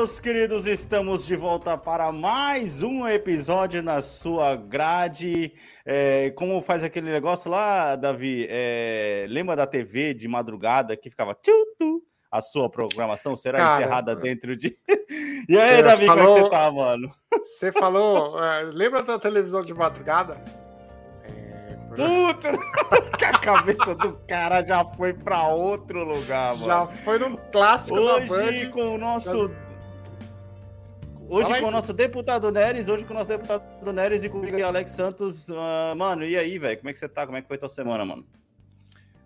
Meus 0.00 0.18
queridos, 0.18 0.66
estamos 0.66 1.26
de 1.26 1.36
volta 1.36 1.76
para 1.76 2.10
mais 2.10 2.82
um 2.82 3.06
episódio 3.06 3.82
na 3.82 4.00
sua 4.00 4.56
grade. 4.56 5.52
É, 5.84 6.30
como 6.30 6.62
faz 6.62 6.82
aquele 6.82 7.12
negócio 7.12 7.50
lá, 7.50 7.96
Davi? 7.96 8.46
É, 8.48 9.26
lembra 9.28 9.54
da 9.54 9.66
TV 9.66 10.14
de 10.14 10.26
madrugada 10.26 10.96
que 10.96 11.10
ficava 11.10 11.34
tchu, 11.34 11.52
tu, 11.78 12.02
a 12.32 12.40
sua 12.40 12.70
programação 12.70 13.36
será 13.36 13.58
Cara, 13.58 13.74
encerrada 13.82 14.16
dentro 14.16 14.56
de. 14.56 14.74
e 15.46 15.58
aí, 15.58 15.76
Você 15.76 15.82
Davi, 15.82 16.06
como 16.06 16.18
é 16.18 16.22
que 16.22 16.28
falou- 16.30 16.44
você 16.44 16.48
tá, 16.50 16.70
mano? 16.70 17.12
Você 17.42 17.70
falou, 17.70 18.42
é, 18.42 18.62
lembra 18.62 19.02
da 19.02 19.18
televisão 19.18 19.62
de 19.62 19.74
madrugada? 19.74 20.42
É, 21.28 21.76
Puta, 21.94 22.52
que 23.18 23.24
a 23.26 23.32
cabeça 23.32 23.94
do 23.94 24.14
cara 24.26 24.64
já 24.64 24.82
foi 24.82 25.12
para 25.12 25.46
outro 25.48 26.02
lugar, 26.04 26.54
mano. 26.54 26.64
já 26.64 26.86
foi 26.86 27.18
no 27.18 27.36
clássico 27.36 27.96
da 28.02 28.14
Hoje 28.16 28.28
Band. 28.28 28.70
com 28.70 28.94
o 28.94 28.96
nosso. 28.96 29.50
Hoje 31.32 31.60
com 31.60 31.66
o 31.66 31.70
nosso 31.70 31.92
deputado 31.92 32.50
Neres, 32.50 32.88
hoje 32.88 33.04
com 33.04 33.12
o 33.12 33.16
nosso 33.16 33.28
deputado 33.28 33.92
Neres 33.92 34.24
e 34.24 34.28
comigo 34.28 34.52
aqui, 34.54 34.62
Alex 34.64 34.90
Santos. 34.90 35.48
Ah, 35.50 35.94
mano, 35.96 36.24
e 36.24 36.36
aí, 36.36 36.58
velho? 36.58 36.76
Como 36.78 36.90
é 36.90 36.92
que 36.92 36.98
você 36.98 37.08
tá? 37.08 37.24
Como 37.24 37.38
é 37.38 37.42
que 37.42 37.46
foi 37.46 37.56
tua 37.56 37.68
semana, 37.68 38.04
mano? 38.04 38.26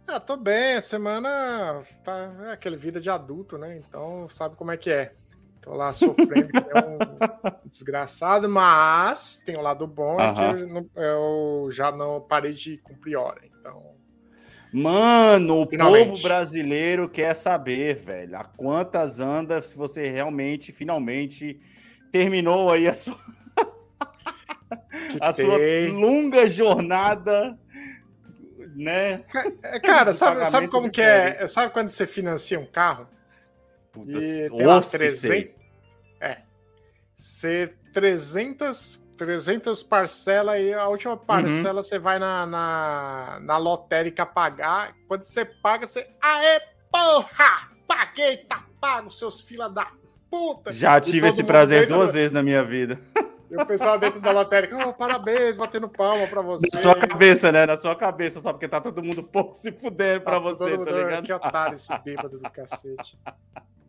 Ah, 0.06 0.20
tô 0.20 0.36
bem, 0.36 0.74
a 0.74 0.80
semana 0.82 1.82
tá 2.04 2.30
é 2.48 2.52
aquele 2.52 2.76
vida 2.76 3.00
de 3.00 3.08
adulto, 3.08 3.56
né? 3.56 3.78
Então 3.78 4.28
sabe 4.28 4.54
como 4.54 4.70
é 4.70 4.76
que 4.76 4.90
é. 4.90 5.14
Tô 5.62 5.72
lá 5.74 5.94
sofrendo 5.94 6.48
que 6.48 6.58
é 6.58 6.78
um 6.78 6.98
desgraçado, 7.72 8.50
mas 8.50 9.38
tem 9.38 9.56
um 9.56 9.62
lado 9.62 9.86
bom 9.86 10.20
é 10.20 10.24
Aham. 10.26 10.56
que 10.56 10.62
eu, 10.62 10.68
não- 10.68 10.90
eu 10.94 11.68
já 11.72 11.90
não 11.90 12.20
parei 12.20 12.52
de 12.52 12.76
cumprir 12.78 13.16
hora. 13.16 13.40
Então, 13.46 13.94
Mano, 14.70 15.62
o 15.62 15.66
Finalmente. 15.68 16.08
povo 16.10 16.22
brasileiro 16.22 17.08
quer 17.08 17.34
saber, 17.34 17.94
velho, 17.94 18.36
a 18.36 18.42
quantas 18.44 19.20
anda 19.20 19.62
se 19.62 19.74
você 19.74 20.06
realmente, 20.10 20.70
finalmente, 20.72 21.60
terminou 22.14 22.70
aí 22.70 22.86
a 22.86 22.94
sua, 22.94 23.18
a 25.20 25.32
sua 25.32 25.58
longa 25.90 26.46
jornada, 26.46 27.58
né? 28.76 29.24
É, 29.64 29.80
cara, 29.80 30.14
sabe, 30.14 30.44
sabe 30.46 30.68
como 30.68 30.88
que 30.88 31.02
é? 31.02 31.44
Sabe 31.48 31.72
quando 31.72 31.88
você 31.88 32.06
financia 32.06 32.60
um 32.60 32.66
carro? 32.66 33.08
Puta, 33.90 34.16
E 34.16 34.48
tem 34.48 34.64
lá 34.64 34.78
ô, 34.78 34.82
se 34.84 34.90
300, 34.92 35.20
sei. 35.20 35.54
é, 36.20 36.38
você 37.16 37.74
300, 37.92 39.02
300 39.18 39.82
parcelas 39.82 40.60
e 40.60 40.72
a 40.72 40.84
Uhum. 40.84 40.90
última 40.92 41.16
parcela 41.16 41.82
você 41.82 41.98
vai 41.98 42.20
na, 42.20 42.46
na, 42.46 43.40
na 43.42 43.56
lotérica 43.56 44.24
pagar. 44.24 44.94
Quando 45.08 45.24
você 45.24 45.44
paga, 45.44 45.84
você. 45.84 46.08
Aê, 46.22 46.60
porra! 46.92 47.70
Paguei, 47.88 48.36
tá 48.36 48.64
pago, 48.80 49.10
seus 49.10 49.40
fila 49.40 49.68
da 49.68 49.90
puta! 50.34 50.72
Já 50.72 51.00
tive 51.00 51.28
esse 51.28 51.44
prazer 51.44 51.86
duas 51.86 52.12
vezes 52.12 52.32
na 52.32 52.42
minha 52.42 52.64
vida. 52.64 52.98
E 53.50 53.56
o 53.56 53.64
pessoal 53.64 53.98
dentro 53.98 54.20
da 54.20 54.32
lotérica, 54.32 54.76
oh, 54.88 54.92
parabéns, 54.92 55.56
batendo 55.56 55.88
palma 55.88 56.26
pra 56.26 56.42
você. 56.42 56.68
Na 56.72 56.78
sua 56.78 56.94
cabeça, 56.96 57.52
né? 57.52 57.64
Na 57.64 57.76
sua 57.76 57.94
cabeça, 57.94 58.40
só 58.40 58.52
porque 58.52 58.66
tá 58.66 58.80
todo 58.80 59.02
mundo 59.02 59.22
pouco 59.30 59.54
se 59.54 59.70
fudendo 59.70 60.24
Tá 60.24 60.30
pra 60.30 60.38
você, 60.40 60.76
mundo, 60.76 60.86
tá 60.86 60.90
ligado? 60.92 61.24
Que 61.24 61.32
otário 61.32 61.76
esse 61.76 61.96
bêbado 62.04 62.38
do 62.38 62.50
cacete. 62.50 63.18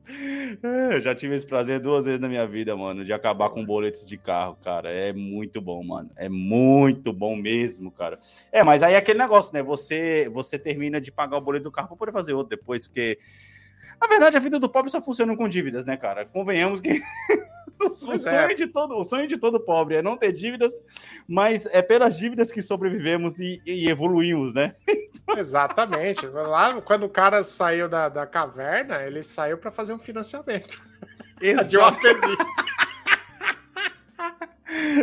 É, 0.08 0.97
Eu 0.97 1.02
já 1.02 1.16
tive 1.16 1.34
esse 1.34 1.47
prazer 1.47 1.80
duas 1.80 2.06
vezes 2.06 2.20
na 2.20 2.28
minha 2.28 2.46
vida, 2.46 2.75
mano, 2.75 3.03
de 3.03 3.12
acabar 3.12 3.50
com 3.50 3.66
boletos 3.66 4.06
de 4.06 4.20
carro, 4.20 4.56
cara. 4.64 4.91
É 4.91 5.12
muito 5.12 5.59
bom, 5.59 5.84
mano. 5.84 6.12
É 6.16 6.30
muito 6.30 7.12
bom 7.12 7.36
mesmo, 7.36 7.90
cara. 7.90 8.20
É, 8.52 8.64
mas 8.64 8.84
aí 8.84 8.94
é 8.94 8.97
aquele 8.97 9.18
negócio, 9.18 9.52
né? 9.52 9.64
Você, 9.64 10.30
você 10.31 10.59
termina 10.59 11.02
de 11.02 11.12
pagar 11.12 11.38
o 11.38 11.41
boleto 11.41 11.64
do 11.64 11.72
carro 11.72 11.88
pra 11.88 11.97
poder 11.97 12.12
fazer 12.12 12.36
outro 12.36 12.56
depois, 12.56 12.86
porque. 12.86 13.18
Na 14.00 14.08
verdade, 14.08 14.38
a 14.38 14.40
vida 14.40 14.60
do 14.60 14.70
pobre 14.70 14.92
só 14.92 15.02
funciona 15.02 15.36
com 15.36 15.48
dívidas, 15.48 15.86
né, 15.86 15.98
cara? 15.98 16.26
Convenhamos 16.26 16.82
que 16.82 17.02
o 17.80 17.94
sonho, 17.94 18.18
é. 18.28 18.54
de 18.54 18.68
todo, 18.68 18.98
o 18.98 19.04
sonho 19.04 19.28
de 19.28 19.38
todo 19.38 19.60
pobre 19.60 19.96
é 19.96 20.02
não 20.02 20.18
ter 20.18 20.32
dívidas, 20.32 20.74
mas 21.28 21.66
é 21.68 21.82
pelas 21.82 22.18
dívidas 22.18 22.52
que 22.52 22.62
sobrevivemos 22.62 23.40
e, 23.40 23.62
e 23.66 23.90
evoluímos, 23.90 24.54
né? 24.54 24.76
Exatamente. 25.38 26.26
Lá, 26.28 26.82
quando 26.82 27.04
o 27.04 27.10
cara 27.10 27.44
saiu 27.44 27.90
da, 27.90 28.10
da 28.10 28.26
caverna, 28.26 29.02
ele 29.04 29.24
saiu 29.24 29.58
pra 29.58 29.72
fazer 29.72 29.94
um 29.94 30.00
financiamento. 30.00 30.82
De 31.68 31.78
uma 31.78 31.92
pezinha. 31.92 32.38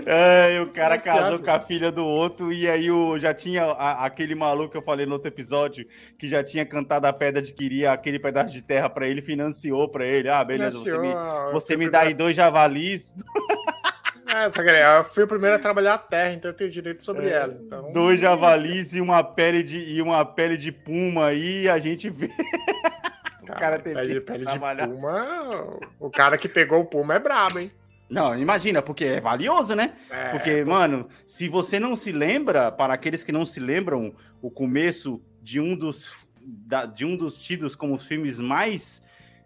É, 0.07 0.61
o 0.61 0.67
cara 0.71 0.99
casou 0.99 1.39
com 1.39 1.51
a 1.51 1.61
filha 1.61 1.91
do 1.93 2.05
outro, 2.05 2.53
e 2.53 2.69
aí 2.69 2.91
o, 2.91 3.19
já 3.19 3.33
tinha 3.33 3.65
a- 3.65 4.05
aquele 4.05 4.35
maluco 4.35 4.71
que 4.73 4.77
eu 4.77 4.83
falei 4.83 5.07
no 5.07 5.13
outro 5.15 5.29
episódio, 5.29 5.87
que 6.19 6.27
já 6.29 6.43
tinha 6.43 6.65
cantado 6.67 7.07
a 7.07 7.13
pedra 7.13 7.41
de 7.41 7.53
queria 7.53 7.93
aquele 7.93 8.19
pedaço 8.19 8.53
de 8.53 8.63
terra 8.63 8.89
pra 8.91 9.07
ele, 9.07 9.23
financiou 9.23 9.89
pra 9.89 10.07
ele. 10.07 10.29
Ah, 10.29 10.45
beleza, 10.45 10.79
você 10.79 10.93
me, 10.99 11.09
Financiou, 11.09 11.53
você 11.53 11.77
me 11.77 11.89
dá 11.89 11.99
o 12.01 12.03
aí 12.03 12.15
dois 12.15 12.35
javalis, 12.37 13.15
É, 14.35 14.49
só 14.51 14.63
que 14.63 14.69
eu 14.71 15.05
fui 15.05 15.25
o 15.25 15.29
primeiro 15.29 15.57
a 15.57 15.59
trabalhar 15.59 15.95
a 15.95 15.99
terra, 15.99 16.33
então 16.33 16.51
eu 16.51 16.57
tenho 16.57 16.71
direito 16.71 17.05
sobre 17.05 17.29
ela. 17.29 17.55
Então, 17.61 17.93
dois 17.93 18.19
javalis 18.19 18.95
e 18.95 19.01
uma 19.01 19.23
pele 19.23 19.63
de, 19.63 19.79
e 19.79 20.01
uma 20.01 20.25
pele 20.25 20.57
de 20.57 20.73
puma 20.73 21.27
aí, 21.27 21.69
a 21.69 21.79
gente 21.79 22.09
vê. 22.09 22.29
cara, 23.47 23.61
cara 23.61 23.79
teve 23.81 23.95
pele, 23.95 24.21
pele 24.21 24.47
de 24.47 24.59
puma, 24.59 25.79
o 26.01 26.11
cara 26.11 26.39
que 26.39 26.49
pegou 26.49 26.81
o 26.81 26.87
puma 26.87 27.15
é 27.15 27.19
brabo, 27.19 27.59
hein? 27.59 27.71
Não, 28.13 28.39
imagina, 28.39 28.83
porque 28.83 29.05
é 29.05 29.21
valioso, 29.21 29.75
né? 29.75 29.95
É, 30.11 30.31
Porque, 30.31 30.65
mano, 30.65 31.09
se 31.27 31.49
você 31.49 31.81
não 31.81 31.97
se 31.97 32.13
lembra, 32.13 32.71
para 32.71 32.93
aqueles 32.95 33.25
que 33.25 33.33
não 33.33 33.45
se 33.47 33.59
lembram, 33.59 34.15
o 34.41 34.51
começo 34.51 35.23
de 35.41 35.59
um 35.61 35.75
dos, 35.77 36.11
da- 36.41 36.87
de 36.87 37.05
um 37.05 37.17
dos 37.17 37.37
tidos 37.37 37.75
como 37.75 37.95
os 37.95 38.07
filmes 38.07 38.39
mais 38.39 39.03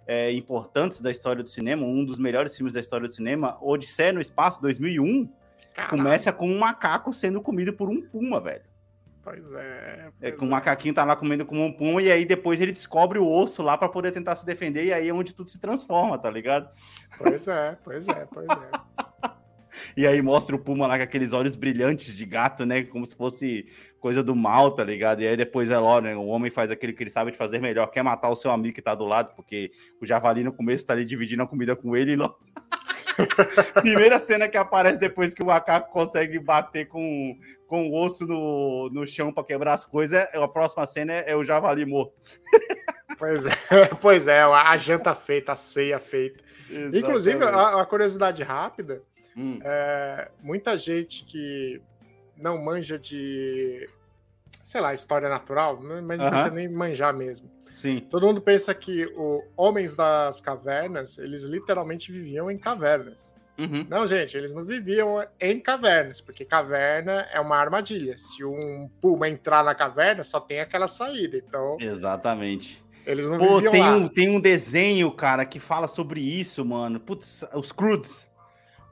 é, 0.07 0.33
importantes 0.33 1.01
da 1.01 1.11
história 1.11 1.43
do 1.43 1.49
cinema, 1.49 1.85
um 1.87 2.05
dos 2.05 2.19
melhores 2.19 2.57
filmes 2.57 2.75
da 2.75 2.81
história 2.81 3.07
do 3.09 3.13
cinema, 3.13 3.57
Odisseia 3.61 4.13
no 4.13 4.21
Espaço, 4.21 4.61
2001, 4.63 5.29
caralho, 5.75 5.91
começa 5.91 6.33
com 6.33 6.49
um 6.49 6.59
macaco 6.59 7.13
sendo 7.13 7.41
comido 7.41 7.73
por 7.73 7.89
um 7.89 8.01
puma, 8.03 8.41
velho. 8.41 8.63
Pois 9.27 9.53
é. 9.55 9.59
É, 9.59 10.11
pois 10.21 10.35
que 10.37 10.45
o 10.45 10.47
macaquinho 10.47 10.95
tá 10.95 11.05
lá 11.05 11.17
comendo 11.17 11.45
como 11.45 11.65
um 11.65 11.73
puma, 11.73 12.01
e 12.01 12.13
aí 12.13 12.25
depois 12.25 12.61
ele 12.61 12.71
descobre 12.71 13.19
o 13.19 13.29
osso 13.29 13.61
lá 13.61 13.77
para 13.77 13.89
poder 13.89 14.13
tentar 14.13 14.37
se 14.37 14.47
defender, 14.47 14.85
e 14.85 14.93
aí 14.93 15.09
é 15.09 15.13
onde 15.13 15.35
tudo 15.35 15.51
se 15.51 15.59
transforma, 15.59 16.17
tá 16.17 16.31
ligado? 16.31 16.71
Pois 17.19 17.49
é, 17.49 17.77
pois 17.83 18.07
é, 18.07 18.25
pois 18.33 18.47
é. 18.49 19.27
E 19.95 20.07
aí 20.07 20.23
mostra 20.23 20.57
o 20.57 20.59
Puma 20.59 20.87
lá 20.87 20.97
com 20.97 21.03
aqueles 21.03 21.35
olhos 21.35 21.55
brilhantes 21.55 22.15
de 22.15 22.25
gato, 22.25 22.65
né? 22.65 22.83
Como 22.85 23.05
se 23.05 23.15
fosse 23.15 23.67
coisa 24.01 24.23
do 24.23 24.35
mal, 24.35 24.71
tá 24.71 24.83
ligado? 24.83 25.21
E 25.21 25.29
aí 25.29 25.37
depois 25.37 25.69
é 25.71 25.79
lá, 25.79 26.01
né? 26.01 26.17
O 26.17 26.27
homem 26.27 26.51
faz 26.51 26.71
aquilo 26.71 26.95
que 26.95 27.03
ele 27.03 27.11
sabe 27.11 27.31
de 27.33 27.37
fazer 27.37 27.61
melhor, 27.61 27.89
quer 27.89 28.03
matar 28.03 28.31
o 28.31 28.37
seu 28.37 28.51
amigo 28.51 28.75
que 28.75 28.81
tá 28.81 28.95
do 28.95 29.05
lado, 29.05 29.35
porque 29.35 29.73
o 30.01 30.07
javali 30.07 30.43
no 30.43 30.53
começo 30.53 30.87
tá 30.87 30.95
ali 30.95 31.05
dividindo 31.05 31.43
a 31.43 31.47
comida 31.47 31.77
com 31.77 31.95
ele 31.95 32.13
e 32.13 32.17
não. 32.17 32.35
Primeira 33.81 34.19
cena 34.19 34.49
que 34.49 34.57
aparece 34.57 34.99
depois 34.99 35.33
que 35.35 35.43
o 35.43 35.47
macaco 35.47 35.91
consegue 35.93 36.39
bater 36.39 36.87
com, 36.87 37.39
com 37.67 37.89
o 37.89 38.05
osso 38.05 38.27
no, 38.27 38.91
no 38.91 39.07
chão 39.07 39.33
pra 39.33 39.45
quebrar 39.45 39.75
as 39.75 39.85
coisas, 39.85 40.19
é- 40.33 40.39
a 40.39 40.49
próxima 40.49 40.85
cena 40.87 41.13
é, 41.13 41.33
é 41.33 41.37
o 41.37 41.45
javali 41.45 41.85
morto. 41.85 42.15
Pois 43.19 43.45
é, 43.47 43.51
pois 44.01 44.27
é, 44.27 44.41
a 44.43 44.77
janta 44.77 45.15
feita, 45.15 45.53
a 45.53 45.57
ceia 45.57 45.99
feita. 45.99 46.43
Inclusive, 46.93 47.37
Exatamente. 47.37 47.75
a, 47.77 47.81
a 47.81 47.87
curiosidade 47.87 48.43
rápida, 48.43 49.03
Hum, 49.39 49.59
é, 49.63 50.31
muita 50.41 50.79
gente 50.79 51.23
que 51.27 51.83
não 52.39 52.57
manja 52.57 52.99
de, 52.99 53.87
sei 54.65 54.81
lá, 54.81 54.95
história 54.95 55.29
natural, 55.29 55.79
mas 55.79 56.19
não 56.19 56.27
Aham. 56.27 56.31
precisa 56.31 56.55
nem 56.55 56.69
manjar 56.71 57.13
mesmo. 57.13 57.51
Sim. 57.77 58.01
Todo 58.11 58.27
mundo 58.27 58.41
pensa 58.41 58.75
que 58.75 59.05
os 59.17 59.43
homens 59.57 59.95
das 59.95 60.41
cavernas, 60.41 61.19
eles 61.19 61.43
literalmente 61.45 62.11
viviam 62.11 62.51
em 62.51 62.59
cavernas. 62.59 63.35
Uhum. 63.59 63.87
Não, 63.89 64.07
gente, 64.07 64.37
eles 64.37 64.53
não 64.53 64.65
viviam 64.65 65.25
em 65.41 65.59
cavernas, 65.61 66.21
porque 66.21 66.45
caverna 66.45 67.27
é 67.33 67.41
uma 67.41 67.57
armadilha. 67.57 68.17
Se 68.17 68.45
um 68.45 68.91
puma 69.01 69.29
entrar 69.29 69.65
na 69.65 69.75
caverna, 69.75 70.23
só 70.23 70.39
tem 70.39 70.61
aquela 70.61 70.89
saída. 70.89 71.37
Então, 71.37 71.77
Exatamente. 71.81 72.85
eles 73.07 73.27
não 73.27 73.39
Pô, 73.39 73.55
viviam 73.55 73.73
tem 73.73 73.83
lá. 73.83 73.97
um, 73.97 74.09
tem 74.09 74.29
um 74.29 74.41
desenho, 74.41 75.11
cara, 75.11 75.47
que 75.47 75.59
fala 75.59 75.89
sobre 75.89 76.21
isso, 76.21 76.65
mano. 76.65 77.01
Putz, 77.01 77.45
os 77.55 77.73
Crudes. 77.73 78.31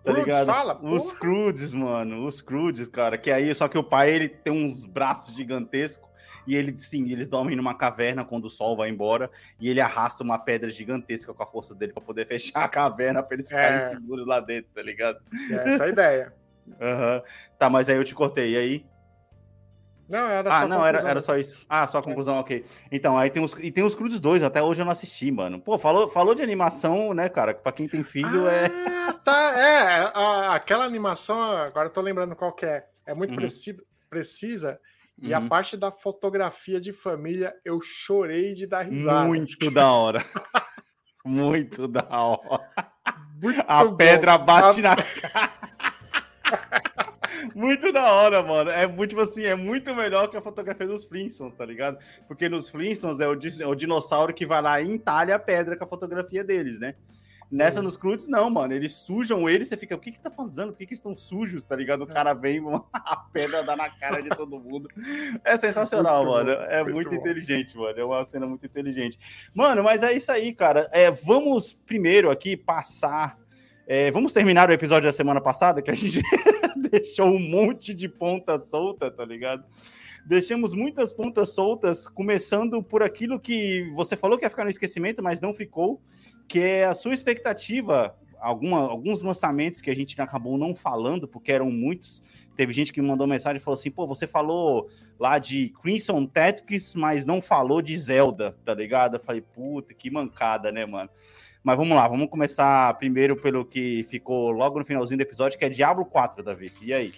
Tá 0.02 0.12
Crudes 0.12 0.26
ligado? 0.26 0.46
fala? 0.46 0.80
Os. 0.82 1.12
Crudes, 1.12 1.74
mano. 1.74 2.26
Os 2.26 2.40
Crudes, 2.40 2.88
cara. 2.88 3.18
Que 3.18 3.30
aí, 3.30 3.54
só 3.54 3.68
que 3.68 3.78
o 3.78 3.84
pai, 3.84 4.10
ele 4.10 4.28
tem 4.28 4.52
uns 4.52 4.84
braços 4.84 5.34
gigantescos. 5.34 6.08
E 6.46 6.54
ele, 6.54 6.78
sim, 6.78 7.10
eles 7.10 7.28
dormem 7.28 7.56
numa 7.56 7.74
caverna 7.74 8.24
quando 8.24 8.44
o 8.46 8.50
sol 8.50 8.76
vai 8.76 8.88
embora, 8.90 9.30
e 9.58 9.68
ele 9.68 9.80
arrasta 9.80 10.22
uma 10.22 10.38
pedra 10.38 10.70
gigantesca 10.70 11.32
com 11.34 11.42
a 11.42 11.46
força 11.46 11.74
dele 11.74 11.92
para 11.92 12.02
poder 12.02 12.26
fechar 12.28 12.64
a 12.64 12.68
caverna 12.68 13.22
para 13.22 13.34
eles 13.36 13.48
ficarem 13.48 13.78
É. 13.78 13.88
seguros 13.88 14.26
lá 14.26 14.40
dentro, 14.40 14.70
tá 14.74 14.82
ligado? 14.82 15.18
É 15.50 15.74
essa 15.74 15.84
a 15.84 15.88
ideia. 15.88 16.32
Aham. 16.80 17.22
Tá, 17.58 17.68
mas 17.70 17.88
aí 17.90 17.96
eu 17.96 18.04
te 18.04 18.14
cortei, 18.14 18.52
e 18.52 18.56
aí? 18.56 18.86
Não, 20.06 20.26
era 20.28 20.50
Ah, 20.54 20.60
só 20.62 20.68
não, 20.68 20.86
era, 20.86 21.00
era 21.00 21.20
só 21.22 21.34
isso. 21.36 21.64
Ah, 21.66 21.86
só 21.86 21.98
a 21.98 22.02
conclusão, 22.02 22.38
ok. 22.38 22.62
Então, 22.92 23.16
aí 23.16 23.30
tem 23.30 23.42
os, 23.42 23.54
e 23.58 23.70
tem 23.72 23.82
os 23.82 23.94
Crudes 23.94 24.20
2, 24.20 24.42
até 24.42 24.62
hoje 24.62 24.82
eu 24.82 24.84
não 24.84 24.92
assisti, 24.92 25.30
mano. 25.30 25.58
Pô, 25.58 25.78
falou, 25.78 26.08
falou 26.08 26.34
de 26.34 26.42
animação, 26.42 27.14
né, 27.14 27.26
cara? 27.30 27.54
Pra 27.54 27.72
quem 27.72 27.88
tem 27.88 28.02
filho 28.02 28.46
é. 28.46 28.66
Ah, 29.08 29.12
tá. 29.14 29.58
É, 29.58 30.10
a- 30.14 30.54
aquela 30.54 30.84
animação, 30.84 31.40
agora 31.40 31.88
eu 31.88 31.92
tô 31.92 32.02
lembrando 32.02 32.36
qual 32.36 32.52
que 32.52 32.66
é. 32.66 32.84
É 33.06 33.14
muito 33.14 33.30
Uhum. 33.30 33.36
preci- 33.36 33.80
precisa. 34.10 34.78
E 35.20 35.32
a 35.32 35.38
Uhum. 35.38 35.48
parte 35.48 35.76
da 35.76 35.90
fotografia 35.92 36.80
de 36.80 36.92
família, 36.92 37.54
eu 37.64 37.80
chorei 37.80 38.52
de 38.52 38.66
dar 38.66 38.82
risada. 38.82 39.26
Muito 39.26 39.70
da 39.70 39.90
hora. 39.92 40.24
Muito 41.24 41.88
da 41.88 42.06
hora. 42.10 42.60
Muito 43.42 43.64
A 43.66 43.84
bom. 43.84 43.96
pedra 43.96 44.36
bate 44.36 44.80
A- 44.80 44.82
na 44.82 44.96
cara. 44.96 45.52
Muito 47.54 47.92
da 47.92 48.12
hora, 48.12 48.42
mano. 48.42 48.70
É 48.70 48.86
muito, 48.86 49.10
tipo 49.10 49.20
assim, 49.22 49.44
é 49.44 49.54
muito 49.54 49.94
melhor 49.94 50.28
que 50.28 50.36
a 50.36 50.42
fotografia 50.42 50.86
dos 50.86 51.04
Flintstones, 51.04 51.54
tá 51.54 51.64
ligado? 51.64 51.98
Porque 52.28 52.48
nos 52.48 52.68
Flintstones 52.68 53.20
é 53.20 53.26
o, 53.28 53.32
é 53.32 53.66
o 53.66 53.74
dinossauro 53.74 54.32
que 54.34 54.46
vai 54.46 54.60
lá 54.62 54.80
e 54.80 54.88
entalha 54.88 55.34
a 55.34 55.38
pedra 55.38 55.76
com 55.76 55.84
a 55.84 55.88
fotografia 55.88 56.44
deles, 56.44 56.78
né? 56.78 56.94
Nessa, 57.50 57.78
Sim. 57.78 57.84
nos 57.84 57.96
Crudes, 57.96 58.26
não, 58.28 58.50
mano. 58.50 58.72
Eles 58.74 58.92
sujam 58.92 59.48
ele, 59.48 59.64
você 59.64 59.76
fica, 59.76 59.94
o 59.94 59.98
que 60.00 60.10
que 60.12 60.20
tá 60.20 60.30
fazendo? 60.30 60.72
Por 60.72 60.78
que 60.78 60.86
que 60.86 60.94
estão 60.94 61.14
sujos, 61.14 61.62
tá 61.64 61.76
ligado? 61.76 62.02
O 62.02 62.06
cara 62.06 62.32
vem, 62.34 62.60
a 62.92 63.16
pedra 63.16 63.62
dá 63.62 63.76
na 63.76 63.88
cara 63.90 64.20
de 64.22 64.28
todo 64.30 64.58
mundo. 64.58 64.88
É 65.44 65.56
sensacional, 65.58 66.24
Muito 66.24 66.34
mano. 66.34 66.56
bom, 66.56 66.62
É 66.64 66.82
muito 66.82 66.94
muito 66.94 67.14
inteligente, 67.14 67.76
mano. 67.76 67.98
É 67.98 68.04
uma 68.04 68.24
cena 68.26 68.46
muito 68.46 68.64
inteligente. 68.66 69.18
Mano, 69.54 69.82
mas 69.84 70.02
é 70.02 70.12
isso 70.12 70.32
aí, 70.32 70.52
cara. 70.52 70.88
É, 70.92 71.10
vamos 71.10 71.72
primeiro 71.72 72.30
aqui 72.30 72.56
passar. 72.56 73.38
é, 73.86 74.10
vamos 74.10 74.32
terminar 74.32 74.68
o 74.68 74.72
episódio 74.72 75.08
da 75.08 75.12
semana 75.12 75.40
passada, 75.40 75.82
que 75.82 75.90
a 75.90 75.94
gente 75.94 76.20
deixou 76.90 77.28
um 77.28 77.38
monte 77.38 77.94
de 77.94 78.08
ponta 78.08 78.58
solta, 78.58 79.10
tá 79.10 79.24
ligado? 79.24 79.64
Deixamos 80.26 80.72
muitas 80.72 81.12
pontas 81.12 81.50
soltas, 81.50 82.08
começando 82.08 82.82
por 82.82 83.02
aquilo 83.02 83.38
que 83.38 83.90
você 83.94 84.16
falou 84.16 84.38
que 84.38 84.44
ia 84.46 84.50
ficar 84.50 84.64
no 84.64 84.70
esquecimento, 84.70 85.22
mas 85.22 85.38
não 85.38 85.52
ficou, 85.52 86.00
que 86.48 86.60
é 86.60 86.84
a 86.84 86.94
sua 86.94 87.14
expectativa. 87.14 88.16
Alguma, 88.40 88.78
alguns 88.80 89.22
lançamentos 89.22 89.80
que 89.80 89.90
a 89.90 89.94
gente 89.94 90.20
acabou 90.20 90.58
não 90.58 90.74
falando, 90.74 91.26
porque 91.26 91.50
eram 91.50 91.70
muitos. 91.70 92.22
Teve 92.54 92.72
gente 92.72 92.92
que 92.92 93.00
me 93.00 93.08
mandou 93.08 93.26
mensagem 93.26 93.56
e 93.56 93.60
falou 93.60 93.78
assim: 93.78 93.90
pô, 93.90 94.06
você 94.06 94.26
falou 94.26 94.88
lá 95.18 95.38
de 95.38 95.70
Crimson 95.80 96.26
Tactics, 96.26 96.94
mas 96.94 97.24
não 97.24 97.40
falou 97.40 97.80
de 97.80 97.96
Zelda, 97.96 98.56
tá 98.64 98.74
ligado? 98.74 99.16
Eu 99.16 99.20
falei, 99.20 99.40
puta, 99.40 99.94
que 99.94 100.10
mancada, 100.10 100.70
né, 100.70 100.84
mano? 100.84 101.08
Mas 101.62 101.76
vamos 101.78 101.96
lá, 101.96 102.06
vamos 102.06 102.28
começar 102.28 102.92
primeiro 102.98 103.40
pelo 103.40 103.64
que 103.64 104.04
ficou 104.10 104.50
logo 104.50 104.78
no 104.78 104.84
finalzinho 104.84 105.16
do 105.16 105.22
episódio, 105.22 105.58
que 105.58 105.64
é 105.64 105.70
Diablo 105.70 106.04
4, 106.04 106.44
Davi. 106.44 106.70
E 106.82 106.92
aí? 106.92 107.14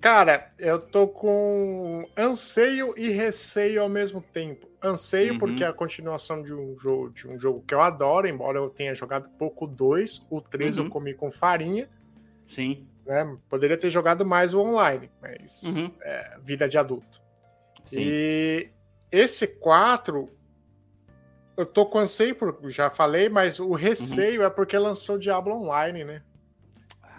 Cara, 0.00 0.50
eu 0.58 0.78
tô 0.78 1.08
com 1.08 2.06
anseio 2.16 2.92
e 2.96 3.08
receio 3.08 3.82
ao 3.82 3.88
mesmo 3.88 4.20
tempo. 4.20 4.67
Anseio 4.82 5.32
Uhum. 5.34 5.38
porque 5.40 5.64
é 5.64 5.66
a 5.66 5.72
continuação 5.72 6.42
de 6.42 6.54
um 6.54 6.78
jogo, 6.78 7.10
de 7.10 7.26
um 7.26 7.38
jogo 7.38 7.64
que 7.66 7.74
eu 7.74 7.80
adoro, 7.80 8.28
embora 8.28 8.58
eu 8.58 8.70
tenha 8.70 8.94
jogado 8.94 9.28
pouco 9.30 9.66
2, 9.66 10.24
o 10.30 10.40
3 10.40 10.78
Uhum. 10.78 10.84
eu 10.84 10.90
comi 10.90 11.14
com 11.14 11.32
farinha, 11.32 11.88
Sim. 12.46 12.86
né? 13.04 13.36
Poderia 13.48 13.76
ter 13.76 13.90
jogado 13.90 14.24
mais 14.24 14.54
o 14.54 14.60
online, 14.60 15.10
mas 15.20 15.62
Uhum. 15.64 15.90
é, 16.02 16.38
vida 16.40 16.68
de 16.68 16.78
adulto. 16.78 17.20
Sim. 17.84 18.02
E 18.02 18.68
esse 19.10 19.46
4 19.48 20.30
eu 21.56 21.66
tô 21.66 21.84
com 21.86 21.98
anseio, 21.98 22.36
por, 22.36 22.56
já 22.70 22.88
falei, 22.88 23.28
mas 23.28 23.58
o 23.58 23.72
receio 23.72 24.44
é 24.44 24.50
porque 24.50 24.78
lançou 24.78 25.18
Diablo 25.18 25.54
Online, 25.56 26.04
né? 26.04 26.22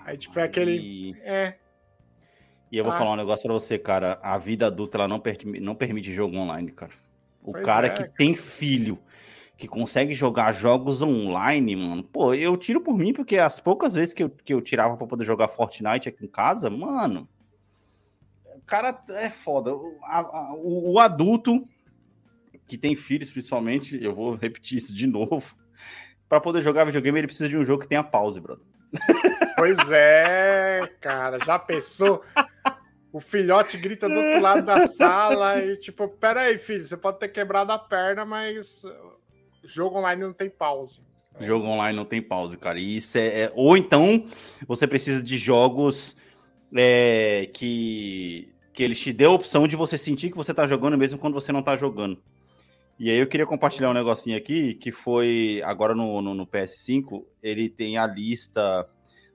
Aí 0.06 0.16
tipo 0.18 0.40
é 0.40 0.44
aquele 0.44 1.14
é, 1.24 1.56
e 2.72 2.78
eu 2.78 2.84
vou 2.86 2.94
Ah. 2.94 2.98
falar 2.98 3.12
um 3.12 3.16
negócio 3.18 3.44
pra 3.44 3.54
você, 3.54 3.78
cara. 3.78 4.18
A 4.24 4.38
vida 4.38 4.68
adulta 4.68 4.98
ela 4.98 5.08
não, 5.10 5.20
permi- 5.20 5.60
não 5.60 5.76
permite 5.76 6.14
jogo 6.14 6.38
online, 6.38 6.72
cara. 6.72 6.94
O 7.50 7.52
Pois 7.54 7.64
cara 7.66 7.88
é, 7.88 7.90
que 7.90 8.04
cara. 8.04 8.14
tem 8.18 8.36
filho, 8.36 9.00
que 9.58 9.68
consegue 9.68 10.14
jogar 10.14 10.52
jogos 10.54 11.02
online, 11.02 11.76
mano. 11.76 12.04
Pô, 12.04 12.34
eu 12.34 12.56
tiro 12.56 12.80
por 12.82 12.96
mim, 12.98 13.12
porque 13.14 13.38
as 13.38 13.60
poucas 13.60 13.94
vezes 13.94 14.14
que 14.14 14.24
eu, 14.24 14.30
que 14.30 14.54
eu 14.54 14.62
tirava 14.62 14.96
pra 14.96 15.08
poder 15.08 15.26
jogar 15.26 15.48
Fortnite 15.48 16.08
aqui 16.08 16.26
em 16.26 16.30
casa, 16.30 16.70
mano. 16.70 17.28
O 18.56 18.62
cara 18.66 19.02
é 19.10 19.30
foda. 19.30 19.74
O, 19.74 19.98
a- 20.04 20.54
o- 20.54 20.94
o 20.94 21.00
adulto 21.00 21.68
que 22.68 22.78
tem 22.78 22.96
filhos, 22.96 23.32
principalmente, 23.32 23.98
eu 24.02 24.14
vou 24.14 24.36
repetir 24.36 24.78
isso 24.78 24.94
de 24.94 25.08
novo. 25.08 25.56
Pra 26.28 26.40
poder 26.40 26.62
jogar 26.62 26.86
videogame, 26.86 27.20
ele 27.20 27.28
precisa 27.28 27.50
de 27.50 27.58
um 27.58 27.66
jogo 27.66 27.82
que 27.82 27.90
tenha 27.90 28.04
pause, 28.04 28.40
brother. 28.40 28.64
Pois 29.56 29.90
é, 29.92 30.82
cara, 31.02 31.40
já 31.44 31.58
pensou? 31.58 32.22
O 33.12 33.20
filhote 33.20 33.78
grita 33.78 34.08
do 34.08 34.16
outro 34.16 34.42
lado 34.42 34.66
da 34.66 34.86
sala 34.88 35.64
e 35.64 35.76
tipo, 35.76 36.08
peraí, 36.08 36.58
filho, 36.58 36.84
você 36.84 36.96
pode 36.96 37.20
ter 37.20 37.30
quebrado 37.30 37.72
a 37.72 37.80
perna, 37.80 38.24
mas 38.24 38.84
uh, 38.84 39.18
jogo 39.64 39.98
online 39.98 40.22
não 40.22 40.34
tem 40.34 40.50
pause. 40.50 41.02
Jogo 41.40 41.66
online 41.66 41.96
não 41.98 42.06
tem 42.06 42.22
pause, 42.22 42.58
cara. 42.58 42.80
E 42.80 42.98
isso 42.98 43.18
é, 43.18 43.44
é- 43.44 43.52
Ou 43.56 43.76
então 43.78 44.26
você 44.68 44.86
precisa 44.86 45.24
de 45.24 45.38
jogos 45.38 46.16
é, 46.76 47.50
que, 47.54 48.54
que 48.74 48.84
eles 48.84 49.00
te 49.00 49.12
dê 49.12 49.26
a 49.26 49.32
opção 49.32 49.68
de 49.68 49.76
você 49.76 49.98
sentir 49.98 50.30
que 50.30 50.38
você 50.38 50.54
tá 50.54 50.68
jogando 50.68 50.98
mesmo 50.98 51.18
quando 51.18 51.34
você 51.34 51.52
não 51.52 51.64
tá 51.64 51.76
jogando. 51.76 52.22
E 53.00 53.10
aí 53.10 53.18
eu 53.18 53.28
queria 53.28 53.46
compartilhar 53.46 53.90
um 53.90 53.94
negocinho 53.94 54.38
aqui, 54.38 54.74
que 54.76 54.92
foi 54.92 55.62
agora 55.66 55.96
no, 55.96 56.22
no, 56.22 56.34
no 56.34 56.46
PS5, 56.46 57.24
ele 57.42 57.70
tem 57.70 57.98
a 57.98 58.06
lista 58.06 58.88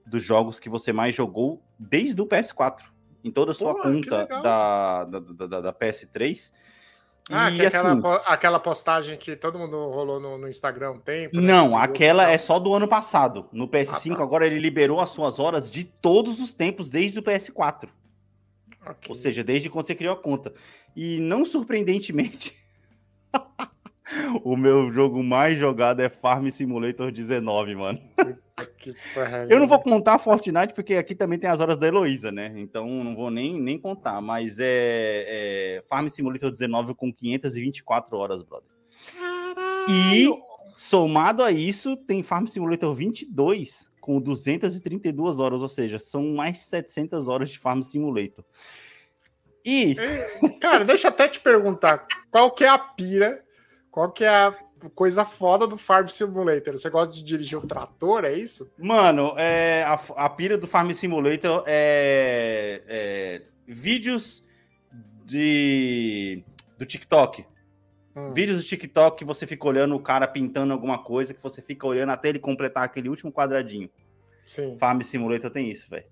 dos 0.06 0.23
jogos 0.23 0.61
que 0.61 0.69
você 0.69 0.93
mais 0.93 1.15
jogou 1.15 1.62
desde 1.79 2.20
o 2.20 2.27
PS4. 2.27 2.94
Em 3.25 3.31
toda 3.31 3.53
a 3.53 3.55
sua 3.55 3.73
Pô, 3.75 3.82
conta 3.82 4.26
da, 4.26 5.05
da, 5.05 5.19
da, 5.19 5.47
da- 5.47 5.61
da 5.62 5.73
PS3. 5.73 6.53
Ah, 7.31 7.50
E, 7.50 7.56
que 7.56 7.65
aquela, 7.65 7.93
assim, 7.93 8.23
aquela 8.26 8.61
postagem 8.61 9.17
que 9.17 9.35
todo 9.35 9.59
mundo 9.59 9.76
rolou 9.88 10.21
no, 10.21 10.37
no 10.37 10.47
Instagram 10.47 10.91
um 10.91 10.99
tempo. 10.99 11.35
né? 11.35 11.43
Não, 11.43 11.71
Que 11.71 11.76
aquela 11.76 12.31
é 12.31 12.37
só 12.37 12.59
do 12.59 12.75
ano 12.75 12.87
passado. 12.87 13.49
No 13.50 13.67
PS5, 13.67 14.12
Ah, 14.12 14.17
tá. 14.19 14.23
agora 14.23 14.47
ele 14.47 14.59
liberou 14.59 15.00
as 15.00 15.09
suas 15.09 15.41
horas 15.41 15.71
de 15.71 15.85
todos 15.85 16.38
os 16.38 16.53
tempos 16.53 16.91
desde 16.91 17.19
o 17.19 17.23
PS4. 17.23 17.88
Ok. 18.87 19.09
Ou 19.09 19.15
seja, 19.15 19.43
desde 19.43 19.70
quando 19.70 19.87
você 19.87 19.94
criou 19.94 20.12
a 20.12 20.17
conta. 20.20 20.53
E 20.94 21.19
não 21.19 21.47
surpreendentemente, 21.47 22.55
o 24.45 24.56
meu 24.56 24.93
jogo 24.93 25.23
mais 25.23 25.59
jogado 25.59 26.01
é 26.01 26.09
Farm 26.09 26.49
Simulator 26.49 27.11
19, 27.11 27.75
mano. 27.75 28.01
Eu 29.49 29.58
não 29.58 29.67
vou 29.67 29.81
contar 29.81 30.19
Fortnite, 30.19 30.75
porque 30.75 30.94
aqui 30.94 31.15
também 31.15 31.39
tem 31.39 31.49
as 31.49 31.61
horas 31.61 31.79
da 31.79 31.87
Heloísa, 31.87 32.31
né? 32.31 32.53
Então 32.56 32.87
não 33.03 33.17
vou 33.17 33.31
nem, 33.31 33.58
nem 33.61 33.79
contar. 33.79 34.20
Mas 34.20 34.58
é, 34.58 34.67
é 35.27 35.84
Farm 35.89 36.08
Simulator 36.08 36.51
19 36.51 36.94
com 36.94 37.13
524 37.13 38.17
horas, 38.17 38.43
brother. 38.43 38.69
E 39.89 40.29
somado 40.77 41.43
a 41.43 41.51
isso, 41.51 41.96
tem 41.96 42.23
Farm 42.23 42.46
Simulator 42.46 42.93
22 42.94 43.87
com 44.01 44.20
232 44.20 45.41
horas, 45.41 45.63
ou 45.63 45.69
seja, 45.69 45.99
são 45.99 46.34
mais 46.34 46.58
de 46.58 46.65
700 46.65 47.27
horas 47.27 47.51
de 47.51 47.58
Farm 47.58 47.81
Simulator. 47.81 48.44
E 49.65 49.96
Cara, 50.61 50.84
deixa 50.84 51.06
eu 51.06 51.11
até 51.11 51.27
te 51.27 51.41
perguntar, 51.41 52.06
qual 52.31 52.51
que 52.51 52.65
é 52.65 52.69
a 52.69 52.79
pira, 52.79 53.44
qual 53.94 54.10
que 54.10 54.24
é 54.24 54.29
a 54.29 54.53
coisa 54.93 55.24
foda 55.24 55.69
do 55.69 55.79
Farm 55.79 56.08
Simulator? 56.08 56.77
Você 56.77 56.91
gosta 56.91 57.15
de 57.15 57.22
dirigir 57.22 57.56
um 57.56 57.65
trator, 57.65 58.24
é 58.24 58.32
isso? 58.32 58.69
Mano, 58.77 59.34
é, 59.39 59.84
a, 59.84 59.94
a 60.17 60.29
pira 60.29 60.58
do 60.58 60.67
Farm 60.67 60.91
Simulator 60.91 61.63
é, 61.65 62.82
é 62.89 63.43
vídeos 63.69 64.44
de, 65.24 66.43
do 66.77 66.84
TikTok. 66.84 67.46
Hum. 68.17 68.32
Vídeos 68.32 68.58
do 68.58 68.65
TikTok 68.65 69.17
que 69.17 69.24
você 69.24 69.46
fica 69.46 69.65
olhando 69.69 69.94
o 69.94 70.01
cara 70.01 70.27
pintando 70.27 70.72
alguma 70.72 70.98
coisa, 70.98 71.32
que 71.32 71.41
você 71.41 71.63
fica 71.63 71.86
olhando 71.86 72.10
até 72.10 72.31
ele 72.31 72.41
completar 72.41 72.82
aquele 72.82 73.08
último 73.08 73.31
quadradinho. 73.31 73.89
Sim. 74.44 74.77
Farm 74.77 75.01
Simulator 75.03 75.53
tem 75.53 75.70
isso, 75.70 75.89
velho. 75.89 76.06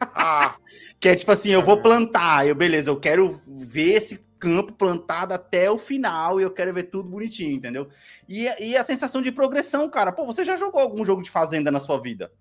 Ah, 0.00 0.56
Que 0.98 1.10
é 1.10 1.14
tipo 1.14 1.30
assim, 1.30 1.50
eu 1.50 1.62
vou 1.62 1.82
plantar, 1.82 2.48
eu 2.48 2.54
beleza, 2.54 2.90
eu 2.90 2.98
quero 2.98 3.38
ver 3.46 3.92
esse 3.92 4.29
campo 4.40 4.72
plantado 4.72 5.34
até 5.34 5.70
o 5.70 5.78
final 5.78 6.40
e 6.40 6.42
eu 6.42 6.50
quero 6.50 6.72
ver 6.72 6.84
tudo 6.84 7.08
bonitinho, 7.08 7.52
entendeu? 7.52 7.88
E, 8.28 8.44
e 8.58 8.76
a 8.76 8.84
sensação 8.84 9.22
de 9.22 9.30
progressão, 9.30 9.88
cara. 9.88 10.10
Pô, 10.10 10.26
você 10.26 10.44
já 10.44 10.56
jogou 10.56 10.80
algum 10.80 11.04
jogo 11.04 11.22
de 11.22 11.30
fazenda 11.30 11.70
na 11.70 11.78
sua 11.78 12.00
vida? 12.00 12.32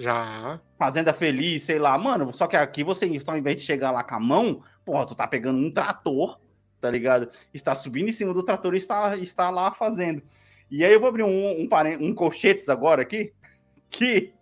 já. 0.00 0.60
Fazenda 0.78 1.12
Feliz, 1.12 1.62
sei 1.62 1.78
lá, 1.78 1.96
mano. 1.98 2.32
Só 2.32 2.46
que 2.46 2.56
aqui 2.56 2.82
você, 2.82 3.20
só 3.20 3.32
ao 3.32 3.38
invés 3.38 3.56
de 3.56 3.62
chegar 3.62 3.90
lá 3.90 4.02
com 4.02 4.14
a 4.14 4.20
mão, 4.20 4.62
porra, 4.84 5.06
tu 5.06 5.14
tá 5.14 5.28
pegando 5.28 5.58
um 5.58 5.70
trator, 5.70 6.40
tá 6.80 6.90
ligado? 6.90 7.30
Está 7.52 7.74
subindo 7.74 8.08
em 8.08 8.12
cima 8.12 8.32
do 8.32 8.42
trator 8.42 8.74
e 8.74 8.78
está, 8.78 9.16
está 9.18 9.50
lá 9.50 9.70
fazendo. 9.70 10.22
E 10.70 10.84
aí 10.84 10.92
eu 10.92 11.00
vou 11.00 11.08
abrir 11.08 11.22
um, 11.22 11.28
um, 11.28 11.68
um 12.00 12.14
colchetes 12.14 12.68
agora 12.68 13.02
aqui, 13.02 13.32
que 13.90 14.32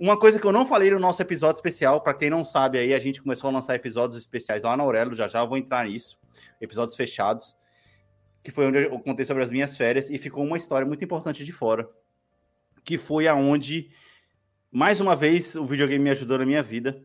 Uma 0.00 0.18
coisa 0.18 0.40
que 0.40 0.46
eu 0.46 0.52
não 0.52 0.64
falei 0.64 0.88
no 0.90 0.98
nosso 0.98 1.20
episódio 1.20 1.58
especial, 1.58 2.00
para 2.00 2.14
quem 2.14 2.30
não 2.30 2.42
sabe 2.42 2.78
aí, 2.78 2.94
a 2.94 2.98
gente 2.98 3.20
começou 3.20 3.50
a 3.50 3.52
lançar 3.52 3.74
episódios 3.74 4.18
especiais 4.18 4.62
lá 4.62 4.74
na 4.74 4.82
Aurelo, 4.82 5.14
já 5.14 5.28
já 5.28 5.40
eu 5.40 5.46
vou 5.46 5.58
entrar 5.58 5.86
nisso, 5.86 6.18
episódios 6.58 6.96
fechados, 6.96 7.54
que 8.42 8.50
foi 8.50 8.64
onde 8.64 8.78
eu 8.78 8.98
contei 9.00 9.26
sobre 9.26 9.42
as 9.42 9.50
minhas 9.50 9.76
férias 9.76 10.08
e 10.08 10.16
ficou 10.16 10.42
uma 10.42 10.56
história 10.56 10.86
muito 10.86 11.04
importante 11.04 11.44
de 11.44 11.52
fora, 11.52 11.86
que 12.82 12.96
foi 12.96 13.28
aonde 13.28 13.90
mais 14.72 15.00
uma 15.00 15.14
vez 15.14 15.54
o 15.54 15.66
videogame 15.66 16.02
me 16.02 16.10
ajudou 16.10 16.38
na 16.38 16.46
minha 16.46 16.62
vida. 16.62 17.04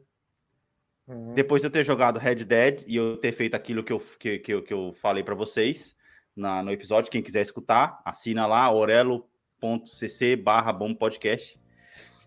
Uhum. 1.06 1.34
Depois 1.34 1.62
de 1.62 1.68
eu 1.68 1.72
ter 1.72 1.84
jogado 1.84 2.18
Red 2.18 2.46
Dead 2.46 2.86
e 2.88 2.96
eu 2.96 3.18
ter 3.18 3.34
feito 3.34 3.56
aquilo 3.56 3.84
que 3.84 3.92
eu, 3.92 4.00
que, 4.18 4.40
que, 4.40 4.62
que 4.62 4.74
eu 4.74 4.94
falei 4.94 5.22
para 5.22 5.36
vocês 5.36 5.98
na, 6.34 6.64
no 6.64 6.72
episódio, 6.72 7.12
quem 7.12 7.22
quiser 7.22 7.42
escutar, 7.42 8.02
assina 8.06 8.48
lá, 8.48 8.72
orelo.cc 8.72 10.38
barra 10.38 10.72
bom 10.72 10.96
podcast. 10.96 11.60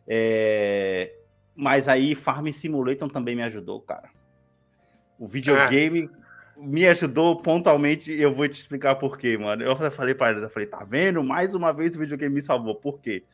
É... 0.08 1.12
Mas 1.54 1.86
aí 1.88 2.14
Farm 2.14 2.48
Simulator 2.48 3.10
também 3.10 3.36
me 3.36 3.42
ajudou, 3.42 3.80
cara. 3.80 4.08
O 5.18 5.26
videogame 5.26 6.08
ah. 6.12 6.20
me 6.56 6.86
ajudou 6.86 7.36
pontualmente 7.36 8.12
eu 8.12 8.34
vou 8.34 8.48
te 8.48 8.58
explicar 8.58 8.94
por 8.96 9.18
quê, 9.18 9.36
mano. 9.36 9.62
Eu 9.62 9.76
falei 9.90 10.14
para 10.14 10.30
eles, 10.30 10.42
eu 10.42 10.50
falei, 10.50 10.68
tá 10.68 10.86
vendo? 10.88 11.22
Mais 11.22 11.54
uma 11.54 11.72
vez 11.72 11.94
o 11.94 11.98
videogame 11.98 12.36
me 12.36 12.42
salvou. 12.42 12.74
Por 12.74 13.00
quê? 13.00 13.24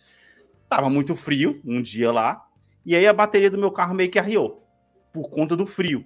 Tava 0.69 0.88
muito 0.88 1.14
frio 1.14 1.61
um 1.64 1.81
dia 1.81 2.11
lá, 2.11 2.45
e 2.85 2.97
aí 2.97 3.07
a 3.07 3.12
bateria 3.12 3.50
do 3.50 3.59
meu 3.59 3.71
carro 3.71 3.95
meio 3.95 4.11
que 4.11 4.19
arriou, 4.19 4.66
por 5.12 5.28
conta 5.28 5.54
do 5.54 5.66
frio, 5.66 6.04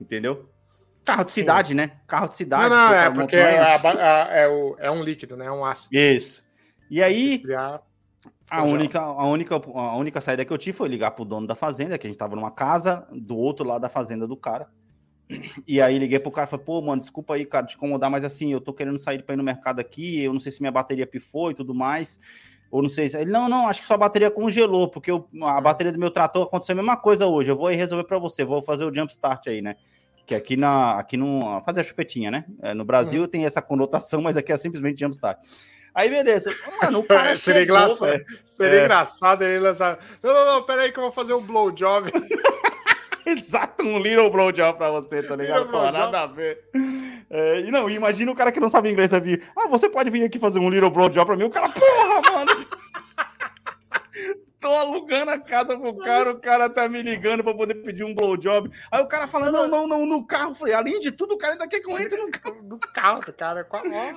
entendeu? 0.00 0.48
Carro 1.04 1.24
de 1.24 1.32
Sim. 1.32 1.40
cidade, 1.40 1.74
né? 1.74 1.98
Carro 2.06 2.28
de 2.28 2.36
cidade. 2.36 2.68
Não, 2.68 2.88
não, 2.88 2.94
é 2.94 3.10
porque 3.10 3.36
é, 3.36 3.58
a, 3.58 3.76
a, 3.76 4.36
é, 4.36 4.48
o, 4.48 4.76
é 4.78 4.90
um 4.90 5.02
líquido, 5.02 5.36
né? 5.36 5.46
É 5.46 5.52
um 5.52 5.64
ácido. 5.64 5.94
Isso. 5.94 6.42
E 6.90 7.02
aí, 7.02 7.42
a 8.58 8.64
única, 8.64 9.00
a, 9.00 9.26
única, 9.26 9.54
a 9.54 9.96
única 9.96 10.20
saída 10.20 10.44
que 10.44 10.52
eu 10.52 10.58
tive 10.58 10.76
foi 10.76 10.88
ligar 10.88 11.12
pro 11.12 11.24
dono 11.24 11.46
da 11.46 11.54
fazenda, 11.54 11.96
que 11.96 12.06
a 12.06 12.10
gente 12.10 12.18
tava 12.18 12.36
numa 12.36 12.50
casa 12.50 13.06
do 13.10 13.36
outro 13.36 13.66
lado 13.66 13.82
da 13.82 13.88
fazenda 13.88 14.26
do 14.26 14.36
cara. 14.36 14.68
E 15.66 15.80
aí 15.80 15.98
liguei 15.98 16.18
pro 16.18 16.30
cara 16.30 16.46
e 16.46 16.50
falei, 16.50 16.66
pô, 16.66 16.82
mano, 16.82 17.00
desculpa 17.00 17.34
aí, 17.34 17.46
cara, 17.46 17.64
te 17.64 17.76
incomodar, 17.76 18.10
mas 18.10 18.24
assim, 18.24 18.52
eu 18.52 18.60
tô 18.60 18.72
querendo 18.72 18.98
sair 18.98 19.22
pra 19.22 19.34
ir 19.34 19.38
no 19.38 19.42
mercado 19.42 19.80
aqui, 19.80 20.22
eu 20.22 20.32
não 20.32 20.40
sei 20.40 20.52
se 20.52 20.60
minha 20.60 20.70
bateria 20.70 21.06
pifou 21.06 21.50
e 21.50 21.54
tudo 21.54 21.74
mais. 21.74 22.20
Ou 22.70 22.82
não 22.82 22.88
sei 22.88 23.08
se. 23.08 23.18
Ele, 23.18 23.30
não, 23.30 23.48
não, 23.48 23.68
acho 23.68 23.80
que 23.80 23.86
sua 23.86 23.98
bateria 23.98 24.30
congelou, 24.30 24.88
porque 24.88 25.10
eu, 25.10 25.28
a 25.42 25.60
bateria 25.60 25.92
do 25.92 25.98
meu 25.98 26.10
trator 26.10 26.44
aconteceu 26.44 26.72
a 26.72 26.76
mesma 26.76 26.96
coisa 26.96 27.26
hoje. 27.26 27.50
Eu 27.50 27.56
vou 27.56 27.66
aí 27.66 27.76
resolver 27.76 28.04
para 28.04 28.18
você, 28.18 28.44
vou 28.44 28.62
fazer 28.62 28.84
o 28.84 28.94
jump 28.94 29.12
start 29.12 29.46
aí, 29.48 29.60
né? 29.60 29.76
Que 30.26 30.34
aqui 30.34 30.56
na. 30.56 30.98
Aqui 30.98 31.18
no. 31.18 31.60
Fazer 31.66 31.82
a 31.82 31.84
chupetinha, 31.84 32.30
né? 32.30 32.46
É, 32.62 32.72
no 32.72 32.84
Brasil 32.84 33.22
uhum. 33.22 33.28
tem 33.28 33.44
essa 33.44 33.60
conotação, 33.60 34.22
mas 34.22 34.38
aqui 34.38 34.52
é 34.52 34.56
simplesmente 34.56 34.98
jump 35.00 35.14
start. 35.14 35.38
Aí, 35.94 36.08
beleza. 36.08 36.54
Mano, 36.82 37.00
o 37.00 37.04
cara 37.04 37.34
Seria 37.36 37.60
chegou, 37.60 37.76
engraçado. 37.76 38.24
Seria 38.46 38.80
é. 38.80 38.84
engraçado 38.84 39.42
ele 39.42 39.58
lançar. 39.60 39.98
Não, 40.22 40.32
não, 40.32 40.46
não, 40.46 40.62
peraí 40.62 40.92
que 40.92 40.98
eu 40.98 41.04
vou 41.04 41.12
fazer 41.12 41.34
um 41.34 41.42
blowjob. 41.42 42.10
Exato, 43.24 43.84
um 43.84 43.98
little 43.98 44.30
blowjob 44.30 44.76
pra 44.76 44.90
você, 44.90 45.22
tá 45.22 45.36
ligado? 45.36 45.68
Pô, 45.68 45.78
nada 45.90 46.22
a 46.22 46.26
ver. 46.26 46.58
É, 47.30 47.60
e 47.60 47.70
não, 47.70 47.88
imagina 47.88 48.32
o 48.32 48.34
cara 48.34 48.50
que 48.50 48.58
não 48.58 48.68
sabe 48.68 48.90
inglês, 48.90 49.10
vir. 49.22 49.42
Ah, 49.56 49.68
você 49.68 49.88
pode 49.88 50.10
vir 50.10 50.24
aqui 50.24 50.38
fazer 50.38 50.58
um 50.58 50.68
little 50.68 50.90
blowjob 50.90 51.26
pra 51.26 51.36
mim? 51.36 51.44
O 51.44 51.50
cara, 51.50 51.68
porra, 51.68 52.20
mano! 52.20 52.51
Tô 54.62 54.68
alugando 54.68 55.32
a 55.32 55.38
casa 55.40 55.76
pro 55.76 55.96
cara, 55.96 56.30
o 56.30 56.40
cara 56.40 56.70
tá 56.70 56.88
me 56.88 57.02
ligando 57.02 57.42
pra 57.42 57.52
poder 57.52 57.74
pedir 57.74 58.04
um 58.04 58.14
blowjob. 58.14 58.70
Aí 58.92 59.02
o 59.02 59.08
cara 59.08 59.26
fala, 59.26 59.50
não, 59.50 59.66
não, 59.66 59.88
não, 59.88 60.06
no 60.06 60.24
carro. 60.24 60.52
Eu 60.52 60.54
falei, 60.54 60.72
além 60.72 61.00
de 61.00 61.10
tudo, 61.10 61.34
o 61.34 61.38
cara 61.38 61.54
ainda 61.54 61.66
quer 61.66 61.80
que 61.80 61.90
eu 61.90 61.98
entre 61.98 62.16
no 62.16 62.30
carro. 62.30 62.62
No 62.62 62.78
carro, 62.78 63.20
cara. 63.32 63.66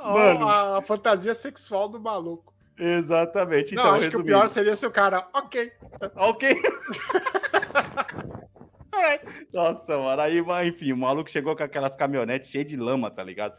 Mano. 0.05 0.47
A, 0.47 0.77
a 0.77 0.81
fantasia 0.83 1.33
sexual 1.33 1.89
do 1.89 1.99
maluco. 1.99 2.53
Exatamente. 2.77 3.73
Não, 3.73 3.81
então, 3.81 3.95
acho 3.95 4.05
resumindo. 4.05 4.23
que 4.23 4.31
o 4.31 4.35
pior 4.35 4.47
seria 4.47 4.75
se 4.75 4.85
o 4.85 4.91
cara, 4.91 5.27
ok. 5.33 5.71
Ok. 6.15 6.61
Nossa, 9.51 9.97
mano. 9.97 10.21
Aí, 10.21 10.43
enfim, 10.67 10.91
o 10.91 10.97
maluco 10.97 11.29
chegou 11.29 11.55
com 11.55 11.63
aquelas 11.63 11.95
caminhonetes 11.95 12.51
cheias 12.51 12.67
de 12.67 12.77
lama, 12.77 13.09
tá 13.09 13.23
ligado? 13.23 13.55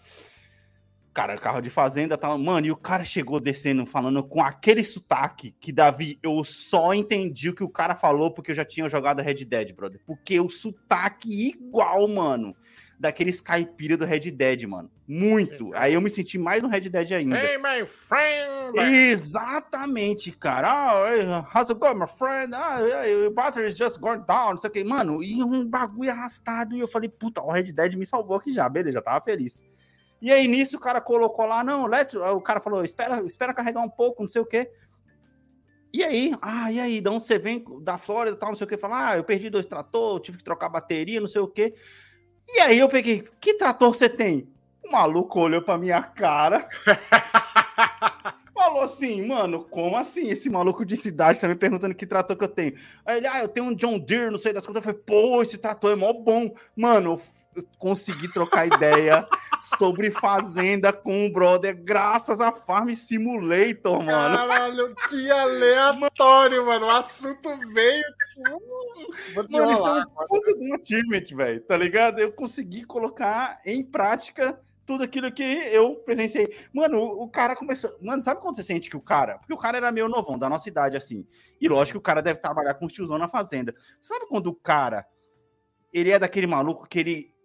Cara, 1.17 1.39
carro 1.39 1.63
de 1.63 1.71
fazenda, 1.71 2.19
tá. 2.19 2.37
Mano, 2.37 2.67
e 2.67 2.71
o 2.71 2.77
cara 2.77 3.03
chegou 3.03 3.41
descendo, 3.41 3.87
falando 3.87 4.23
com 4.23 4.43
aquele 4.43 4.85
sotaque 4.85 5.57
que, 5.59 5.73
Davi, 5.73 6.19
eu 6.23 6.45
só 6.45 6.93
entendi 6.93 7.49
o 7.49 7.55
que 7.55 7.65
o 7.65 7.71
cara 7.71 7.95
falou 7.95 8.31
porque 8.31 8.51
eu 8.51 8.55
já 8.55 8.67
tinha 8.67 8.87
jogado 8.87 9.23
Red 9.23 9.47
Dead, 9.47 9.73
brother. 9.73 9.99
Porque 10.07 10.39
o 10.39 10.51
sotaque 10.51 11.49
igual, 11.49 12.07
mano 12.07 12.55
daqueles 12.99 13.43
caipira 13.43 13.97
do 13.97 14.07
Red 14.07 14.31
Dead, 14.31 14.65
mano. 14.65 14.91
Muito. 15.07 15.71
Aí 15.75 15.95
eu 15.95 16.01
me 16.01 16.09
senti 16.09 16.39
mais 16.39 16.63
no 16.63 16.69
Red 16.69 16.89
Dead 16.89 17.13
ainda. 17.13 17.37
Hey, 17.37 17.59
my 17.59 17.87
friend! 17.87 18.79
Exatamente, 18.79 20.33
cara. 20.33 21.05
Oh, 21.05 21.45
how's 21.55 21.71
it 21.71 21.79
going, 21.79 21.99
my 21.99 22.07
friend? 22.07 22.55
Ah, 22.55 22.81
your 23.07 23.31
battery 23.31 23.69
is 23.69 23.77
just 23.77 24.01
going 24.01 24.21
down. 24.27 24.53
Não 24.53 24.57
sei 24.57 24.71
o 24.71 24.73
que. 24.73 24.83
Mano, 24.83 25.23
e 25.23 25.43
um 25.43 25.67
bagulho 25.67 26.11
arrastado. 26.11 26.75
E 26.75 26.81
eu 26.81 26.89
falei, 26.89 27.09
puta, 27.09 27.43
o 27.43 27.51
Red 27.51 27.73
Dead 27.73 27.95
me 27.95 28.07
salvou 28.07 28.37
aqui 28.37 28.51
já. 28.51 28.67
Beleza, 28.69 28.95
já 28.95 29.03
tava 29.03 29.23
feliz. 29.23 29.63
E 30.21 30.33
aí, 30.33 30.49
nisso, 30.49 30.77
o 30.77 30.81
cara 30.81 31.01
colocou 31.01 31.47
lá, 31.47 31.63
não, 31.63 31.87
let's... 31.87 32.15
o 32.15 32.41
cara 32.41 32.61
falou, 32.61 32.83
espera, 32.83 33.21
espera 33.23 33.55
carregar 33.55 33.81
um 33.81 33.89
pouco, 33.89 34.23
não 34.23 34.31
sei 34.31 34.41
o 34.41 34.47
quê. 34.47 34.71
E 35.93 36.05
aí, 36.05 36.35
ah, 36.43 36.71
e 36.71 36.81
aí, 36.81 37.01
de 37.01 37.09
onde 37.09 37.25
você 37.25 37.39
vem 37.39 37.65
da 37.81 37.97
Flórida 37.97 38.37
tal, 38.37 38.51
não 38.51 38.57
sei 38.57 38.65
o 38.65 38.69
que, 38.69 38.77
falar, 38.77 39.11
ah, 39.11 39.17
eu 39.17 39.25
perdi 39.25 39.49
dois 39.49 39.67
trator, 39.67 40.21
tive 40.21 40.39
que 40.39 40.45
trocar 40.45 40.69
bateria, 40.69 41.21
não 41.21 41.29
sei 41.29 41.41
o 41.41 41.49
que. 41.49 41.75
E 42.49 42.61
aí 42.61 42.79
eu 42.79 42.89
peguei, 42.89 43.27
que 43.41 43.55
trator 43.55 43.95
você 43.95 44.09
tem? 44.09 44.49
O 44.85 44.91
maluco 44.91 45.41
olhou 45.41 45.63
pra 45.63 45.79
minha 45.79 46.03
cara. 46.03 46.69
falou 48.67 48.83
assim, 48.83 49.27
mano, 49.27 49.65
como 49.65 49.97
assim? 49.97 50.29
Esse 50.29 50.51
maluco 50.51 50.85
de 50.85 50.97
cidade 50.97 51.41
tá 51.41 51.49
me 51.49 51.55
perguntando 51.55 51.95
que 51.95 52.07
trator 52.07 52.37
que 52.37 52.45
eu 52.45 52.49
tenho. 52.49 52.75
Aí 53.05 53.19
ele, 53.19 53.27
ah, 53.27 53.43
eu 53.43 53.49
tenho 53.49 53.67
um 53.67 53.75
John 53.75 53.99
Deere, 53.99 54.31
não 54.31 54.39
sei 54.39 54.53
das 54.53 54.67
contas. 54.67 54.85
Eu 54.85 54.93
falei, 54.93 55.01
pô, 55.07 55.43
esse 55.43 55.59
trator 55.59 55.93
é 55.93 55.97
mó 55.97 56.13
bom. 56.13 56.55
Mano, 56.75 57.21
consegui 57.79 58.33
trocar 58.33 58.67
ideia 58.67 59.27
sobre 59.63 60.11
fazenda 60.11 60.93
com 60.93 61.27
o 61.27 61.33
brother, 61.33 61.77
graças 61.83 62.41
a 62.41 62.53
Farm 62.53 62.93
Simulator, 62.95 64.03
mano. 64.03 64.37
Caralho, 64.37 64.95
que 65.09 65.31
aleatório, 65.31 66.67
mano. 66.67 66.87
O 66.87 66.91
assunto 66.91 67.49
veio. 67.73 68.05
Mano, 69.35 69.73
isso 69.73 69.89
é 69.89 70.03
um 70.03 70.27
puta 70.27 70.55
de 70.55 70.71
um 70.71 70.75
achievement, 70.75 71.25
velho. 71.37 71.61
Tá 71.63 71.77
ligado? 71.77 72.19
Eu 72.19 72.33
consegui 72.33 72.85
colocar 72.85 73.61
em 73.65 73.83
prática 73.83 74.61
tudo 74.87 75.03
aquilo 75.03 75.33
que 75.33 75.43
eu 75.43 75.97
presenciei. 75.97 76.49
Mano, 76.73 77.03
o, 77.03 77.29
cara 77.29 77.57
começou. 77.57 77.95
Mano, 78.01 78.23
sabe 78.23 78.41
quando 78.41 78.55
você 78.55 78.63
sente 78.63 78.89
que 78.89 78.97
o 78.97 79.01
cara. 79.01 79.39
Porque 79.39 79.53
o 79.53 79.59
cara 79.59 79.77
era 79.77 79.91
meio 79.91 80.09
novão, 80.09 80.39
da 80.39 80.49
nossa 80.49 80.69
idade, 80.69 80.97
assim. 80.97 81.27
E 81.61 81.69
lógico 81.69 81.95
que 81.95 81.99
o 81.99 82.01
cara 82.03 82.23
deve 82.23 82.41
trabalhar 82.41 82.75
com 82.75 82.87
o 82.87 82.89
tiozão 82.89 83.19
na 83.19 83.29
fazenda. 83.29 83.75
Sabe 84.01 84.27
quando 84.29 84.47
o 84.47 84.55
cara. 84.55 85.05
Ele 85.93 86.13
é 86.13 86.19
daquele 86.19 86.47
maluco 86.47 86.87
que 86.87 86.99
ele 86.99 87.36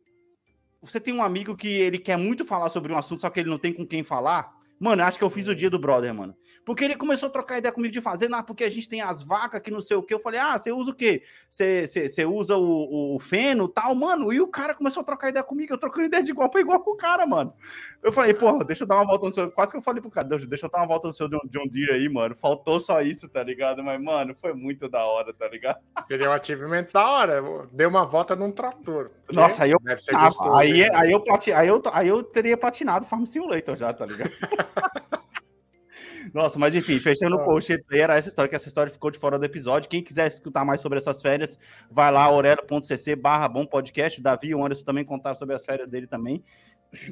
você 0.82 1.00
tem 1.00 1.14
um 1.14 1.24
amigo 1.24 1.56
que 1.56 1.68
ele 1.68 2.00
quer 2.00 2.18
muito 2.18 2.44
falar 2.44 2.70
sobre 2.70 2.92
um 2.92 2.98
assunto, 2.98 3.22
só 3.22 3.30
que 3.30 3.40
ele 3.40 3.50
não 3.50 3.60
tem 3.60 3.72
com 3.74 3.86
quem 3.86 4.04
falar. 4.04 4.61
Mano, 4.82 5.04
acho 5.04 5.20
que 5.20 5.24
eu 5.24 5.30
fiz 5.30 5.48
o 5.48 5.54
dia 5.54 5.70
do 5.70 5.78
brother, 5.78 6.12
mano. 6.12 6.36
Porque 6.66 6.84
ele 6.84 6.96
começou 6.96 7.30
a 7.30 7.32
trocar 7.32 7.60
ideia 7.60 7.72
comigo 7.72 7.94
de 7.94 8.02
fazer, 8.02 8.34
ah, 8.34 8.42
porque 8.42 8.64
a 8.64 8.70
gente 8.70 8.90
tem 8.90 9.00
as 9.00 9.22
vacas 9.22 9.62
que 9.62 9.70
não 9.70 9.80
sei 9.80 9.96
o 9.96 10.02
que. 10.02 10.12
Eu 10.12 10.20
falei, 10.20 10.40
ah, 10.40 10.58
você 10.58 10.72
usa 10.72 10.90
o 10.90 10.96
quê? 10.96 11.22
Você, 11.48 11.86
você, 11.86 12.08
você 12.08 12.26
usa 12.26 12.58
o, 12.58 13.16
o 13.16 13.20
feno 13.20 13.68
tal, 13.68 13.94
mano. 13.94 14.34
E 14.34 14.42
o 14.42 14.48
cara 14.48 14.74
começou 14.74 15.02
a 15.02 15.04
trocar 15.04 15.30
ideia 15.30 15.44
comigo, 15.44 15.72
eu 15.72 15.78
trocando 15.78 16.08
ideia 16.08 16.24
de 16.24 16.32
igual 16.32 16.50
para 16.50 16.62
igual 16.62 16.80
com 16.80 16.92
o 16.92 16.98
cara, 16.98 17.28
mano. 17.28 17.54
Eu 18.02 18.12
falei, 18.12 18.34
porra, 18.34 18.66
deixa 18.66 18.84
eu 18.84 18.88
dar 18.88 18.96
uma 18.96 19.06
volta 19.06 19.28
no 19.28 19.34
seu. 19.34 19.52
Quase 19.52 19.72
que 19.72 19.78
eu 19.78 19.84
falei 19.84 20.02
pro 20.02 20.10
cara, 20.10 20.28
deixa 20.28 20.66
eu 20.66 20.70
dar 20.72 20.80
uma 20.80 20.88
volta 20.88 21.08
no 21.08 21.14
seu 21.14 21.30
John 21.30 21.68
Deere 21.70 21.94
aí, 21.94 22.10
mano. 22.10 22.36
Faltou 22.36 22.80
só 22.80 23.02
isso, 23.02 23.30
tá 23.30 23.44
ligado? 23.44 23.84
Mas, 23.84 24.02
mano, 24.02 24.34
foi 24.34 24.54
muito 24.54 24.90
da 24.90 25.06
hora, 25.06 25.32
tá 25.32 25.48
ligado? 25.48 25.78
Seria 26.10 26.28
um 26.28 26.34
achievement 26.34 26.88
da 26.92 27.08
hora. 27.08 27.68
Deu 27.72 27.88
uma 27.88 28.06
volta 28.06 28.36
num 28.36 28.52
trator. 28.52 29.12
Nossa, 29.32 29.64
aí 29.64 29.72
eu. 29.72 29.80
Ah, 30.14 30.30
aí, 30.58 30.84
aí, 30.92 31.12
eu 31.12 31.24
aí, 31.56 31.68
eu, 31.68 31.82
aí 31.94 32.08
eu 32.08 32.24
teria 32.24 32.58
patinado 32.58 33.06
Farm 33.06 33.26
Simulator 33.26 33.76
já, 33.76 33.94
tá 33.94 34.06
ligado? 34.06 34.32
Nossa, 36.34 36.58
mas 36.58 36.74
enfim, 36.76 37.00
fechando 37.00 37.36
o 37.36 37.44
post 37.44 37.74
aí, 37.74 38.00
era 38.00 38.16
essa 38.16 38.30
história, 38.30 38.48
que 38.48 38.56
essa 38.56 38.68
história 38.68 38.92
ficou 38.92 39.12
de 39.12 39.18
fora 39.18 39.38
do 39.38 39.46
episódio. 39.46 39.90
Quem 39.90 40.04
quiser 40.04 40.28
escutar 40.28 40.64
mais 40.64 40.80
sobre 40.80 40.98
essas 40.98 41.22
férias, 41.22 41.58
vai 41.90 42.12
lá, 42.12 42.24
aurelo.cc 42.24 43.16
barra 43.16 43.48
bom 43.48 43.66
podcast. 43.66 44.20
O 44.20 44.24
Davi 44.24 44.50
e 44.50 44.56
o 44.56 44.64
Anderson 44.64 44.86
também 44.86 45.04
contaram 45.04 45.36
sobre 45.36 45.56
as 45.56 45.66
férias 45.66 45.90
dele 45.90 46.08
também. 46.08 46.44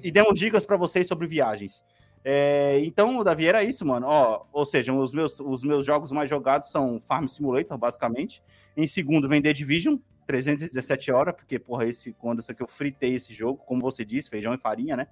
E 0.03 0.11
demos 0.11 0.37
dicas 0.37 0.65
para 0.65 0.77
vocês 0.77 1.07
sobre 1.07 1.27
viagens. 1.27 1.83
É, 2.23 2.79
então, 2.83 3.23
Davi, 3.23 3.47
era 3.47 3.63
isso, 3.63 3.85
mano. 3.85 4.05
Ó, 4.07 4.45
ou 4.51 4.65
seja, 4.65 4.93
os 4.93 5.13
meus, 5.13 5.39
os 5.39 5.63
meus 5.63 5.85
jogos 5.85 6.11
mais 6.11 6.29
jogados 6.29 6.71
são 6.71 6.99
Farm 6.99 7.27
Simulator, 7.27 7.77
basicamente. 7.77 8.43
Em 8.75 8.87
segundo, 8.87 9.27
vem 9.27 9.41
The 9.41 9.53
Division, 9.53 9.97
317 10.27 11.11
horas, 11.11 11.35
porque, 11.35 11.57
porra, 11.57 11.87
esse, 11.87 12.13
quando 12.13 12.39
isso 12.39 12.51
aqui 12.51 12.61
eu 12.61 12.67
fritei 12.67 13.15
esse 13.15 13.33
jogo, 13.33 13.63
como 13.65 13.81
você 13.81 14.03
disse, 14.03 14.29
feijão 14.29 14.53
e 14.53 14.57
farinha, 14.57 14.95
né? 14.95 15.07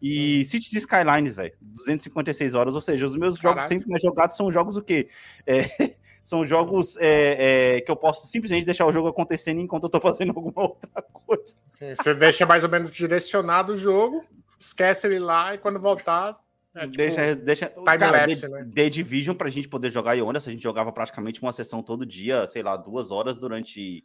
E 0.00 0.44
Cities 0.44 0.72
Skylines, 0.74 1.34
velho, 1.36 1.54
256 1.60 2.54
horas, 2.54 2.74
ou 2.74 2.80
seja, 2.80 3.06
os 3.06 3.16
meus 3.16 3.38
Caraca. 3.38 3.60
jogos 3.60 3.68
sempre 3.68 3.88
mais 3.88 4.02
jogados 4.02 4.36
são 4.36 4.52
jogos 4.52 4.76
o 4.76 4.82
quê? 4.82 5.08
É, 5.46 5.64
são 6.22 6.44
jogos 6.44 6.96
é, 6.98 7.76
é, 7.76 7.80
que 7.80 7.90
eu 7.90 7.96
posso 7.96 8.26
simplesmente 8.26 8.66
deixar 8.66 8.84
o 8.84 8.92
jogo 8.92 9.08
acontecendo 9.08 9.60
enquanto 9.60 9.84
eu 9.84 9.88
tô 9.88 10.00
fazendo 10.00 10.30
alguma 10.36 10.60
outra 10.60 11.02
coisa. 11.02 11.54
Você 11.70 12.14
deixa 12.14 12.44
mais 12.44 12.62
ou 12.64 12.70
menos 12.70 12.90
direcionado 12.90 13.72
o 13.72 13.76
jogo, 13.76 14.24
esquece 14.58 15.06
ele 15.06 15.18
lá 15.18 15.54
e 15.54 15.58
quando 15.58 15.80
voltar, 15.80 16.38
É, 16.74 16.80
tipo, 16.82 16.96
deixa, 16.96 17.34
deixa. 17.36 17.66
time 17.68 17.84
Cara, 17.84 18.26
lapse, 18.26 18.42
The, 18.42 18.48
né? 18.48 18.70
The 18.74 18.90
Division 18.90 19.34
pra 19.34 19.48
gente 19.48 19.68
poder 19.68 19.90
jogar 19.90 20.14
Ionas, 20.14 20.46
a 20.46 20.50
gente 20.50 20.62
jogava 20.62 20.92
praticamente 20.92 21.40
uma 21.40 21.52
sessão 21.52 21.82
todo 21.82 22.04
dia, 22.04 22.46
sei 22.48 22.62
lá, 22.62 22.76
duas 22.76 23.10
horas 23.10 23.38
durante. 23.38 24.04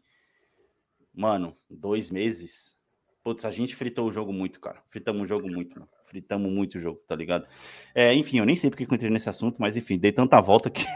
Mano, 1.14 1.58
dois 1.70 2.10
meses. 2.10 2.80
Putz, 3.24 3.46
a 3.46 3.52
gente 3.52 3.76
fritou 3.76 4.08
o 4.08 4.12
jogo 4.12 4.34
muito, 4.34 4.60
cara. 4.60 4.78
Fritamos 4.88 5.24
o 5.24 5.28
jogo 5.28 5.48
muito, 5.50 5.80
mano. 5.80 5.90
Fritamos 6.08 6.52
muito 6.52 6.78
o 6.78 6.82
jogo, 6.82 7.00
tá 7.08 7.16
ligado? 7.16 7.46
É, 7.96 8.14
enfim, 8.14 8.40
eu 8.40 8.46
nem 8.46 8.56
sei 8.56 8.70
porque 8.70 8.86
que 8.86 8.92
eu 8.92 8.96
entrei 8.96 9.12
nesse 9.12 9.30
assunto, 9.30 9.58
mas 9.60 9.78
enfim, 9.78 9.98
dei 9.98 10.12
tanta 10.12 10.42
volta 10.42 10.70
que 10.70 10.86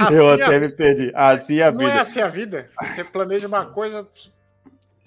Assim 0.00 0.14
eu 0.16 0.30
a- 0.30 0.34
até 0.34 0.58
me 0.60 0.68
perdi. 0.68 1.10
Assim 1.14 1.58
é 1.58 1.64
a 1.64 1.72
Não 1.72 1.80
é 1.82 1.86
vida. 1.86 2.00
assim 2.00 2.20
a 2.20 2.28
vida. 2.28 2.68
Você 2.82 3.04
planeja 3.04 3.46
uma 3.48 3.66
coisa. 3.66 4.06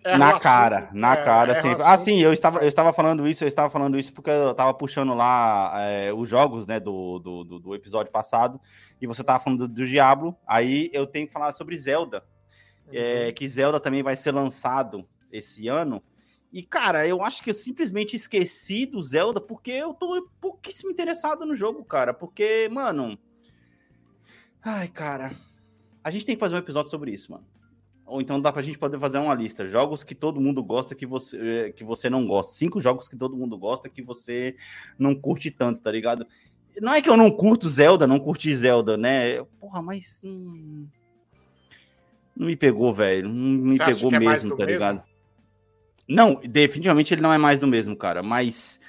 na 0.04 0.30
assunto, 0.30 0.42
cara, 0.42 0.90
na 0.94 1.14
é, 1.14 1.24
cara, 1.24 1.56
sempre. 1.56 1.70
assunto. 1.74 1.86
Ah, 1.86 1.98
sim, 1.98 2.20
eu 2.22 2.32
estava, 2.34 2.60
eu 2.60 2.68
estava 2.68 2.94
falando 2.94 3.28
isso, 3.28 3.44
eu 3.44 3.48
estava 3.48 3.70
falando 3.70 4.00
isso 4.00 4.14
porque 4.14 4.30
eu 4.30 4.52
estava 4.52 4.74
puxando 4.74 5.14
lá 5.14 5.74
é, 5.82 6.14
os 6.14 6.28
jogos, 6.30 6.66
né, 6.66 6.80
do, 6.80 7.20
do, 7.20 7.44
do- 7.60 7.76
episódio 7.76 8.12
passado, 8.12 8.60
e 9.02 9.06
você 9.08 9.22
estava 9.22 9.40
falando 9.44 9.68
do, 9.68 9.74
do 9.74 9.86
Diablo, 9.86 10.36
aí 10.48 10.90
eu 10.94 11.06
tenho 11.06 11.28
que 11.28 11.34
falar 11.34 11.52
sobre 11.52 11.78
Zelda, 11.78 12.24
é, 12.92 13.32
que 13.34 13.46
Zelda 13.48 13.80
também 13.82 14.02
vai 14.02 14.16
ser 14.16 14.32
lançado 14.32 15.06
esse 15.32 15.68
ano, 15.68 16.02
e, 16.52 16.64
cara, 16.64 17.06
eu 17.06 17.22
acho 17.22 17.44
que 17.44 17.50
eu 17.50 17.54
simplesmente 17.54 18.16
esqueci 18.16 18.86
do 18.86 19.02
Zelda 19.02 19.42
porque 19.42 19.72
eu 19.72 19.94
tô 19.94 20.30
pouquíssimo 20.40 20.90
interessado 20.90 21.46
no 21.46 21.56
jogo, 21.56 21.84
cara, 21.84 22.14
porque, 22.14 22.70
mano... 22.72 23.20
Ai, 24.64 24.88
cara, 24.88 25.38
a 26.04 26.10
gente 26.10 26.26
tem 26.26 26.36
que 26.36 26.40
fazer 26.40 26.56
um 26.56 26.60
episódio 26.60 26.90
sobre 26.90 27.12
isso, 27.12 27.32
mano. 27.32 27.46
Ou 28.06 28.22
então 28.22 28.40
dá 28.40 28.52
pra 28.54 28.62
gente 28.62 28.78
poder 28.78 28.98
fazer 28.98 29.18
uma 29.18 29.36
lista. 29.36 29.68
Jogos 29.68 30.04
que 30.04 30.16
todo 30.16 30.40
mundo 30.40 30.64
gosta 30.64 30.96
que 30.96 31.06
você, 31.06 31.74
que 31.76 31.84
você 31.84 32.10
não 32.10 32.26
gosta. 32.26 32.54
Cinco 32.54 32.80
jogos 32.80 33.10
que 33.10 33.18
todo 33.18 33.36
mundo 33.36 33.58
gosta 33.58 33.90
que 33.90 34.02
você 34.02 34.56
não 34.98 35.14
curte 35.14 35.52
tanto, 35.52 35.82
tá 35.82 35.92
ligado? 35.92 36.26
Não 36.80 36.94
é 36.94 37.02
que 37.02 37.10
eu 37.10 37.18
não 37.18 37.30
curto 37.30 37.68
Zelda, 37.68 38.08
não 38.08 38.20
curti 38.20 38.56
Zelda, 38.56 38.96
né? 38.96 39.44
Porra, 39.60 39.82
mas. 39.82 40.22
hum, 40.24 40.88
não 42.34 42.48
me 42.48 42.56
pegou, 42.56 42.94
velho. 42.94 43.28
Não 43.28 43.66
me 43.66 43.78
Você 43.78 43.86
pegou 43.86 44.14
é 44.14 44.20
mesmo, 44.20 44.52
do 44.52 44.58
tá 44.58 44.66
mesmo? 44.66 44.80
ligado? 44.80 45.17
Não, 46.08 46.36
definitivamente 46.36 47.14
ele 47.14 47.22
não 47.22 47.34
é 47.34 47.38
mais 47.38 47.60
do 47.60 47.68
mesmo, 47.68 47.96
cara. 47.96 48.24
Mas. 48.24 48.80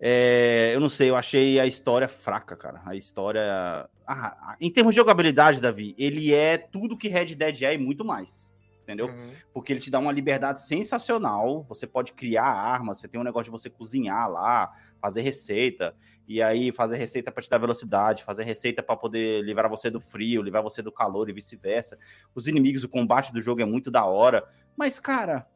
é, 0.00 0.72
eu 0.74 0.80
não 0.80 0.88
sei, 0.88 1.10
eu 1.10 1.16
achei 1.16 1.58
a 1.58 1.66
história 1.66 2.08
fraca, 2.08 2.56
cara. 2.56 2.82
A 2.84 2.94
história. 2.94 3.88
Ah, 4.06 4.56
em 4.60 4.70
termos 4.70 4.94
de 4.94 5.00
jogabilidade, 5.00 5.60
Davi, 5.60 5.94
ele 5.98 6.32
é 6.32 6.56
tudo 6.58 6.96
que 6.96 7.08
Red 7.08 7.34
Dead 7.34 7.62
é 7.62 7.74
e 7.74 7.78
muito 7.78 8.04
mais. 8.04 8.52
Entendeu? 8.82 9.04
Uhum. 9.04 9.32
porque 9.52 9.70
ele 9.70 9.80
te 9.80 9.90
dá 9.90 9.98
uma 9.98 10.10
liberdade 10.10 10.62
sensacional. 10.62 11.62
Você 11.68 11.86
pode 11.86 12.12
criar 12.14 12.46
armas, 12.46 12.96
você 12.96 13.06
tem 13.06 13.20
um 13.20 13.24
negócio 13.24 13.44
de 13.44 13.50
você 13.50 13.68
cozinhar 13.68 14.30
lá, 14.30 14.72
fazer 14.98 15.20
receita, 15.20 15.94
e 16.26 16.42
aí 16.42 16.72
fazer 16.72 16.96
receita 16.96 17.30
para 17.30 17.42
te 17.42 17.50
dar 17.50 17.58
velocidade, 17.58 18.22
fazer 18.22 18.44
receita 18.44 18.82
para 18.82 18.96
poder 18.96 19.42
livrar 19.42 19.68
você 19.68 19.90
do 19.90 20.00
frio, 20.00 20.40
livrar 20.42 20.62
você 20.62 20.80
do 20.80 20.90
calor 20.90 21.28
e 21.28 21.34
vice-versa. 21.34 21.98
Os 22.34 22.46
inimigos, 22.46 22.82
o 22.82 22.88
combate 22.88 23.30
do 23.30 23.42
jogo 23.42 23.60
é 23.60 23.64
muito 23.64 23.90
da 23.90 24.06
hora, 24.06 24.42
mas 24.74 24.98
cara, 24.98 25.46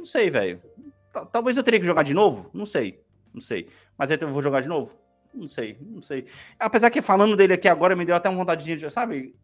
não 0.00 0.06
sei, 0.06 0.30
velho. 0.30 0.60
Ta- 1.12 1.24
Talvez 1.26 1.56
eu 1.56 1.62
teria 1.62 1.78
que 1.80 1.86
jogar 1.86 2.02
de 2.02 2.14
novo, 2.14 2.50
não 2.52 2.64
sei, 2.66 3.02
não 3.32 3.40
sei. 3.40 3.68
Mas 3.96 4.10
aí 4.10 4.18
eu 4.20 4.32
vou 4.32 4.42
jogar 4.42 4.60
de 4.60 4.68
novo. 4.68 4.92
Não 5.32 5.46
sei, 5.46 5.76
não 5.80 6.02
sei. 6.02 6.26
Apesar 6.58 6.90
que 6.90 7.00
falando 7.00 7.36
dele 7.36 7.52
aqui 7.52 7.68
agora 7.68 7.94
me 7.94 8.04
deu 8.04 8.16
até 8.16 8.28
uma 8.28 8.38
vontade 8.38 8.64
de, 8.76 8.90
sabe? 8.90 9.34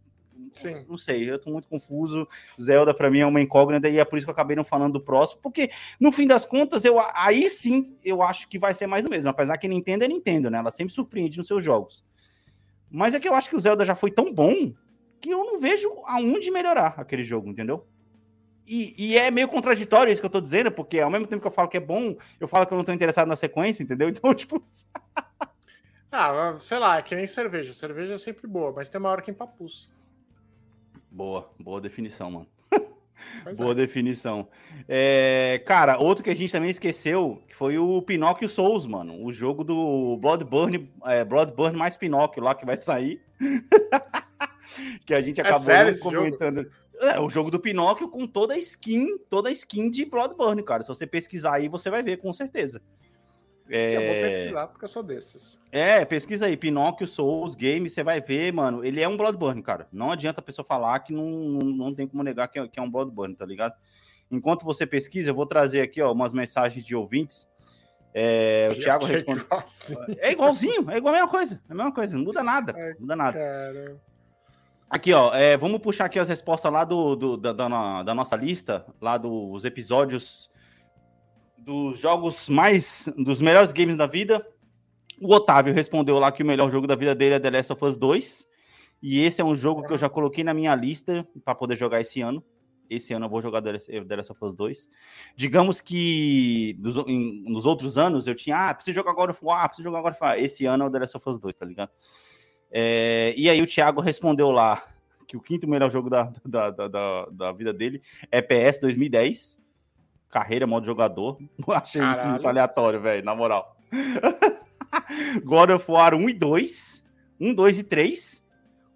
Sim. 0.54 0.84
Não 0.88 0.98
sei, 0.98 1.30
eu 1.30 1.38
tô 1.38 1.50
muito 1.50 1.68
confuso. 1.68 2.26
Zelda 2.60 2.92
pra 2.94 3.10
mim 3.10 3.20
é 3.20 3.26
uma 3.26 3.40
incógnita 3.40 3.88
e 3.88 3.98
é 3.98 4.04
por 4.04 4.16
isso 4.16 4.26
que 4.26 4.30
eu 4.30 4.32
acabei 4.34 4.56
não 4.56 4.64
falando 4.64 4.94
do 4.94 5.00
próximo, 5.00 5.40
porque 5.42 5.70
no 6.00 6.10
fim 6.10 6.26
das 6.26 6.44
contas, 6.44 6.84
eu 6.84 6.96
aí 7.14 7.48
sim 7.48 7.96
eu 8.04 8.22
acho 8.22 8.48
que 8.48 8.58
vai 8.58 8.74
ser 8.74 8.86
mais 8.86 9.04
do 9.04 9.10
mesmo. 9.10 9.30
Apesar 9.30 9.56
que 9.58 9.68
Nintendo 9.68 10.04
é 10.04 10.08
Nintendo, 10.08 10.50
né? 10.50 10.58
Ela 10.58 10.70
sempre 10.70 10.92
surpreende 10.94 11.38
nos 11.38 11.46
seus 11.46 11.62
jogos. 11.62 12.04
Mas 12.90 13.14
é 13.14 13.20
que 13.20 13.28
eu 13.28 13.34
acho 13.34 13.48
que 13.50 13.56
o 13.56 13.60
Zelda 13.60 13.84
já 13.84 13.94
foi 13.94 14.10
tão 14.10 14.32
bom 14.32 14.72
que 15.20 15.30
eu 15.30 15.44
não 15.44 15.60
vejo 15.60 15.88
aonde 16.04 16.50
melhorar 16.50 16.94
aquele 16.96 17.22
jogo, 17.24 17.48
entendeu? 17.48 17.86
E, 18.66 18.94
e 18.98 19.16
é 19.16 19.30
meio 19.30 19.48
contraditório 19.48 20.12
isso 20.12 20.20
que 20.20 20.26
eu 20.26 20.30
tô 20.30 20.40
dizendo, 20.40 20.72
porque 20.72 20.98
ao 20.98 21.10
mesmo 21.10 21.26
tempo 21.26 21.40
que 21.40 21.46
eu 21.46 21.52
falo 21.52 21.68
que 21.68 21.76
é 21.76 21.80
bom, 21.80 22.16
eu 22.40 22.48
falo 22.48 22.66
que 22.66 22.72
eu 22.72 22.78
não 22.78 22.84
tô 22.84 22.92
interessado 22.92 23.28
na 23.28 23.36
sequência, 23.36 23.82
entendeu? 23.82 24.08
Então, 24.16 24.34
tipo, 24.34 24.62
Ah, 26.10 26.56
sei 26.58 26.78
lá, 26.78 26.98
é 26.98 27.02
que 27.02 27.14
nem 27.14 27.26
cerveja. 27.26 27.72
Cerveja 27.72 28.14
é 28.14 28.18
sempre 28.18 28.46
boa, 28.46 28.72
mas 28.72 28.88
tem 28.88 28.98
uma 28.98 29.10
hora 29.10 29.22
que 29.22 29.30
empapuça. 29.30 29.88
boa, 31.10 31.50
boa 31.58 31.80
definição, 31.80 32.30
mano. 32.30 32.48
Pois 33.42 33.56
Boa 33.58 33.72
é. 33.72 33.74
definição. 33.74 34.48
É, 34.88 35.62
cara, 35.64 35.98
outro 35.98 36.22
que 36.22 36.30
a 36.30 36.34
gente 36.34 36.52
também 36.52 36.70
esqueceu, 36.70 37.42
que 37.48 37.54
foi 37.54 37.78
o 37.78 38.02
Pinóquio 38.02 38.48
Souls, 38.48 38.86
mano. 38.86 39.24
O 39.24 39.32
jogo 39.32 39.64
do 39.64 40.16
Bloodburn, 40.18 40.90
é, 41.04 41.24
Bloodburn 41.24 41.76
mais 41.76 41.96
Pinóquio 41.96 42.42
lá 42.42 42.54
que 42.54 42.66
vai 42.66 42.76
sair. 42.76 43.22
que 45.04 45.14
a 45.14 45.20
gente 45.20 45.40
acabou 45.40 45.60
sério 45.60 45.84
não 45.84 45.90
esse 45.90 46.10
jogo? 46.10 46.70
É, 47.00 47.20
o 47.20 47.28
jogo 47.28 47.50
do 47.50 47.60
Pinóquio 47.60 48.08
com 48.08 48.26
toda 48.26 48.54
a 48.54 48.58
skin, 48.58 49.18
toda 49.28 49.48
a 49.48 49.52
skin 49.52 49.90
de 49.90 50.04
Bloodburn, 50.04 50.62
cara. 50.62 50.82
Se 50.82 50.88
você 50.88 51.06
pesquisar 51.06 51.54
aí, 51.54 51.68
você 51.68 51.90
vai 51.90 52.02
ver, 52.02 52.18
com 52.18 52.32
certeza. 52.32 52.80
Eu 53.68 54.00
vou 54.00 54.10
É, 54.10 54.22
pesquisar 54.22 54.66
porque 54.68 54.84
eu 54.84 54.88
sou 54.88 55.02
desses. 55.02 55.58
é, 55.72 56.04
pesquisa 56.04 56.46
aí, 56.46 56.56
Pinóquio 56.56 57.06
Souls 57.06 57.56
Game, 57.56 57.90
você 57.90 58.02
vai 58.04 58.20
ver, 58.20 58.52
mano. 58.52 58.84
Ele 58.84 59.00
é 59.00 59.08
um 59.08 59.16
Bloodborne, 59.16 59.60
cara. 59.60 59.88
Não 59.92 60.12
adianta 60.12 60.40
a 60.40 60.44
pessoa 60.44 60.64
falar 60.64 61.00
que 61.00 61.12
não, 61.12 61.26
não, 61.26 61.92
tem 61.94 62.06
como 62.06 62.22
negar 62.22 62.46
que 62.48 62.58
é, 62.58 62.68
que 62.68 62.78
é 62.78 62.82
um 62.82 62.90
Bloodborne, 62.90 63.34
tá 63.34 63.44
ligado? 63.44 63.74
Enquanto 64.30 64.64
você 64.64 64.86
pesquisa, 64.86 65.30
eu 65.30 65.34
vou 65.34 65.46
trazer 65.46 65.80
aqui, 65.80 66.00
ó, 66.00 66.12
umas 66.12 66.32
mensagens 66.32 66.84
de 66.84 66.94
ouvintes. 66.94 67.48
É, 68.14 68.68
o 68.70 68.74
Thiago 68.76 69.04
é 69.04 69.08
responde. 69.08 69.44
É 70.18 70.32
igualzinho, 70.32 70.90
é 70.90 70.96
igual 70.96 71.12
a 71.14 71.18
mesma 71.18 71.30
coisa. 71.30 71.62
É 71.68 71.72
a 71.72 71.74
mesma 71.74 71.92
coisa, 71.92 72.16
não 72.16 72.24
muda 72.24 72.42
nada. 72.42 72.74
Ai, 72.74 72.94
muda 72.98 73.14
nada. 73.16 73.38
Cara. 73.38 73.96
Aqui, 74.88 75.12
ó, 75.12 75.34
é, 75.34 75.56
vamos 75.56 75.80
puxar 75.80 76.04
aqui 76.04 76.18
as 76.18 76.28
respostas 76.28 76.72
lá 76.72 76.84
do, 76.84 77.16
do- 77.16 77.36
da, 77.36 77.52
da 77.52 78.02
da 78.04 78.14
nossa 78.14 78.36
lista, 78.36 78.86
lá 79.00 79.18
dos 79.18 79.64
episódios 79.64 80.48
dos 81.58 81.98
jogos 81.98 82.48
mais. 82.48 83.08
dos 83.16 83.40
melhores 83.40 83.72
games 83.72 83.96
da 83.96 84.06
vida. 84.06 84.46
O 85.20 85.32
Otávio 85.34 85.74
respondeu 85.74 86.18
lá 86.18 86.30
que 86.30 86.42
o 86.42 86.46
melhor 86.46 86.70
jogo 86.70 86.86
da 86.86 86.94
vida 86.94 87.14
dele 87.14 87.34
é 87.34 87.40
The 87.40 87.50
Last 87.50 87.72
of 87.72 87.84
Us 87.84 87.96
2. 87.96 88.46
E 89.02 89.20
esse 89.20 89.40
é 89.40 89.44
um 89.44 89.54
jogo 89.54 89.82
que 89.84 89.92
eu 89.92 89.98
já 89.98 90.08
coloquei 90.08 90.44
na 90.44 90.54
minha 90.54 90.74
lista 90.74 91.26
para 91.44 91.54
poder 91.54 91.76
jogar 91.76 92.00
esse 92.00 92.20
ano. 92.20 92.44
Esse 92.88 93.12
ano 93.12 93.26
eu 93.26 93.30
vou 93.30 93.40
jogar 93.40 93.60
The 93.62 93.72
Last 93.72 93.90
Last 94.08 94.32
of 94.32 94.44
Us 94.44 94.54
2. 94.54 94.88
Digamos 95.34 95.80
que 95.80 96.76
dos- 96.78 96.98
em- 97.08 97.42
nos 97.50 97.66
outros 97.66 97.98
anos 97.98 98.26
eu 98.28 98.34
tinha, 98.36 98.68
ah, 98.70 98.74
preciso 98.74 98.94
jogar 98.94 99.10
agora 99.10 99.32
of 99.32 99.44
War, 99.44 99.64
ah, 99.64 99.68
preciso 99.68 99.88
jogar 99.88 99.98
agora 99.98 100.14
of 100.14 100.22
War. 100.22 100.38
Esse 100.38 100.64
ano 100.66 100.84
é 100.84 100.86
o 100.86 100.90
The 100.90 100.98
Last 101.00 101.16
of 101.16 101.28
Us 101.28 101.40
2, 101.40 101.56
tá 101.56 101.66
ligado? 101.66 101.90
É, 102.70 103.32
e 103.36 103.48
aí 103.48 103.60
o 103.62 103.66
Thiago 103.66 104.00
respondeu 104.00 104.50
lá 104.50 104.82
que 105.26 105.36
o 105.36 105.40
quinto 105.40 105.68
melhor 105.68 105.90
jogo 105.90 106.08
da, 106.08 106.32
da, 106.44 106.70
da, 106.70 106.88
da, 106.88 107.26
da 107.30 107.52
vida 107.52 107.72
dele 107.72 108.02
é 108.30 108.40
PS 108.40 108.78
2010. 108.80 109.58
Carreira, 110.28 110.66
modo 110.66 110.86
jogador. 110.86 111.38
Achei 111.68 112.02
isso 112.02 112.12
Caralho. 112.12 112.30
muito 112.30 112.48
aleatório, 112.48 113.00
velho, 113.00 113.24
na 113.24 113.34
moral. 113.34 113.76
God 115.44 115.70
of 115.70 115.90
War 115.90 116.14
1 116.14 116.30
e 116.30 116.34
2. 116.34 117.06
1, 117.40 117.54
2 117.54 117.80
e 117.80 117.84
3. 117.84 118.44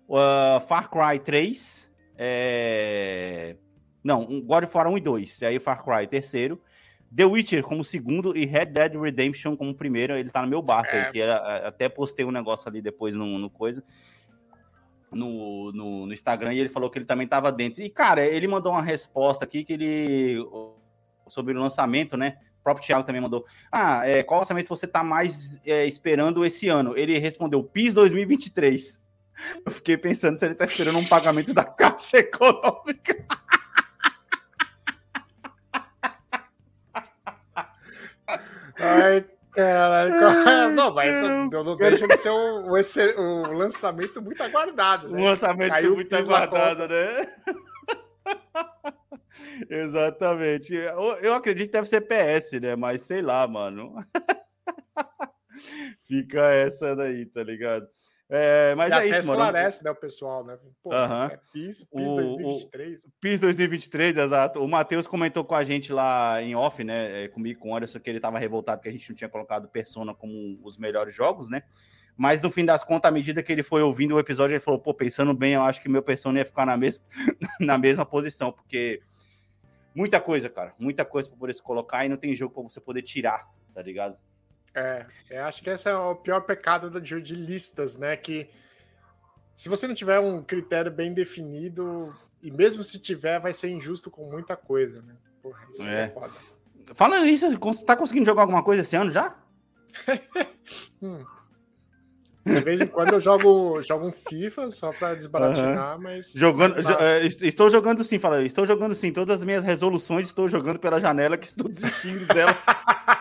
Uh, 0.09 0.61
Far 0.67 0.91
Cry 0.91 1.19
3. 1.19 1.91
É... 2.17 3.57
Não, 4.03 4.41
God 4.43 4.65
of 4.65 4.77
War 4.77 4.89
1 4.89 4.99
e 4.99 5.01
2. 5.01 5.41
E 5.41 5.47
aí 5.47 5.59
Far 5.59 5.85
Cry 5.85 6.07
terceiro. 6.07 6.61
The 7.15 7.25
Witcher 7.25 7.63
como 7.65 7.83
segundo 7.85 8.37
e 8.37 8.45
Red 8.47 8.67
Dead 8.67 8.95
Redemption 8.95 9.57
como 9.57 9.75
primeiro. 9.75 10.17
Ele 10.17 10.31
tá 10.31 10.43
no 10.43 10.49
meu 10.49 10.63
barco 10.63 10.95
É. 10.95 11.11
que 11.11 11.21
era- 11.21 11.67
até 11.67 11.89
postei 11.89 12.25
um 12.25 12.31
negócio 12.31 12.69
ali 12.69 12.81
depois 12.81 13.15
no, 13.15 13.39
no 13.39 13.51
coisa. 13.51 13.83
No, 15.13 15.73
no, 15.73 16.07
no 16.07 16.13
Instagram 16.13 16.55
e 16.55 16.61
ele 16.61 16.69
falou 16.69 16.89
que 16.89 16.97
ele 16.99 17.05
também 17.05 17.27
tava 17.27 17.51
dentro. 17.51 17.83
E, 17.83 17.91
cara, 17.91 18.25
ele 18.25 18.47
mandou 18.47 18.71
uma 18.73 18.83
resposta 18.83 19.45
aqui 19.45 19.65
que 19.65 19.73
ele. 19.73 20.37
Sobre 21.27 21.53
o 21.53 21.61
lançamento, 21.61 22.17
né? 22.17 22.39
O 22.61 22.63
próprio 22.63 22.87
Thiago 22.87 23.05
também 23.05 23.21
mandou. 23.21 23.45
Ah, 23.73 24.07
é, 24.07 24.23
qual 24.23 24.39
lançamento 24.41 24.69
você 24.69 24.87
tá 24.87 25.03
mais 25.03 25.61
é, 25.65 25.85
esperando 25.87 26.45
esse 26.45 26.69
ano? 26.69 26.97
Ele 26.97 27.19
respondeu 27.19 27.63
PIS 27.63 27.93
2023. 27.95 29.03
Eu 29.65 29.73
fiquei 29.73 29.97
pensando 29.97 30.37
se 30.37 30.45
ele 30.45 30.55
tá 30.55 30.65
esperando 30.65 30.99
um 30.99 31.05
pagamento 31.05 31.53
da 31.55 31.65
Caixa 31.65 32.19
Econômica. 32.19 33.25
Ai, 38.81 39.25
caralho. 39.53 40.15
qual- 40.19 40.71
Não, 40.71 40.95
mas 40.95 41.23
não, 41.23 41.49
não 41.65 41.77
deixa 41.77 42.09
de 42.09 42.17
ser 42.17 42.31
um, 42.31 42.71
um 42.71 43.51
um 43.51 43.53
lançamento 43.53 44.23
muito 44.23 44.43
aguardado, 44.43 45.09
Um 45.09 45.13
né? 45.13 45.31
lançamento 45.31 45.69
Caiu 45.71 45.95
muito 45.95 46.15
aguardado, 46.17 46.89
né? 46.89 47.27
Exatamente. 49.69 50.75
Eu, 50.75 51.17
eu 51.21 51.35
acredito 51.35 51.67
que 51.67 51.73
deve 51.73 51.89
ser 51.89 52.01
PS, 52.03 52.53
né? 52.61 52.77
Mas 52.77 53.03
sei 53.03 53.21
lá, 53.23 53.47
mano. 53.47 53.95
Fica 56.07 56.41
essa 56.53 56.95
daí, 56.97 57.27
tá 57.27 57.43
ligado? 57.43 57.87
É, 58.33 58.77
mas 58.77 58.91
e 58.91 58.95
é 58.95 58.97
até 58.97 59.19
isso, 59.19 59.29
mano. 59.29 59.43
esclarece, 59.43 59.83
né, 59.85 59.91
o 59.91 59.95
pessoal, 59.97 60.45
né? 60.45 60.57
Pô, 60.85 60.95
é 60.95 61.37
PIS, 61.53 61.85
PIS 61.93 62.11
O- 62.11 62.15
2023. 62.15 63.07
PIS 63.21 63.41
2023, 63.41 64.17
exato. 64.19 64.63
O 64.63 64.69
Matheus 64.69 65.09
comentou 65.09 65.45
com 65.45 65.57
a 65.57 65.65
gente 65.65 65.93
lá 65.93 66.41
em 66.41 66.55
off, 66.55 66.85
né? 66.85 67.25
é, 67.25 67.29
Comigo, 67.29 67.59
com 67.59 67.71
o 67.73 67.77
Anderson, 67.77 67.99
que 67.99 68.09
ele 68.09 68.21
tava 68.21 68.39
revoltado 68.39 68.81
que 68.81 68.89
a 68.89 68.93
gente 68.93 69.09
não 69.11 69.17
tinha 69.17 69.29
colocado 69.29 69.69
Persona 69.69 70.15
como 70.15 70.61
os 70.63 70.79
melhores 70.79 71.13
jogos, 71.13 71.49
né? 71.49 71.65
Mas 72.17 72.41
no 72.41 72.51
fim 72.53 72.65
das 72.65 72.85
contas, 72.85 73.09
à 73.09 73.13
medida 73.13 73.43
que 73.43 73.51
ele 73.51 73.63
foi 73.65 73.83
ouvindo 73.83 74.15
o 74.15 74.21
episódio, 74.21 74.53
ele 74.55 74.61
falou: 74.61 74.79
pô, 74.79 74.95
pensando 74.95 75.35
bem, 75.35 75.55
eu 75.55 75.63
acho 75.63 75.83
que 75.83 75.89
meu 75.89 76.03
Persona 76.03 76.39
ia 76.39 76.45
ficar 76.45 76.65
na, 76.67 76.77
mes 76.77 77.05
na 77.59 77.77
mesma 77.79 78.07
posição, 78.07 78.53
porque 78.53 79.01
muita 79.93 80.21
coisa, 80.21 80.49
cara, 80.49 80.73
muita 80.79 81.05
coisa 81.05 81.29
pra 81.29 81.39
poder 81.39 81.55
se 81.55 81.63
colocar 81.63 82.05
e 82.05 82.09
não 82.09 82.17
tem 82.17 82.35
jogo 82.37 82.55
pra 82.55 82.63
você 82.63 82.81
poder 82.81 83.03
tirar, 83.03 83.49
tá 83.75 83.83
ligado? 83.83 84.17
É, 84.75 85.05
eu 85.29 85.45
acho 85.45 85.63
que 85.63 85.71
esse 85.71 85.89
é 85.89 85.95
o 85.97 86.15
pior 86.15 86.43
pecado 86.43 87.01
de, 87.01 87.21
de 87.21 87.35
listas, 87.35 87.97
né? 87.97 88.17
Que 88.17 88.49
se 89.55 89.69
você 89.69 89.87
não 89.89 89.95
tiver 89.95 90.19
um 90.21 90.43
critério 90.43 90.91
bem 90.93 91.13
definido, 91.13 92.15
e 92.43 92.51
mesmo 92.51 92.83
se 92.83 92.99
tiver, 92.99 93.41
vai 93.41 93.53
ser 93.53 93.69
injusto 93.71 94.11
com 94.11 94.31
muita 94.31 94.57
coisa, 94.57 95.03
né? 95.03 95.15
Porra, 95.43 95.61
isso 95.73 95.83
é, 95.83 96.03
É. 96.05 96.09
foda. 96.09 96.33
Falando 96.95 97.25
nisso, 97.25 97.47
tá 97.85 97.95
conseguindo 97.97 98.27
jogar 98.27 98.43
alguma 98.43 98.63
coisa 98.63 98.83
esse 98.83 98.97
ano 98.97 99.11
já? 99.11 99.35
Hum. 101.03 101.25
De 102.45 102.61
vez 102.61 102.81
em 102.81 102.87
quando 102.87 103.13
eu 103.15 103.21
jogo, 103.21 103.81
jogo 103.83 104.07
um 104.07 104.13
FIFA 104.13 104.71
só 104.71 104.93
pra 104.93 105.15
desbaratinar, 105.15 105.99
mas. 105.99 106.33
Jogando, 106.33 106.77
mas 106.77 106.87
jo- 106.87 106.93
é, 106.95 107.27
est- 107.27 107.43
estou 107.43 107.69
jogando 107.71 108.03
sim, 108.05 108.19
fala. 108.19 108.43
Estou 108.45 108.65
jogando 108.67 108.95
sim. 108.95 109.13
Todas 109.13 109.39
as 109.41 109.45
minhas 109.45 109.63
resoluções 109.65 110.27
estou 110.27 110.47
jogando 110.49 110.79
pela 110.79 111.01
janela 111.01 111.37
que 111.37 111.47
estou 111.47 111.69
desistindo 111.69 112.27
dela. 112.27 112.57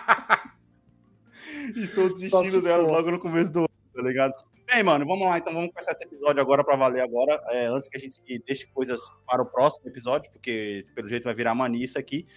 estou 1.77 2.09
desistindo 2.09 2.61
delas 2.61 2.85
for. 2.85 2.93
logo 2.93 3.11
no 3.11 3.19
começo 3.19 3.51
do 3.51 3.59
ano, 3.59 3.69
tá 3.93 4.01
ligado? 4.01 4.33
Bem, 4.65 4.83
mano, 4.83 5.05
vamos 5.05 5.27
lá, 5.27 5.37
então 5.37 5.53
vamos 5.53 5.71
começar 5.71 5.91
esse 5.91 6.03
episódio 6.03 6.41
agora 6.41 6.63
para 6.63 6.75
valer 6.75 7.01
agora, 7.01 7.41
é, 7.49 7.65
antes 7.65 7.89
que 7.89 7.97
a 7.97 7.99
gente 7.99 8.21
deixe 8.45 8.67
coisas 8.67 9.01
para 9.25 9.41
o 9.41 9.45
próximo 9.45 9.89
episódio, 9.89 10.31
porque 10.31 10.83
pelo 10.93 11.09
jeito 11.09 11.23
vai 11.23 11.33
virar 11.33 11.55
mania 11.55 11.83
isso 11.83 11.97
aqui. 11.97 12.27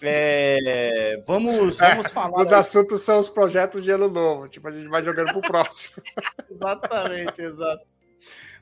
É, 0.00 1.22
vamos, 1.26 1.78
vamos 1.78 2.10
falar. 2.10 2.42
Os 2.42 2.52
assuntos 2.52 3.02
são 3.02 3.18
os 3.18 3.28
projetos 3.28 3.84
de 3.84 3.90
ano 3.90 4.08
novo. 4.08 4.48
Tipo, 4.48 4.68
a 4.68 4.72
gente 4.72 4.88
vai 4.88 5.02
jogando 5.02 5.32
pro 5.32 5.40
próximo. 5.40 6.02
Exatamente, 6.50 7.42
exato. 7.42 7.84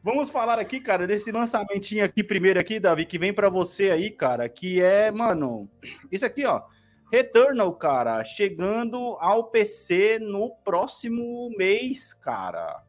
Vamos 0.02 0.28
falar 0.28 0.59
aqui, 0.59 0.80
cara, 0.80 1.07
desse 1.07 1.33
lançamentinho 1.33 2.04
aqui 2.04 2.22
primeiro 2.22 2.61
aqui, 2.61 2.78
Davi, 2.78 3.07
que 3.07 3.18
vem 3.18 3.33
pra 3.33 3.48
você 3.48 3.90
aí, 3.90 4.11
cara, 4.11 4.46
que 4.50 4.80
é, 4.83 5.11
mano, 5.11 5.66
isso 6.12 6.26
aqui, 6.26 6.44
ó, 6.44 6.61
Returnal, 7.14 7.72
cara, 7.74 8.24
chegando 8.24 8.98
ao 9.20 9.44
PC 9.44 10.18
no 10.18 10.50
próximo 10.64 11.48
mês, 11.57 12.12
cara. 12.12 12.83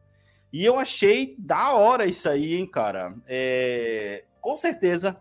E 0.52 0.64
eu 0.64 0.80
achei 0.80 1.36
da 1.38 1.74
hora 1.74 2.06
isso 2.06 2.28
aí, 2.28 2.56
hein, 2.56 2.68
cara. 2.68 3.14
É, 3.24 4.24
com 4.40 4.56
certeza, 4.56 5.16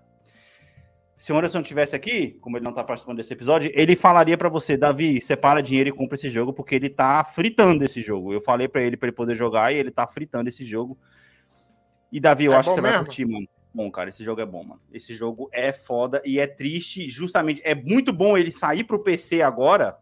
se 1.15 1.31
o 1.31 1.37
Anderson 1.37 1.61
tivesse 1.61 1.95
aqui, 1.95 2.31
como 2.41 2.57
ele 2.57 2.65
não 2.65 2.73
tá 2.73 2.83
participando 2.83 3.17
desse 3.17 3.31
episódio, 3.31 3.71
ele 3.75 3.95
falaria 3.95 4.35
pra 4.39 4.49
você, 4.49 4.75
Davi, 4.75 5.21
separa 5.21 5.61
dinheiro 5.61 5.89
e 5.89 5.93
compra 5.93 6.15
esse 6.15 6.31
jogo, 6.31 6.51
porque 6.51 6.73
ele 6.73 6.89
tá 6.89 7.23
fritando 7.23 7.85
esse 7.85 8.01
jogo. 8.01 8.33
Eu 8.33 8.41
falei 8.41 8.67
pra 8.67 8.81
ele 8.81 8.97
pra 8.97 9.07
ele 9.07 9.15
poder 9.15 9.35
jogar 9.35 9.71
e 9.71 9.77
ele 9.77 9.91
tá 9.91 10.07
fritando 10.07 10.49
esse 10.49 10.65
jogo. 10.65 10.97
E 12.11 12.19
Davi, 12.19 12.45
eu 12.45 12.53
É 12.53 12.55
acho 12.55 12.69
que 12.69 12.75
você 12.75 12.81
vai 12.81 12.91
mesmo? 12.91 13.05
curtir, 13.05 13.25
mano. 13.25 13.47
Bom, 13.75 13.91
cara, 13.91 14.09
esse 14.09 14.23
jogo 14.23 14.39
é 14.39 14.45
bom, 14.45 14.63
mano. 14.63 14.79
Esse 14.89 15.13
jogo 15.13 15.49
é 15.51 15.73
foda 15.73 16.21
e 16.23 16.39
é 16.39 16.47
triste, 16.47 17.09
justamente. 17.09 17.61
É 17.65 17.75
muito 17.75 18.13
bom 18.13 18.37
ele 18.37 18.49
sair 18.49 18.85
pro 18.85 19.03
PC 19.03 19.41
agora, 19.41 19.97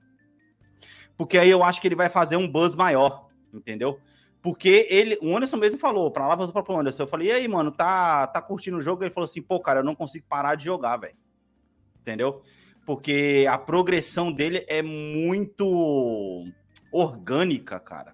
porque 1.17 1.39
aí 1.39 1.49
eu 1.49 1.63
acho 1.63 1.81
que 1.81 1.87
ele 1.87 1.95
vai 1.95 2.07
fazer 2.07 2.35
um 2.35 2.47
buzz 2.47 2.75
maior, 2.75 3.29
entendeu? 3.51 3.99
Porque 4.43 4.85
ele, 4.91 5.17
o 5.23 5.35
Anderson 5.35 5.57
mesmo 5.57 5.79
falou, 5.79 6.11
pra 6.11 6.27
lá 6.27 6.35
vou 6.35 6.63
pro 6.63 6.77
Anderson. 6.77 7.01
Eu 7.01 7.07
falei, 7.07 7.29
e 7.29 7.31
aí, 7.31 7.47
mano, 7.47 7.71
tá, 7.71 8.27
tá 8.27 8.39
curtindo 8.43 8.77
o 8.77 8.81
jogo? 8.81 9.03
Ele 9.03 9.09
falou 9.09 9.25
assim, 9.25 9.41
pô, 9.41 9.59
cara, 9.59 9.79
eu 9.79 9.83
não 9.83 9.95
consigo 9.95 10.27
parar 10.29 10.53
de 10.53 10.65
jogar, 10.65 10.97
velho. 10.97 11.15
Entendeu? 11.99 12.43
Porque 12.85 13.47
a 13.49 13.57
progressão 13.57 14.31
dele 14.31 14.63
é 14.67 14.83
muito 14.83 16.45
orgânica, 16.91 17.79
cara. 17.79 18.13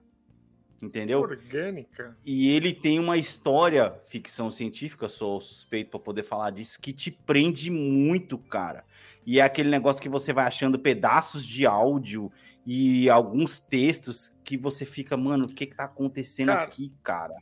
Entendeu? 0.81 1.19
Orgânica. 1.19 2.17
E 2.25 2.49
ele 2.55 2.73
tem 2.73 2.99
uma 2.99 3.17
história, 3.17 3.93
ficção 4.05 4.49
científica, 4.49 5.09
sou 5.09 5.41
suspeito 5.41 5.91
para 5.91 5.99
poder 5.99 6.23
falar 6.23 6.51
disso, 6.51 6.79
que 6.79 6.93
te 6.93 7.11
prende 7.11 7.69
muito, 7.69 8.37
cara. 8.37 8.85
E 9.25 9.39
é 9.39 9.43
aquele 9.43 9.69
negócio 9.69 10.01
que 10.01 10.07
você 10.09 10.31
vai 10.31 10.45
achando 10.45 10.79
pedaços 10.79 11.45
de 11.45 11.65
áudio 11.65 12.31
e 12.65 13.09
alguns 13.09 13.59
textos 13.59 14.33
que 14.43 14.55
você 14.57 14.85
fica, 14.85 15.17
mano, 15.17 15.45
o 15.45 15.53
que 15.53 15.65
que 15.65 15.75
tá 15.75 15.85
acontecendo 15.85 16.47
Cara. 16.49 16.63
aqui, 16.63 16.93
cara? 17.03 17.35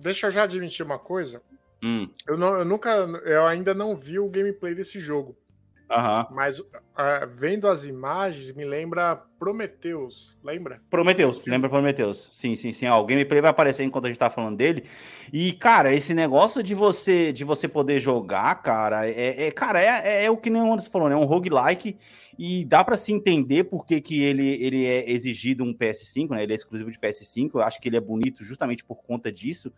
Deixa 0.00 0.28
eu 0.28 0.30
já 0.30 0.44
admitir 0.44 0.84
uma 0.84 0.98
coisa. 0.98 1.42
Hum, 1.82 2.08
Eu, 2.26 2.36
não, 2.36 2.58
eu 2.58 2.64
nunca. 2.64 2.90
Eu 3.24 3.46
ainda 3.46 3.74
não 3.74 3.96
vi 3.96 4.18
o 4.18 4.28
gameplay 4.28 4.74
desse 4.74 4.98
jogo. 5.00 5.36
Aham. 5.90 6.26
Mas 6.30 6.62
ah, 6.94 7.26
vendo 7.26 7.68
as 7.68 7.84
imagens, 7.84 8.52
me 8.54 8.64
lembra 8.64 9.16
Prometheus. 9.38 10.36
Lembra? 10.42 10.80
Prometheus, 10.90 11.44
lembra 11.46 11.70
Prometheus? 11.70 12.28
Sim, 12.32 12.54
sim, 12.54 12.72
sim. 12.72 12.86
Ó, 12.86 13.00
o 13.00 13.06
gameplay 13.06 13.40
vai 13.40 13.50
aparecer 13.50 13.84
enquanto 13.84 14.06
a 14.06 14.08
gente 14.08 14.18
tá 14.18 14.28
falando 14.28 14.56
dele. 14.56 14.84
E, 15.32 15.52
cara, 15.52 15.92
esse 15.94 16.12
negócio 16.14 16.62
de 16.62 16.74
você 16.74 17.32
de 17.32 17.44
você 17.44 17.68
poder 17.68 17.98
jogar, 17.98 18.54
cara, 18.62 19.08
é, 19.08 19.46
é- 19.46 19.50
cara, 19.50 19.80
é, 19.80 20.24
é 20.24 20.30
o 20.30 20.36
que 20.36 20.50
nem 20.50 20.62
o 20.62 20.72
Anderson 20.72 20.90
falou, 20.90 21.08
né? 21.08 21.14
É 21.14 21.18
um 21.18 21.24
roguelike 21.24 21.96
e 22.38 22.64
dá 22.64 22.84
pra 22.84 22.96
se 22.96 23.12
entender 23.12 23.64
por 23.64 23.84
que, 23.84 24.00
que 24.00 24.22
ele, 24.22 24.46
ele 24.62 24.86
é 24.86 25.10
exigido 25.10 25.64
um 25.64 25.74
PS5, 25.74 26.30
né? 26.30 26.42
Ele 26.42 26.52
é 26.52 26.56
exclusivo 26.56 26.90
de 26.90 26.98
PS5. 26.98 27.50
Eu 27.54 27.62
acho 27.62 27.80
que 27.80 27.88
ele 27.88 27.96
é 27.96 28.00
bonito 28.00 28.44
justamente 28.44 28.84
por 28.84 29.02
conta 29.02 29.32
disso. 29.32 29.72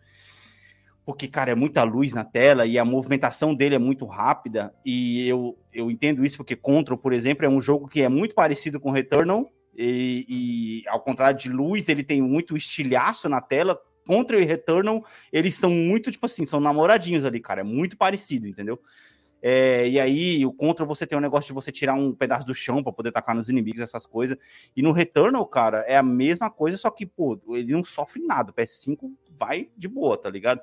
Porque, 1.05 1.27
cara, 1.27 1.51
é 1.51 1.55
muita 1.55 1.83
luz 1.83 2.13
na 2.13 2.23
tela 2.23 2.65
e 2.65 2.77
a 2.77 2.85
movimentação 2.85 3.55
dele 3.55 3.75
é 3.75 3.79
muito 3.79 4.05
rápida. 4.05 4.73
E 4.85 5.27
eu, 5.27 5.57
eu 5.73 5.89
entendo 5.89 6.23
isso 6.23 6.37
porque 6.37 6.55
Control, 6.55 6.97
por 6.97 7.11
exemplo, 7.11 7.45
é 7.45 7.49
um 7.49 7.59
jogo 7.59 7.87
que 7.87 8.01
é 8.01 8.09
muito 8.09 8.35
parecido 8.35 8.79
com 8.79 8.91
Returnal. 8.91 9.51
E, 9.75 10.25
e, 10.83 10.87
ao 10.87 11.01
contrário 11.01 11.39
de 11.39 11.49
luz, 11.49 11.89
ele 11.89 12.03
tem 12.03 12.21
muito 12.21 12.55
estilhaço 12.55 13.27
na 13.27 13.41
tela. 13.41 13.79
Contra 14.05 14.39
e 14.39 14.43
Returnal, 14.43 15.05
eles 15.31 15.53
estão 15.53 15.69
muito, 15.69 16.11
tipo 16.11 16.25
assim, 16.25 16.45
são 16.45 16.59
namoradinhos 16.59 17.25
ali, 17.25 17.39
cara. 17.39 17.61
É 17.61 17.63
muito 17.63 17.97
parecido, 17.97 18.47
entendeu? 18.47 18.79
É, 19.41 19.87
e 19.89 19.99
aí, 19.99 20.45
o 20.45 20.53
Contra 20.53 20.85
você 20.85 21.07
tem 21.07 21.17
um 21.17 21.21
negócio 21.21 21.47
de 21.47 21.53
você 21.53 21.71
tirar 21.71 21.95
um 21.95 22.13
pedaço 22.13 22.45
do 22.45 22.53
chão 22.53 22.83
para 22.83 22.93
poder 22.93 23.11
tacar 23.11 23.35
nos 23.35 23.49
inimigos, 23.49 23.81
essas 23.81 24.05
coisas. 24.05 24.37
E 24.75 24.81
no 24.81 24.91
Returnal, 24.91 25.45
cara, 25.47 25.83
é 25.87 25.97
a 25.97 26.03
mesma 26.03 26.51
coisa, 26.51 26.77
só 26.77 26.91
que, 26.91 27.05
pô, 27.05 27.39
ele 27.49 27.73
não 27.73 27.83
sofre 27.83 28.21
nada. 28.21 28.51
O 28.51 28.53
PS5 28.53 29.11
vai 29.41 29.69
de 29.75 29.87
boa, 29.87 30.17
tá 30.17 30.29
ligado? 30.29 30.61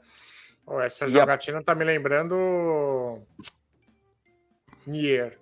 Oh, 0.64 0.80
essa 0.80 1.06
E 1.06 1.08
a- 1.08 1.20
jogatina 1.20 1.62
tá 1.62 1.74
me 1.74 1.84
lembrando. 1.84 3.20
Nier. 4.86 5.38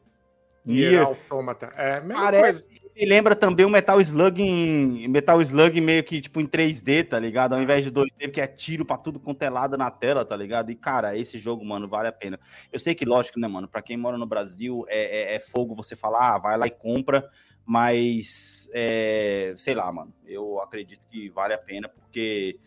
Nier, 0.64 0.90
Nier. 0.92 1.02
Automata. 1.02 1.70
É, 1.76 1.96
a 1.96 2.00
mesma 2.00 2.22
Parece- 2.24 2.42
coisa. 2.68 2.86
Me 2.96 3.04
lembra 3.04 3.36
também 3.36 3.66
o 3.66 3.68
Metal 3.68 4.00
Slug 4.00 4.40
em 4.40 5.06
Metal 5.06 5.38
Slug 5.42 5.78
meio 5.82 6.02
que 6.02 6.18
tipo 6.18 6.40
em 6.40 6.46
3D, 6.46 7.04
tá 7.04 7.18
ligado? 7.18 7.52
Ao 7.54 7.60
invés 7.60 7.84
de 7.84 7.90
2D, 7.90 8.26
porque 8.28 8.40
é 8.40 8.46
tiro 8.46 8.86
pra 8.86 8.96
tudo 8.96 9.20
quanto 9.20 9.42
é 9.42 9.50
lado 9.50 9.76
na 9.76 9.90
tela, 9.90 10.24
tá 10.24 10.34
ligado? 10.34 10.70
E 10.70 10.74
cara, 10.74 11.14
esse 11.14 11.38
jogo, 11.38 11.62
mano, 11.62 11.86
vale 11.86 12.08
a 12.08 12.12
pena. 12.12 12.40
Eu 12.72 12.80
sei 12.80 12.94
que, 12.94 13.04
lógico, 13.04 13.38
né, 13.38 13.46
mano, 13.46 13.68
pra 13.68 13.82
quem 13.82 13.98
mora 13.98 14.16
no 14.16 14.24
Brasil 14.24 14.86
é, 14.88 15.34
é- 15.34 15.34
é 15.34 15.40
fogo 15.40 15.74
você 15.74 15.94
falar, 15.94 16.36
ah, 16.36 16.38
vai 16.38 16.56
lá 16.56 16.66
e 16.66 16.70
compra, 16.70 17.28
mas 17.66 18.70
é, 18.72 19.52
sei 19.58 19.74
lá, 19.74 19.92
mano, 19.92 20.14
eu 20.24 20.58
acredito 20.62 21.06
que 21.06 21.28
vale 21.28 21.52
a 21.52 21.58
pena 21.58 21.90
porque 21.90 22.58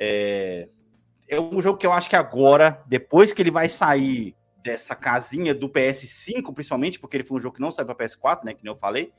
é, 0.00 0.68
é 1.28 1.38
um 1.38 1.60
jogo 1.60 1.78
que 1.78 1.86
eu 1.86 1.92
acho 1.92 2.08
que 2.08 2.16
agora, 2.16 2.82
depois 2.86 3.32
que 3.32 3.42
ele 3.42 3.50
vai 3.50 3.68
sair 3.68 4.34
dessa 4.62 4.94
casinha 4.94 5.54
do 5.54 5.68
PS5, 5.68 6.54
principalmente, 6.54 6.98
porque 6.98 7.18
ele 7.18 7.24
foi 7.24 7.38
um 7.38 7.40
jogo 7.40 7.56
que 7.56 7.60
não 7.60 7.70
saiu 7.70 7.86
para 7.86 8.06
PS4, 8.06 8.44
né? 8.44 8.54
Que 8.54 8.64
nem 8.64 8.72
eu 8.72 8.76
falei. 8.76 9.12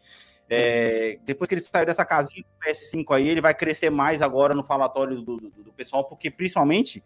É, 0.49 1.19
depois 1.23 1.47
que 1.47 1.53
ele 1.55 1.61
saiu 1.61 1.85
dessa 1.85 2.03
casinha 2.03 2.43
do 2.43 2.65
PS5 2.65 3.15
aí, 3.15 3.29
ele 3.29 3.39
vai 3.39 3.53
crescer 3.53 3.89
mais 3.89 4.21
agora 4.21 4.53
no 4.53 4.63
falatório 4.63 5.21
do, 5.21 5.37
do, 5.37 5.49
do 5.49 5.73
pessoal, 5.73 6.03
porque 6.03 6.29
principalmente, 6.29 7.03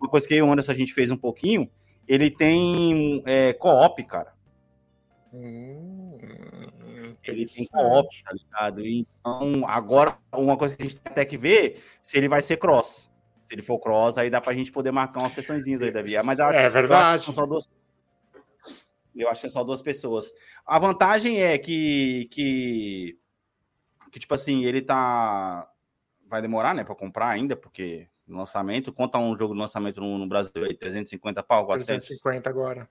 uma 0.00 0.08
coisa 0.08 0.26
que 0.26 0.34
eu 0.34 0.38
e 0.38 0.42
o 0.42 0.50
Anderson 0.50 0.72
a 0.72 0.76
gente 0.76 0.94
fez 0.94 1.10
um 1.10 1.16
pouquinho, 1.16 1.68
ele 2.08 2.30
tem 2.30 3.22
é, 3.26 3.52
co-op, 3.52 4.02
cara. 4.04 4.32
Hum, 5.32 6.16
Ele 7.24 7.44
tem 7.44 7.66
co-op, 7.66 8.08
tá 8.22 8.32
ligado? 8.32 8.86
Então, 8.86 9.66
agora, 9.66 10.16
uma 10.32 10.56
coisa 10.56 10.76
que 10.76 10.82
a 10.82 10.86
gente 10.86 11.00
tem 11.00 11.12
até 11.12 11.24
que 11.24 11.36
ver 11.36 11.82
se 12.00 12.16
ele 12.16 12.28
vai 12.28 12.40
ser 12.40 12.56
cross. 12.56 13.10
Se 13.46 13.54
ele 13.54 13.62
for 13.62 13.78
cross, 13.78 14.18
aí 14.18 14.28
dá 14.28 14.40
pra 14.40 14.52
gente 14.52 14.70
poder 14.72 14.90
marcar 14.90 15.22
umas 15.22 15.32
sessõezinhas 15.32 15.80
aí, 15.80 15.90
Davi. 15.90 16.14
Mas 16.24 16.38
eu 16.38 16.44
acho- 16.46 16.58
É 16.58 16.62
eu 16.62 16.66
acho 16.66 16.72
verdade. 16.74 17.24
são 17.24 17.34
só 17.34 17.46
duas- 17.46 17.70
Eu 19.14 19.28
acho 19.30 19.40
que 19.40 19.48
são 19.48 19.60
só 19.62 19.64
duas 19.64 19.80
pessoas. 19.80 20.32
A 20.66 20.78
vantagem 20.78 21.40
é 21.42 21.56
que, 21.56 22.28
que, 22.30 23.16
que 24.10 24.18
tipo 24.20 24.34
assim, 24.34 24.64
ele 24.64 24.82
tá. 24.82 25.66
Vai 26.28 26.42
demorar, 26.42 26.74
né, 26.74 26.82
pra 26.82 26.94
comprar 26.94 27.28
ainda, 27.28 27.54
porque 27.56 28.08
no 28.26 28.36
lançamento, 28.38 28.92
conta 28.92 29.16
um 29.16 29.38
jogo 29.38 29.54
de 29.54 29.60
lançamento 29.60 30.00
no, 30.00 30.18
no 30.18 30.26
Brasil 30.26 30.50
aí, 30.64 30.74
350 30.74 31.40
pau, 31.44 31.64
400. 31.66 32.04
350 32.08 32.50
agora. 32.50 32.88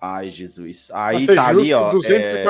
Ai, 0.00 0.30
Jesus. 0.30 0.90
Aí 0.94 1.26
tá 1.36 1.48
ali, 1.48 1.58
justo, 1.68 1.74
ó. 1.76 1.90
é, 1.90 2.42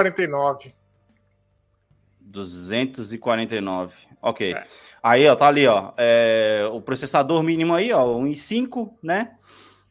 249. 2.20 4.07
249. 4.22 4.22
Ok. 4.22 4.54
É. 4.54 4.64
Aí, 5.02 5.26
ó, 5.28 5.36
tá 5.36 5.48
ali, 5.48 5.66
ó. 5.66 5.92
é, 5.96 6.68
o 6.72 6.80
processador 6.80 7.42
mínimo 7.42 7.74
aí, 7.74 7.92
ó, 7.92 8.16
um 8.16 8.24
i5, 8.26 8.94
né? 9.02 9.36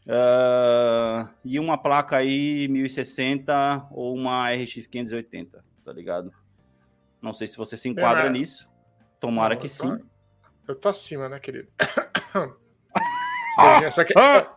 Ah, 0.10 1.30
e 1.44 1.60
uma 1.60 1.78
placa 1.78 2.16
aí 2.18 2.68
1060 2.70 3.88
ou 3.92 4.16
uma 4.16 4.50
RX 4.50 4.88
580, 4.88 5.64
tá 5.84 5.92
ligado? 5.92 6.32
Não 7.22 7.34
sei 7.34 7.48
se 7.48 7.58
você 7.58 7.76
se 7.76 7.90
enquadra 7.90 8.28
É, 8.28 8.30
nisso. 8.30 8.70
Tomara 9.20 9.56
Não, 9.56 9.62
que 9.62 9.68
eu 9.68 9.72
tô- 9.78 9.98
sim. 9.98 10.04
Eu 10.68 10.76
tô 10.76 10.90
acima, 10.90 11.28
né, 11.28 11.40
querido? 11.40 11.68
Essa 13.84 14.04
aqui... 14.04 14.14
Ah! 14.18 14.54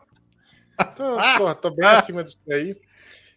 tô, 0.97 1.17
tô, 1.39 1.55
tô 1.55 1.71
bem 1.71 1.89
acima 1.89 2.23
disso 2.23 2.41
aí. 2.51 2.77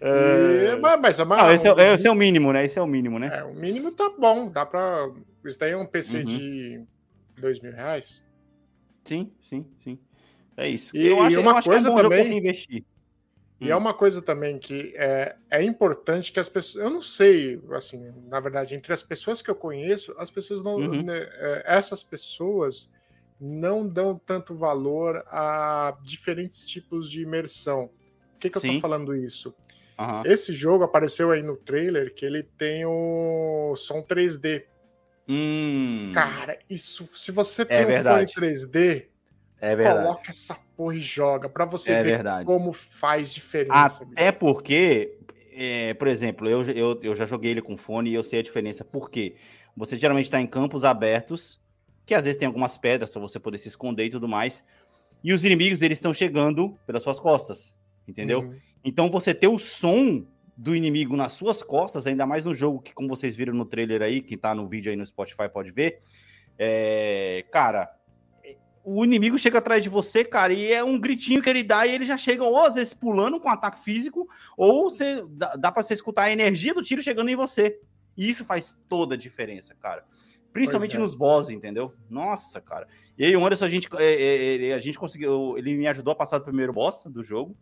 E- 0.06 0.76
mas, 0.78 1.00
mas 1.00 1.20
é 1.20 1.26
Não, 1.26 1.52
esse 1.52 1.68
é, 1.68 1.94
esse 1.94 2.08
é 2.08 2.12
o 2.12 2.16
mínimo, 2.16 2.52
né? 2.52 2.66
Esse 2.66 2.78
é 2.80 2.82
o 2.82 2.88
mínimo, 2.88 3.18
né? 3.20 3.30
É, 3.40 3.44
o 3.44 3.54
mínimo 3.54 3.92
tá 3.92 4.10
bom. 4.18 4.50
Dá 4.50 4.66
pra. 4.66 5.10
Isso 5.46 5.60
daí 5.60 5.72
é 5.72 5.78
um 5.78 5.86
PC 5.86 6.18
Uhum. 6.20 6.26
de 6.26 6.84
dois 7.40 7.60
mil 7.60 7.72
reais. 7.72 8.24
Sim, 9.06 9.32
sim, 9.42 9.66
sim. 9.84 10.00
É 10.58 10.68
isso. 10.68 10.96
E- 10.96 11.08
eu 11.08 11.22
acho, 11.22 11.36
e 11.36 11.40
uma 11.40 11.52
eu 11.52 11.58
acho 11.58 11.70
coisa 11.70 11.92
que 11.92 12.00
é 12.00 12.02
também- 12.04 12.38
investir. 12.38 12.84
E 13.62 13.68
Hum. 13.68 13.72
é 13.72 13.76
uma 13.76 13.94
coisa 13.94 14.22
também 14.22 14.60
que 14.60 14.94
é, 14.98 15.36
é 15.50 15.64
importante 15.64 16.32
que 16.34 16.40
as 16.40 16.50
pessoas. 16.50 16.84
Eu 16.84 16.90
não 16.90 17.02
sei, 17.02 17.62
assim, 17.72 18.12
na 18.28 18.40
verdade, 18.40 18.76
entre 18.76 18.92
as 18.94 19.02
pessoas 19.04 19.42
que 19.42 19.50
eu 19.50 19.56
conheço, 19.56 20.14
as 20.18 20.30
pessoas 20.30 20.62
não. 20.64 20.76
Uhum. 20.76 21.02
né, 21.04 21.18
é, 21.18 21.64
essas 21.66 22.04
pessoas 22.04 22.90
não 23.40 23.88
dão 23.88 24.20
tanto 24.26 24.56
valor 24.56 25.24
a 25.28 25.98
diferentes 26.04 26.66
tipos 26.66 27.10
de 27.10 27.22
imersão. 27.22 27.88
Por 28.34 28.40
que, 28.40 28.50
que 28.50 28.58
eu 28.58 28.74
tô 28.74 28.80
falando 28.82 29.16
isso? 29.16 29.54
Aham. 29.98 30.24
Esse 30.26 30.54
jogo 30.54 30.84
apareceu 30.84 31.32
aí 31.32 31.42
no 31.44 31.56
trailer 31.56 32.14
que 32.14 32.26
ele 32.26 32.44
tem 32.44 32.86
o 32.86 33.76
som 33.76 34.02
3D. 34.02 34.66
Hum, 35.28 36.12
Cara, 36.14 36.58
isso. 36.70 37.08
Se 37.16 37.32
você 37.32 37.66
tem 37.66 37.84
um 37.86 37.88
verdade. 37.88 38.34
fone 38.34 38.54
3D, 38.54 39.08
é 39.62 39.76
coloca 39.76 40.30
essa 40.30 40.56
porra 40.76 40.96
e 40.96 41.00
joga 41.00 41.48
pra 41.48 41.66
você 41.66 41.94
É 41.94 42.04
ver 42.04 42.12
verdade. 42.12 42.46
como 42.46 42.74
faz 42.74 43.34
diferença. 43.34 44.04
Até 44.04 44.32
porque, 44.32 45.18
é, 45.52 45.94
por 45.94 46.08
exemplo, 46.08 46.50
eu, 46.50 46.64
eu, 46.72 47.00
eu 47.02 47.16
já 47.16 47.26
joguei 47.26 47.52
ele 47.52 47.62
com 47.62 47.78
fone 47.78 48.10
e 48.10 48.14
eu 48.14 48.24
sei 48.24 48.40
a 48.40 48.44
diferença. 48.44 48.84
Por 48.84 49.10
quê? 49.10 49.36
Você 49.78 49.98
geralmente 49.98 50.26
está 50.26 50.40
em 50.42 50.48
campos 50.48 50.84
abertos, 50.84 51.62
que 52.06 52.14
às 52.14 52.26
vezes 52.26 52.38
tem 52.38 52.46
algumas 52.46 52.78
pedras 52.78 53.12
para 53.12 53.22
você 53.22 53.40
poder 53.40 53.58
se 53.58 53.70
esconder 53.70 54.06
e 54.06 54.10
tudo 54.10 54.28
mais. 54.28 54.64
E 55.24 55.32
os 55.32 55.46
inimigos, 55.46 55.82
eles 55.82 55.98
estão 55.98 56.14
chegando 56.14 56.78
pelas 56.86 57.02
suas 57.02 57.20
costas, 57.20 57.74
entendeu? 58.06 58.42
Uhum. 58.42 58.60
Então 58.84 59.10
você 59.10 59.34
ter 59.34 59.48
o 59.48 59.58
som 59.60 60.26
do 60.56 60.76
inimigo 60.76 61.16
nas 61.16 61.34
suas 61.34 61.62
costas, 61.64 62.06
ainda 62.06 62.26
mais 62.26 62.46
no 62.46 62.54
jogo 62.54 62.82
que, 62.82 62.94
como 62.94 63.10
vocês 63.10 63.36
viram 63.36 63.54
no 63.54 63.66
trailer 63.66 64.02
aí, 64.02 64.22
quem 64.22 64.38
tá 64.38 64.54
no 64.54 64.68
vídeo 64.68 64.92
aí 64.92 64.96
no 64.96 65.06
Spotify 65.06 65.50
pode 65.52 65.72
ver. 65.72 66.02
É, 66.58 67.46
cara, 67.52 67.90
o 68.84 69.04
inimigo 69.04 69.40
chega 69.40 69.60
atrás 69.60 69.82
de 69.82 69.90
você, 69.90 70.24
cara, 70.24 70.54
e 70.54 70.72
é 70.72 70.84
um 70.84 71.00
gritinho 71.00 71.42
que 71.42 71.50
ele 71.50 71.64
dá 71.64 71.88
e 71.88 71.96
ele 71.96 72.06
já 72.06 72.18
chega, 72.18 72.44
ou 72.44 72.58
às 72.60 72.76
vezes 72.76 72.94
pulando 72.94 73.40
com 73.40 73.50
ataque 73.50 73.80
físico, 73.80 74.28
ou 74.58 74.90
você, 74.90 75.24
dá, 75.30 75.56
dá 75.56 75.72
pra 75.72 75.82
você 75.82 75.94
escutar 75.94 76.24
a 76.24 76.32
energia 76.32 76.74
do 76.74 76.82
tiro 76.82 77.02
chegando 77.02 77.30
em 77.30 77.36
você. 77.36 77.80
E 78.16 78.30
isso 78.30 78.46
faz 78.46 78.78
toda 78.88 79.16
a 79.16 79.18
diferença, 79.18 79.74
cara. 79.76 80.04
Principalmente 80.52 80.96
é. 80.96 81.00
nos 81.00 81.16
boss, 81.16 81.50
entendeu? 81.50 81.94
Nossa, 82.08 82.62
cara. 82.62 82.88
E 83.18 83.26
aí, 83.26 83.36
o 83.36 83.44
Anderson, 83.44 83.66
a 83.66 83.70
gente, 83.70 83.90
é, 83.98 84.68
é, 84.68 84.74
a 84.74 84.80
gente 84.80 85.00
conseguiu. 85.00 85.58
Ele 85.58 85.76
me 85.76 85.88
ajudou 85.88 86.12
a 86.12 86.16
passar 86.16 86.38
do 86.38 86.44
primeiro 86.44 86.72
boss 86.72 87.06
do 87.08 87.24
jogo. 87.24 87.58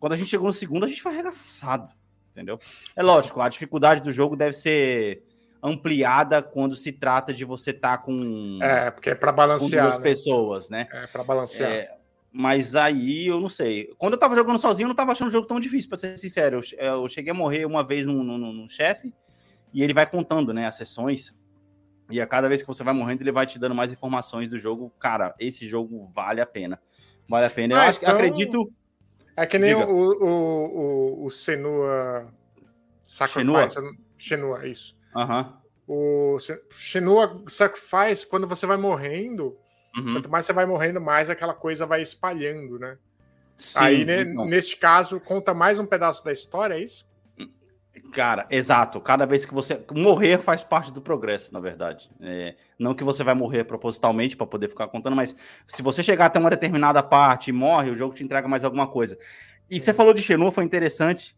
Quando 0.00 0.14
a 0.14 0.16
gente 0.16 0.28
chegou 0.30 0.46
no 0.46 0.52
segundo, 0.52 0.84
a 0.84 0.88
gente 0.88 1.00
foi 1.02 1.12
arregaçado, 1.12 1.92
entendeu? 2.32 2.58
É 2.96 3.02
lógico, 3.02 3.40
a 3.40 3.48
dificuldade 3.48 4.00
do 4.00 4.10
jogo 4.10 4.34
deve 4.34 4.54
ser 4.54 5.22
ampliada 5.62 6.42
quando 6.42 6.74
se 6.74 6.90
trata 6.90 7.32
de 7.34 7.44
você 7.44 7.70
estar 7.70 7.98
com, 7.98 8.58
É, 8.62 8.90
porque 8.90 9.10
é 9.10 9.14
com 9.14 9.32
balancear. 9.32 9.84
duas 9.84 9.98
né? 9.98 10.02
pessoas, 10.02 10.70
né? 10.70 10.88
É 10.90 11.06
pra 11.06 11.22
balancear. 11.22 11.70
É, 11.70 11.96
mas 12.32 12.74
aí 12.74 13.26
eu 13.26 13.40
não 13.40 13.48
sei. 13.48 13.90
Quando 13.98 14.14
eu 14.14 14.18
tava 14.18 14.34
jogando 14.34 14.58
sozinho, 14.58 14.86
eu 14.86 14.88
não 14.88 14.94
tava 14.94 15.12
achando 15.12 15.28
o 15.28 15.30
jogo 15.30 15.46
tão 15.46 15.60
difícil, 15.60 15.88
pra 15.90 15.98
ser 15.98 16.16
sincero. 16.16 16.60
Eu, 16.78 17.02
eu 17.02 17.08
cheguei 17.08 17.30
a 17.30 17.34
morrer 17.34 17.66
uma 17.66 17.84
vez 17.84 18.06
num, 18.06 18.22
num, 18.24 18.38
num 18.38 18.68
chefe 18.68 19.12
e 19.74 19.82
ele 19.82 19.92
vai 19.92 20.06
contando, 20.08 20.52
né, 20.54 20.66
as 20.66 20.76
sessões. 20.76 21.34
E 22.10 22.20
a 22.20 22.26
cada 22.26 22.48
vez 22.48 22.62
que 22.62 22.66
você 22.66 22.82
vai 22.82 22.94
morrendo, 22.94 23.22
ele 23.22 23.30
vai 23.30 23.46
te 23.46 23.58
dando 23.58 23.74
mais 23.74 23.92
informações 23.92 24.48
do 24.48 24.58
jogo. 24.58 24.90
Cara, 24.98 25.34
esse 25.38 25.68
jogo 25.68 26.10
vale 26.14 26.40
a 26.40 26.46
pena. 26.46 26.80
Vale 27.28 27.46
a 27.46 27.50
pena. 27.50 27.74
Eu 27.74 27.78
Ah, 27.78 27.82
acho, 27.88 27.98
então- 28.00 28.14
acredito. 28.14 28.72
É 29.40 29.46
que 29.46 29.58
nem 29.58 29.74
Diga. 29.74 29.90
o, 29.90 30.22
o, 30.22 30.24
o, 31.22 31.24
o 31.24 31.30
Senua 31.30 32.28
Sacrifice. 33.02 33.80
Shenua, 34.18 34.66
isso. 34.66 34.94
Aham. 35.16 35.58
O 35.88 36.38
Se- 36.38 36.62
Shenua 36.70 37.42
Sacrifice, 37.48 38.26
quando 38.26 38.46
você 38.46 38.66
vai 38.66 38.76
morrendo, 38.76 39.56
uhum. 39.96 40.12
quanto 40.12 40.28
mais 40.28 40.44
você 40.44 40.52
vai 40.52 40.66
morrendo, 40.66 41.00
mais 41.00 41.30
aquela 41.30 41.54
coisa 41.54 41.86
vai 41.86 42.02
espalhando, 42.02 42.78
né? 42.78 42.98
Sim, 43.56 43.78
Aí, 43.78 44.02
então. 44.02 44.44
neste 44.44 44.76
caso, 44.76 45.18
conta 45.18 45.54
mais 45.54 45.78
um 45.78 45.86
pedaço 45.86 46.22
da 46.22 46.32
história, 46.32 46.74
é 46.74 46.80
isso? 46.80 47.08
Cara, 48.12 48.46
exato. 48.50 49.00
Cada 49.00 49.26
vez 49.26 49.44
que 49.44 49.52
você. 49.54 49.80
Morrer 49.92 50.38
faz 50.38 50.62
parte 50.64 50.92
do 50.92 51.00
progresso, 51.02 51.52
na 51.52 51.60
verdade. 51.60 52.10
É, 52.20 52.56
não 52.78 52.94
que 52.94 53.04
você 53.04 53.22
vai 53.24 53.34
morrer 53.34 53.64
propositalmente 53.64 54.36
para 54.36 54.46
poder 54.46 54.68
ficar 54.68 54.88
contando, 54.88 55.16
mas 55.16 55.36
se 55.66 55.82
você 55.82 56.02
chegar 56.02 56.26
até 56.26 56.38
uma 56.38 56.50
determinada 56.50 57.02
parte 57.02 57.48
e 57.50 57.52
morre, 57.52 57.90
o 57.90 57.94
jogo 57.94 58.14
te 58.14 58.22
entrega 58.24 58.46
mais 58.48 58.64
alguma 58.64 58.86
coisa. 58.86 59.18
E 59.68 59.78
você 59.80 59.92
falou 59.92 60.12
de 60.14 60.22
Xenu, 60.22 60.50
foi 60.50 60.64
interessante. 60.64 61.36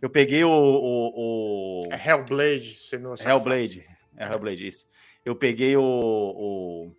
Eu 0.00 0.08
peguei 0.10 0.42
o. 0.44 0.50
o, 0.50 1.82
o... 1.84 1.88
É 1.92 2.08
Hellblade, 2.08 2.74
Senua 2.74 3.16
Sacrifice. 3.16 3.78
Hellblade. 3.80 3.86
É 4.16 4.24
Hellblade, 4.26 4.66
isso. 4.66 4.86
Eu 5.24 5.36
peguei 5.36 5.76
o. 5.76 5.82
o- 5.82 6.96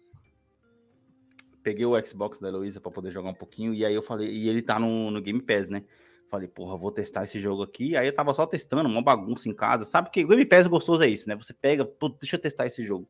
Peguei 1.63 1.85
o 1.85 2.05
Xbox 2.05 2.39
da 2.39 2.47
Heloísa 2.47 2.81
para 2.81 2.91
poder 2.91 3.11
jogar 3.11 3.29
um 3.29 3.35
pouquinho, 3.35 3.71
e 3.71 3.85
aí 3.85 3.93
eu 3.93 4.01
falei, 4.01 4.27
e 4.29 4.49
ele 4.49 4.63
tá 4.63 4.79
no, 4.79 5.11
no 5.11 5.21
Game 5.21 5.39
Pass, 5.39 5.69
né? 5.69 5.83
Falei, 6.31 6.47
porra, 6.47 6.77
vou 6.77 6.93
testar 6.93 7.25
esse 7.25 7.41
jogo 7.41 7.61
aqui. 7.61 7.97
Aí 7.97 8.07
eu 8.07 8.15
tava 8.15 8.33
só 8.33 8.45
testando, 8.45 8.87
uma 8.87 9.01
bagunça 9.01 9.49
em 9.49 9.53
casa. 9.53 9.83
Sabe 9.83 10.09
que 10.09 10.23
o 10.23 10.27
Game 10.29 10.45
Pass 10.45 10.65
gostoso 10.65 11.03
é 11.03 11.09
isso, 11.09 11.27
né? 11.27 11.35
Você 11.35 11.53
pega, 11.53 11.85
deixa 12.17 12.37
eu 12.37 12.39
testar 12.39 12.65
esse 12.65 12.85
jogo. 12.85 13.05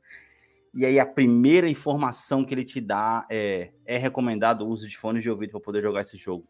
E 0.74 0.88
aí 0.88 1.00
a 1.00 1.06
primeira 1.06 1.70
informação 1.70 2.44
que 2.44 2.52
ele 2.52 2.64
te 2.64 2.82
dá 2.82 3.28
é 3.30 3.70
é 3.86 3.96
recomendado 3.96 4.64
o 4.64 4.68
uso 4.68 4.88
de 4.88 4.98
fones 4.98 5.22
de 5.22 5.30
ouvido 5.30 5.52
para 5.52 5.60
poder 5.60 5.84
jogar 5.84 6.02
esse 6.02 6.18
jogo. 6.18 6.48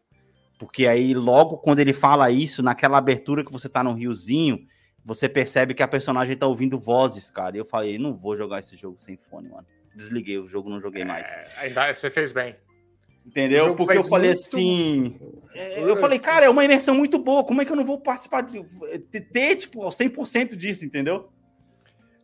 Porque 0.58 0.86
aí 0.86 1.12
logo 1.12 1.58
quando 1.58 1.80
ele 1.80 1.92
fala 1.92 2.30
isso, 2.30 2.62
naquela 2.62 2.96
abertura 2.96 3.44
que 3.44 3.52
você 3.52 3.68
tá 3.68 3.84
no 3.84 3.92
riozinho, 3.92 4.66
você 5.04 5.28
percebe 5.28 5.74
que 5.74 5.82
a 5.82 5.88
personagem 5.88 6.34
tá 6.34 6.46
ouvindo 6.46 6.78
vozes, 6.78 7.30
cara. 7.30 7.54
E 7.54 7.58
eu 7.58 7.66
falei, 7.66 7.98
não 7.98 8.14
vou 8.14 8.34
jogar 8.34 8.60
esse 8.60 8.78
jogo 8.78 8.98
sem 8.98 9.18
fone, 9.18 9.50
mano. 9.50 9.66
Desliguei 9.94 10.38
o 10.38 10.48
jogo, 10.48 10.70
não 10.70 10.80
joguei 10.80 11.04
mais. 11.04 11.26
É, 11.26 11.48
ainda 11.58 11.92
você 11.92 12.08
fez 12.08 12.32
bem. 12.32 12.56
Entendeu? 13.24 13.74
Porque 13.76 13.96
eu 13.96 14.02
falei 14.04 14.30
muito- 14.30 14.40
assim. 14.40 15.16
é, 15.54 15.80
Eu 15.82 15.96
falei, 15.96 16.18
cara, 16.18 16.46
é 16.46 16.50
uma 16.50 16.64
imersão 16.64 16.94
muito 16.94 17.18
boa. 17.18 17.44
Como 17.44 17.62
é 17.62 17.64
que 17.64 17.70
eu 17.72 17.76
não 17.76 17.84
vou 17.84 18.00
participar 18.00 18.42
de 18.42 18.62
ter, 19.32 19.56
tipo, 19.56 19.80
100% 19.90 20.56
disso, 20.56 20.84
entendeu? 20.84 21.30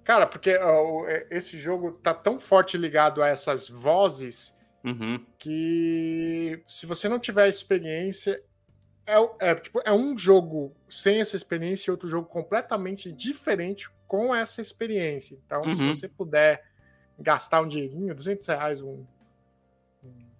Cara, 0.05 0.27
porque 0.27 0.57
ó, 0.57 1.07
é, 1.07 1.27
esse 1.31 1.59
jogo 1.59 1.93
tá 1.93 2.13
tão 2.15 2.41
forte 2.41 2.77
ligado 2.79 3.23
a 3.23 3.29
essas 3.29 3.69
vozes 3.69 4.57
Uhum. 4.85 5.21
que 5.39 6.63
se 6.67 6.87
você 6.87 7.09
não 7.09 7.19
tiver 7.19 7.49
experiência, 7.49 8.43
é, 9.07 9.17
é, 9.51 9.55
tipo, 9.55 9.81
é 9.85 9.93
um 9.93 10.17
jogo 10.17 10.75
sem 10.89 11.21
essa 11.21 11.37
experiência 11.37 11.91
e 11.91 11.93
outro 11.93 12.09
jogo 12.09 12.27
completamente 12.29 13.13
diferente 13.13 13.89
com 14.07 14.35
essa 14.35 14.61
experiência. 14.63 15.39
Então, 15.47 15.75
se 15.75 15.83
Uhum. 15.83 15.95
você 15.95 16.09
puder 16.09 16.63
gastar 17.19 17.61
um 17.61 17.69
dinheirinho, 17.69 18.15
200 18.15 18.47
reais, 18.47 18.81
um, 18.81 19.05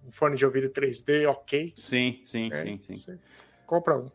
um 0.09 0.11
fone 0.11 0.35
de 0.35 0.43
ouvido 0.45 0.69
3D, 0.69 1.27
ok. 1.27 1.71
Sim, 1.75 2.21
sim, 2.25 2.49
É, 2.51 2.55
sim, 2.63 2.79
sim. 2.83 2.97
você 2.97 3.19
compra 3.65 3.95
um. 3.97 4.09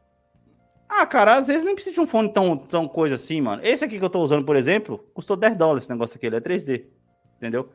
Ah, 0.88 1.06
cara, 1.06 1.36
às 1.36 1.46
vezes 1.46 1.64
nem 1.64 1.74
precisa 1.74 1.94
de 1.94 2.00
um 2.00 2.06
fone 2.06 2.32
tão, 2.32 2.56
tão 2.56 2.86
coisa 2.86 3.14
assim, 3.14 3.40
mano. 3.40 3.64
Esse 3.64 3.84
aqui 3.84 3.98
que 3.98 4.04
eu 4.04 4.10
tô 4.10 4.20
usando, 4.20 4.44
por 4.44 4.56
exemplo, 4.56 4.98
custou 5.14 5.36
10 5.36 5.56
dólares 5.56 5.84
esse 5.84 5.90
negócio 5.90 6.16
aqui, 6.16 6.26
ele 6.26 6.36
é 6.36 6.40
3D. 6.40 6.86
Entendeu? 7.36 7.70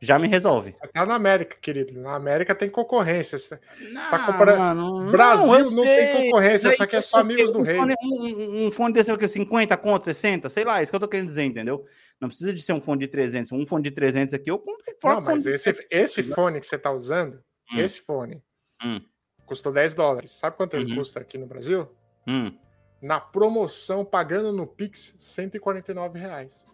Já 0.00 0.18
me 0.18 0.26
resolve. 0.28 0.72
Você 0.72 0.86
tá 0.88 1.06
na 1.06 1.14
América, 1.14 1.56
querido. 1.60 1.98
Na 2.00 2.14
América 2.14 2.54
tem 2.54 2.68
concorrência. 2.68 3.38
Você- 3.38 3.58
Não, 3.92 4.10
tá 4.10 4.18
comparando- 4.26 4.58
mano, 4.58 5.10
Brasil 5.10 5.54
eu 5.54 5.70
não 5.70 5.82
tem 5.82 6.24
concorrência, 6.24 6.72
só 6.72 6.84
que 6.86 6.96
é 6.96 7.00
só 7.00 7.18
amigos 7.18 7.52
do 7.52 7.60
um 7.60 7.62
rei. 7.62 7.76
Fone, 7.78 7.94
um, 8.02 8.66
um- 8.66 8.70
fone 8.70 8.92
desse 8.92 9.10
é 9.10 9.16
quê? 9.16 9.28
50 9.28 9.76
conto, 9.76 10.04
60? 10.04 10.48
Sei 10.48 10.64
lá, 10.64 10.82
isso 10.82 10.90
que 10.92 10.96
eu 10.96 11.00
tô 11.00 11.08
querendo 11.08 11.26
dizer, 11.26 11.44
entendeu? 11.44 11.86
Não 12.20 12.28
precisa 12.28 12.52
de 12.52 12.60
ser 12.60 12.72
um 12.72 12.80
fone 12.80 13.00
de 13.00 13.08
300. 13.08 13.52
Um 13.52 13.64
fone 13.64 13.82
de 13.84 13.90
300 13.92 14.34
aqui, 14.34 14.50
eu 14.50 14.58
compro 14.58 14.84
Não, 15.04 15.20
mas 15.20 15.46
esse, 15.46 15.86
esse 15.90 16.22
fone 16.22 16.60
que 16.60 16.66
você 16.66 16.76
tá 16.78 16.90
usando, 16.90 17.38
Hum. 17.72 17.78
esse 17.80 18.00
fone, 18.00 18.42
Hum. 18.82 19.00
custou 19.46 19.72
10 19.72 19.94
dólares. 19.94 20.32
Sabe 20.32 20.56
quanto 20.56 20.74
ele 20.74 20.90
Uhum. 20.90 20.96
custa 20.98 21.20
aqui 21.20 21.38
no 21.38 21.46
Brasil? 21.46 21.88
Hum. 22.26 22.52
Na 23.00 23.20
promoção, 23.20 24.04
pagando 24.04 24.52
no 24.52 24.66
Pix, 24.66 25.14
149 25.18 26.18
reais. 26.18 26.64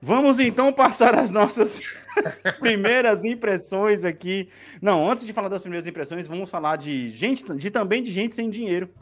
Vamos 0.00 0.38
então 0.38 0.72
passar 0.72 1.14
as 1.18 1.30
nossas 1.30 1.80
primeiras 2.60 3.24
impressões 3.24 4.04
aqui. 4.04 4.48
Não, 4.80 5.08
antes 5.10 5.24
de 5.26 5.32
falar 5.32 5.48
das 5.48 5.62
primeiras 5.62 5.86
impressões, 5.86 6.26
vamos 6.26 6.50
falar 6.50 6.76
de 6.76 7.08
gente, 7.10 7.42
de 7.56 7.70
também 7.70 8.02
de 8.02 8.12
gente 8.12 8.34
sem 8.34 8.50
dinheiro, 8.50 8.92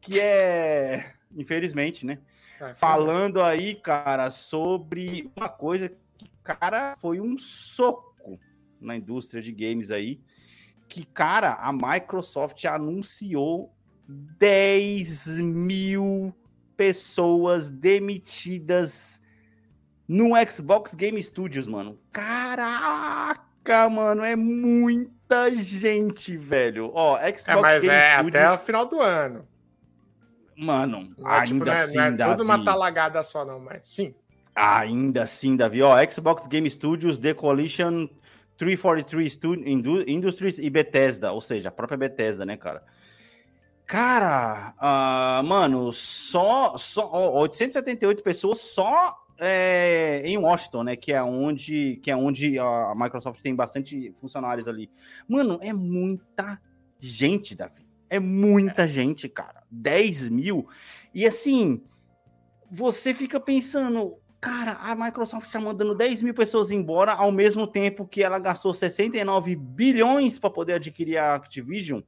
que 0.00 0.20
é, 0.20 1.12
infelizmente, 1.34 2.04
né? 2.04 2.18
É, 2.60 2.74
Falando 2.74 3.42
aí, 3.42 3.74
cara, 3.74 4.30
sobre 4.30 5.30
uma 5.36 5.48
coisa 5.48 5.88
que, 5.88 6.30
cara, 6.44 6.94
foi 6.98 7.18
um 7.20 7.36
soco 7.36 8.38
na 8.80 8.94
indústria 8.96 9.42
de 9.42 9.50
games 9.52 9.90
aí. 9.90 10.20
Que, 10.88 11.04
cara, 11.04 11.54
a 11.54 11.72
Microsoft 11.72 12.64
anunciou 12.64 13.72
10 14.08 15.40
mil 15.40 16.34
pessoas 16.76 17.70
demitidas 17.70 19.20
no 20.06 20.30
Xbox 20.48 20.94
Game 20.94 21.20
Studios, 21.22 21.66
mano. 21.66 21.98
Caraca, 22.12 23.88
mano, 23.90 24.22
é 24.22 24.36
muita 24.36 25.50
gente, 25.56 26.36
velho. 26.36 26.90
Ó, 26.94 27.16
Xbox 27.18 27.46
É, 27.48 27.56
mas 27.56 27.80
Game 27.82 27.94
é 27.94 28.18
Studios, 28.18 28.42
até 28.42 28.50
o 28.54 28.58
final 28.58 28.86
do 28.86 29.00
ano. 29.00 29.46
mano, 30.56 31.12
Não 31.18 31.30
é, 31.30 31.34
ainda 31.34 31.46
tipo, 31.46 31.64
não 31.64 31.72
é, 31.72 31.76
assim, 31.76 31.96
não 31.98 32.04
é 32.04 32.10
Davi. 32.12 32.30
tudo 32.36 32.44
uma 32.44 32.64
talagada 32.64 33.22
só, 33.22 33.44
não, 33.44 33.58
mas 33.60 33.84
sim. 33.88 34.14
Ainda 34.54 35.24
assim, 35.24 35.56
Davi. 35.56 35.82
Ó, 35.82 35.94
Xbox 36.10 36.46
Game 36.46 36.70
Studios, 36.70 37.18
The 37.18 37.34
Coalition, 37.34 38.08
343 38.56 39.32
Stu- 39.32 39.54
Indu- 39.54 40.08
Industries 40.08 40.58
e 40.58 40.68
Bethesda, 40.70 41.32
ou 41.32 41.40
seja, 41.40 41.68
a 41.68 41.72
própria 41.72 41.98
Bethesda, 41.98 42.44
né, 42.46 42.56
cara? 42.56 42.82
Cara, 43.84 44.74
ah, 44.78 45.42
mano, 45.44 45.92
só, 45.92 46.76
só 46.76 47.08
ó, 47.12 47.40
878 47.42 48.22
pessoas 48.22 48.58
só 48.60 49.16
é, 49.38 50.22
em 50.24 50.36
Washington, 50.36 50.82
né? 50.82 50.96
Que 50.96 51.12
é 51.12 51.22
onde, 51.22 51.96
que 52.02 52.10
é 52.10 52.16
onde 52.16 52.58
a 52.58 52.94
Microsoft 52.96 53.40
tem 53.40 53.54
bastante 53.54 54.12
funcionários 54.20 54.66
ali. 54.66 54.90
Mano, 55.28 55.58
é 55.62 55.72
muita 55.72 56.60
gente, 56.98 57.54
Davi. 57.54 57.86
É 58.10 58.18
muita 58.18 58.88
gente, 58.88 59.28
cara. 59.28 59.62
10 59.70 60.30
mil. 60.30 60.68
E 61.14 61.26
assim, 61.26 61.82
você 62.70 63.14
fica 63.14 63.38
pensando, 63.38 64.16
cara, 64.40 64.72
a 64.72 64.94
Microsoft 64.94 65.50
tá 65.50 65.60
mandando 65.60 65.94
10 65.94 66.22
mil 66.22 66.34
pessoas 66.34 66.70
embora 66.70 67.12
ao 67.12 67.32
mesmo 67.32 67.66
tempo 67.66 68.06
que 68.06 68.22
ela 68.22 68.38
gastou 68.38 68.72
69 68.72 69.56
bilhões 69.56 70.38
para 70.38 70.50
poder 70.50 70.74
adquirir 70.74 71.18
a 71.18 71.34
Activision. 71.34 72.00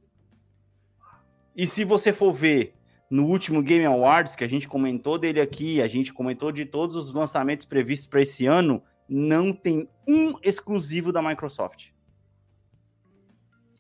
E 1.57 1.67
se 1.67 1.85
você 1.85 2.13
for 2.13 2.33
ver 2.33 2.75
no 3.11 3.27
último 3.27 3.63
Game 3.63 3.85
Awards, 3.85 4.37
que 4.37 4.45
a 4.45 4.49
gente 4.49 4.69
comentou 4.69 5.19
dele 5.19 5.41
aqui, 5.41 5.83
a 5.83 5.89
gente 5.89 6.13
comentou 6.13 6.53
de 6.53 6.65
todos 6.65 6.95
os 6.95 7.13
lançamentos 7.13 7.67
previstos 7.67 8.07
para 8.07 8.21
esse 8.21 8.47
ano, 8.47 8.83
não 9.09 9.53
tem 9.53 9.89
um 10.07 10.35
exclusivo 10.43 11.11
da 11.11 11.23
Microsoft. 11.23 11.91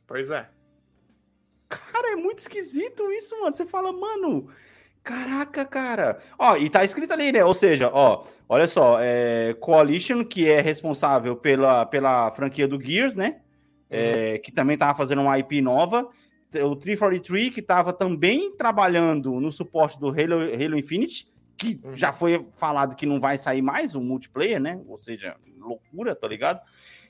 Pois 0.06 0.30
é. 0.30 0.48
Cara, 1.68 2.12
é 2.12 2.16
muito 2.16 2.38
esquisito 2.38 3.10
isso, 3.12 3.38
mano. 3.38 3.52
Você 3.52 3.66
fala, 3.66 3.92
mano, 3.92 4.48
caraca, 5.02 5.64
cara. 5.64 6.18
Ó, 6.38 6.56
e 6.56 6.68
tá 6.68 6.84
escrito 6.84 7.12
ali, 7.12 7.32
né? 7.32 7.44
Ou 7.44 7.54
seja, 7.54 7.90
ó, 7.92 8.24
olha 8.48 8.66
só, 8.66 8.98
é 9.00 9.54
Coalition, 9.60 10.24
que 10.24 10.48
é 10.48 10.60
responsável 10.60 11.36
pela, 11.36 11.86
pela 11.86 12.30
franquia 12.32 12.68
do 12.68 12.80
Gears, 12.80 13.14
né? 13.14 13.40
É, 13.90 14.38
que 14.38 14.52
também 14.52 14.76
tava 14.76 14.94
fazendo 14.96 15.22
uma 15.22 15.38
IP 15.38 15.60
nova. 15.62 16.08
O 16.62 16.76
343, 16.76 17.54
que 17.54 17.62
tava 17.62 17.92
também 17.92 18.54
trabalhando 18.56 19.38
no 19.40 19.50
suporte 19.52 19.98
do 19.98 20.08
Halo, 20.08 20.42
Halo 20.54 20.78
Infinite, 20.78 21.28
que 21.56 21.80
Uhum. 21.82 21.96
já 21.96 22.12
foi 22.12 22.46
falado 22.58 22.94
que 22.94 23.04
não 23.06 23.18
vai 23.18 23.36
sair 23.36 23.62
mais 23.62 23.94
o 23.94 24.00
multiplayer, 24.00 24.60
né? 24.60 24.80
Ou 24.86 24.96
seja, 24.96 25.36
loucura, 25.58 26.14
tá 26.14 26.28
ligado? 26.28 26.60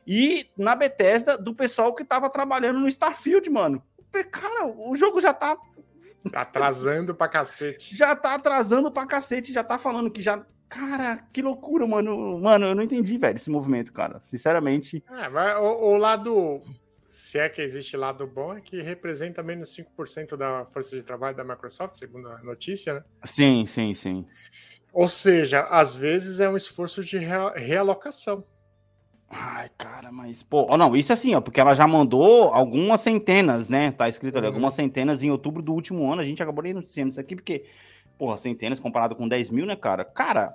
E 0.06 0.46
na 0.56 0.74
Bethesda, 0.74 1.36
do 1.36 1.54
pessoal 1.54 1.94
que 1.94 2.02
tava 2.04 2.30
trabalhando 2.30 2.80
no 2.80 2.88
Starfield, 2.88 3.50
mano. 3.50 3.82
Cara, 4.30 4.66
o 4.66 4.96
jogo 4.96 5.20
já 5.20 5.34
tá, 5.34 5.56
Tá 6.30 6.42
atrasando 6.42 7.14
pra 7.14 7.28
cacete. 7.28 7.94
já 7.96 8.14
tá 8.16 8.34
atrasando 8.34 8.90
pra 8.90 9.06
cacete, 9.06 9.52
já 9.52 9.62
tá 9.64 9.78
falando 9.78 10.10
que 10.10 10.20
já. 10.22 10.44
Cara, 10.68 11.24
que 11.32 11.40
loucura, 11.40 11.86
mano. 11.86 12.38
Mano, 12.40 12.66
eu 12.66 12.74
não 12.74 12.82
entendi, 12.82 13.16
velho, 13.16 13.36
esse 13.36 13.48
movimento, 13.50 13.92
cara. 13.92 14.20
Sinceramente. 14.26 15.02
É, 15.10 15.28
mas 15.28 15.56
o, 15.58 15.62
o 15.62 15.96
lado. 15.96 16.60
Se 17.10 17.38
é 17.38 17.48
que 17.48 17.60
existe 17.62 17.96
lado 17.96 18.26
bom, 18.26 18.52
é 18.56 18.60
que 18.60 18.80
representa 18.82 19.42
menos 19.42 19.74
5% 19.74 20.36
da 20.36 20.66
força 20.66 20.94
de 20.94 21.02
trabalho 21.02 21.36
da 21.36 21.42
Microsoft, 21.42 21.96
segundo 21.96 22.28
a 22.28 22.38
notícia, 22.42 22.94
né? 22.94 23.04
Sim, 23.24 23.64
sim, 23.66 23.92
sim. 23.94 24.26
Ou 24.92 25.08
seja, 25.08 25.62
às 25.62 25.94
vezes 25.96 26.38
é 26.38 26.48
um 26.48 26.56
esforço 26.56 27.02
de 27.02 27.18
rea- 27.18 27.52
realocação. 27.56 28.44
Ai, 29.30 29.68
cara, 29.76 30.10
mas, 30.10 30.42
pô, 30.42 30.66
ó, 30.70 30.76
não, 30.78 30.96
isso 30.96 31.12
assim, 31.12 31.34
ó, 31.34 31.40
porque 31.40 31.60
ela 31.60 31.74
já 31.74 31.86
mandou 31.86 32.52
algumas 32.54 33.00
centenas, 33.02 33.68
né? 33.68 33.90
Tá 33.90 34.08
escrito 34.08 34.38
ali, 34.38 34.46
Uhum. 34.46 34.54
algumas 34.54 34.72
centenas 34.74 35.22
em 35.22 35.30
outubro 35.30 35.62
do 35.62 35.74
último 35.74 36.10
ano. 36.10 36.22
A 36.22 36.24
gente 36.24 36.42
acabou 36.42 36.64
nem 36.64 36.72
noticiando 36.72 37.10
isso 37.10 37.20
aqui, 37.20 37.36
porque, 37.36 37.64
porra, 38.16 38.36
centenas 38.38 38.80
comparado 38.80 39.14
com 39.14 39.28
10 39.28 39.50
mil, 39.50 39.66
né, 39.66 39.76
cara? 39.76 40.02
Cara, 40.04 40.54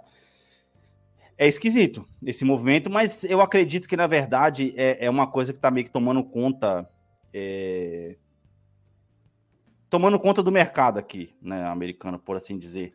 é 1.38 1.48
esquisito 1.48 2.04
esse 2.26 2.44
movimento, 2.44 2.90
mas 2.90 3.24
eu 3.24 3.42
acredito 3.42 3.88
que, 3.88 3.96
na 3.98 4.08
verdade, 4.08 4.74
é, 4.76 5.06
é 5.06 5.10
uma 5.10 5.28
coisa 5.28 5.54
que 5.54 5.60
tá 5.60 5.70
meio 5.70 5.86
que 5.86 5.92
tomando 5.92 6.24
conta. 6.24 6.90
é, 7.34 8.16
Tomando 9.90 10.20
conta 10.20 10.42
do 10.42 10.52
mercado 10.52 10.98
aqui, 10.98 11.36
né, 11.40 11.64
americano, 11.68 12.18
por 12.18 12.36
assim 12.36 12.58
dizer. 12.58 12.94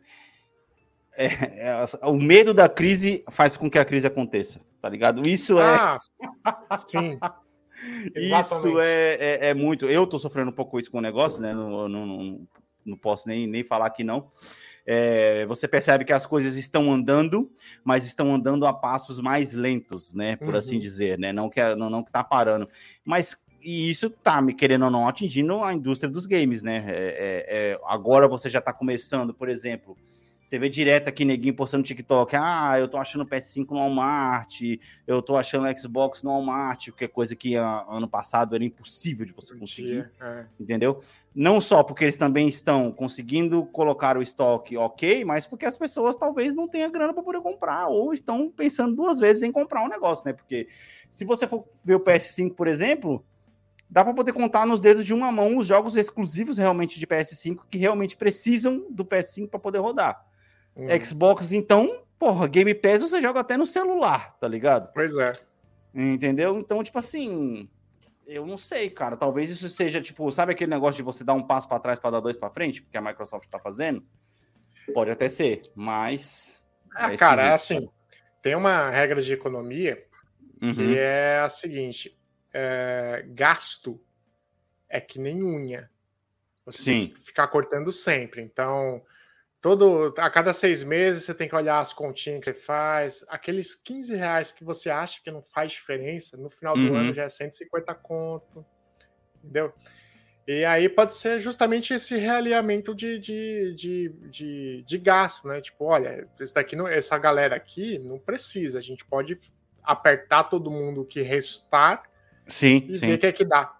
É, 1.15 1.25
é, 1.27 1.85
o 2.03 2.15
medo 2.15 2.53
da 2.53 2.67
crise 2.67 3.23
faz 3.31 3.55
com 3.55 3.69
que 3.69 3.79
a 3.79 3.85
crise 3.85 4.05
aconteça, 4.07 4.59
tá 4.81 4.89
ligado? 4.89 5.27
Isso 5.27 5.59
é. 5.59 5.75
Ah, 5.75 6.77
sim. 6.77 7.19
Isso 8.13 8.79
é, 8.79 9.13
é, 9.19 9.49
é 9.49 9.53
muito. 9.53 9.85
Eu 9.85 10.05
tô 10.05 10.19
sofrendo 10.19 10.51
um 10.51 10.53
pouco 10.53 10.77
isso 10.79 10.91
com 10.91 10.97
o 10.97 11.01
negócio, 11.01 11.41
né? 11.41 11.53
Não, 11.53 11.87
não, 11.87 12.05
não, 12.05 12.47
não 12.85 12.97
posso 12.97 13.27
nem, 13.27 13.47
nem 13.47 13.63
falar 13.63 13.89
que 13.91 14.03
não. 14.03 14.29
É, 14.85 15.45
você 15.45 15.67
percebe 15.67 16.03
que 16.03 16.11
as 16.11 16.25
coisas 16.25 16.57
estão 16.57 16.91
andando, 16.91 17.49
mas 17.83 18.05
estão 18.05 18.33
andando 18.33 18.65
a 18.65 18.73
passos 18.73 19.19
mais 19.19 19.53
lentos, 19.53 20.13
né? 20.13 20.35
Por 20.35 20.49
Uhum. 20.49 20.55
assim 20.55 20.79
dizer, 20.79 21.17
né? 21.17 21.31
Não 21.31 21.49
que, 21.49 21.61
não, 21.75 21.89
não 21.89 22.03
que 22.03 22.11
tá 22.11 22.23
parando. 22.23 22.67
Mas 23.05 23.41
e 23.61 23.89
isso 23.89 24.09
tá, 24.09 24.41
me 24.41 24.53
querendo 24.53 24.85
ou 24.85 24.91
não, 24.91 25.07
atingindo 25.07 25.61
a 25.63 25.73
indústria 25.73 26.09
dos 26.11 26.25
games, 26.25 26.61
né? 26.61 26.85
É, 26.87 26.91
é, 26.91 27.71
é, 27.73 27.79
agora 27.85 28.27
você 28.27 28.49
já 28.49 28.61
tá 28.61 28.73
começando, 28.73 29.33
por 29.33 29.49
exemplo. 29.49 29.97
Você 30.49 30.57
vê 30.57 30.67
direto 30.67 31.07
aqui, 31.07 31.23
neguinho 31.23 31.53
postando 31.53 31.81
no 31.81 31.85
TikTok. 31.85 32.35
Ah, 32.35 32.73
eu 32.79 32.87
tô 32.87 32.97
achando 32.97 33.23
PS5 33.23 33.67
no 33.69 33.77
Walmart, 33.77 34.61
eu 35.05 35.21
tô 35.21 35.37
achando 35.37 35.67
Xbox 35.77 36.23
no 36.23 36.31
Walmart, 36.31 36.89
que 36.89 37.05
é 37.05 37.07
coisa 37.07 37.35
que 37.35 37.55
ah, 37.55 37.85
ano 37.87 38.07
passado 38.07 38.55
era 38.55 38.63
impossível 38.63 39.27
de 39.27 39.31
você 39.31 39.55
conseguir, 39.55 40.11
É. 40.19 40.45
entendeu? 40.59 41.01
Não 41.35 41.61
só 41.61 41.83
porque 41.83 42.03
eles 42.03 42.17
também 42.17 42.47
estão 42.47 42.91
conseguindo 42.91 43.63
colocar 43.67 44.17
o 44.17 44.23
estoque 44.23 44.75
ok, 44.75 45.23
mas 45.23 45.45
porque 45.45 45.67
as 45.67 45.77
pessoas 45.77 46.15
talvez 46.15 46.55
não 46.55 46.67
tenham 46.67 46.91
grana 46.91 47.13
para 47.13 47.21
poder 47.21 47.41
comprar, 47.41 47.87
ou 47.87 48.11
estão 48.11 48.49
pensando 48.49 48.95
duas 48.95 49.19
vezes 49.19 49.43
em 49.43 49.51
comprar 49.51 49.83
um 49.83 49.87
negócio, 49.87 50.25
né? 50.25 50.33
Porque 50.33 50.67
se 51.11 51.25
você 51.25 51.45
for 51.45 51.63
ver 51.85 51.93
o 51.93 51.99
PS5, 51.99 52.55
por 52.55 52.67
exemplo, 52.67 53.23
dá 53.87 54.03
para 54.03 54.15
poder 54.15 54.33
contar 54.33 54.65
nos 54.65 54.81
dedos 54.81 55.05
de 55.05 55.13
uma 55.13 55.31
mão 55.31 55.59
os 55.59 55.67
jogos 55.67 55.95
exclusivos 55.95 56.57
realmente 56.57 56.97
de 56.97 57.05
PS5 57.05 57.59
que 57.69 57.77
realmente 57.77 58.17
precisam 58.17 58.87
do 58.89 59.05
PS5 59.05 59.47
para 59.47 59.59
poder 59.59 59.77
rodar. 59.77 60.27
Hum, 60.79 61.05
Xbox, 61.05 61.51
então, 61.51 62.03
porra, 62.17 62.47
Game 62.47 62.73
Pass 62.73 63.01
você 63.01 63.21
joga 63.21 63.41
até 63.41 63.57
no 63.57 63.65
celular, 63.65 64.37
tá 64.39 64.47
ligado? 64.47 64.91
Pois 64.93 65.17
é. 65.17 65.33
Entendeu? 65.93 66.57
Então, 66.57 66.83
tipo 66.83 66.97
assim, 66.97 67.69
eu 68.25 68.45
não 68.45 68.57
sei, 68.57 68.89
cara. 68.89 69.17
Talvez 69.17 69.49
isso 69.49 69.67
seja, 69.69 69.99
tipo, 69.99 70.31
sabe 70.31 70.53
aquele 70.53 70.69
negócio 70.71 70.97
de 70.97 71.03
você 71.03 71.23
dar 71.23 71.33
um 71.33 71.43
passo 71.43 71.67
para 71.67 71.79
trás 71.79 71.99
para 71.99 72.11
dar 72.11 72.19
dois 72.19 72.37
para 72.37 72.49
frente, 72.49 72.81
porque 72.81 72.97
a 72.97 73.01
Microsoft 73.01 73.49
tá 73.49 73.59
fazendo? 73.59 74.03
Pode 74.93 75.11
até 75.11 75.27
ser, 75.27 75.61
mas. 75.75 76.61
Ah, 76.95 77.11
é 77.11 77.17
cara, 77.17 77.41
é 77.41 77.53
assim. 77.53 77.89
Tem 78.41 78.55
uma 78.55 78.89
regra 78.89 79.21
de 79.21 79.33
economia 79.33 80.07
Uhum. 80.61 80.73
que 80.73 80.97
é 80.97 81.39
a 81.39 81.49
seguinte: 81.49 82.17
é, 82.53 83.25
gasto 83.29 83.99
é 84.87 84.99
que 84.99 85.19
nem 85.19 85.43
unha. 85.43 85.89
Você 86.65 86.83
Sim. 86.83 86.91
tem 86.91 87.13
que 87.13 87.21
ficar 87.21 87.47
cortando 87.47 87.91
sempre. 87.91 88.41
Então, 88.41 89.01
todo, 89.61 90.13
a 90.17 90.29
cada 90.29 90.53
seis 90.53 90.83
meses 90.83 91.23
você 91.25 91.33
tem 91.33 91.47
que 91.47 91.55
olhar 91.55 91.79
as 91.79 91.93
continhas 91.93 92.39
que 92.39 92.45
você 92.47 92.53
faz. 92.53 93.25
Aqueles 93.27 93.75
15 93.75 94.15
reais 94.15 94.51
que 94.51 94.63
você 94.63 94.89
acha 94.89 95.21
que 95.23 95.31
não 95.31 95.41
faz 95.41 95.73
diferença, 95.73 96.37
no 96.37 96.49
final 96.49 96.75
do 96.75 96.81
Uhum. 96.81 96.95
ano 96.95 97.13
já 97.13 97.23
é 97.23 97.29
150 97.29 97.93
conto. 97.95 98.65
Entendeu? 99.43 99.73
E 100.47 100.65
aí 100.65 100.89
pode 100.89 101.13
ser 101.13 101.39
justamente 101.39 101.93
esse 101.93 102.17
realinhamento 102.17 102.95
de, 102.95 103.19
de, 103.19 103.75
de, 103.75 104.09
de, 104.31 104.83
de 104.83 104.97
gasto, 104.97 105.47
né? 105.47 105.61
Tipo, 105.61 105.85
olha, 105.85 106.27
esse 106.39 106.53
daqui 106.53 106.75
não, 106.75 106.87
essa 106.87 107.17
galera 107.17 107.55
aqui 107.55 107.99
não 107.99 108.17
precisa. 108.17 108.79
A 108.79 108.81
gente 108.81 109.05
pode 109.05 109.39
apertar 109.83 110.45
todo 110.45 110.71
mundo 110.71 111.05
que 111.05 111.21
restar 111.21 112.03
Sim, 112.47 112.83
e 112.89 112.97
sim. 112.97 113.07
ver 113.07 113.13
o 113.13 113.19
que 113.19 113.27
é 113.27 113.31
que 113.31 113.45
dá. 113.45 113.75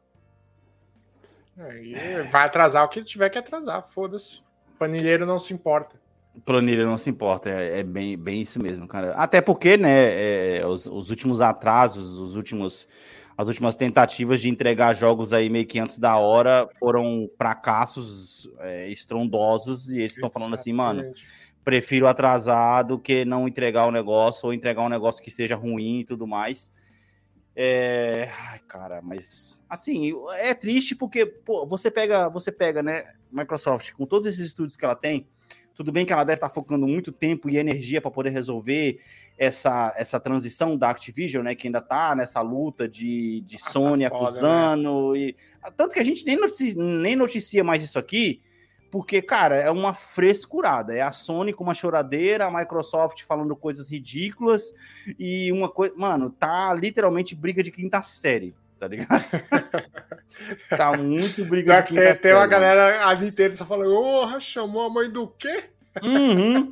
Aí 1.57 1.93
vai 2.31 2.45
atrasar 2.45 2.85
o 2.85 2.89
que 2.89 3.03
tiver 3.03 3.29
que 3.29 3.37
atrasar, 3.37 3.89
foda-se. 3.89 4.43
Panilheiro 4.79 5.25
não 5.25 5.37
se 5.37 5.53
importa. 5.53 5.99
Planilha 6.45 6.85
não 6.85 6.97
se 6.97 7.10
importa, 7.10 7.49
é, 7.49 7.79
é 7.79 7.83
bem, 7.83 8.17
bem 8.17 8.41
isso 8.41 8.62
mesmo, 8.62 8.87
cara. 8.87 9.12
Até 9.13 9.41
porque, 9.41 9.75
né, 9.75 10.60
é, 10.60 10.65
os, 10.65 10.85
os 10.85 11.10
últimos 11.10 11.41
atrasos, 11.41 12.17
os 12.17 12.35
últimos, 12.35 12.87
as 13.37 13.47
últimas 13.47 13.75
tentativas 13.75 14.39
de 14.39 14.47
entregar 14.47 14.93
jogos 14.93 15.33
aí 15.33 15.49
meio 15.49 15.67
que 15.67 15.79
antes 15.79 15.99
da 15.99 16.15
hora 16.17 16.67
foram 16.79 17.29
fracassos 17.37 18.49
é, 18.60 18.87
estrondosos 18.89 19.91
e 19.91 19.99
eles 19.99 20.13
estão 20.13 20.29
falando 20.29 20.54
assim, 20.54 20.71
mano, 20.71 21.12
prefiro 21.63 22.08
atrasar 22.08 22.85
do 22.85 22.97
que 22.97 23.25
não 23.25 23.47
entregar 23.47 23.85
o 23.85 23.91
negócio 23.91 24.45
ou 24.45 24.54
entregar 24.54 24.83
um 24.83 24.89
negócio 24.89 25.21
que 25.21 25.31
seja 25.31 25.56
ruim 25.56 25.99
e 25.99 26.06
tudo 26.06 26.25
mais. 26.25 26.71
É... 27.62 28.31
Ai, 28.47 28.60
cara, 28.65 29.01
mas 29.01 29.62
assim, 29.69 30.13
é 30.37 30.53
triste 30.53 30.95
porque 30.95 31.25
pô, 31.25 31.67
você 31.67 31.91
pega, 31.91 32.29
você 32.29 32.53
pega, 32.53 32.81
né, 32.81 33.03
Microsoft 33.29 33.91
com 33.91 34.05
todos 34.05 34.27
esses 34.29 34.45
estudos 34.45 34.77
que 34.77 34.85
ela 34.85 34.95
tem, 34.95 35.27
tudo 35.75 35.91
bem 35.91 36.05
que 36.05 36.13
ela 36.13 36.23
deve 36.23 36.37
estar 36.37 36.49
focando 36.49 36.87
muito 36.87 37.12
tempo 37.12 37.49
e 37.49 37.57
energia 37.57 37.99
para 37.99 38.12
poder 38.12 38.29
resolver 38.29 39.01
essa, 39.37 39.93
essa 39.97 40.21
transição 40.21 40.77
da 40.77 40.89
Activision, 40.89 41.43
né? 41.43 41.53
Que 41.53 41.67
ainda 41.67 41.79
está 41.79 42.15
nessa 42.15 42.39
luta 42.39 42.87
de, 42.87 43.41
de 43.41 43.57
ah, 43.57 43.69
Sony 43.69 44.03
tá 44.03 44.10
foda, 44.10 44.23
acusando. 44.23 45.12
Né? 45.12 45.19
E, 45.19 45.35
tanto 45.75 45.93
que 45.93 45.99
a 45.99 46.03
gente 46.03 46.25
nem 46.25 46.37
noticia, 46.37 46.81
nem 46.81 47.15
noticia 47.17 47.63
mais 47.63 47.83
isso 47.83 47.99
aqui, 47.99 48.41
porque, 48.92 49.21
cara, 49.21 49.56
é 49.56 49.69
uma 49.69 49.94
frescurada. 49.94 50.96
É 50.96 51.02
a 51.02 51.12
Sony 51.12 51.54
com 51.54 51.63
uma 51.63 51.73
choradeira, 51.73 52.46
a 52.46 52.52
Microsoft 52.52 53.23
falando 53.23 53.56
coisas 53.56 53.90
ridículas 53.90 54.73
e 55.17 55.52
uma 55.52 55.69
coisa. 55.69 55.94
Mano, 55.96 56.29
tá 56.29 56.73
literalmente 56.73 57.35
briga 57.35 57.62
de 57.63 57.71
quinta 57.71 58.02
série 58.02 58.56
tá 58.79 58.87
ligado? 58.87 59.25
tá 60.69 60.98
muito 60.98 61.44
briga 61.44 61.81
de 61.81 61.87
quinta 61.90 62.15
Tem 62.15 62.33
uma 62.33 62.48
galera 62.48 63.06
a 63.06 63.13
Nintendo 63.13 63.58
só 63.58 63.65
falando, 63.65 63.94
porra, 63.94 64.40
chamou 64.40 64.83
a 64.83 64.90
mãe 64.90 65.12
do 65.12 65.27
quê? 65.27 65.65
Uhum. 66.02 66.71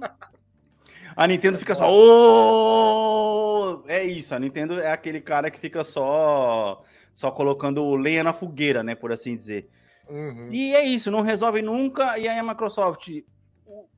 A 1.15 1.28
Nintendo 1.28 1.57
fica 1.57 1.76
só. 1.76 1.91
Oh! 1.91 3.84
É 3.88 4.03
isso, 4.03 4.34
a 4.34 4.39
Nintendo 4.39 4.80
é 4.80 4.91
aquele 4.91 5.20
cara 5.20 5.51
que 5.51 5.59
fica 5.59 5.84
só 5.84 6.84
só 7.13 7.32
colocando 7.32 7.95
lenha 7.95 8.24
na 8.24 8.32
fogueira, 8.32 8.84
né? 8.84 8.93
Por 8.93 9.11
assim 9.11 9.36
dizer. 9.36 9.68
Uhum. 10.10 10.49
E 10.51 10.76
é 10.76 10.86
isso, 10.86 11.12
não 11.12 11.22
resolve 11.22 11.62
nunca. 11.62 12.18
E 12.18 12.28
aí 12.28 12.38
a 12.38 12.43
Microsoft. 12.43 13.10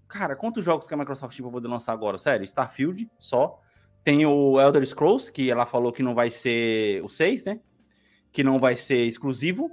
Cara, 0.07 0.36
quantos 0.36 0.66
jogos 0.66 0.88
que 0.88 0.93
a 0.93 0.97
Microsoft 0.97 1.39
vai 1.39 1.51
poder 1.51 1.68
lançar 1.68 1.93
agora? 1.93 2.18
Sério, 2.18 2.43
Starfield 2.43 3.10
só. 3.20 3.60
Tem 4.03 4.26
o 4.26 4.60
Elder 4.60 4.86
Scrolls, 4.86 5.32
que 5.32 5.51
ela 5.51 5.66
falou 5.66 5.91
que 5.91 6.01
não 6.01 6.16
vai 6.16 6.32
ser 6.32 7.03
o 7.03 7.10
6, 7.10 7.43
né? 7.43 7.60
Que 8.32 8.43
não 8.43 8.57
vai 8.57 8.76
ser 8.76 9.05
exclusivo. 9.05 9.70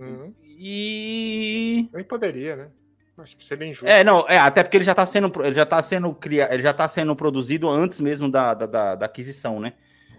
Uhum. 0.00 0.34
E. 0.42 1.88
Nem 1.92 2.04
poderia, 2.04 2.56
né? 2.56 2.70
Acho 3.18 3.36
que 3.36 3.44
seria 3.44 3.66
injusto. 3.66 3.86
É, 3.86 4.04
não, 4.04 4.24
é, 4.28 4.38
até 4.38 4.62
porque 4.62 4.76
ele 4.76 4.84
já 4.84 4.92
está 4.92 5.04
sendo, 5.04 5.32
ele 5.44 5.54
já 5.54 5.66
tá 5.66 5.82
sendo 5.82 6.14
criado, 6.14 6.52
ele 6.52 6.62
já 6.62 6.72
tá 6.72 6.86
sendo 6.86 7.14
produzido 7.16 7.68
antes 7.68 8.00
mesmo 8.00 8.30
da, 8.30 8.54
da, 8.54 8.94
da 8.94 9.06
aquisição, 9.06 9.58
né? 9.58 9.74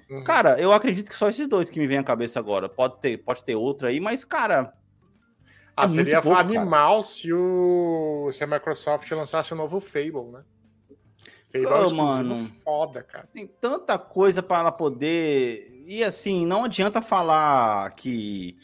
Uhum. 0.10 0.24
Cara, 0.24 0.60
eu 0.60 0.74
acredito 0.74 1.10
que 1.10 1.16
só 1.16 1.30
esses 1.30 1.48
dois 1.48 1.70
que 1.70 1.80
me 1.80 1.88
vêm 1.88 2.00
à 2.00 2.04
cabeça 2.04 2.40
agora. 2.40 2.68
Pode 2.68 3.00
ter, 3.00 3.18
pode 3.18 3.44
ter 3.44 3.56
outro 3.56 3.88
aí, 3.88 4.00
mas, 4.00 4.26
cara. 4.26 4.74
Ah, 5.80 5.86
é 5.86 5.88
seria 5.88 6.22
pouco, 6.22 6.38
animal 6.38 6.92
cara. 6.96 7.04
se 7.04 7.34
o 7.34 8.30
se 8.34 8.44
a 8.44 8.48
Microsoft 8.48 9.10
lançasse 9.12 9.54
um 9.54 9.58
novo 9.58 9.80
Fable, 9.80 10.32
né? 10.32 10.44
Fable 11.52 11.68
oh, 11.68 11.76
é 11.76 11.88
um 11.88 11.96
mano, 11.96 12.48
foda, 12.64 13.02
cara. 13.02 13.28
Tem 13.34 13.48
tanta 13.48 13.98
coisa 13.98 14.44
para 14.44 14.60
ela 14.60 14.72
poder. 14.72 15.84
E 15.88 16.04
assim, 16.04 16.46
não 16.46 16.66
adianta 16.66 17.02
falar 17.02 17.92
que 17.96 18.58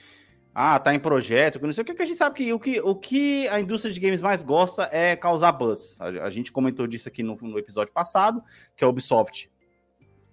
ah, 0.53 0.79
tá 0.79 0.93
em 0.93 0.99
projeto, 0.99 1.59
não 1.61 1.73
sei 1.73 1.81
o 1.81 1.85
que, 1.85 1.93
que 1.93 2.01
a 2.01 2.05
gente 2.05 2.17
sabe 2.17 2.35
que 2.35 2.53
o, 2.53 2.59
que 2.59 2.79
o 2.79 2.95
que 2.95 3.47
a 3.49 3.59
indústria 3.59 3.93
de 3.93 3.99
games 3.99 4.21
mais 4.21 4.43
gosta 4.43 4.87
é 4.91 5.15
causar 5.15 5.51
buzz. 5.51 5.99
A, 5.99 6.07
a 6.25 6.29
gente 6.29 6.51
comentou 6.51 6.85
disso 6.87 7.09
aqui 7.09 7.23
no, 7.23 7.35
no, 7.41 7.59
episódio 7.59 7.91
passado, 7.91 8.41
que 8.75 8.83
a 8.83 8.87
Ubisoft 8.87 9.49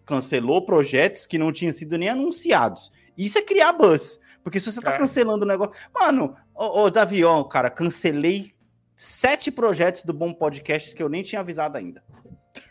cancelou 0.05 0.65
projetos 0.65 1.27
que 1.27 1.39
não 1.39 1.53
tinham 1.53 1.73
sido 1.73 1.97
nem 1.97 2.09
anunciados. 2.09 2.93
Isso 3.17 3.39
é 3.39 3.43
criar 3.43 3.73
buzz. 3.73 4.21
Porque 4.43 4.59
se 4.59 4.71
você 4.71 4.81
tá 4.81 4.95
é. 4.95 4.99
cancelando 4.99 5.45
o 5.45 5.49
negócio. 5.49 5.75
Mano, 5.95 6.37
ô, 6.55 6.83
ô 6.83 6.91
Davi, 6.91 7.25
ó, 7.25 7.43
cara, 7.45 7.71
cancelei 7.71 8.55
sete 8.95 9.51
projetos 9.51 10.03
do 10.03 10.13
Bom 10.13 10.33
Podcast 10.33 10.95
que 10.95 11.03
eu 11.03 11.09
nem 11.09 11.23
tinha 11.23 11.41
avisado 11.41 11.79
ainda. 11.79 12.03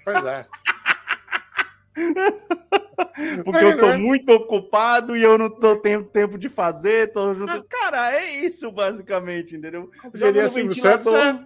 Pois 0.04 0.26
é. 0.26 0.46
Porque 3.44 3.60
é, 3.60 3.74
eu 3.74 3.78
tô 3.78 3.88
né? 3.88 3.98
muito 3.98 4.32
ocupado 4.32 5.16
e 5.16 5.24
eu 5.24 5.38
não 5.38 5.50
tô 5.50 5.76
tendo 5.76 6.06
tempo 6.06 6.38
de 6.38 6.50
fazer, 6.50 7.12
tô 7.12 7.34
junto. 7.34 7.52
Ah. 7.52 7.64
Cara, 7.68 8.14
é 8.16 8.32
isso 8.32 8.72
basicamente, 8.72 9.56
entendeu? 9.56 9.90
Joga 10.14 10.44
no 10.44 10.50
ventilador. 10.50 11.18
É... 11.18 11.46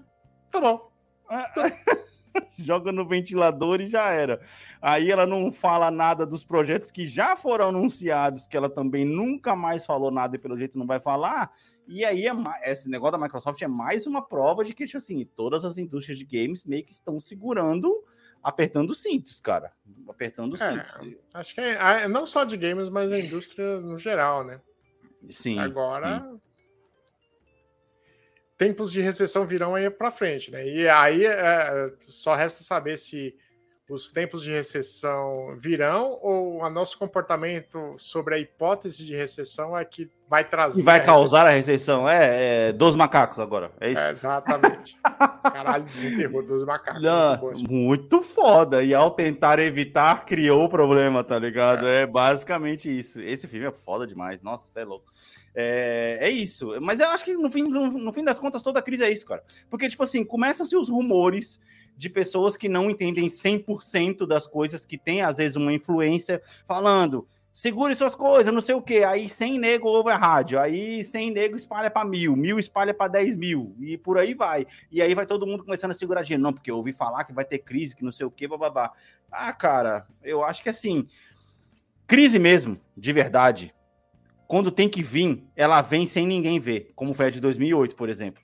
Tá 0.51 0.61
bom. 0.61 0.91
Joga 2.57 2.91
no 2.91 3.07
ventilador 3.07 3.81
e 3.81 3.87
já 3.87 4.11
era. 4.11 4.39
Aí 4.81 5.11
ela 5.11 5.25
não 5.25 5.51
fala 5.51 5.91
nada 5.91 6.25
dos 6.25 6.43
projetos 6.43 6.91
que 6.91 7.05
já 7.05 7.35
foram 7.35 7.69
anunciados, 7.69 8.47
que 8.47 8.55
ela 8.55 8.69
também 8.69 9.05
nunca 9.05 9.55
mais 9.55 9.85
falou 9.85 10.11
nada 10.11 10.35
e 10.35 10.39
pelo 10.39 10.57
jeito 10.57 10.77
não 10.77 10.85
vai 10.85 10.99
falar. 10.99 11.51
E 11.87 12.03
aí 12.03 12.27
é 12.27 12.71
esse 12.71 12.89
negócio 12.89 13.17
da 13.17 13.23
Microsoft 13.23 13.61
é 13.61 13.67
mais 13.67 14.07
uma 14.07 14.21
prova 14.21 14.63
de 14.63 14.73
que, 14.73 14.85
tipo 14.85 14.97
assim, 14.97 15.25
todas 15.35 15.63
as 15.65 15.77
indústrias 15.77 16.17
de 16.17 16.25
games 16.25 16.65
meio 16.65 16.83
que 16.83 16.91
estão 16.91 17.19
segurando 17.19 18.03
apertando 18.45 18.93
cintos, 18.93 19.39
cara. 19.39 19.71
Apertando 20.07 20.55
é, 20.55 20.83
cintos. 20.85 21.17
Acho 21.33 21.55
que 21.55 21.61
é, 21.61 22.07
não 22.07 22.27
só 22.27 22.43
de 22.43 22.55
games, 22.55 22.89
mas 22.89 23.11
a 23.11 23.19
indústria 23.19 23.79
no 23.79 23.97
geral, 23.97 24.43
né? 24.43 24.61
Sim. 25.31 25.57
Agora. 25.57 26.19
Sim. 26.19 26.41
Tempos 28.57 28.91
de 28.91 29.01
recessão 29.01 29.45
virão 29.45 29.75
aí 29.75 29.89
para 29.89 30.11
frente, 30.11 30.49
né? 30.51 30.65
E 30.65 30.87
aí 30.87 31.25
é, 31.25 31.91
só 31.97 32.35
resta 32.35 32.63
saber 32.63 32.97
se 32.97 33.35
os 33.87 34.09
tempos 34.09 34.41
de 34.41 34.51
recessão 34.51 35.55
virão 35.59 36.17
ou 36.21 36.63
o 36.63 36.69
nosso 36.71 36.97
comportamento 36.97 37.95
sobre 37.99 38.33
a 38.33 38.39
hipótese 38.39 39.05
de 39.05 39.15
recessão 39.15 39.77
é 39.77 39.85
que 39.85 40.09
vai 40.27 40.43
trazer. 40.43 40.79
E 40.79 40.83
vai 40.83 40.99
a 40.99 41.03
causar 41.03 41.45
a 41.45 41.51
recessão, 41.51 42.09
é, 42.09 42.69
é, 42.69 42.73
dos 42.73 42.95
macacos 42.95 43.37
agora. 43.37 43.71
É 43.79 43.91
isso? 43.91 44.01
É, 44.01 44.09
exatamente. 44.09 44.97
Caralho, 45.43 45.83
desenterrou 45.83 46.41
dos 46.41 46.65
macacos. 46.65 47.03
Não, 47.03 47.37
muito, 47.37 47.71
muito, 47.71 48.21
foda. 48.23 48.81
E 48.81 48.91
ao 48.91 49.11
tentar 49.11 49.59
evitar, 49.59 50.25
criou 50.25 50.65
o 50.65 50.69
problema, 50.69 51.23
tá 51.23 51.37
ligado? 51.37 51.85
É. 51.85 52.01
é. 52.01 52.05
basicamente 52.07 52.89
isso. 52.89 53.21
Esse 53.21 53.47
filme 53.47 53.67
é 53.67 53.71
foda 53.71 54.07
demais. 54.07 54.41
Nossa, 54.41 54.79
é 54.79 54.83
louco. 54.83 55.11
É, 55.55 56.17
é 56.21 56.29
isso. 56.29 56.79
Mas 56.81 56.99
eu 56.99 57.07
acho 57.07 57.23
que 57.23 57.33
no 57.33 57.49
fim, 57.49 57.63
no, 57.63 57.91
no 57.91 58.11
fim 58.11 58.23
das 58.23 58.37
contas, 58.37 58.61
toda 58.61 58.81
crise 58.81 59.03
é 59.03 59.11
isso, 59.11 59.25
cara. 59.25 59.43
Porque, 59.69 59.87
tipo 59.87 60.03
assim, 60.03 60.23
começam-se 60.23 60.75
os 60.75 60.89
rumores 60.89 61.59
de 61.97 62.09
pessoas 62.09 62.57
que 62.57 62.67
não 62.67 62.89
entendem 62.89 63.27
100% 63.27 64.27
das 64.27 64.45
coisas, 64.45 64.85
que 64.85 64.97
tem 64.97 65.21
às 65.21 65.37
vezes 65.37 65.55
uma 65.55 65.71
influência, 65.71 66.41
falando 66.67 67.25
segure 67.55 67.95
suas 67.95 68.13
coisas, 68.13 68.53
não 68.53 68.59
sei 68.59 68.75
o 68.75 68.81
que. 68.81 69.05
Aí 69.05 69.29
sem 69.29 69.57
nego 69.57 69.87
ouve 69.87 70.11
a 70.11 70.17
rádio, 70.17 70.59
aí 70.59 71.05
sem 71.05 71.31
nego 71.31 71.55
espalha 71.55 71.89
para 71.89 72.05
mil, 72.05 72.35
mil 72.35 72.59
espalha 72.59 72.93
para 72.93 73.13
10 73.13 73.37
mil, 73.37 73.73
e 73.79 73.97
por 73.97 74.17
aí 74.17 74.33
vai. 74.33 74.67
E 74.91 75.01
aí 75.01 75.15
vai 75.15 75.25
todo 75.25 75.47
mundo 75.47 75.63
começando 75.63 75.91
a 75.91 75.93
segurar 75.93 76.21
dinheiro. 76.21 76.43
Não, 76.43 76.53
porque 76.53 76.69
eu 76.69 76.75
ouvi 76.75 76.91
falar 76.91 77.23
que 77.23 77.31
vai 77.31 77.45
ter 77.45 77.59
crise, 77.59 77.95
que 77.95 78.03
não 78.03 78.11
sei 78.11 78.25
o 78.25 78.31
que, 78.31 78.45
bababá. 78.45 78.91
Ah, 79.31 79.53
cara, 79.53 80.05
eu 80.21 80.43
acho 80.43 80.61
que 80.61 80.69
assim, 80.69 81.07
crise 82.05 82.37
mesmo, 82.37 82.77
de 82.95 83.13
verdade, 83.13 83.73
quando 84.47 84.71
tem 84.71 84.87
que 84.87 85.01
vir, 85.01 85.43
ela 85.55 85.81
vem 85.81 86.05
sem 86.05 86.25
ninguém 86.25 86.59
ver, 86.59 86.91
como 86.95 87.13
foi 87.13 87.27
a 87.27 87.29
de 87.29 87.39
2008, 87.39 87.95
por 87.95 88.09
exemplo. 88.09 88.43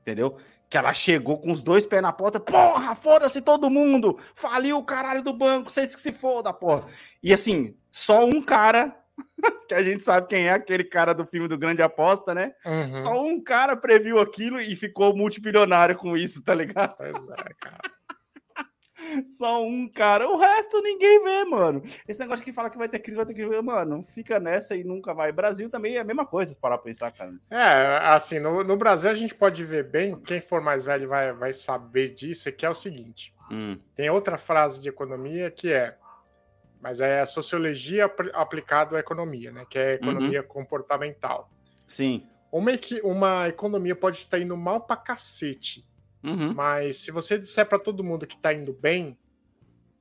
Entendeu? 0.00 0.36
Que 0.68 0.76
ela 0.76 0.92
chegou 0.92 1.38
com 1.38 1.52
os 1.52 1.62
dois 1.62 1.86
pés 1.86 2.02
na 2.02 2.12
porta, 2.12 2.40
porra, 2.40 2.94
foda-se 2.94 3.40
todo 3.40 3.70
mundo, 3.70 4.18
faliu 4.34 4.78
o 4.78 4.84
caralho 4.84 5.22
do 5.22 5.32
banco, 5.32 5.70
vocês 5.70 5.94
que 5.94 6.00
se 6.00 6.12
foda, 6.12 6.52
porra. 6.52 6.88
E 7.22 7.32
assim, 7.32 7.76
só 7.90 8.24
um 8.24 8.40
cara, 8.40 8.96
que 9.68 9.74
a 9.74 9.82
gente 9.82 10.02
sabe 10.02 10.28
quem 10.28 10.46
é, 10.46 10.52
aquele 10.52 10.84
cara 10.84 11.12
do 11.12 11.26
filme 11.26 11.46
do 11.46 11.58
Grande 11.58 11.82
Aposta, 11.82 12.34
né? 12.34 12.52
Uhum. 12.64 12.94
Só 12.94 13.22
um 13.22 13.38
cara 13.38 13.76
previu 13.76 14.18
aquilo 14.18 14.60
e 14.60 14.74
ficou 14.74 15.14
multibilionário 15.14 15.96
com 15.96 16.16
isso, 16.16 16.42
tá 16.42 16.54
ligado? 16.54 16.96
Pois 16.96 17.28
é, 17.28 17.54
cara. 17.60 17.80
Só 19.24 19.62
um 19.62 19.88
cara. 19.88 20.28
O 20.28 20.38
resto 20.38 20.80
ninguém 20.82 21.22
vê, 21.22 21.44
mano. 21.44 21.82
Esse 22.06 22.20
negócio 22.20 22.44
que 22.44 22.52
fala 22.52 22.70
que 22.70 22.78
vai 22.78 22.88
ter 22.88 22.98
crise, 22.98 23.16
vai 23.16 23.26
ter 23.26 23.34
crise. 23.34 23.62
Mano, 23.62 24.04
fica 24.14 24.38
nessa 24.38 24.76
e 24.76 24.84
nunca 24.84 25.12
vai. 25.14 25.32
Brasil 25.32 25.68
também 25.70 25.96
é 25.96 26.00
a 26.00 26.04
mesma 26.04 26.26
coisa, 26.26 26.56
para 26.60 26.78
pensar, 26.78 27.12
cara. 27.12 27.34
É, 27.50 27.98
assim, 28.08 28.38
no, 28.38 28.62
no, 28.64 28.76
Brasil 28.76 29.10
a 29.10 29.14
gente 29.14 29.34
pode 29.34 29.64
ver 29.64 29.84
bem, 29.84 30.18
quem 30.20 30.40
for 30.40 30.60
mais 30.60 30.84
velho 30.84 31.08
vai, 31.08 31.32
vai 31.32 31.52
saber 31.52 32.14
disso, 32.14 32.48
é 32.48 32.52
que 32.52 32.66
é 32.66 32.70
o 32.70 32.74
seguinte. 32.74 33.34
Hum. 33.50 33.78
Tem 33.94 34.08
outra 34.10 34.38
frase 34.38 34.80
de 34.80 34.88
economia 34.88 35.50
que 35.50 35.72
é 35.72 35.96
mas 36.82 36.98
é 36.98 37.20
a 37.20 37.26
sociologia 37.26 38.12
aplicada 38.34 38.96
à 38.96 39.00
economia, 39.00 39.52
né? 39.52 39.64
Que 39.70 39.78
é 39.78 39.86
a 39.86 39.94
economia 39.94 40.40
uhum. 40.40 40.48
comportamental. 40.48 41.48
Sim. 41.86 42.26
Uma, 42.50 42.72
uma 43.04 43.48
economia 43.48 43.94
pode 43.94 44.16
estar 44.16 44.40
indo 44.40 44.56
mal 44.56 44.80
pra 44.80 44.96
cacete, 44.96 45.86
Uhum. 46.22 46.54
Mas 46.54 46.98
se 46.98 47.10
você 47.10 47.38
disser 47.38 47.66
para 47.66 47.78
todo 47.78 48.04
mundo 48.04 48.26
que 48.26 48.36
tá 48.36 48.52
indo 48.52 48.72
bem, 48.72 49.18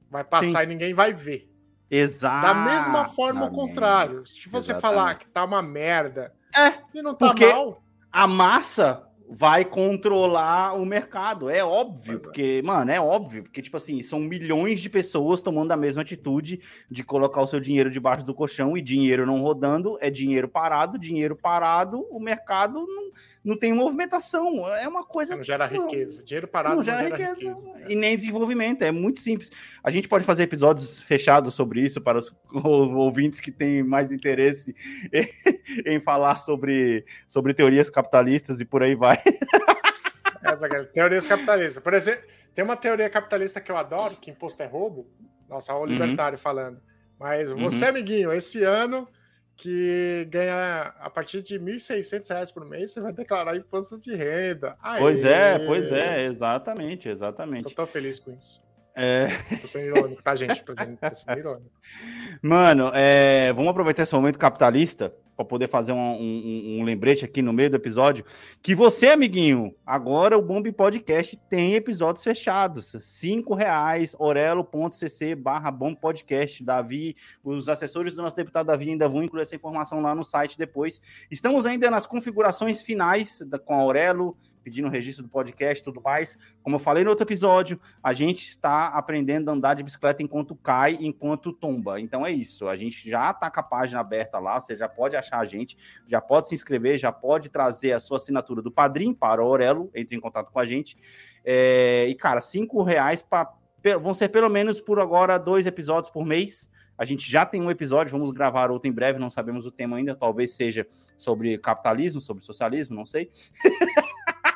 vai 0.10 0.24
passar 0.24 0.60
Sim. 0.60 0.64
e 0.64 0.68
ninguém 0.68 0.94
vai 0.94 1.14
ver. 1.14 1.50
Exato. 1.90 2.48
Da 2.48 2.54
mesma 2.54 3.10
forma, 3.10 3.46
o 3.46 3.52
contrário. 3.52 4.26
Se 4.26 4.48
você 4.48 4.72
Exatamente. 4.72 4.82
falar 4.82 5.16
que 5.16 5.28
tá 5.28 5.44
uma 5.44 5.62
merda 5.62 6.34
é, 6.56 6.80
e 6.94 7.02
não 7.02 7.14
tá 7.14 7.34
mal. 7.34 7.84
A 8.12 8.28
massa, 8.28 9.08
vai 9.34 9.64
controlar 9.64 10.74
o 10.74 10.86
mercado. 10.86 11.50
É 11.50 11.64
óbvio, 11.64 12.20
porque, 12.20 12.62
mano, 12.66 12.92
é 12.92 13.00
óbvio, 13.00 13.44
porque, 13.44 13.62
tipo 13.62 13.78
assim, 13.78 14.02
são 14.02 14.20
milhões 14.20 14.82
de 14.82 14.90
pessoas 14.90 15.42
tomando 15.42 15.72
a 15.72 15.78
mesma 15.78 16.02
atitude 16.02 16.60
de 16.90 17.02
colocar 17.02 17.42
o 17.42 17.48
seu 17.48 17.62
dinheiro 17.62 17.90
debaixo 17.90 18.26
do 18.26 18.34
colchão 18.34 18.78
e 18.78 18.82
dinheiro 18.82 19.26
não 19.26 19.42
rodando, 19.42 19.98
é 20.02 20.10
dinheiro 20.10 20.50
parado, 20.50 21.00
dinheiro 21.00 21.34
parado, 21.34 22.06
o 22.12 22.20
mercado 22.20 22.86
não, 22.86 23.12
não 23.44 23.58
tem 23.58 23.72
movimentação. 23.72 24.68
É 24.76 24.86
uma 24.86 25.06
coisa. 25.06 25.38
Não 25.38 25.44
gera 25.46 25.70
não, 25.70 25.86
riqueza. 25.88 26.24
Dinheiro 26.24 26.48
parado 26.48 26.76
não, 26.76 26.78
não 26.80 26.84
gera, 26.84 27.04
gera, 27.04 27.16
riqueza, 27.16 27.54
riqueza. 27.54 27.92
E 27.92 27.96
nem 27.96 28.18
desenvolvimento. 28.18 28.82
É 28.82 28.92
muito 28.92 29.22
simples. 29.22 29.50
A 29.82 29.90
gente 29.90 30.10
pode 30.10 30.26
fazer 30.26 30.44
episódios 30.44 31.02
fechados 31.02 31.54
sobre 31.54 31.80
isso 31.80 32.02
para 32.02 32.20
os 32.20 32.34
ouvintes 32.52 33.40
que 33.40 33.52
têm 33.52 33.82
mais 33.82 34.12
interesse 34.12 34.76
em 35.86 36.02
falar 36.02 36.36
sobre, 36.36 37.06
sobre 37.30 37.54
teorias 37.54 37.90
capitalistas 37.90 38.60
e 38.60 38.66
por 38.66 38.84
aí 38.84 38.94
vai. 38.94 39.21
Essa, 40.44 40.68
cara, 40.68 40.86
teorias 40.86 41.28
capitalistas. 41.28 41.84
Por 41.84 41.94
exemplo, 41.94 42.24
tem 42.54 42.64
uma 42.64 42.76
teoria 42.76 43.10
capitalista 43.10 43.62
que 43.62 43.72
eu 43.72 43.78
adoro, 43.78 44.16
que 44.16 44.32
imposto 44.32 44.62
é 44.64 44.66
roubo. 44.66 45.08
Nossa, 45.48 45.74
o 45.74 45.86
libertário 45.86 46.38
uhum. 46.38 46.42
falando. 46.42 46.82
Mas 47.20 47.52
você, 47.52 47.84
uhum. 47.84 47.90
amiguinho, 47.90 48.34
esse 48.34 48.64
ano 48.64 49.08
que 49.56 50.28
ganha 50.32 50.94
a 51.00 51.10
partir 51.10 51.44
de 51.44 51.58
R$ 51.58 51.76
1.600 51.76 52.52
por 52.52 52.66
mês, 52.66 52.92
você 52.92 53.00
vai 53.00 53.14
declarar 53.14 53.56
imposto 53.56 54.00
de 54.00 54.16
renda. 54.16 54.76
Aê! 54.82 55.00
Pois 55.00 55.24
é, 55.24 55.60
pois 55.60 55.92
é, 55.92 56.26
exatamente, 56.26 57.08
exatamente. 57.08 57.70
Eu 57.70 57.76
tô 57.76 57.86
feliz 57.86 58.20
com 58.20 58.32
isso. 58.32 58.60
É... 58.96 59.28
Tô 59.62 59.68
sendo 59.68 59.86
irônico, 59.86 60.24
tá, 60.24 60.36
gente? 60.36 60.64
Tô 60.64 60.74
sendo 61.14 61.38
irônico. 61.38 61.72
Mano, 62.42 62.92
é... 62.94 63.54
vamos 63.54 63.70
aproveitar 63.70 64.02
esse 64.04 64.16
momento 64.16 64.40
capitalista 64.40 65.14
para 65.42 65.50
poder 65.50 65.68
fazer 65.68 65.92
um, 65.92 65.98
um, 65.98 66.80
um, 66.80 66.84
lembrete 66.84 67.26
aqui 67.26 67.42
no 67.42 67.52
meio 67.52 67.70
do 67.70 67.76
episódio. 67.76 68.24
Que 68.62 68.76
você, 68.76 69.08
amiguinho, 69.08 69.74
agora 69.86 70.38
o 70.38 70.42
Bomb 70.42 70.72
Podcast 70.72 71.38
tem 71.50 71.74
episódios 71.74 72.24
fechados. 72.24 72.96
Cinco 73.02 73.54
reais, 73.54 74.16
orelo.cc 74.18 75.36
barra 75.36 75.72
Podcast. 75.72 76.64
Davi, 76.64 77.16
os 77.44 77.68
assessores 77.68 78.16
do 78.16 78.22
nosso 78.22 78.36
deputado 78.36 78.68
Davi 78.68 78.90
ainda 78.90 79.10
vão 79.10 79.24
incluir 79.24 79.42
essa 79.42 79.56
informação 79.56 80.02
lá 80.02 80.14
no 80.14 80.24
site 80.24 80.58
depois. 80.58 81.02
Estamos 81.30 81.66
ainda 81.66 81.90
nas 81.90 82.06
configurações 82.06 82.82
finais 82.82 83.42
da, 83.48 83.58
com 83.58 83.74
a 83.74 83.78
Aurelo 83.78 84.38
pedindo 84.64 84.88
o 84.88 84.92
registro 84.92 85.24
do 85.24 85.30
podcast 85.30 85.82
e 85.82 85.84
tudo 85.84 86.02
mais. 86.02 86.38
Como 86.64 86.76
eu 86.76 86.80
falei 86.80 87.04
no 87.04 87.10
outro 87.10 87.26
episódio, 87.26 87.80
a 88.04 88.14
gente 88.14 88.48
está 88.48 88.88
aprendendo 88.88 89.50
a 89.50 89.54
andar 89.54 89.74
de 89.74 89.84
bicicleta 89.84 90.22
enquanto 90.24 90.56
cai, 90.56 90.98
enquanto 91.00 91.52
tomba. 91.52 92.00
Então 92.00 92.26
é 92.26 92.32
isso. 92.32 92.68
A 92.68 92.76
gente 92.76 93.10
já 93.10 93.32
está 93.32 93.50
com 93.50 93.60
a 93.60 93.64
página 93.64 94.00
aberta 94.00 94.40
lá, 94.40 94.60
você 94.60 94.76
já 94.76 94.88
pode 94.88 95.16
achar 95.16 95.40
a 95.40 95.46
gente, 95.46 95.78
já 96.08 96.22
pode 96.22 96.48
se 96.48 96.56
inscrever, 96.56 96.98
já 96.98 97.12
pode 97.12 97.50
trazer 97.50 97.94
a 97.94 98.00
sua 98.00 98.18
assinatura 98.18 98.62
do 98.62 98.72
Padrim 98.72 99.14
para 99.14 99.42
o 99.44 99.46
Aurelo, 99.46 99.90
entre 99.96 100.16
em 100.16 100.20
contato 100.20 100.52
com 100.52 100.60
a 100.60 100.66
gente. 100.66 100.98
É, 101.44 102.08
e, 102.08 102.16
cara, 102.16 102.42
cinco 102.42 102.84
reais 102.84 103.22
pra, 103.22 103.52
vão 104.00 104.14
ser 104.14 104.30
pelo 104.30 104.50
menos 104.50 104.80
por 104.80 105.00
agora 105.00 105.38
dois 105.38 105.66
episódios 105.66 106.12
por 106.12 106.26
mês. 106.26 106.70
A 106.98 107.06
gente 107.06 107.30
já 107.30 107.46
tem 107.46 107.60
um 107.60 107.72
episódio, 107.72 108.12
vamos 108.12 108.30
gravar 108.30 108.70
outro 108.70 108.88
em 108.88 108.94
breve, 108.94 109.18
não 109.18 109.30
sabemos 109.30 109.66
o 109.66 109.72
tema 109.72 109.98
ainda, 109.98 110.16
talvez 110.16 110.52
seja 110.54 110.86
sobre 111.18 111.58
capitalismo, 111.58 112.22
sobre 112.22 112.44
socialismo, 112.44 112.96
não 112.96 113.08
sei. 113.08 113.32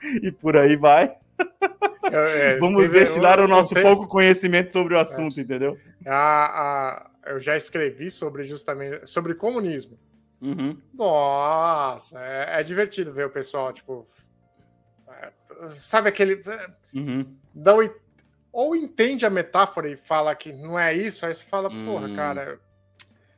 e 0.22 0.30
por 0.32 0.56
aí 0.56 0.76
vai. 0.76 1.16
É, 2.10 2.52
é 2.52 2.56
Vamos 2.60 2.90
destilar 2.90 3.40
o 3.40 3.48
nosso 3.48 3.74
pouco 3.74 4.06
conhecimento 4.06 4.70
sobre 4.70 4.94
o 4.94 4.98
assunto, 4.98 5.38
é. 5.38 5.42
entendeu? 5.42 5.78
A, 6.06 7.10
a, 7.24 7.30
eu 7.30 7.40
já 7.40 7.56
escrevi 7.56 8.10
sobre 8.10 8.42
justamente 8.42 9.06
sobre 9.06 9.34
comunismo. 9.34 9.98
Uhum. 10.40 10.80
Nossa, 10.94 12.20
é, 12.20 12.60
é, 12.60 12.62
divertido 12.62 13.12
ver 13.12 13.26
o 13.26 13.30
pessoal, 13.30 13.72
tipo. 13.72 14.08
É, 15.08 15.30
sabe 15.70 16.08
aquele. 16.08 16.42
Uhum. 16.94 17.36
Não, 17.54 17.78
ou 18.52 18.74
entende 18.74 19.26
a 19.26 19.30
metáfora 19.30 19.90
e 19.90 19.96
fala 19.96 20.34
que 20.34 20.52
não 20.52 20.78
é 20.78 20.94
isso, 20.94 21.26
aí 21.26 21.34
você 21.34 21.44
fala, 21.44 21.68
porra, 21.68 22.08
hum. 22.08 22.16
cara, 22.16 22.60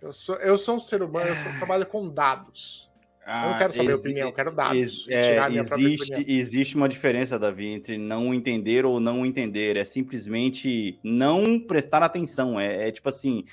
eu 0.00 0.12
sou, 0.12 0.36
eu 0.36 0.56
sou 0.56 0.76
um 0.76 0.80
ser 0.80 1.02
humano, 1.02 1.28
eu, 1.28 1.36
sou, 1.36 1.50
eu 1.50 1.58
trabalho 1.58 1.86
com 1.86 2.08
dados. 2.08 2.89
Ah, 3.24 3.44
eu 3.44 3.50
não 3.50 3.58
quero 3.58 3.72
saber 3.72 3.92
a 3.92 3.96
opinião, 3.96 4.28
eu 4.28 4.34
quero 4.34 4.52
dados. 4.52 5.06
É, 5.08 5.38
existe, 5.52 6.24
existe 6.26 6.76
uma 6.76 6.88
diferença, 6.88 7.38
Davi, 7.38 7.66
entre 7.66 7.96
não 7.96 8.34
entender 8.34 8.84
ou 8.84 8.98
não 8.98 9.24
entender. 9.24 9.76
É 9.76 9.84
simplesmente 9.84 10.98
não 11.04 11.60
prestar 11.60 12.02
atenção. 12.02 12.58
É, 12.58 12.88
é 12.88 12.92
tipo 12.92 13.08
assim, 13.08 13.44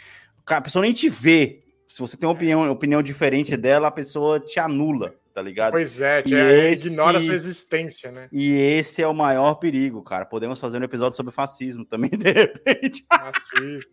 a 0.46 0.62
pessoa 0.62 0.84
nem 0.84 0.94
te 0.94 1.10
vê. 1.10 1.64
Se 1.88 2.00
você 2.00 2.18
tem 2.18 2.28
uma 2.28 2.34
opinião, 2.34 2.70
opinião 2.72 3.02
diferente 3.02 3.56
dela, 3.56 3.88
a 3.88 3.92
pessoa 3.92 4.40
te 4.40 4.60
anula 4.60 5.14
tá 5.38 5.44
ligado? 5.44 5.74
Pois 5.74 6.02
é, 6.02 6.24
e 6.26 6.34
é, 6.34 6.72
esse... 6.72 6.88
ignora 6.88 7.20
a 7.20 7.22
sua 7.22 7.36
existência, 7.36 8.12
né? 8.12 8.28
E 8.32 8.54
esse 8.54 9.04
é 9.04 9.08
o 9.08 9.14
maior 9.14 9.54
perigo, 9.54 10.02
cara. 10.02 10.26
Podemos 10.26 10.60
fazer 10.60 10.82
um 10.82 10.84
episódio 10.84 11.16
sobre 11.16 11.32
fascismo 11.32 11.86
também, 11.86 12.10
de 12.18 12.32
repente. 12.32 13.06
Fascismo. 13.08 13.92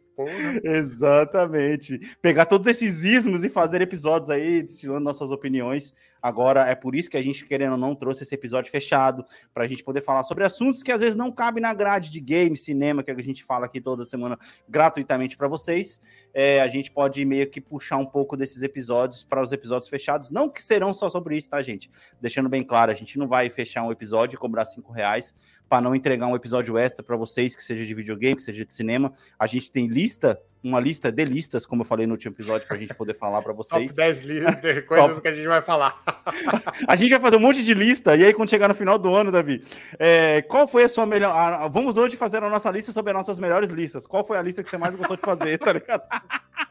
Exatamente. 0.62 1.98
Pegar 2.22 2.46
todos 2.46 2.66
esses 2.68 3.02
ismos 3.04 3.42
e 3.44 3.48
fazer 3.48 3.80
episódios 3.82 4.30
aí, 4.30 4.62
destilando 4.62 5.00
nossas 5.00 5.30
opiniões. 5.30 5.94
Agora, 6.24 6.66
é 6.66 6.74
por 6.74 6.96
isso 6.96 7.10
que 7.10 7.18
a 7.18 7.22
gente, 7.22 7.44
querendo 7.44 7.72
ou 7.72 7.78
não, 7.78 7.94
trouxe 7.94 8.22
esse 8.22 8.34
episódio 8.34 8.70
fechado, 8.70 9.26
para 9.52 9.64
a 9.64 9.66
gente 9.66 9.84
poder 9.84 10.00
falar 10.00 10.22
sobre 10.22 10.42
assuntos 10.42 10.82
que 10.82 10.90
às 10.90 11.02
vezes 11.02 11.14
não 11.14 11.30
cabem 11.30 11.60
na 11.60 11.74
grade 11.74 12.08
de 12.08 12.18
game, 12.18 12.56
cinema, 12.56 13.02
que 13.02 13.10
a 13.10 13.22
gente 13.22 13.44
fala 13.44 13.66
aqui 13.66 13.78
toda 13.78 14.06
semana 14.06 14.38
gratuitamente 14.66 15.36
para 15.36 15.48
vocês. 15.48 16.00
É, 16.32 16.62
a 16.62 16.66
gente 16.66 16.90
pode 16.90 17.22
meio 17.26 17.46
que 17.50 17.60
puxar 17.60 17.98
um 17.98 18.06
pouco 18.06 18.38
desses 18.38 18.62
episódios 18.62 19.22
para 19.22 19.42
os 19.42 19.52
episódios 19.52 19.86
fechados. 19.86 20.30
Não 20.30 20.48
que 20.48 20.62
serão 20.62 20.94
só 20.94 21.10
sobre 21.10 21.36
isso, 21.36 21.50
tá, 21.50 21.60
gente? 21.60 21.90
Deixando 22.18 22.48
bem 22.48 22.64
claro, 22.64 22.90
a 22.90 22.94
gente 22.94 23.18
não 23.18 23.28
vai 23.28 23.50
fechar 23.50 23.82
um 23.82 23.92
episódio 23.92 24.36
e 24.36 24.38
cobrar 24.38 24.64
cinco 24.64 24.94
reais 24.94 25.34
para 25.68 25.82
não 25.82 25.94
entregar 25.94 26.26
um 26.26 26.34
episódio 26.34 26.78
extra 26.78 27.04
para 27.04 27.18
vocês, 27.18 27.54
que 27.54 27.62
seja 27.62 27.84
de 27.84 27.94
videogame, 27.94 28.36
que 28.36 28.42
seja 28.42 28.64
de 28.64 28.72
cinema. 28.72 29.12
A 29.38 29.46
gente 29.46 29.70
tem 29.70 29.88
lista, 29.88 30.40
uma 30.64 30.80
lista 30.80 31.12
de 31.12 31.24
listas, 31.24 31.66
como 31.66 31.82
eu 31.82 31.86
falei 31.86 32.06
no 32.06 32.14
último 32.14 32.34
episódio, 32.34 32.66
para 32.66 32.76
a 32.76 32.80
gente 32.80 32.94
poder 32.94 33.14
falar 33.14 33.42
para 33.42 33.52
vocês. 33.52 33.88
Top 33.88 33.96
10 33.96 34.24
listas 34.24 34.62
de 34.62 34.82
coisas 34.82 35.20
que 35.20 35.28
a 35.28 35.34
gente 35.34 35.46
vai 35.46 35.60
falar. 35.60 36.02
a 36.88 36.96
gente 36.96 37.10
vai 37.10 37.20
fazer 37.20 37.36
um 37.36 37.40
monte 37.40 37.62
de 37.62 37.74
lista, 37.74 38.16
e 38.16 38.24
aí 38.24 38.32
quando 38.32 38.48
chegar 38.48 38.66
no 38.66 38.74
final 38.74 38.98
do 38.98 39.14
ano, 39.14 39.30
Davi, 39.30 39.62
é, 39.98 40.40
qual 40.42 40.66
foi 40.66 40.84
a 40.84 40.88
sua 40.88 41.04
melhor... 41.04 41.36
A, 41.36 41.68
vamos 41.68 41.98
hoje 41.98 42.16
fazer 42.16 42.42
a 42.42 42.48
nossa 42.48 42.70
lista 42.70 42.90
sobre 42.92 43.10
as 43.10 43.16
nossas 43.16 43.38
melhores 43.38 43.70
listas. 43.70 44.06
Qual 44.06 44.24
foi 44.24 44.38
a 44.38 44.42
lista 44.42 44.62
que 44.62 44.70
você 44.70 44.78
mais 44.78 44.96
gostou 44.96 45.16
de 45.16 45.22
fazer, 45.22 45.58
tá 45.58 45.72
ligado? 45.72 46.02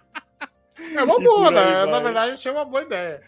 É 0.96 1.02
uma 1.02 1.20
boa, 1.20 1.50
né? 1.50 1.86
Na 1.86 2.00
verdade, 2.00 2.34
achei 2.34 2.52
uma 2.52 2.66
boa 2.66 2.84
ideia. 2.84 3.22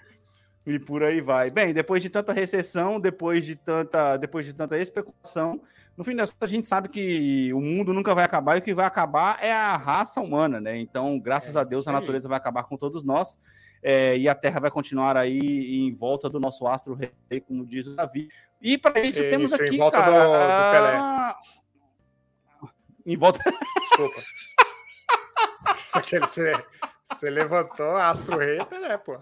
E 0.67 0.77
por 0.77 1.03
aí 1.03 1.21
vai. 1.21 1.49
Bem, 1.49 1.73
depois 1.73 2.01
de 2.01 2.09
tanta 2.09 2.33
recessão, 2.33 2.99
depois 2.99 3.45
de 3.45 3.55
tanta, 3.55 4.17
depois 4.17 4.45
de 4.45 4.53
tanta 4.53 4.77
especulação, 4.77 5.61
no 5.97 6.03
fim 6.03 6.15
das 6.15 6.31
contas 6.31 6.49
a 6.49 6.51
gente 6.51 6.67
sabe 6.67 6.89
que 6.89 7.53
o 7.53 7.61
mundo 7.61 7.93
nunca 7.93 8.13
vai 8.13 8.25
acabar 8.25 8.55
e 8.55 8.59
o 8.59 8.61
que 8.61 8.73
vai 8.73 8.85
acabar 8.85 9.37
é 9.41 9.53
a 9.53 9.77
raça 9.77 10.19
humana, 10.19 10.59
né? 10.59 10.77
Então, 10.77 11.17
graças 11.19 11.55
é, 11.55 11.59
a 11.59 11.63
Deus, 11.63 11.87
a 11.87 11.91
natureza 11.91 12.27
vai 12.27 12.37
acabar 12.37 12.63
com 12.63 12.75
todos 12.75 13.03
nós. 13.03 13.39
É, 13.81 14.17
e 14.17 14.27
a 14.27 14.33
Terra 14.33 14.59
vai 14.59 14.71
continuar 14.71 15.15
aí 15.15 15.39
em 15.39 15.93
volta 15.93 16.27
do 16.27 16.39
nosso 16.39 16.67
astro 16.67 16.95
rei, 16.95 17.39
como 17.41 17.65
diz 17.65 17.87
o 17.87 17.95
Davi. 17.95 18.27
E 18.59 18.77
para 18.77 18.99
isso, 19.01 19.21
temos 19.21 19.53
aqui, 19.53 19.75
em 19.75 19.77
volta 19.77 19.97
cara, 19.97 20.11
do, 20.11 20.17
do 20.17 20.71
Pelé. 20.71 21.35
Em 23.05 23.15
volta. 23.15 23.39
Desculpa. 23.81 24.23
você, 26.25 26.65
você 27.05 27.29
levantou 27.29 27.95
astro 27.95 28.39
rei, 28.39 28.65
Pelé, 28.65 28.97
pô. 28.97 29.19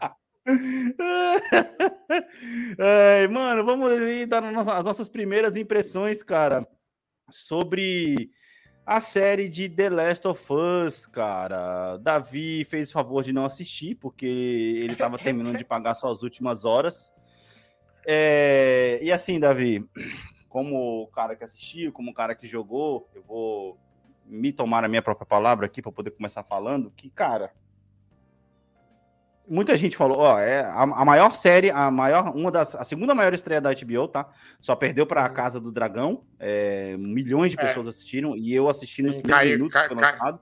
É, 2.77 3.27
mano, 3.27 3.63
vamos 3.65 3.91
dar 4.27 4.43
as 4.43 4.85
nossas 4.85 5.07
primeiras 5.07 5.55
impressões, 5.55 6.21
cara, 6.21 6.67
sobre 7.29 8.29
a 8.85 8.99
série 8.99 9.47
de 9.47 9.69
The 9.69 9.89
Last 9.89 10.27
of 10.27 10.45
Us, 10.51 11.07
cara. 11.07 11.97
Davi 11.97 12.65
fez 12.65 12.89
o 12.89 12.93
favor 12.93 13.23
de 13.23 13.31
não 13.31 13.45
assistir, 13.45 13.95
porque 13.95 14.25
ele 14.25 14.95
tava 14.95 15.17
terminando 15.17 15.57
de 15.57 15.63
pagar 15.63 15.95
suas 15.95 16.23
últimas 16.23 16.65
horas. 16.65 17.13
É, 18.05 18.99
e 19.01 19.11
assim, 19.11 19.39
Davi, 19.39 19.89
como 20.49 21.03
o 21.03 21.07
cara 21.07 21.35
que 21.35 21.43
assistiu, 21.43 21.93
como 21.93 22.11
o 22.11 22.13
cara 22.13 22.35
que 22.35 22.45
jogou, 22.45 23.09
eu 23.15 23.23
vou 23.23 23.79
me 24.25 24.51
tomar 24.51 24.83
a 24.83 24.89
minha 24.89 25.01
própria 25.01 25.25
palavra 25.25 25.65
aqui 25.65 25.81
para 25.81 25.91
poder 25.91 26.11
começar 26.11 26.43
falando 26.43 26.91
que, 26.91 27.09
cara, 27.09 27.53
muita 29.47 29.77
gente 29.77 29.97
falou, 29.97 30.19
ó, 30.19 30.39
é 30.39 30.61
a, 30.61 30.81
a, 30.83 31.05
maior 31.05 31.33
série, 31.33 31.69
a 31.69 31.91
maior, 31.91 32.35
uma 32.35 32.51
das, 32.51 32.75
a 32.75 32.83
segunda 32.83 33.13
maior 33.13 33.33
estreia 33.33 33.61
da 33.61 33.73
HBO, 33.73 34.07
tá? 34.07 34.29
Só 34.59 34.75
perdeu 34.75 35.05
para 35.05 35.25
a 35.25 35.29
uhum. 35.29 35.33
Casa 35.33 35.59
do 35.59 35.71
Dragão, 35.71 36.23
é, 36.39 36.95
milhões 36.97 37.51
de 37.51 37.59
é. 37.59 37.65
pessoas 37.65 37.87
é. 37.87 37.89
assistiram 37.89 38.35
e 38.35 38.53
eu 38.53 38.69
assisti 38.69 39.01
nos 39.01 39.17
primeiros 39.17 39.51
minutos 39.51 39.73
cai, 39.73 39.89
cai, 39.89 40.39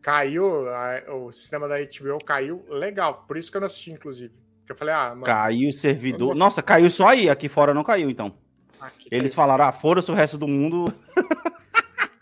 Caiu, 0.00 0.68
a, 0.68 1.14
o 1.14 1.32
sistema 1.32 1.68
da 1.68 1.76
HBO 1.78 2.24
caiu 2.24 2.64
legal, 2.68 3.24
por 3.26 3.36
isso 3.36 3.50
que 3.50 3.56
eu 3.56 3.60
não 3.60 3.66
assisti, 3.66 3.90
inclusive. 3.90 4.32
Porque 4.60 4.72
eu 4.72 4.76
falei, 4.76 4.94
ah, 4.94 5.10
mano, 5.10 5.24
Caiu 5.24 5.70
o 5.70 5.72
servidor. 5.72 6.34
Nossa, 6.34 6.62
caiu 6.62 6.90
só 6.90 7.08
aí, 7.08 7.28
aqui 7.28 7.48
fora 7.48 7.74
não 7.74 7.84
caiu, 7.84 8.10
então. 8.10 8.34
Aqui 8.80 9.08
Eles 9.10 9.34
caiu. 9.34 9.36
falaram, 9.36 9.64
ah, 9.64 9.72
fora-se 9.72 10.10
o 10.10 10.14
resto 10.14 10.38
do 10.38 10.46
mundo. 10.46 10.92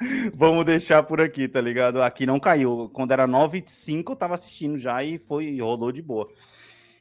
Vamos 0.34 0.64
deixar 0.64 1.02
por 1.02 1.20
aqui, 1.20 1.48
tá 1.48 1.60
ligado? 1.60 2.02
Aqui 2.02 2.26
não 2.26 2.40
caiu. 2.40 2.90
Quando 2.92 3.12
era 3.12 3.26
9 3.26 3.58
e 3.58 3.70
5 3.70 4.12
eu 4.12 4.16
tava 4.16 4.34
assistindo 4.34 4.78
já 4.78 5.02
e 5.02 5.18
foi 5.18 5.58
rolou 5.60 5.92
de 5.92 6.02
boa. 6.02 6.28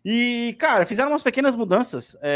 E, 0.03 0.55
cara, 0.59 0.85
fizeram 0.85 1.11
umas 1.11 1.23
pequenas 1.23 1.55
mudanças, 1.55 2.15
é, 2.21 2.27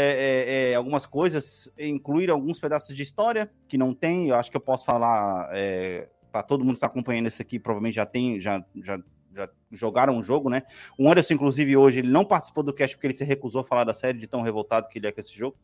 é, 0.66 0.72
é, 0.72 0.74
algumas 0.74 1.06
coisas, 1.06 1.72
incluíram 1.78 2.34
alguns 2.34 2.58
pedaços 2.58 2.96
de 2.96 3.02
história 3.04 3.48
que 3.68 3.78
não 3.78 3.94
tem. 3.94 4.28
Eu 4.28 4.34
acho 4.34 4.50
que 4.50 4.56
eu 4.56 4.60
posso 4.60 4.84
falar 4.84 5.48
é, 5.52 6.08
para 6.32 6.42
todo 6.42 6.64
mundo 6.64 6.72
que 6.72 6.78
está 6.78 6.88
acompanhando 6.88 7.28
esse 7.28 7.40
aqui, 7.40 7.60
provavelmente 7.60 7.94
já 7.94 8.04
tem, 8.04 8.40
já, 8.40 8.64
já, 8.82 8.98
já 9.32 9.48
jogaram 9.70 10.18
o 10.18 10.22
jogo, 10.22 10.50
né? 10.50 10.62
O 10.98 11.08
Anderson, 11.08 11.34
inclusive, 11.34 11.76
hoje, 11.76 12.00
ele 12.00 12.10
não 12.10 12.24
participou 12.24 12.64
do 12.64 12.72
cast 12.72 12.96
porque 12.96 13.06
ele 13.06 13.14
se 13.14 13.22
recusou 13.22 13.60
a 13.60 13.64
falar 13.64 13.84
da 13.84 13.94
série 13.94 14.18
de 14.18 14.26
tão 14.26 14.42
revoltado 14.42 14.88
que 14.88 14.98
ele 14.98 15.06
é 15.06 15.12
com 15.12 15.20
esse 15.20 15.32
jogo. 15.32 15.56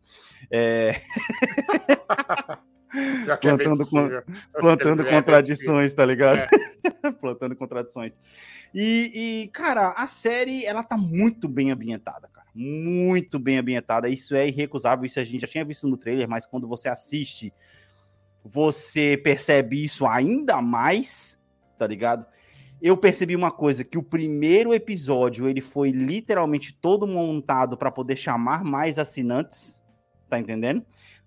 É... 0.49 1.01
plantando, 3.41 3.87
com, 3.89 4.09
plantando 4.53 5.05
contradições, 5.05 5.95
tá 5.95 6.05
ligado? 6.05 6.39
É. 6.39 7.11
plantando 7.21 7.57
contradições. 7.57 8.13
E, 8.75 9.43
e, 9.45 9.49
cara, 9.49 9.93
a 9.93 10.07
série, 10.07 10.65
ela 10.65 10.83
tá 10.83 10.97
muito 10.97 11.49
bem 11.49 11.71
ambientada, 11.71 12.29
cara. 12.33 12.47
Muito 12.55 13.39
bem 13.39 13.59
ambientada. 13.59 14.09
Isso 14.09 14.35
é 14.35 14.47
irrecusável. 14.49 15.05
Isso 15.05 15.21
a 15.21 15.25
gente 15.25 15.43
já 15.43 15.49
tinha 15.49 15.65
visto 15.65 15.87
no 15.89 15.97
trailer, 15.97 16.29
mas 16.29 16.47
quando 16.47 16.67
você 16.69 16.89
assiste, 16.89 17.53
você 18.45 19.17
percebe 19.17 19.83
isso 19.83 20.07
ainda 20.07 20.61
mais, 20.63 21.39
tá 21.79 21.87
ligado? 21.87 22.27
Eu 22.81 22.97
percebi 22.97 23.35
uma 23.35 23.51
coisa, 23.51 23.83
que 23.83 23.97
o 23.97 24.03
primeiro 24.03 24.75
episódio, 24.75 25.49
ele 25.49 25.61
foi 25.61 25.91
literalmente 25.91 26.75
todo 26.75 27.07
montado 27.07 27.77
para 27.77 27.91
poder 27.91 28.17
chamar 28.17 28.63
mais 28.63 28.99
assinantes, 28.99 29.83
tá 30.29 30.39
entendendo? 30.39 30.85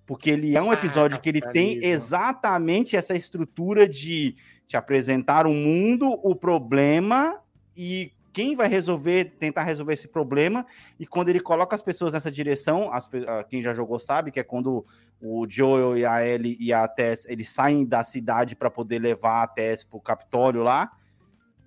Porque 0.09 0.31
ele 0.31 0.57
é 0.57 0.61
um 0.61 0.73
episódio 0.73 1.17
ah, 1.17 1.19
que 1.19 1.29
ele 1.29 1.39
tem 1.39 1.85
exatamente 1.85 2.97
essa 2.97 3.15
estrutura 3.15 3.87
de 3.87 4.35
te 4.65 4.75
apresentar 4.75 5.45
o 5.45 5.53
mundo, 5.53 6.19
o 6.23 6.35
problema 6.35 7.39
e 7.77 8.11
quem 8.33 8.55
vai 8.55 8.67
resolver, 8.67 9.35
tentar 9.37 9.61
resolver 9.61 9.93
esse 9.93 10.07
problema. 10.07 10.65
E 10.99 11.05
quando 11.05 11.29
ele 11.29 11.39
coloca 11.39 11.75
as 11.75 11.83
pessoas 11.83 12.11
nessa 12.11 12.31
direção, 12.31 12.91
as, 12.91 13.07
quem 13.49 13.61
já 13.61 13.71
jogou 13.71 13.99
sabe 13.99 14.31
que 14.31 14.39
é 14.39 14.43
quando 14.43 14.83
o 15.21 15.45
Joel 15.47 15.95
e 15.95 16.03
a 16.03 16.25
Ellie 16.25 16.57
e 16.59 16.73
a 16.73 16.87
Tess 16.87 17.27
eles 17.29 17.47
saem 17.49 17.85
da 17.85 18.03
cidade 18.03 18.55
para 18.55 18.71
poder 18.71 18.97
levar 18.97 19.43
a 19.43 19.47
Tess 19.47 19.83
pro 19.83 20.01
Capitólio 20.01 20.63
lá. 20.63 20.91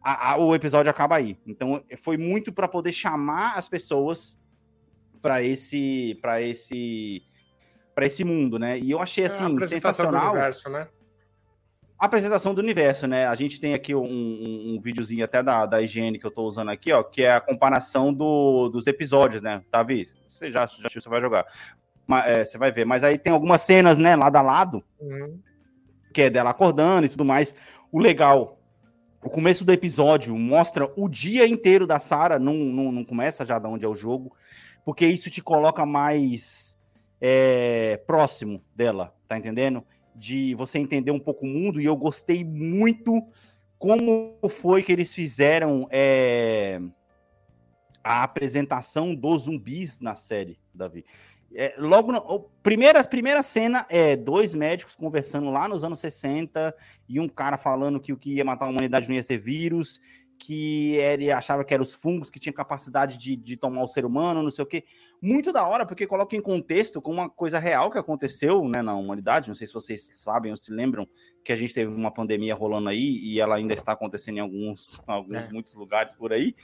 A, 0.03 0.33
a, 0.33 0.37
o 0.37 0.53
episódio 0.53 0.91
acaba 0.91 1.15
aí. 1.15 1.39
Então 1.47 1.81
foi 1.99 2.17
muito 2.17 2.53
para 2.53 2.67
poder 2.67 2.91
chamar 2.91 3.57
as 3.57 3.69
pessoas 3.69 4.37
para 5.21 5.41
esse 5.41 6.19
para 6.21 6.43
esse 6.43 7.23
para 7.95 8.07
esse 8.07 8.25
mundo, 8.25 8.59
né? 8.59 8.79
E 8.79 8.91
eu 8.91 9.01
achei 9.01 9.25
é 9.25 9.27
assim 9.27 9.57
é 9.61 9.67
sensacional. 9.67 10.33
Universo, 10.33 10.71
né? 10.71 10.89
A 11.99 12.07
apresentação 12.07 12.53
do 12.53 12.61
universo, 12.61 13.07
né? 13.07 13.27
A 13.27 13.35
gente 13.35 13.61
tem 13.61 13.75
aqui 13.75 13.95
um, 13.95 14.03
um, 14.03 14.75
um 14.75 14.81
videozinho 14.81 15.25
até 15.25 15.43
da, 15.43 15.67
da 15.67 15.81
higiene 15.81 16.19
que 16.19 16.27
eu 16.27 16.31
estou 16.31 16.49
usando 16.49 16.71
aqui, 16.71 16.93
ó, 16.93 17.03
que 17.03 17.23
é 17.23 17.33
a 17.33 17.41
comparação 17.41 18.13
do, 18.13 18.69
dos 18.69 18.87
episódios, 18.89 19.41
né? 19.41 19.63
Tá, 19.71 19.83
Vi? 19.83 20.09
Você 20.29 20.51
já, 20.51 20.67
já 20.67 20.89
você 20.89 21.09
vai 21.09 21.21
jogar. 21.21 21.47
Mas, 22.07 22.27
é, 22.27 22.45
você 22.45 22.59
vai 22.59 22.73
ver. 22.73 22.85
Mas 22.85 23.05
aí 23.05 23.19
tem 23.19 23.33
algumas 23.33 23.61
cenas, 23.61 23.99
né, 23.99 24.17
lado 24.17 24.37
a 24.37 24.43
lado, 24.43 24.83
uhum. 24.99 25.39
que 26.13 26.23
é 26.23 26.31
dela 26.31 26.51
acordando 26.51 27.07
e 27.07 27.09
tudo 27.09 27.25
mais. 27.25 27.55
O 27.93 28.01
legal, 28.01 28.59
o 29.23 29.31
começo 29.31 29.65
do 29.65 29.73
episódio 29.73 30.37
mostra 30.37 30.91
o 30.97 31.09
dia 31.09 31.47
inteiro 31.47 31.87
da 31.87 32.01
Sarah, 32.01 32.39
não, 32.39 32.55
não, 32.55 32.91
não 32.91 33.05
começa 33.05 33.45
já 33.45 33.59
de 33.59 33.69
onde 33.69 33.85
é 33.85 33.89
o 33.89 33.95
jogo, 33.95 34.35
porque 34.85 35.07
isso 35.07 35.31
te 35.31 35.41
coloca 35.41 35.87
mais 35.87 36.72
é, 37.25 37.99
próximo 38.05 38.65
dela, 38.75 39.15
tá 39.29 39.39
entendendo? 39.39 39.85
De 40.13 40.57
você 40.57 40.81
entender 40.81 41.13
um 41.13 41.21
pouco 41.21 41.47
o 41.47 41.49
mundo, 41.49 41.81
e 41.81 41.85
eu 41.85 41.95
gostei 41.95 42.43
muito 42.43 43.23
como 43.79 44.37
foi 44.49 44.83
que 44.83 44.91
eles 44.91 45.15
fizeram 45.15 45.87
é, 45.89 46.81
a 48.03 48.25
apresentação 48.25 49.15
dos 49.15 49.45
zumbis 49.45 50.01
na 50.01 50.17
série, 50.17 50.59
Davi. 50.75 51.05
É, 51.55 51.75
logo, 51.79 52.11
no, 52.11 52.41
primeira, 52.61 53.05
primeira 53.05 53.43
cena 53.43 53.87
é 53.89 54.17
dois 54.17 54.53
médicos 54.53 54.97
conversando 54.97 55.51
lá 55.51 55.69
nos 55.69 55.85
anos 55.85 56.01
60 56.01 56.75
e 57.09 57.21
um 57.21 57.29
cara 57.29 57.57
falando 57.57 58.01
que 58.01 58.13
o 58.13 58.17
que 58.17 58.35
ia 58.35 58.45
matar 58.45 58.67
a 58.67 58.71
humanidade 58.71 59.09
não 59.09 59.15
ia 59.15 59.23
ser 59.23 59.39
vírus, 59.39 60.01
que 60.39 60.97
ele 60.97 61.31
achava 61.31 61.63
que 61.63 61.73
eram 61.73 61.83
os 61.83 61.95
fungos 61.95 62.31
que 62.31 62.41
tinham 62.41 62.55
capacidade 62.55 63.17
de, 63.17 63.37
de 63.37 63.57
tomar 63.57 63.83
o 63.85 63.89
ser 63.89 64.05
humano, 64.05 64.43
não 64.43 64.51
sei 64.51 64.65
o 64.65 64.67
quê 64.67 64.85
muito 65.23 65.53
da 65.53 65.65
hora, 65.65 65.87
porque 65.87 66.05
coloca 66.05 66.35
em 66.35 66.43
contexto 66.43 67.01
com 67.01 67.13
uma 67.13 67.31
coisa 67.31 67.61
real 67.61 67.93
que 67.93 67.99
aconteceu 67.99 68.69
né, 68.69 68.83
na 68.83 68.97
humanidade. 68.97 69.47
Não 69.47 69.55
sei 69.55 69.69
se 69.69 69.73
vocês 69.73 70.11
sabem 70.15 70.51
ou 70.51 70.57
se 70.57 70.73
lembram 70.73 71.09
que 71.45 71.53
a 71.53 71.57
gente 71.57 71.73
teve 71.73 71.95
uma 71.95 72.11
pandemia 72.11 72.57
rolando 72.57 72.89
aí 72.89 73.19
e 73.19 73.41
ela 73.41 73.55
ainda 73.55 73.73
está 73.73 73.93
acontecendo 73.93 74.39
em 74.39 74.41
alguns, 74.41 75.01
alguns 75.07 75.37
é. 75.37 75.49
muitos 75.53 75.75
lugares 75.77 76.17
por 76.17 76.33
aí. 76.33 76.57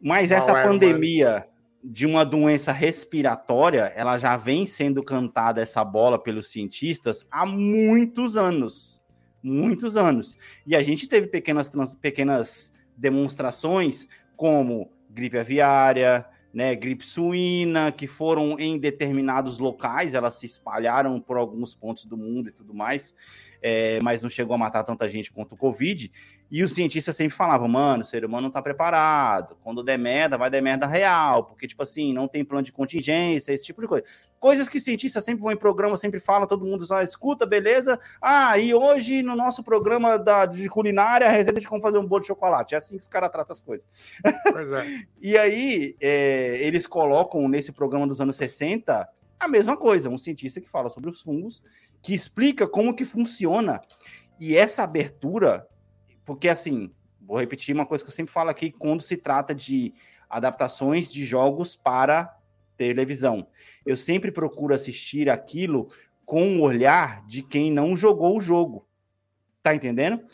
Mas 0.00 0.30
essa 0.30 0.56
é, 0.56 0.62
pandemia 0.64 1.44
de 1.82 2.06
uma 2.06 2.24
doença 2.24 2.70
respiratória, 2.70 3.92
ela 3.96 4.16
já 4.16 4.36
vem 4.36 4.64
sendo 4.64 5.02
cantada 5.02 5.60
essa 5.60 5.84
bola 5.84 6.22
pelos 6.22 6.52
cientistas 6.52 7.26
há 7.32 7.44
muitos 7.44 8.36
anos. 8.36 9.02
Muitos 9.42 9.96
anos. 9.96 10.38
E 10.64 10.76
a 10.76 10.82
gente 10.84 11.08
teve 11.08 11.26
pequenas, 11.26 11.72
pequenas 11.96 12.72
demonstrações 12.96 14.06
como 14.36 14.92
gripe 15.10 15.36
aviária, 15.36 16.24
né, 16.52 16.74
gripe 16.74 17.06
suína, 17.06 17.92
que 17.92 18.06
foram 18.06 18.58
em 18.58 18.78
determinados 18.78 19.58
locais, 19.58 20.14
elas 20.14 20.34
se 20.34 20.46
espalharam 20.46 21.20
por 21.20 21.36
alguns 21.36 21.74
pontos 21.74 22.04
do 22.04 22.16
mundo 22.16 22.48
e 22.48 22.52
tudo 22.52 22.74
mais, 22.74 23.14
é, 23.62 23.98
mas 24.02 24.22
não 24.22 24.28
chegou 24.28 24.54
a 24.54 24.58
matar 24.58 24.82
tanta 24.82 25.08
gente 25.08 25.32
quanto 25.32 25.54
o 25.54 25.56
Covid. 25.56 26.10
E 26.50 26.64
os 26.64 26.74
cientistas 26.74 27.14
sempre 27.14 27.36
falavam, 27.36 27.68
mano, 27.68 28.02
o 28.02 28.06
ser 28.06 28.24
humano 28.24 28.42
não 28.42 28.48
está 28.48 28.60
preparado. 28.60 29.56
Quando 29.62 29.84
der 29.84 29.98
merda, 29.98 30.36
vai 30.36 30.50
der 30.50 30.60
merda 30.60 30.86
real, 30.86 31.44
porque, 31.44 31.66
tipo 31.66 31.82
assim, 31.82 32.12
não 32.12 32.26
tem 32.26 32.44
plano 32.44 32.64
de 32.64 32.72
contingência, 32.72 33.52
esse 33.52 33.64
tipo 33.64 33.80
de 33.80 33.86
coisa. 33.86 34.04
Coisas 34.38 34.68
que 34.68 34.80
cientistas 34.80 35.24
sempre 35.24 35.42
vão 35.42 35.52
em 35.52 35.56
programa, 35.56 35.96
sempre 35.96 36.18
falam, 36.18 36.48
todo 36.48 36.64
mundo 36.64 36.84
só 36.84 37.02
escuta, 37.02 37.46
beleza? 37.46 38.00
Ah, 38.20 38.58
e 38.58 38.74
hoje 38.74 39.22
no 39.22 39.36
nosso 39.36 39.62
programa 39.62 40.18
da, 40.18 40.44
de 40.44 40.68
culinária, 40.68 41.28
a 41.28 41.30
receita 41.30 41.60
de 41.60 41.68
como 41.68 41.82
fazer 41.82 41.98
um 41.98 42.06
bolo 42.06 42.22
de 42.22 42.26
chocolate. 42.26 42.74
É 42.74 42.78
assim 42.78 42.96
que 42.96 43.02
os 43.02 43.08
caras 43.08 43.30
tratam 43.30 43.52
as 43.52 43.60
coisas. 43.60 43.86
Pois 44.50 44.72
é. 44.72 44.84
e 45.22 45.38
aí, 45.38 45.94
é, 46.00 46.58
eles 46.60 46.86
colocam 46.86 47.48
nesse 47.48 47.70
programa 47.70 48.06
dos 48.06 48.20
anos 48.20 48.34
60 48.34 49.08
a 49.38 49.48
mesma 49.48 49.76
coisa, 49.76 50.10
um 50.10 50.18
cientista 50.18 50.60
que 50.60 50.68
fala 50.68 50.90
sobre 50.90 51.08
os 51.08 51.22
fungos, 51.22 51.62
que 52.02 52.12
explica 52.12 52.68
como 52.68 52.94
que 52.94 53.06
funciona. 53.06 53.80
E 54.38 54.54
essa 54.54 54.82
abertura 54.82 55.66
porque, 56.30 56.48
assim, 56.48 56.92
vou 57.20 57.40
repetir 57.40 57.74
uma 57.74 57.84
coisa 57.84 58.04
que 58.04 58.08
eu 58.08 58.14
sempre 58.14 58.32
falo 58.32 58.50
aqui 58.50 58.70
quando 58.70 59.02
se 59.02 59.16
trata 59.16 59.52
de 59.52 59.92
adaptações 60.28 61.12
de 61.12 61.24
jogos 61.24 61.74
para 61.74 62.38
televisão. 62.76 63.48
Eu 63.84 63.96
sempre 63.96 64.30
procuro 64.30 64.72
assistir 64.72 65.28
aquilo 65.28 65.90
com 66.24 66.56
o 66.56 66.60
olhar 66.60 67.26
de 67.26 67.42
quem 67.42 67.72
não 67.72 67.96
jogou 67.96 68.38
o 68.38 68.40
jogo. 68.40 68.86
Tá 69.60 69.74
entendendo? 69.74 70.24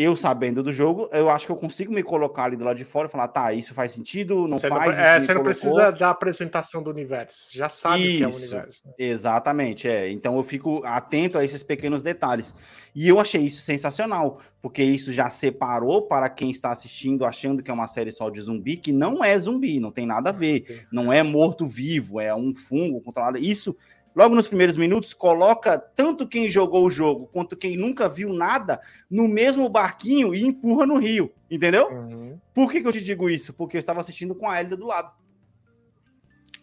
eu 0.00 0.14
sabendo 0.14 0.62
do 0.62 0.70
jogo, 0.70 1.08
eu 1.10 1.28
acho 1.28 1.44
que 1.44 1.50
eu 1.50 1.56
consigo 1.56 1.92
me 1.92 2.04
colocar 2.04 2.44
ali 2.44 2.56
do 2.56 2.62
lado 2.62 2.76
de 2.76 2.84
fora 2.84 3.08
e 3.08 3.10
falar, 3.10 3.26
tá, 3.26 3.52
isso 3.52 3.74
faz 3.74 3.90
sentido, 3.90 4.46
não 4.46 4.56
você 4.56 4.68
faz. 4.68 4.96
Não, 4.96 5.04
é, 5.04 5.18
você 5.20 5.34
não 5.34 5.42
precisa 5.42 5.90
da 5.90 6.10
apresentação 6.10 6.80
do 6.84 6.88
universo, 6.88 7.50
você 7.50 7.58
já 7.58 7.68
sabe 7.68 8.04
isso, 8.04 8.16
que 8.16 8.22
é 8.22 8.26
o 8.28 8.30
universo. 8.30 8.86
Né? 8.86 8.94
Exatamente, 8.96 9.88
é. 9.88 10.08
Então 10.08 10.36
eu 10.36 10.44
fico 10.44 10.82
atento 10.84 11.36
a 11.36 11.42
esses 11.42 11.64
pequenos 11.64 12.00
detalhes. 12.00 12.54
E 12.98 13.06
eu 13.06 13.20
achei 13.20 13.42
isso 13.42 13.60
sensacional, 13.60 14.40
porque 14.60 14.82
isso 14.82 15.12
já 15.12 15.30
separou 15.30 16.02
para 16.02 16.28
quem 16.28 16.50
está 16.50 16.70
assistindo 16.70 17.24
achando 17.24 17.62
que 17.62 17.70
é 17.70 17.74
uma 17.74 17.86
série 17.86 18.10
só 18.10 18.28
de 18.28 18.40
zumbi, 18.40 18.76
que 18.76 18.90
não 18.90 19.22
é 19.22 19.38
zumbi, 19.38 19.78
não 19.78 19.92
tem 19.92 20.04
nada 20.04 20.30
a 20.30 20.32
ver. 20.32 20.84
Não 20.90 21.12
é 21.12 21.22
morto-vivo, 21.22 22.18
é 22.18 22.34
um 22.34 22.52
fungo 22.52 23.00
controlado. 23.00 23.38
Isso 23.38 23.76
logo 24.16 24.34
nos 24.34 24.48
primeiros 24.48 24.76
minutos, 24.76 25.14
coloca 25.14 25.78
tanto 25.78 26.26
quem 26.26 26.50
jogou 26.50 26.84
o 26.84 26.90
jogo 26.90 27.28
quanto 27.32 27.56
quem 27.56 27.76
nunca 27.76 28.08
viu 28.08 28.32
nada 28.32 28.80
no 29.08 29.28
mesmo 29.28 29.68
barquinho 29.68 30.34
e 30.34 30.44
empurra 30.44 30.84
no 30.84 30.98
rio, 30.98 31.32
entendeu? 31.48 31.88
Uhum. 31.92 32.36
Por 32.52 32.68
que, 32.68 32.80
que 32.80 32.88
eu 32.88 32.92
te 32.92 33.00
digo 33.00 33.30
isso? 33.30 33.54
Porque 33.54 33.76
eu 33.76 33.78
estava 33.78 34.00
assistindo 34.00 34.34
com 34.34 34.50
a 34.50 34.58
Elida 34.58 34.76
do 34.76 34.88
lado. 34.88 35.12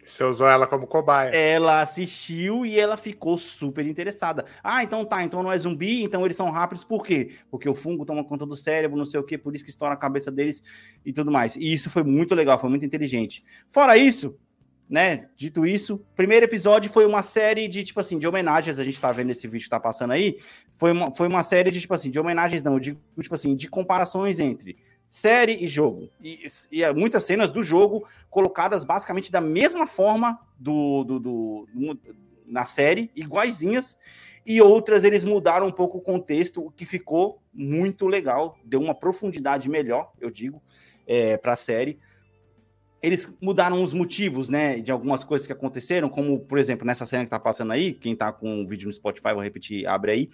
Você 0.06 0.24
usou 0.24 0.48
ela 0.48 0.68
como 0.68 0.86
cobaia. 0.86 1.30
Ela 1.30 1.82
assistiu 1.82 2.66
e 2.66 2.80
ela 2.80 2.96
ficou 2.96 3.38
super 3.38 3.86
interessada. 3.86 4.46
Ah, 4.64 4.84
então 4.84 5.04
tá, 5.04 5.24
então 5.24 5.42
não 5.42 5.52
é 5.52 5.58
zumbi, 5.58 6.04
então 6.04 6.24
eles 6.24 6.38
são 6.38 6.50
rápidos, 6.52 6.84
por 6.84 7.04
quê? 7.04 7.32
Porque 7.50 7.68
o 7.68 7.74
fungo 7.74 8.06
toma 8.06 8.24
conta 8.24 8.46
do 8.46 8.56
cérebro, 8.56 8.98
não 8.98 9.06
sei 9.06 9.20
o 9.20 9.24
quê, 9.24 9.38
por 9.38 9.56
isso 9.56 9.64
que 9.64 9.70
estoura 9.70 9.94
a 9.94 9.98
cabeça 9.98 10.32
deles 10.32 10.62
e 11.06 11.12
tudo 11.12 11.32
mais. 11.32 11.56
E 11.56 11.74
isso 11.74 11.90
foi 11.90 12.04
muito 12.04 12.36
legal, 12.36 12.60
foi 12.60 12.70
muito 12.70 12.86
inteligente. 12.86 13.44
Fora 13.68 13.98
isso, 13.98 14.38
né? 14.88 15.28
Dito 15.36 15.66
isso, 15.66 16.06
primeiro 16.16 16.46
episódio 16.46 16.90
foi 16.90 17.06
uma 17.06 17.24
série 17.24 17.68
de, 17.68 17.84
tipo 17.84 18.00
assim, 18.00 18.20
de 18.20 18.28
homenagens, 18.28 18.78
a 18.78 18.84
gente 18.84 19.00
tá 19.00 19.12
vendo 19.12 19.32
esse 19.32 19.48
vídeo 19.48 19.64
que 19.64 19.70
tá 19.70 19.80
passando 19.80 20.12
aí, 20.12 20.38
foi 20.76 20.92
uma, 20.92 21.12
foi 21.12 21.28
uma 21.28 21.44
série 21.44 21.72
de, 21.72 21.82
tipo 21.82 21.94
assim, 21.94 22.12
de 22.12 22.20
homenagens 22.20 22.62
não, 22.62 22.80
de, 22.80 22.96
tipo 23.20 23.34
assim, 23.34 23.56
de 23.56 23.68
comparações 23.68 24.40
entre 24.40 24.78
série 25.16 25.64
e 25.64 25.66
jogo. 25.66 26.10
E, 26.22 26.46
e 26.70 26.84
é 26.84 26.94
muitas 26.94 27.24
cenas 27.24 27.50
do 27.50 27.64
jogo 27.64 28.06
colocadas 28.30 28.84
basicamente 28.84 29.32
da 29.32 29.40
mesma 29.40 29.88
forma 29.88 30.38
do, 30.60 31.06
do, 31.06 31.20
do, 31.22 31.68
do 31.74 32.00
na 32.46 32.66
série, 32.66 33.10
iguaizinhas, 33.16 33.98
e 34.46 34.62
outras 34.62 35.06
eles 35.06 35.24
mudaram 35.24 35.68
um 35.68 35.72
pouco 35.72 36.00
o 36.00 36.02
contexto, 36.02 36.66
o 36.66 36.70
que 36.70 36.86
ficou 36.86 37.42
muito 37.54 38.08
legal, 38.08 38.58
deu 38.66 38.82
uma 38.82 38.94
profundidade 38.94 39.70
melhor, 39.70 40.12
eu 40.20 40.30
digo, 40.30 40.62
é, 41.08 41.38
para 41.38 41.54
a 41.54 41.56
série. 41.56 41.98
eles 43.02 43.34
mudaram 43.40 43.82
os 43.82 43.94
motivos, 43.94 44.50
né, 44.50 44.82
de 44.82 44.92
algumas 44.92 45.24
coisas 45.24 45.48
que 45.48 45.54
aconteceram, 45.54 46.10
como, 46.10 46.42
por 46.42 46.58
exemplo, 46.58 46.86
nessa 46.86 47.06
cena 47.06 47.24
que 47.24 47.30
tá 47.30 47.40
passando 47.40 47.72
aí, 47.72 47.94
quem 47.94 48.18
tá 48.18 48.34
com 48.34 48.64
o 48.64 48.68
vídeo 48.68 48.88
no 48.88 48.94
Spotify, 48.94 49.34
vou 49.34 49.42
repetir, 49.42 49.88
abre 49.88 50.12
aí. 50.12 50.30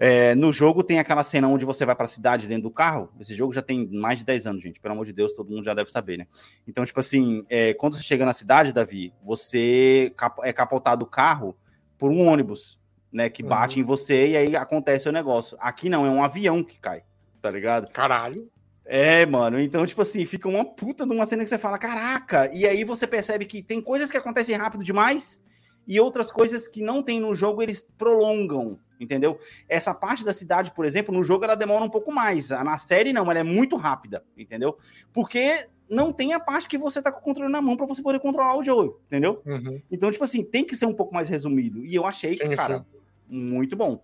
É, 0.00 0.32
no 0.36 0.52
jogo 0.52 0.84
tem 0.84 1.00
aquela 1.00 1.24
cena 1.24 1.48
onde 1.48 1.64
você 1.64 1.84
vai 1.84 1.94
para 1.94 2.04
a 2.04 2.08
cidade 2.08 2.46
dentro 2.46 2.64
do 2.64 2.70
carro. 2.70 3.10
Esse 3.18 3.34
jogo 3.34 3.52
já 3.52 3.60
tem 3.60 3.88
mais 3.88 4.20
de 4.20 4.24
10 4.24 4.46
anos, 4.46 4.62
gente. 4.62 4.78
Pelo 4.78 4.94
amor 4.94 5.04
de 5.04 5.12
Deus, 5.12 5.32
todo 5.32 5.50
mundo 5.50 5.64
já 5.64 5.74
deve 5.74 5.90
saber, 5.90 6.18
né? 6.18 6.26
Então, 6.66 6.84
tipo 6.84 7.00
assim, 7.00 7.44
é, 7.50 7.74
quando 7.74 7.96
você 7.96 8.02
chega 8.04 8.24
na 8.24 8.32
cidade, 8.32 8.72
Davi, 8.72 9.12
você 9.24 10.12
é 10.44 10.52
capotado 10.52 11.04
o 11.04 11.08
carro 11.08 11.56
por 11.98 12.12
um 12.12 12.28
ônibus, 12.28 12.78
né? 13.12 13.28
Que 13.28 13.42
bate 13.42 13.76
uhum. 13.76 13.82
em 13.82 13.84
você 13.84 14.28
e 14.28 14.36
aí 14.36 14.56
acontece 14.56 15.08
o 15.08 15.12
negócio. 15.12 15.56
Aqui 15.60 15.88
não, 15.88 16.06
é 16.06 16.10
um 16.10 16.22
avião 16.22 16.62
que 16.62 16.78
cai, 16.78 17.02
tá 17.42 17.50
ligado? 17.50 17.90
Caralho. 17.90 18.46
É, 18.84 19.26
mano. 19.26 19.58
Então, 19.60 19.84
tipo 19.84 20.00
assim, 20.00 20.24
fica 20.24 20.48
uma 20.48 20.64
puta 20.64 21.04
de 21.04 21.12
uma 21.12 21.26
cena 21.26 21.42
que 21.42 21.50
você 21.50 21.58
fala, 21.58 21.76
caraca. 21.76 22.48
E 22.54 22.66
aí 22.66 22.84
você 22.84 23.06
percebe 23.06 23.46
que 23.46 23.64
tem 23.64 23.82
coisas 23.82 24.10
que 24.10 24.16
acontecem 24.16 24.56
rápido 24.56 24.84
demais 24.84 25.42
e 25.88 25.98
outras 25.98 26.30
coisas 26.30 26.68
que 26.68 26.82
não 26.82 27.02
tem 27.02 27.18
no 27.18 27.34
jogo, 27.34 27.62
eles 27.62 27.86
prolongam 27.98 28.78
entendeu? 29.00 29.38
Essa 29.68 29.94
parte 29.94 30.24
da 30.24 30.32
cidade, 30.32 30.72
por 30.72 30.84
exemplo, 30.84 31.14
no 31.14 31.22
jogo 31.22 31.44
ela 31.44 31.54
demora 31.54 31.84
um 31.84 31.90
pouco 31.90 32.12
mais. 32.12 32.50
Na 32.50 32.78
série 32.78 33.12
não, 33.12 33.30
ela 33.30 33.40
é 33.40 33.44
muito 33.44 33.76
rápida, 33.76 34.24
entendeu? 34.36 34.76
Porque 35.12 35.66
não 35.88 36.12
tem 36.12 36.34
a 36.34 36.40
parte 36.40 36.68
que 36.68 36.76
você 36.76 37.00
tá 37.00 37.10
com 37.10 37.18
o 37.18 37.22
controle 37.22 37.50
na 37.50 37.62
mão 37.62 37.76
para 37.76 37.86
você 37.86 38.02
poder 38.02 38.20
controlar 38.20 38.56
o 38.56 38.62
jogo, 38.62 39.00
entendeu? 39.06 39.42
Uhum. 39.46 39.80
Então, 39.90 40.10
tipo 40.10 40.24
assim, 40.24 40.44
tem 40.44 40.64
que 40.64 40.76
ser 40.76 40.86
um 40.86 40.92
pouco 40.92 41.14
mais 41.14 41.28
resumido. 41.28 41.84
E 41.84 41.94
eu 41.94 42.06
achei, 42.06 42.30
sim, 42.30 42.50
cara, 42.54 42.80
sim. 42.80 42.84
muito 43.28 43.74
bom. 43.74 44.02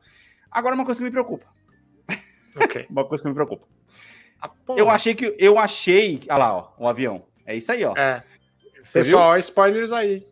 Agora, 0.51 0.75
uma 0.75 0.85
coisa 0.85 0.99
que 0.99 1.05
me 1.05 1.11
preocupa. 1.11 1.47
Okay. 2.57 2.87
uma 2.91 3.05
coisa 3.05 3.23
que 3.23 3.29
me 3.29 3.35
preocupa. 3.35 3.67
Ah, 4.41 4.51
eu 4.77 4.91
achei 4.91 5.15
que. 5.15 5.35
Eu 5.39 5.59
achei. 5.59 6.21
Olha 6.29 6.39
lá, 6.39 6.57
ó, 6.57 6.73
o 6.79 6.89
avião. 6.89 7.25
É 7.45 7.55
isso 7.57 7.71
aí, 7.73 7.85
ó. 7.85 7.95
É. 7.97 8.23
Você 8.83 9.01
Pessoal, 9.01 9.33
viu? 9.33 9.41
spoilers 9.41 9.93
aí. 9.93 10.25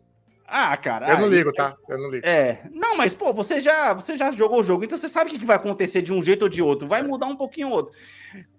Ah, 0.55 0.77
cara. 0.77 1.09
Eu 1.09 1.17
não 1.17 1.27
ligo, 1.27 1.51
tá? 1.51 1.75
Eu 1.89 1.97
não 1.97 2.11
ligo. 2.11 2.27
É. 2.27 2.61
Não, 2.71 2.95
mas, 2.95 3.11
pô, 3.11 3.33
você 3.33 3.59
já, 3.59 3.91
você 3.91 4.15
já 4.15 4.29
jogou 4.31 4.59
o 4.59 4.63
jogo, 4.63 4.83
então 4.83 4.95
você 4.95 5.09
sabe 5.09 5.31
o 5.31 5.39
que 5.39 5.43
vai 5.43 5.55
acontecer 5.55 6.03
de 6.03 6.13
um 6.13 6.21
jeito 6.21 6.43
ou 6.43 6.49
de 6.49 6.61
outro. 6.61 6.87
Vai 6.87 7.01
mudar 7.01 7.25
um 7.25 7.35
pouquinho 7.35 7.69
ou 7.69 7.73
outro. 7.73 7.93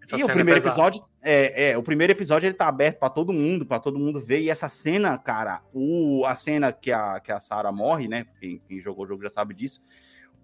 Essa 0.05 0.19
e 0.19 0.25
o 0.25 0.29
é 0.29 0.33
primeiro 0.33 0.59
é 0.59 0.67
episódio, 0.67 1.01
é, 1.23 1.71
é, 1.71 1.79
o 1.79 1.85
primeiro 1.85 2.13
episódio 2.13 2.49
ele 2.49 2.55
tá 2.55 2.67
aberto 2.67 2.99
para 2.99 3.11
todo 3.11 3.33
mundo, 3.33 3.65
para 3.65 3.79
todo 3.79 3.97
mundo 3.97 4.21
ver. 4.21 4.41
E 4.41 4.51
essa 4.51 4.69
cena, 4.69 5.17
cara, 5.17 5.63
o, 5.73 6.25
a 6.27 6.35
cena 6.35 6.73
que 6.73 6.91
a, 6.91 7.21
que 7.21 7.31
a 7.31 7.39
Sarah 7.39 7.71
morre, 7.71 8.09
né? 8.09 8.27
Quem, 8.41 8.61
quem 8.67 8.81
jogou 8.81 9.05
o 9.05 9.09
jogo 9.09 9.23
já 9.23 9.31
sabe 9.31 9.55
disso. 9.55 9.81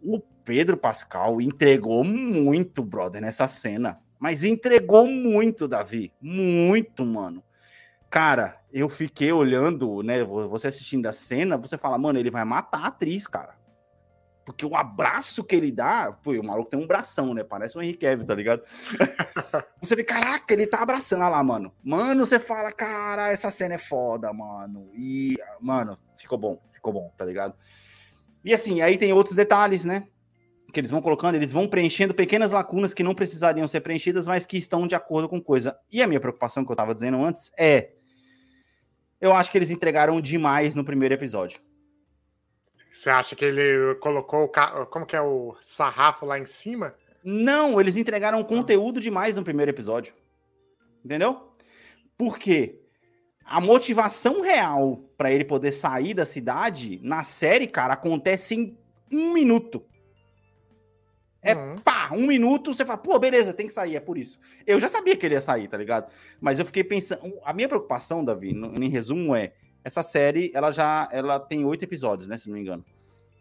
O 0.00 0.20
Pedro 0.44 0.76
Pascal 0.76 1.40
entregou 1.40 2.04
muito, 2.04 2.84
brother, 2.84 3.20
nessa 3.20 3.48
cena. 3.48 3.98
Mas 4.20 4.44
entregou 4.44 5.04
muito, 5.04 5.66
Davi. 5.66 6.12
Muito, 6.20 7.04
mano. 7.04 7.42
Cara, 8.08 8.59
eu 8.72 8.88
fiquei 8.88 9.32
olhando, 9.32 10.02
né? 10.02 10.22
Você 10.24 10.68
assistindo 10.68 11.06
a 11.06 11.12
cena, 11.12 11.56
você 11.56 11.76
fala, 11.76 11.98
mano, 11.98 12.18
ele 12.18 12.30
vai 12.30 12.44
matar 12.44 12.84
a 12.84 12.86
atriz, 12.86 13.26
cara. 13.26 13.58
Porque 14.44 14.64
o 14.64 14.74
abraço 14.74 15.44
que 15.44 15.54
ele 15.54 15.70
dá, 15.70 16.12
pô, 16.12 16.32
o 16.32 16.44
maluco 16.44 16.70
tem 16.70 16.80
um 16.80 16.86
bração, 16.86 17.34
né? 17.34 17.44
Parece 17.44 17.76
o 17.76 17.82
Henrique 17.82 18.00
Kevin, 18.00 18.24
tá 18.24 18.34
ligado? 18.34 18.62
você 19.80 19.94
vê, 19.94 20.02
caraca, 20.02 20.52
ele 20.52 20.66
tá 20.66 20.82
abraçando 20.82 21.20
lá, 21.20 21.42
mano. 21.42 21.72
Mano, 21.84 22.24
você 22.24 22.40
fala, 22.40 22.72
cara, 22.72 23.30
essa 23.30 23.50
cena 23.50 23.74
é 23.74 23.78
foda, 23.78 24.32
mano. 24.32 24.90
E, 24.94 25.36
mano, 25.60 25.98
ficou 26.16 26.38
bom, 26.38 26.60
ficou 26.72 26.92
bom, 26.92 27.12
tá 27.16 27.24
ligado? 27.24 27.54
E 28.44 28.54
assim, 28.54 28.80
aí 28.80 28.96
tem 28.96 29.12
outros 29.12 29.36
detalhes, 29.36 29.84
né? 29.84 30.06
Que 30.72 30.80
eles 30.80 30.90
vão 30.90 31.02
colocando, 31.02 31.34
eles 31.34 31.52
vão 31.52 31.68
preenchendo 31.68 32.14
pequenas 32.14 32.50
lacunas 32.50 32.94
que 32.94 33.02
não 33.02 33.14
precisariam 33.14 33.68
ser 33.68 33.80
preenchidas, 33.80 34.26
mas 34.26 34.46
que 34.46 34.56
estão 34.56 34.86
de 34.86 34.94
acordo 34.94 35.28
com 35.28 35.40
coisa. 35.40 35.78
E 35.92 36.02
a 36.02 36.06
minha 36.06 36.20
preocupação, 36.20 36.64
que 36.64 36.72
eu 36.72 36.76
tava 36.76 36.94
dizendo 36.94 37.22
antes, 37.24 37.52
é 37.58 37.90
eu 39.20 39.34
acho 39.34 39.50
que 39.50 39.58
eles 39.58 39.70
entregaram 39.70 40.20
demais 40.20 40.74
no 40.74 40.84
primeiro 40.84 41.14
episódio. 41.14 41.60
Você 42.92 43.10
acha 43.10 43.36
que 43.36 43.44
ele 43.44 43.94
colocou 43.96 44.44
o 44.44 44.86
como 44.86 45.06
que 45.06 45.16
é 45.16 45.20
o 45.22 45.56
sarrafo 45.60 46.26
lá 46.26 46.38
em 46.38 46.46
cima? 46.46 46.94
Não, 47.22 47.80
eles 47.80 47.96
entregaram 47.96 48.42
conteúdo 48.42 49.00
demais 49.00 49.36
no 49.36 49.44
primeiro 49.44 49.70
episódio. 49.70 50.14
Entendeu? 51.04 51.54
Por 52.16 52.38
quê? 52.38 52.80
A 53.44 53.60
motivação 53.60 54.40
real 54.40 55.04
para 55.16 55.32
ele 55.32 55.44
poder 55.44 55.72
sair 55.72 56.14
da 56.14 56.24
cidade 56.24 57.00
na 57.02 57.22
série, 57.22 57.66
cara, 57.66 57.94
acontece 57.94 58.54
em 58.54 58.78
um 59.10 59.32
minuto. 59.32 59.84
É 61.42 61.54
uhum. 61.54 61.76
pá, 61.76 62.10
um 62.12 62.26
minuto, 62.26 62.74
você 62.74 62.84
fala, 62.84 62.98
pô, 62.98 63.18
beleza, 63.18 63.54
tem 63.54 63.66
que 63.66 63.72
sair, 63.72 63.96
é 63.96 64.00
por 64.00 64.18
isso. 64.18 64.38
Eu 64.66 64.78
já 64.78 64.88
sabia 64.88 65.16
que 65.16 65.24
ele 65.24 65.34
ia 65.34 65.40
sair, 65.40 65.68
tá 65.68 65.76
ligado? 65.76 66.10
Mas 66.40 66.58
eu 66.58 66.66
fiquei 66.66 66.84
pensando. 66.84 67.20
A 67.44 67.52
minha 67.52 67.68
preocupação, 67.68 68.24
Davi, 68.24 68.50
em 68.50 68.88
resumo, 68.88 69.34
é: 69.34 69.52
essa 69.82 70.02
série, 70.02 70.50
ela 70.54 70.70
já 70.70 71.08
ela 71.10 71.40
tem 71.40 71.64
oito 71.64 71.82
episódios, 71.82 72.28
né? 72.28 72.36
Se 72.36 72.48
não 72.48 72.54
me 72.54 72.60
engano. 72.60 72.84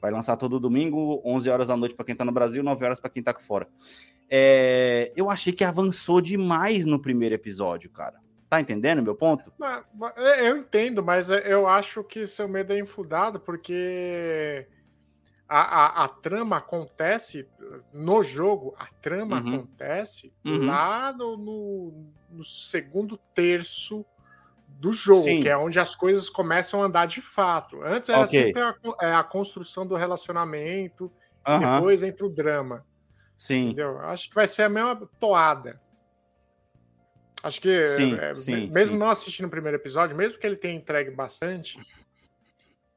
Vai 0.01 0.11
lançar 0.11 0.37
todo 0.37 0.61
domingo, 0.61 1.21
11 1.25 1.49
horas 1.49 1.67
da 1.67 1.75
noite 1.75 1.93
para 1.93 2.05
quem 2.05 2.15
tá 2.15 2.23
no 2.23 2.31
Brasil, 2.31 2.63
9 2.63 2.85
horas 2.85 2.99
para 3.01 3.09
quem 3.09 3.21
tá 3.21 3.33
fora. 3.37 3.67
É, 4.29 5.11
eu 5.13 5.29
achei 5.29 5.51
que 5.51 5.63
avançou 5.63 6.21
demais 6.21 6.85
no 6.85 6.99
primeiro 7.01 7.35
episódio, 7.35 7.89
cara. 7.89 8.15
Tá 8.49 8.61
entendendo 8.61 9.03
meu 9.03 9.13
ponto? 9.13 9.51
Eu 10.39 10.57
entendo, 10.57 11.03
mas 11.03 11.29
eu 11.29 11.67
acho 11.67 12.03
que 12.03 12.25
seu 12.25 12.47
medo 12.47 12.71
é 12.71 12.79
infundado, 12.79 13.39
porque 13.39 14.65
a, 15.49 15.61
a, 15.61 16.05
a, 16.05 16.07
trama 16.07 16.57
acontece 16.57 17.47
no 17.91 18.21
jogo, 18.21 18.75
a 18.77 18.85
trama 19.01 19.41
uhum. 19.41 19.55
acontece 19.55 20.31
uhum. 20.45 20.67
lá 20.67 21.11
no, 21.11 21.35
no, 21.35 22.13
no, 22.29 22.43
segundo 22.43 23.17
terço 23.33 24.05
do 24.67 24.93
jogo, 24.93 25.23
Sim. 25.23 25.41
que 25.41 25.49
é 25.49 25.57
onde 25.57 25.79
as 25.79 25.95
coisas 25.95 26.29
começam 26.29 26.83
a 26.83 26.85
andar 26.85 27.07
de 27.07 27.19
fato. 27.19 27.81
Antes 27.81 28.09
era 28.09 28.25
okay. 28.25 28.45
sempre 28.45 28.61
a, 28.61 28.75
é, 29.01 29.13
a, 29.15 29.23
construção 29.23 29.87
do 29.87 29.95
relacionamento, 29.95 31.11
uhum. 31.47 31.59
depois 31.59 32.03
entra 32.03 32.27
o 32.27 32.29
drama. 32.29 32.85
Sim. 33.35 33.69
Entendeu? 33.69 33.99
Acho 34.01 34.29
que 34.29 34.35
vai 34.35 34.47
ser 34.47 34.63
a 34.63 34.69
mesma 34.69 35.09
toada. 35.19 35.81
Acho 37.41 37.59
que, 37.59 37.87
sim, 37.87 38.15
é, 38.15 38.35
sim, 38.35 38.69
mesmo 38.69 38.95
sim. 38.95 38.99
não 38.99 39.09
assistindo 39.09 39.47
o 39.47 39.49
primeiro 39.49 39.77
episódio, 39.77 40.15
mesmo 40.15 40.37
que 40.37 40.45
ele 40.45 40.57
tenha 40.57 40.75
entregue 40.75 41.09
bastante. 41.09 41.79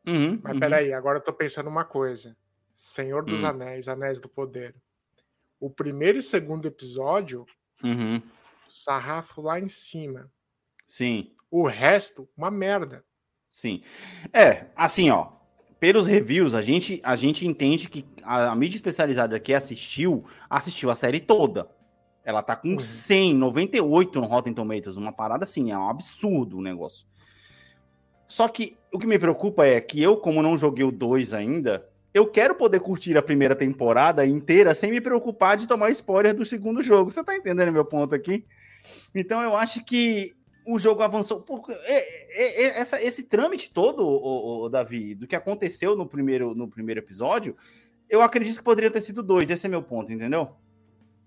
Uhum, 0.07 0.39
mas 0.43 0.55
uhum. 0.55 0.61
peraí, 0.61 0.93
agora 0.93 1.19
eu 1.19 1.23
tô 1.23 1.33
pensando 1.33 1.71
uma 1.71 1.85
coisa. 1.85 2.37
Senhor 2.83 3.25
dos 3.25 3.43
hum. 3.43 3.47
Anéis, 3.47 3.87
Anéis 3.87 4.19
do 4.19 4.29
Poder. 4.29 4.75
O 5.61 5.71
primeiro 5.71 6.19
e 6.19 6.23
segundo 6.23 6.67
episódio, 6.67 7.47
uhum. 7.83 8.21
sarrafo 8.69 9.41
lá 9.41 9.61
em 9.61 9.69
cima. 9.69 10.29
Sim. 10.85 11.33
O 11.49 11.65
resto, 11.69 12.29
uma 12.37 12.51
merda. 12.51 13.05
Sim. 13.53 13.83
É, 14.33 14.67
assim, 14.75 15.11
ó. 15.11 15.29
Pelos 15.79 16.09
reviews, 16.09 16.55
a 16.55 16.61
gente, 16.61 17.01
a 17.05 17.15
gente 17.15 17.47
entende 17.47 17.89
que 17.89 18.05
a, 18.25 18.51
a 18.51 18.55
mídia 18.57 18.77
especializada 18.77 19.39
que 19.39 19.55
assistiu, 19.55 20.25
assistiu 20.51 20.91
a 20.91 20.97
série 20.97 21.21
toda. 21.21 21.71
Ela 22.25 22.43
tá 22.43 22.57
com 22.57 22.71
uhum. 22.71 22.81
100, 22.81 23.35
98 23.35 24.21
no 24.21 24.27
Rotten 24.27 24.55
Tomatoes, 24.55 24.97
uma 24.97 25.13
parada 25.13 25.45
assim, 25.45 25.71
é 25.71 25.79
um 25.79 25.89
absurdo 25.89 26.59
o 26.59 26.63
negócio. 26.63 27.07
Só 28.27 28.49
que 28.49 28.77
o 28.93 28.99
que 28.99 29.07
me 29.07 29.21
preocupa 29.21 29.65
é 29.65 29.81
que 29.81 30.03
eu, 30.03 30.17
como 30.17 30.43
não 30.43 30.57
joguei 30.57 30.85
o 30.85 30.91
2 30.91 31.33
ainda, 31.33 31.92
eu 32.15 32.27
quero 32.27 32.55
poder 32.55 32.81
curtir 32.81 33.17
a 33.17 33.23
primeira 33.23 33.55
temporada 33.55 34.25
inteira 34.27 34.75
sem 34.75 34.91
me 34.91 35.01
preocupar 35.01 35.57
de 35.57 35.67
tomar 35.67 35.91
spoiler 35.91 36.35
do 36.35 36.45
segundo 36.45 36.83
jogo. 36.83 37.11
Você 37.11 37.25
tá 37.25 37.35
entendendo 37.35 37.73
meu 37.73 37.85
ponto 37.85 38.15
aqui? 38.15 38.45
Então 39.15 39.43
eu 39.43 39.57
acho 39.57 39.85
que 39.85 40.35
o 40.67 40.79
jogo 40.79 41.03
avançou. 41.03 41.41
Porque 41.41 41.73
é, 41.73 41.99
é, 42.31 42.63
é, 42.63 42.81
essa, 42.81 43.03
esse 43.03 43.25
trâmite 43.25 43.71
todo, 43.73 44.07
o, 44.07 44.65
o, 44.65 44.69
Davi, 44.69 45.15
do 45.15 45.27
que 45.27 45.37
aconteceu 45.37 45.97
no 45.97 46.07
primeiro, 46.07 46.55
no 46.55 46.69
primeiro 46.69 47.01
episódio, 47.01 47.57
eu 48.09 48.23
acredito 48.23 48.59
que 48.59 48.65
poderia 48.65 48.91
ter 48.91 49.01
sido 49.01 49.23
dois. 49.23 49.49
Esse 49.49 49.67
é 49.67 49.71
meu 49.71 49.83
ponto, 49.83 50.13
entendeu? 50.13 50.51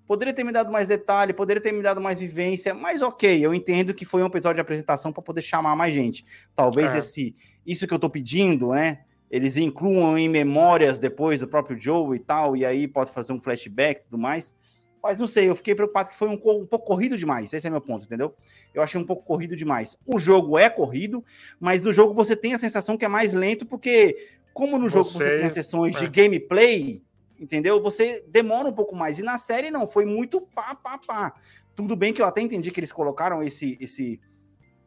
Poderia 0.07 0.33
ter 0.33 0.43
me 0.43 0.51
dado 0.51 0.71
mais 0.71 0.88
detalhe, 0.88 1.33
poderia 1.33 1.61
ter 1.61 1.71
me 1.71 1.81
dado 1.81 1.99
mais 1.99 2.19
vivência, 2.19 2.75
mas 2.75 3.01
ok, 3.01 3.43
eu 3.43 3.55
entendo 3.55 3.91
que 3.91 4.05
foi 4.05 4.21
um 4.21 4.27
episódio 4.27 4.55
de 4.55 4.61
apresentação 4.61 5.11
para 5.11 5.23
poder 5.23 5.41
chamar 5.41 5.75
mais 5.75 5.95
gente. 5.95 6.23
Talvez 6.55 6.93
é. 6.93 6.99
esse, 6.99 7.36
isso 7.65 7.88
que 7.88 7.93
eu 7.93 7.97
tô 7.97 8.07
pedindo, 8.07 8.69
né? 8.69 9.03
Eles 9.30 9.57
incluam 9.57 10.17
em 10.17 10.30
memórias 10.30 10.99
depois 10.99 11.39
do 11.39 11.47
próprio 11.47 11.80
Joe 11.80 12.15
e 12.15 12.19
tal, 12.19 12.55
e 12.55 12.65
aí 12.65 12.88
pode 12.88 13.11
fazer 13.11 13.34
um 13.34 13.41
flashback 13.41 14.01
e 14.01 14.03
tudo 14.05 14.17
mais. 14.17 14.55
Mas 15.01 15.19
não 15.19 15.28
sei, 15.28 15.47
eu 15.47 15.55
fiquei 15.55 15.76
preocupado 15.76 16.09
que 16.09 16.17
foi 16.17 16.28
um, 16.28 16.34
um, 16.34 16.65
pouco 16.65 16.80
corrido 16.80 17.15
demais. 17.15 17.53
Esse 17.53 17.67
é 17.67 17.69
meu 17.69 17.82
ponto, 17.82 18.05
entendeu? 18.05 18.34
Eu 18.73 18.82
achei 18.82 18.99
um 18.99 19.05
pouco 19.05 19.23
corrido 19.23 19.55
demais. 19.55 19.95
O 20.03 20.19
jogo 20.19 20.57
é 20.57 20.67
corrido, 20.67 21.23
mas 21.59 21.82
no 21.84 21.93
jogo 21.93 22.11
você 22.13 22.36
tem 22.36 22.55
a 22.55 22.57
sensação 22.57 22.97
que 22.97 23.05
é 23.05 23.07
mais 23.07 23.32
lento, 23.32 23.67
porque, 23.67 24.17
como 24.51 24.80
no 24.80 24.89
jogo 24.89 25.03
você, 25.03 25.17
você 25.17 25.38
tem 25.38 25.45
as 25.45 25.53
sessões 25.53 25.95
é. 25.95 25.99
de 25.99 26.07
gameplay, 26.07 27.03
entendeu? 27.39 27.80
Você 27.84 28.26
demora 28.28 28.67
um 28.67 28.73
pouco 28.73 28.95
mais. 28.95 29.19
E 29.19 29.23
na 29.23 29.38
série 29.38 29.69
não, 29.69 29.86
foi 29.86 30.05
muito 30.05 30.41
pá, 30.41 30.73
pá, 30.73 30.97
pá. 30.97 31.34
Tudo 31.76 31.95
bem 31.95 32.11
que 32.11 32.21
eu 32.21 32.26
até 32.26 32.41
entendi 32.41 32.71
que 32.71 32.80
eles 32.80 32.91
colocaram 32.91 33.43
esse, 33.43 33.78
esse, 33.80 34.19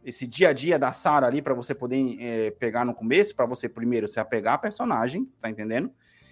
esse 0.04 0.26
dia 0.26 0.48
a 0.50 0.52
dia 0.52 0.78
da 0.78 0.92
Sarah 0.92 1.26
ali 1.26 1.42
para 1.42 1.54
você 1.54 1.74
poder 1.74 2.16
é, 2.20 2.50
pegar 2.52 2.84
no 2.84 2.94
começo, 2.94 3.34
para 3.34 3.46
você 3.46 3.68
primeiro 3.68 4.08
se 4.08 4.18
apegar 4.20 4.54
à 4.54 4.58
personagem, 4.58 5.28
tá 5.40 5.50
entendendo? 5.50 5.90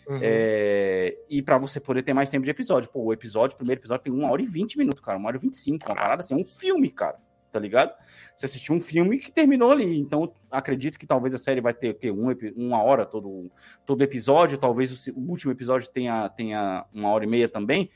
Uhum. 0.09 0.21
É, 0.23 1.19
e 1.29 1.43
para 1.43 1.59
você 1.59 1.81
poder 1.81 2.03
ter 2.03 2.15
mais 2.15 2.31
tempo 2.31 2.45
de 2.45 2.51
episódio. 2.51 2.91
Pô, 2.91 3.05
o 3.05 3.13
episódio, 3.13 3.55
o 3.55 3.59
primeiro 3.59 3.81
episódio 3.81 4.05
tem 4.05 4.13
uma 4.13 4.31
hora 4.31 4.41
e 4.41 4.47
vinte 4.47 4.79
minutos, 4.79 5.01
cara, 5.01 5.19
uma 5.19 5.29
hora 5.29 5.37
e 5.37 5.41
vinte 5.41 5.55
e 5.55 5.59
cinco, 5.59 5.87
uma 5.87 5.97
parada 5.97 6.21
assim, 6.21 6.35
é 6.35 6.37
um 6.37 6.45
filme, 6.45 6.91
cara. 6.91 7.19
tá 7.57 7.61
ligado? 7.61 7.95
Você 8.35 8.45
assistiu 8.45 8.75
um 8.75 8.81
filme 8.81 9.19
que 9.19 9.33
terminou 9.33 9.73
ali. 9.73 9.99
Então, 9.99 10.33
acredito 10.51 10.99
que 10.99 11.07
talvez 11.07 11.35
a 11.35 11.39
série 11.39 11.61
vai 11.61 11.73
ter 11.73 11.91
o 11.91 11.95
quê? 11.95 12.11
Um, 12.11 12.29
uma 12.55 12.83
hora 12.83 13.07
todo, 13.07 13.51
todo 13.87 14.03
episódio, 14.03 14.59
talvez 14.59 15.09
o, 15.09 15.13
o 15.19 15.31
último 15.31 15.53
episódio 15.53 15.89
tenha, 15.89 16.29
tenha 16.29 16.85
uma 16.93 17.09
hora 17.09 17.25
e 17.25 17.27
meia 17.27 17.49
também. 17.49 17.91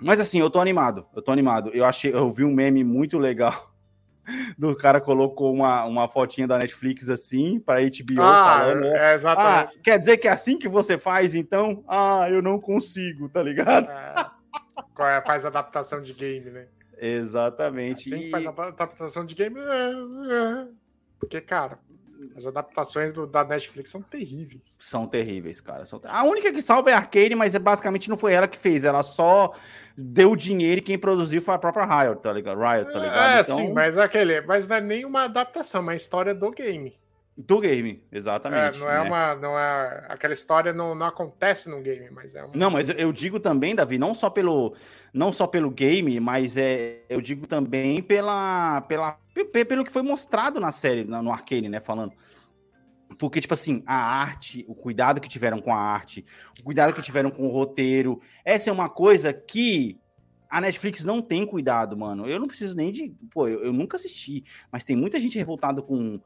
Mas 0.00 0.18
assim, 0.18 0.40
eu 0.40 0.48
tô 0.48 0.58
animado, 0.58 1.06
eu 1.14 1.20
tô 1.20 1.30
animado. 1.30 1.70
Eu 1.74 1.84
achei, 1.84 2.12
eu 2.14 2.30
vi 2.30 2.42
um 2.42 2.54
meme 2.54 2.82
muito 2.82 3.18
legal 3.18 3.69
do 4.58 4.76
cara 4.76 5.00
colocou 5.00 5.52
uma, 5.52 5.84
uma 5.84 6.08
fotinha 6.08 6.46
da 6.46 6.58
Netflix 6.58 7.08
assim 7.08 7.58
para 7.60 7.80
HBO 7.80 8.20
Ah, 8.22 8.44
falando. 8.44 8.84
é, 8.86 8.98
Ah, 9.10 9.14
exatamente. 9.14 9.78
quer 9.80 9.98
dizer 9.98 10.16
que 10.18 10.28
é 10.28 10.30
assim 10.30 10.58
que 10.58 10.68
você 10.68 10.96
faz, 10.98 11.34
então? 11.34 11.84
Ah, 11.88 12.26
eu 12.30 12.40
não 12.42 12.60
consigo, 12.60 13.28
tá 13.28 13.42
ligado? 13.42 13.90
É. 13.90 14.14
Qual 14.94 15.08
é? 15.08 15.20
Faz 15.24 15.44
adaptação 15.46 16.02
de 16.02 16.12
game, 16.12 16.50
né? 16.50 16.66
Exatamente. 16.98 18.12
Assim 18.14 18.24
E- 18.26 18.30
faz 18.30 18.46
adaptação 18.46 19.24
de 19.24 19.34
game. 19.34 19.58
é, 19.58 19.90
é. 20.62 20.66
Porque, 21.18 21.40
cara, 21.40 21.78
as 22.36 22.46
adaptações 22.46 23.12
do- 23.12 23.26
da 23.26 23.44
Netflix 23.44 23.90
são 23.90 24.02
terríveis. 24.02 24.76
São 24.78 25.06
terríveis, 25.06 25.60
cara. 25.60 25.84
São 25.86 25.98
ter- 25.98 26.08
A 26.08 26.22
única 26.24 26.52
que 26.52 26.60
salva 26.62 26.90
é 26.90 26.94
a 26.94 26.98
Arcane, 26.98 27.34
mas 27.34 27.54
é 27.54 27.58
basicamente 27.58 28.08
não 28.08 28.16
foi 28.16 28.32
ela 28.32 28.46
que 28.48 28.58
fez. 28.58 28.84
Ela 28.84 29.02
só 29.02 29.52
deu 29.96 30.34
dinheiro 30.36 30.78
e 30.78 30.82
quem 30.82 30.98
produziu 30.98 31.40
foi 31.42 31.54
a 31.54 31.58
própria 31.58 31.84
Riot, 31.84 32.20
tá 32.22 32.32
ligado? 32.32 32.58
Riot, 32.58 32.92
tá 32.92 32.98
ligado? 32.98 33.36
É, 33.36 33.40
Então, 33.40 33.56
sim, 33.56 33.72
mas 33.72 33.96
é 33.96 34.02
aquele. 34.02 34.40
Mas 34.42 34.66
não 34.68 34.76
é 34.76 34.80
nem 34.80 35.04
uma 35.04 35.24
adaptação, 35.24 35.80
é 35.80 35.82
uma 35.82 35.94
história 35.94 36.34
do 36.34 36.50
game. 36.50 36.94
Do 37.46 37.60
game, 37.60 38.02
É, 38.12 38.16
exatamente. 38.16 38.78
não 38.78 38.90
é 38.90 38.94
né? 39.02 39.08
uma. 39.08 39.34
Não 39.34 39.58
é, 39.58 40.04
aquela 40.08 40.34
história 40.34 40.72
não, 40.72 40.94
não 40.94 41.06
acontece 41.06 41.68
no 41.70 41.80
game, 41.80 42.10
mas 42.10 42.34
é 42.34 42.44
uma. 42.44 42.54
Não, 42.54 42.70
mas 42.70 42.88
eu- 42.90 43.12
digo 43.12 43.40
também, 43.40 43.74
Davi, 43.74 43.98
não 43.98 44.14
só 44.14 44.28
pelo, 44.28 44.74
não 45.12 45.32
só 45.32 45.46
pelo 45.46 45.70
game, 45.70 46.18
mas 46.20 46.56
é, 46.56 47.00
eu 47.08 47.20
digo 47.20 47.46
também 47.46 48.02
pela, 48.02 48.82
pela, 48.82 49.12
pe- 49.34 49.44
pe- 49.44 49.64
pelo 49.64 49.84
que 49.84 49.92
foi 49.92 50.02
mostrado 50.02 50.60
na 50.60 50.70
série, 50.70 51.04
no 51.04 51.30
Arcane, 51.32 51.68
né, 51.68 51.80
falando. 51.80 52.12
Porque, 53.18 53.40
tipo 53.40 53.54
assim, 53.54 53.82
a 53.86 53.94
arte, 53.96 54.64
o 54.68 54.74
cuidado 54.74 55.20
que 55.20 55.28
tiveram 55.28 55.60
com 55.60 55.72
a 55.74 55.78
arte, 55.78 56.24
o 56.58 56.62
cuidado 56.62 56.92
que 56.92 57.02
tiveram 57.02 57.30
com 57.30 57.46
o 57.46 57.50
roteiro, 57.50 58.20
essa 58.44 58.70
é 58.70 58.72
uma 58.72 58.88
coisa 58.88 59.32
que 59.32 59.98
a 60.48 60.60
Netflix 60.60 61.04
não 61.04 61.20
tem 61.20 61.46
cuidado, 61.46 61.96
mano. 61.96 62.26
Eu 62.26 62.38
não 62.38 62.46
preciso 62.46 62.74
nem 62.76 62.90
de. 62.90 63.14
Pô, 63.32 63.46
eu, 63.48 63.64
eu 63.64 63.72
nunca 63.72 63.96
assisti, 63.96 64.44
mas 64.70 64.84
tem 64.84 64.96
muita 64.96 65.18
gente 65.20 65.38
revoltada 65.38 65.80
com 65.82 66.20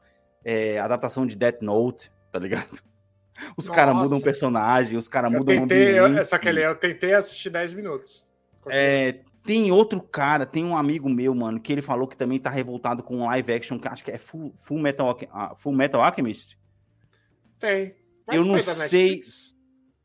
é, 0.45 0.79
adaptação 0.79 1.25
de 1.25 1.35
Death 1.35 1.61
Note, 1.61 2.11
tá 2.31 2.39
ligado? 2.39 2.79
Os 3.57 3.69
caras 3.69 3.93
mudam 3.93 4.17
o 4.19 4.21
personagem, 4.21 4.97
os 4.97 5.09
caras 5.09 5.29
eu 5.29 5.39
mudam 5.39 5.55
o 5.55 5.59
tentei, 5.59 5.99
eu, 5.99 6.05
ambiente. 6.05 6.21
essa 6.21 6.37
aquele, 6.37 6.65
eu 6.65 6.73
tentei 6.73 7.13
assistir 7.13 7.49
10 7.49 7.73
minutos. 7.73 8.25
É, 8.69 9.19
tem 9.43 9.73
outro 9.73 10.01
cara, 10.01 10.45
tem 10.45 10.63
um 10.63 10.77
amigo 10.77 11.09
meu, 11.09 11.35
mano, 11.35 11.59
que 11.59 11.73
ele 11.73 11.81
falou 11.81 12.07
que 12.07 12.15
também 12.15 12.39
tá 12.39 12.49
revoltado 12.49 13.03
com 13.03 13.25
live 13.25 13.51
action, 13.51 13.77
que 13.77 13.89
acho 13.89 14.05
que 14.05 14.11
é 14.11 14.17
Full, 14.17 14.53
Full 14.55 14.79
Metal, 14.79 15.19
ah, 15.33 15.53
Full 15.53 15.73
Metal 15.73 16.01
Alchemist. 16.01 16.57
Tem. 17.59 17.93
eu 18.31 18.45
não 18.45 18.61
sei- 18.61 18.73
Netflix? 18.73 19.53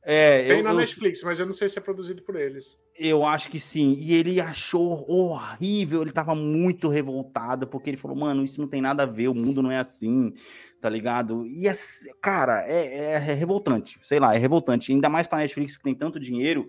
É, 0.03 0.49
Tem 0.49 0.59
eu, 0.59 0.65
na 0.65 0.71
eu, 0.71 0.77
Netflix, 0.77 1.23
mas 1.23 1.39
eu 1.39 1.47
não 1.47 1.55
sei 1.55 1.69
se 1.69 1.79
é 1.79 1.81
produzido 1.81 2.23
por 2.23 2.35
eles. 2.35 2.77
Eu 3.01 3.25
acho 3.25 3.49
que 3.49 3.59
sim. 3.59 3.97
E 3.99 4.13
ele 4.13 4.39
achou 4.41 5.11
horrível, 5.11 6.03
ele 6.03 6.13
tava 6.13 6.35
muito 6.35 6.87
revoltado, 6.89 7.67
porque 7.67 7.89
ele 7.89 7.97
falou, 7.97 8.15
mano, 8.17 8.45
isso 8.45 8.61
não 8.61 8.69
tem 8.69 8.83
nada 8.83 9.05
a 9.05 9.07
ver, 9.07 9.29
o 9.29 9.35
mundo 9.35 9.63
não 9.63 9.71
é 9.71 9.79
assim, 9.79 10.35
tá 10.83 10.91
ligado? 10.91 11.47
E, 11.47 11.67
assim, 11.67 12.11
cara, 12.21 12.63
é, 12.69 13.15
é- 13.15 13.31
é 13.31 13.33
revoltante, 13.33 13.99
sei 14.03 14.21
lá, 14.21 14.35
é 14.35 14.39
revoltante. 14.39 14.93
Ainda 14.93 15.09
mais 15.09 15.27
pra 15.27 15.39
Netflix 15.39 15.79
que 15.79 15.83
tem 15.83 15.95
tanto 15.95 16.21
dinheiro, 16.21 16.69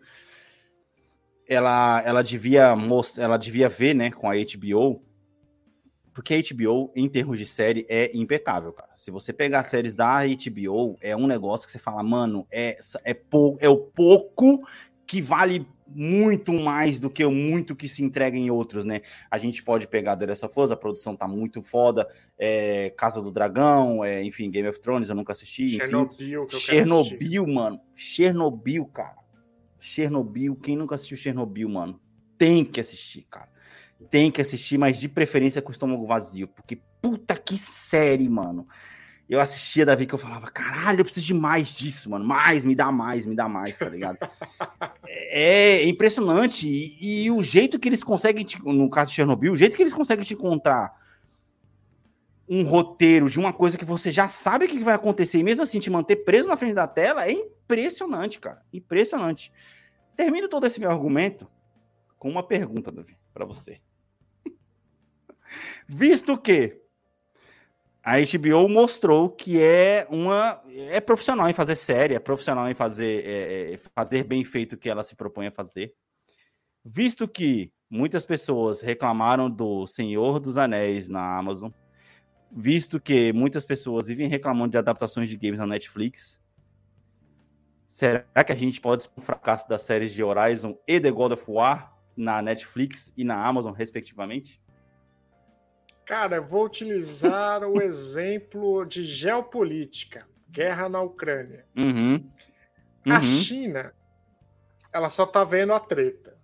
ela, 1.46 2.02
ela, 2.06 2.24
devia, 2.24 2.74
ela 3.18 3.38
devia 3.38 3.68
ver, 3.68 3.94
né, 3.94 4.10
com 4.10 4.30
a 4.30 4.34
HBO, 4.34 5.04
porque 6.14 6.34
a 6.34 6.38
HBO, 6.38 6.92
em 6.96 7.10
termos 7.10 7.38
de 7.40 7.46
série, 7.46 7.86
é 7.90 8.10
impecável, 8.16 8.72
cara. 8.72 8.92
Se 8.96 9.12
você 9.12 9.34
pegar 9.34 9.64
séries 9.64 9.94
da 9.94 10.20
HBO, 10.20 10.98
é 11.02 11.16
um 11.16 11.28
negócio 11.28 11.66
que 11.66 11.72
você 11.74 11.80
fala, 11.80 12.02
mano, 12.04 12.48
é, 12.50 12.78
é, 13.04 13.14
pou, 13.14 13.58
é 13.60 13.68
o 13.68 13.78
pouco 13.78 14.66
que 15.06 15.22
vale 15.22 15.66
muito 15.96 16.54
mais 16.54 17.00
do 17.00 17.10
que 17.10 17.24
o 17.24 17.32
muito 17.32 17.76
que 17.76 17.88
se 17.88 18.04
entrega 18.04 18.38
em 18.38 18.50
outros, 18.50 18.86
né? 18.86 19.02
A 19.30 19.38
gente 19.38 19.64
pode 19.64 19.88
pegar 19.88 20.16
The 20.16 20.28
Last 20.28 20.46
of 20.46 20.60
Us, 20.60 20.72
a 20.72 20.76
produção 20.76 21.16
tá 21.16 21.28
muito 21.28 21.62
foda, 21.62 22.08
é, 22.38 22.90
Casa 22.92 23.22
do 23.22 23.32
Dragão, 23.32 24.04
é, 24.04 24.24
enfim, 24.24 24.50
Game 24.50 24.68
of 24.68 24.80
Thrones, 24.80 25.10
eu 25.10 25.16
nunca 25.16 25.34
assisti, 25.34 25.66
enfim. 25.66 25.78
Chernobyl, 25.78 26.44
assistir. 26.44 26.66
Chernobyl, 26.66 27.48
mano. 27.48 27.80
Chernobyl, 27.96 28.86
cara. 28.86 29.18
Chernobyl, 29.80 30.56
quem 30.56 30.78
nunca 30.78 30.96
assistiu 30.96 31.18
Chernobyl, 31.18 31.68
mano? 31.68 32.00
Tem 32.38 32.64
que 32.64 32.80
assistir, 32.80 33.26
cara. 33.30 33.50
Tem 34.10 34.32
que 34.32 34.42
assistir, 34.42 34.78
mas 34.78 35.00
de 35.00 35.08
preferência 35.08 35.62
com 35.62 35.70
o 35.70 35.72
estômago 35.72 36.06
vazio. 36.06 36.48
Porque 36.48 36.80
puta 37.02 37.36
que 37.36 37.58
série, 37.58 38.28
mano. 38.28 38.68
Eu 39.30 39.40
assistia 39.40 39.86
Davi 39.86 40.06
que 40.06 40.14
eu 40.14 40.20
falava, 40.20 40.48
caralho, 40.48 41.00
eu 41.00 41.06
preciso 41.06 41.26
de 41.26 41.34
mais 41.34 41.70
disso, 41.70 42.10
mano. 42.10 42.26
Mais, 42.26 42.66
me 42.66 42.76
dá 42.76 42.92
mais, 42.92 43.26
me 43.26 43.36
dá 43.36 43.48
mais, 43.48 43.78
tá 43.78 43.88
ligado? 43.88 44.18
é 45.08 45.86
impressionante. 45.86 46.68
E, 46.68 47.24
e 47.26 47.32
o 47.32 47.42
jeito 47.42 47.80
que 47.80 47.88
eles 47.88 48.04
conseguem, 48.04 48.44
te- 48.44 48.62
no 48.62 48.90
caso 48.90 49.10
de 49.10 49.16
Chernobyl, 49.16 49.54
o 49.54 49.56
jeito 49.58 49.76
que 49.76 49.84
eles 49.84 49.94
conseguem 49.94 50.26
te 50.26 50.34
encontrar 50.34 51.00
um 52.50 52.64
roteiro 52.64 53.30
de 53.30 53.40
uma 53.40 53.54
coisa 53.54 53.78
que 53.78 53.86
você 53.86 54.12
já 54.12 54.28
sabe 54.28 54.66
o 54.66 54.68
que 54.68 54.80
vai 54.80 54.94
acontecer 54.94 55.40
e 55.40 55.44
mesmo 55.44 55.64
assim 55.64 55.80
te 55.80 55.90
manter 55.90 56.18
preso 56.18 56.50
na 56.50 56.58
frente 56.58 56.74
da 56.74 56.86
tela 56.86 57.26
é 57.26 57.32
impressionante, 57.32 58.38
cara. 58.38 58.62
Impressionante. 58.74 59.54
Termino 60.18 60.50
todo 60.50 60.68
esse 60.68 60.78
meu 60.78 60.92
argumento 60.92 61.48
com 62.20 62.30
uma 62.30 62.46
pergunta, 62.46 62.92
Davi, 62.92 63.18
para 63.34 63.46
você. 63.46 63.80
Visto 65.88 66.38
que 66.38 66.81
a 68.04 68.16
HBO 68.20 68.68
mostrou 68.68 69.30
que 69.30 69.62
é 69.62 70.08
uma 70.10 70.62
é 70.70 71.00
profissional 71.00 71.48
em 71.48 71.54
fazer 71.54 71.76
série, 71.76 72.16
é 72.16 72.20
profissional 72.20 72.68
em 72.70 72.74
fazer 72.74 73.24
é, 73.26 73.74
é, 73.74 73.78
fazer 73.96 74.24
bem 74.24 74.44
feito 74.44 74.74
o 74.74 74.78
que 74.78 74.90
ela 74.90 75.04
se 75.04 75.16
propõe 75.16 75.48
a 75.48 75.52
fazer. 75.52 75.94
Visto 76.84 77.28
que 77.28 77.72
muitas 77.88 78.26
pessoas 78.26 78.82
reclamaram 78.82 79.50
do 79.50 79.86
Senhor 79.86 80.40
dos 80.40 80.58
Anéis 80.58 81.10
na 81.10 81.38
Amazon, 81.38 81.70
visto 82.52 83.00
que 83.00 83.32
muitas 83.32 83.66
pessoas 83.66 84.08
vivem 84.08 84.28
reclamando 84.28 84.72
de 84.72 84.78
adaptações 84.78 85.30
de 85.30 85.38
games 85.38 85.60
na 85.60 85.68
Netflix, 85.68 86.42
será 87.86 88.24
que 88.46 88.52
a 88.52 88.56
gente 88.56 88.80
pode 88.82 89.04
ser 89.04 89.12
um 89.18 89.22
fracasso 89.22 89.68
das 89.68 89.82
séries 89.84 90.14
de 90.14 90.24
Horizon 90.24 90.76
e 90.88 91.00
The 91.00 91.12
God 91.12 91.34
of 91.34 91.44
War 91.48 91.96
na 92.16 92.42
Netflix 92.42 93.14
e 93.16 93.24
na 93.24 93.46
Amazon, 93.46 93.74
respectivamente? 93.74 94.61
Cara, 96.06 96.38
eu 96.38 96.44
vou 96.44 96.66
utilizar 96.66 97.64
o 97.64 97.80
exemplo 97.82 98.86
de 98.86 99.04
geopolítica. 99.06 100.26
Guerra 100.50 100.90
na 100.90 101.02
Ucrânia. 101.02 101.66
Uhum. 101.78 102.30
A 103.10 103.16
Uhum. 103.16 103.24
China, 103.24 103.94
ela 104.94 105.10
só 105.10 105.26
tá 105.26 105.44
vendo 105.44 105.74
a 105.74 105.80
treta 105.80 106.38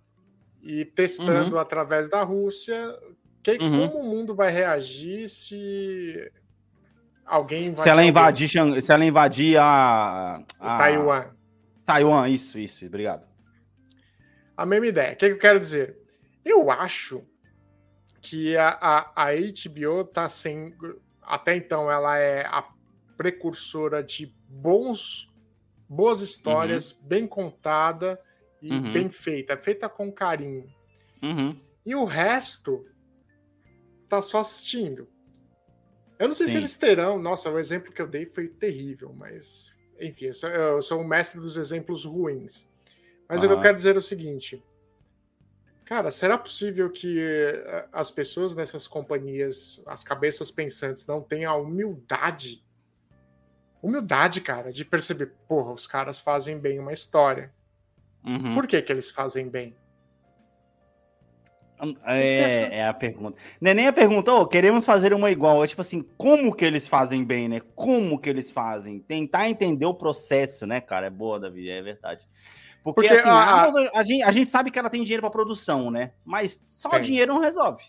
e 0.62 0.84
testando 0.84 1.58
através 1.58 2.08
da 2.08 2.22
Rússia 2.22 2.96
que, 3.42 3.52
Uhum. 3.62 3.88
como 3.88 4.00
o 4.00 4.04
mundo 4.10 4.34
vai 4.34 4.50
reagir 4.50 5.28
se 5.28 6.30
alguém 7.26 7.76
Se 7.76 7.88
ela 7.88 8.02
invadir, 8.04 8.48
se 8.48 8.92
ela 8.92 9.04
invadir 9.04 9.58
a, 9.60 10.42
a 10.58 10.78
Taiwan. 10.78 11.24
Taiwan, 11.84 12.28
isso, 12.28 12.58
isso, 12.58 12.84
obrigado. 12.86 13.26
A 14.56 14.64
mesma 14.66 14.86
ideia. 14.86 15.12
O 15.12 15.16
que, 15.16 15.26
que 15.28 15.34
eu 15.34 15.38
quero 15.38 15.60
dizer? 15.60 15.96
Eu 16.44 16.70
acho 16.70 17.24
que 18.20 18.56
a, 18.56 18.68
a, 18.68 19.26
a 19.26 19.32
HBO 19.34 20.04
tá 20.04 20.28
sem. 20.28 20.74
Até 21.22 21.56
então, 21.56 21.90
ela 21.90 22.18
é 22.18 22.44
a 22.46 22.66
precursora 23.16 24.02
de 24.02 24.32
bons, 24.48 25.32
boas 25.88 26.20
histórias, 26.20 26.92
bem 26.92 27.26
contada 27.26 28.20
e 28.62 28.72
Uhum. 28.72 28.92
bem 28.92 29.10
feita. 29.10 29.56
Feita 29.56 29.88
com 29.88 30.10
carinho. 30.12 30.72
Uhum. 31.22 31.58
E 31.84 31.94
o 31.94 32.04
resto 32.04 32.84
tá 34.08 34.20
só 34.22 34.40
assistindo. 34.40 35.08
Eu 36.18 36.28
não 36.28 36.34
sei 36.34 36.46
se 36.46 36.52
Sim. 36.52 36.58
eles 36.58 36.76
terão. 36.76 37.18
Nossa, 37.18 37.50
o 37.50 37.58
exemplo 37.58 37.92
que 37.92 38.02
eu 38.02 38.06
dei 38.08 38.26
foi 38.26 38.48
terrível, 38.48 39.12
mas. 39.16 39.72
Enfim, 40.00 40.26
eu 40.26 40.34
sou, 40.34 40.48
eu 40.50 40.82
sou 40.82 41.00
um 41.00 41.06
mestre 41.06 41.40
dos 41.40 41.56
exemplos 41.56 42.04
ruins. 42.04 42.68
Mas 43.28 43.42
o 43.42 43.46
que 43.46 43.52
eu 43.52 43.60
quero 43.60 43.76
dizer 43.76 43.94
é 43.94 43.98
o 43.98 44.02
seguinte. 44.02 44.62
Cara, 45.88 46.10
será 46.10 46.36
possível 46.36 46.90
que 46.90 47.18
eh, 47.18 47.86
as 47.90 48.10
pessoas 48.10 48.54
nessas 48.54 48.86
companhias, 48.86 49.82
as 49.86 50.04
cabeças 50.04 50.50
pensantes, 50.50 51.06
não 51.06 51.22
tenham 51.22 51.50
a 51.50 51.56
humildade? 51.56 52.62
Humildade, 53.80 54.42
cara, 54.42 54.70
de 54.70 54.84
perceber, 54.84 55.32
porra, 55.48 55.72
os 55.72 55.86
caras 55.86 56.20
fazem 56.20 56.58
bem 56.58 56.78
uma 56.78 56.92
história. 56.92 57.50
Uhum. 58.22 58.52
Por 58.54 58.66
que, 58.66 58.82
que 58.82 58.92
eles 58.92 59.10
fazem 59.10 59.48
bem? 59.48 59.74
É, 62.04 62.80
é 62.80 62.86
a 62.86 62.92
pergunta. 62.92 63.40
Não 63.58 63.70
é 63.70 63.74
nem 63.74 63.86
a 63.86 63.92
pergunta, 63.92 64.30
ô, 64.30 64.46
queremos 64.46 64.84
fazer 64.84 65.14
uma 65.14 65.30
igual. 65.30 65.64
É 65.64 65.66
tipo 65.66 65.80
assim, 65.80 66.04
como 66.18 66.54
que 66.54 66.66
eles 66.66 66.86
fazem 66.86 67.24
bem, 67.24 67.48
né? 67.48 67.62
Como 67.74 68.18
que 68.18 68.28
eles 68.28 68.50
fazem? 68.50 68.98
Tentar 68.98 69.48
entender 69.48 69.86
o 69.86 69.94
processo, 69.94 70.66
né, 70.66 70.82
cara? 70.82 71.06
É 71.06 71.10
boa, 71.10 71.40
Davi, 71.40 71.70
é 71.70 71.80
verdade. 71.80 72.28
Porque, 72.84 73.02
Porque 73.02 73.08
assim, 73.08 73.28
a- 73.28 73.32
a, 73.32 73.62
Amazon, 73.62 73.86
a 73.94 74.02
gente, 74.02 74.22
a 74.22 74.32
gente 74.32 74.48
sabe 74.48 74.70
que 74.70 74.78
ela 74.78 74.88
tem 74.90 75.02
dinheiro 75.02 75.20
para 75.22 75.30
produção, 75.30 75.90
né? 75.90 76.12
Mas 76.24 76.62
só 76.64 76.90
Tem. 76.90 77.02
dinheiro 77.02 77.34
não 77.34 77.40
resolve. 77.40 77.82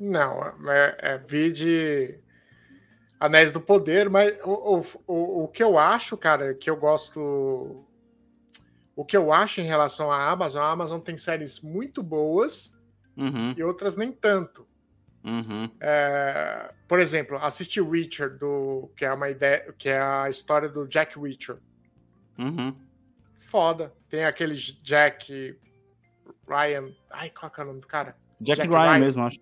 Não, 0.00 0.42
é, 0.70 0.96
é 1.00 1.18
vide 1.18 2.18
Anéis 3.20 3.52
do 3.52 3.60
Poder, 3.60 4.08
mas 4.08 4.36
o, 4.44 4.50
o, 4.78 4.84
o, 5.06 5.44
o 5.44 5.48
que 5.48 5.62
eu 5.62 5.78
acho, 5.78 6.16
cara, 6.16 6.54
que 6.54 6.68
eu 6.70 6.76
gosto. 6.76 7.84
O 8.96 9.04
que 9.04 9.16
eu 9.16 9.32
acho 9.32 9.60
em 9.60 9.64
relação 9.64 10.10
à 10.12 10.28
Amazon, 10.30 10.62
a 10.62 10.70
Amazon 10.70 11.00
tem 11.00 11.16
séries 11.16 11.60
muito 11.60 12.02
boas 12.02 12.76
Uhum, 13.16 13.54
e 13.56 13.62
outras 13.62 13.96
nem 13.96 14.10
tanto. 14.10 14.66
uhum. 15.24 15.68
É, 15.80 16.72
por 16.88 16.98
exemplo, 16.98 17.36
assisti 17.38 17.80
Richard, 17.80 18.38
do, 18.38 18.90
que 18.96 19.04
é 19.04 19.12
uma 19.12 19.28
ideia, 19.30 19.72
que 19.78 19.88
é 19.88 20.00
a 20.00 20.28
história 20.30 20.68
do 20.68 20.86
Jack 20.88 21.18
Reacher. 21.18 21.58
Uhum. 22.38 22.74
Foda. 23.52 23.92
Tem 24.08 24.24
aquele 24.24 24.54
Jack 24.54 25.54
Ryan. 26.48 26.90
Ai, 27.10 27.28
qual 27.28 27.50
que 27.52 27.60
é 27.60 27.64
o 27.64 27.66
nome 27.66 27.80
do 27.82 27.86
cara? 27.86 28.16
Jack, 28.40 28.62
Jack 28.62 28.68
Ryan, 28.72 28.90
Ryan. 28.92 28.98
mesmo, 28.98 29.22
acho. 29.24 29.38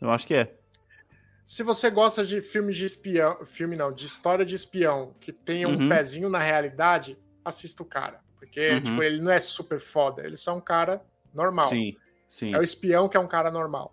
Eu 0.00 0.10
acho 0.12 0.24
que 0.24 0.34
é. 0.34 0.54
Se 1.44 1.64
você 1.64 1.90
gosta 1.90 2.24
de 2.24 2.40
filmes 2.40 2.76
de 2.76 2.84
espião, 2.84 3.44
filme 3.44 3.74
não, 3.74 3.92
de 3.92 4.06
história 4.06 4.44
de 4.44 4.54
espião, 4.54 5.16
que 5.20 5.32
tenha 5.32 5.66
um 5.68 5.72
Uhum. 5.76 5.88
pezinho 5.88 6.28
na 6.30 6.38
realidade, 6.38 7.18
assista 7.44 7.82
o 7.82 7.86
cara. 7.86 8.20
Porque, 8.38 8.70
Uhum. 8.70 8.80
tipo, 8.82 9.02
ele 9.02 9.20
não 9.20 9.32
é 9.32 9.40
super 9.40 9.80
foda, 9.80 10.24
ele 10.24 10.36
só 10.36 10.52
é 10.52 10.54
um 10.54 10.60
cara 10.60 11.04
normal. 11.34 11.64
Sim, 11.68 11.96
sim. 12.28 12.54
É 12.54 12.58
o 12.58 12.62
espião 12.62 13.08
que 13.08 13.16
é 13.16 13.20
um 13.20 13.26
cara 13.26 13.50
normal. 13.50 13.92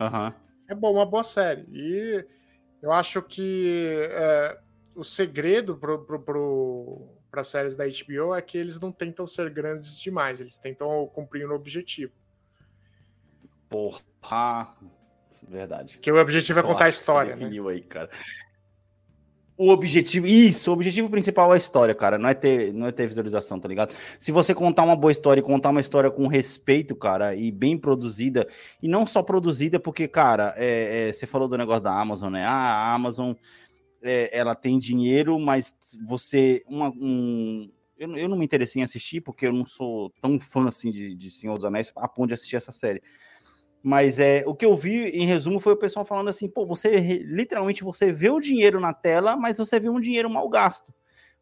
Aham. 0.00 0.32
É 0.66 0.74
bom, 0.74 0.94
uma 0.94 1.04
boa 1.04 1.22
série. 1.24 1.66
E 1.70 2.24
eu 2.80 2.90
acho 2.90 3.20
que 3.20 4.08
é, 4.10 4.58
o 4.96 5.04
segredo 5.04 5.76
pro, 5.76 6.04
pro, 6.06 6.20
pro, 6.22 7.17
para 7.30 7.44
séries 7.44 7.74
da 7.74 7.84
HBO 7.84 8.34
é 8.34 8.42
que 8.42 8.56
eles 8.56 8.80
não 8.80 8.90
tentam 8.90 9.26
ser 9.26 9.50
grandes 9.50 10.00
demais, 10.00 10.40
eles 10.40 10.56
tentam 10.56 11.06
cumprir 11.08 11.48
um 11.48 11.54
objetivo. 11.54 12.12
Porra. 13.68 14.74
Verdade. 15.46 15.98
Que 15.98 16.10
o 16.10 16.20
objetivo 16.20 16.58
é 16.58 16.62
contar 16.62 16.86
a 16.86 16.88
história, 16.88 17.34
né? 17.34 17.36
definiu 17.36 17.68
aí, 17.68 17.80
cara. 17.80 18.10
O 19.56 19.70
objetivo, 19.70 20.24
isso, 20.24 20.70
o 20.70 20.74
objetivo 20.74 21.10
principal 21.10 21.50
é 21.50 21.54
a 21.54 21.58
história, 21.58 21.92
cara, 21.92 22.16
não 22.16 22.28
é 22.28 22.34
ter, 22.34 22.72
não 22.72 22.86
é 22.86 22.92
ter 22.92 23.08
visualização, 23.08 23.58
tá 23.58 23.66
ligado? 23.66 23.92
Se 24.16 24.30
você 24.30 24.54
contar 24.54 24.84
uma 24.84 24.94
boa 24.94 25.10
história 25.10 25.40
e 25.40 25.42
contar 25.42 25.70
uma 25.70 25.80
história 25.80 26.12
com 26.12 26.28
respeito, 26.28 26.94
cara, 26.94 27.34
e 27.34 27.50
bem 27.50 27.76
produzida, 27.76 28.46
e 28.80 28.86
não 28.86 29.04
só 29.04 29.20
produzida, 29.20 29.80
porque, 29.80 30.06
cara, 30.06 30.54
é, 30.56 31.08
é, 31.08 31.12
você 31.12 31.26
falou 31.26 31.48
do 31.48 31.58
negócio 31.58 31.82
da 31.82 31.92
Amazon, 31.92 32.32
né? 32.32 32.44
Ah, 32.44 32.52
a 32.52 32.94
Amazon, 32.94 33.32
é, 34.02 34.36
ela 34.36 34.54
tem 34.54 34.78
dinheiro, 34.78 35.38
mas 35.38 35.74
você, 36.06 36.62
uma, 36.68 36.88
um, 36.90 37.70
eu, 37.98 38.16
eu 38.16 38.28
não 38.28 38.36
me 38.36 38.44
interessei 38.44 38.80
em 38.80 38.84
assistir, 38.84 39.20
porque 39.20 39.46
eu 39.46 39.52
não 39.52 39.64
sou 39.64 40.12
tão 40.20 40.38
fã, 40.38 40.68
assim, 40.68 40.90
de, 40.90 41.14
de 41.14 41.30
Senhor 41.30 41.56
dos 41.56 41.64
Anéis, 41.64 41.92
a 41.96 42.08
ponto 42.08 42.28
de 42.28 42.34
assistir 42.34 42.56
essa 42.56 42.72
série. 42.72 43.02
Mas 43.82 44.18
é, 44.18 44.44
o 44.46 44.54
que 44.54 44.66
eu 44.66 44.74
vi, 44.74 45.08
em 45.10 45.24
resumo, 45.24 45.60
foi 45.60 45.72
o 45.72 45.76
pessoal 45.76 46.04
falando 46.04 46.28
assim, 46.28 46.48
pô, 46.48 46.66
você 46.66 46.96
literalmente 47.24 47.84
você 47.84 48.12
vê 48.12 48.28
o 48.28 48.40
dinheiro 48.40 48.80
na 48.80 48.92
tela, 48.92 49.36
mas 49.36 49.58
você 49.58 49.78
vê 49.78 49.88
um 49.88 50.00
dinheiro 50.00 50.28
mal 50.28 50.48
gasto. 50.48 50.92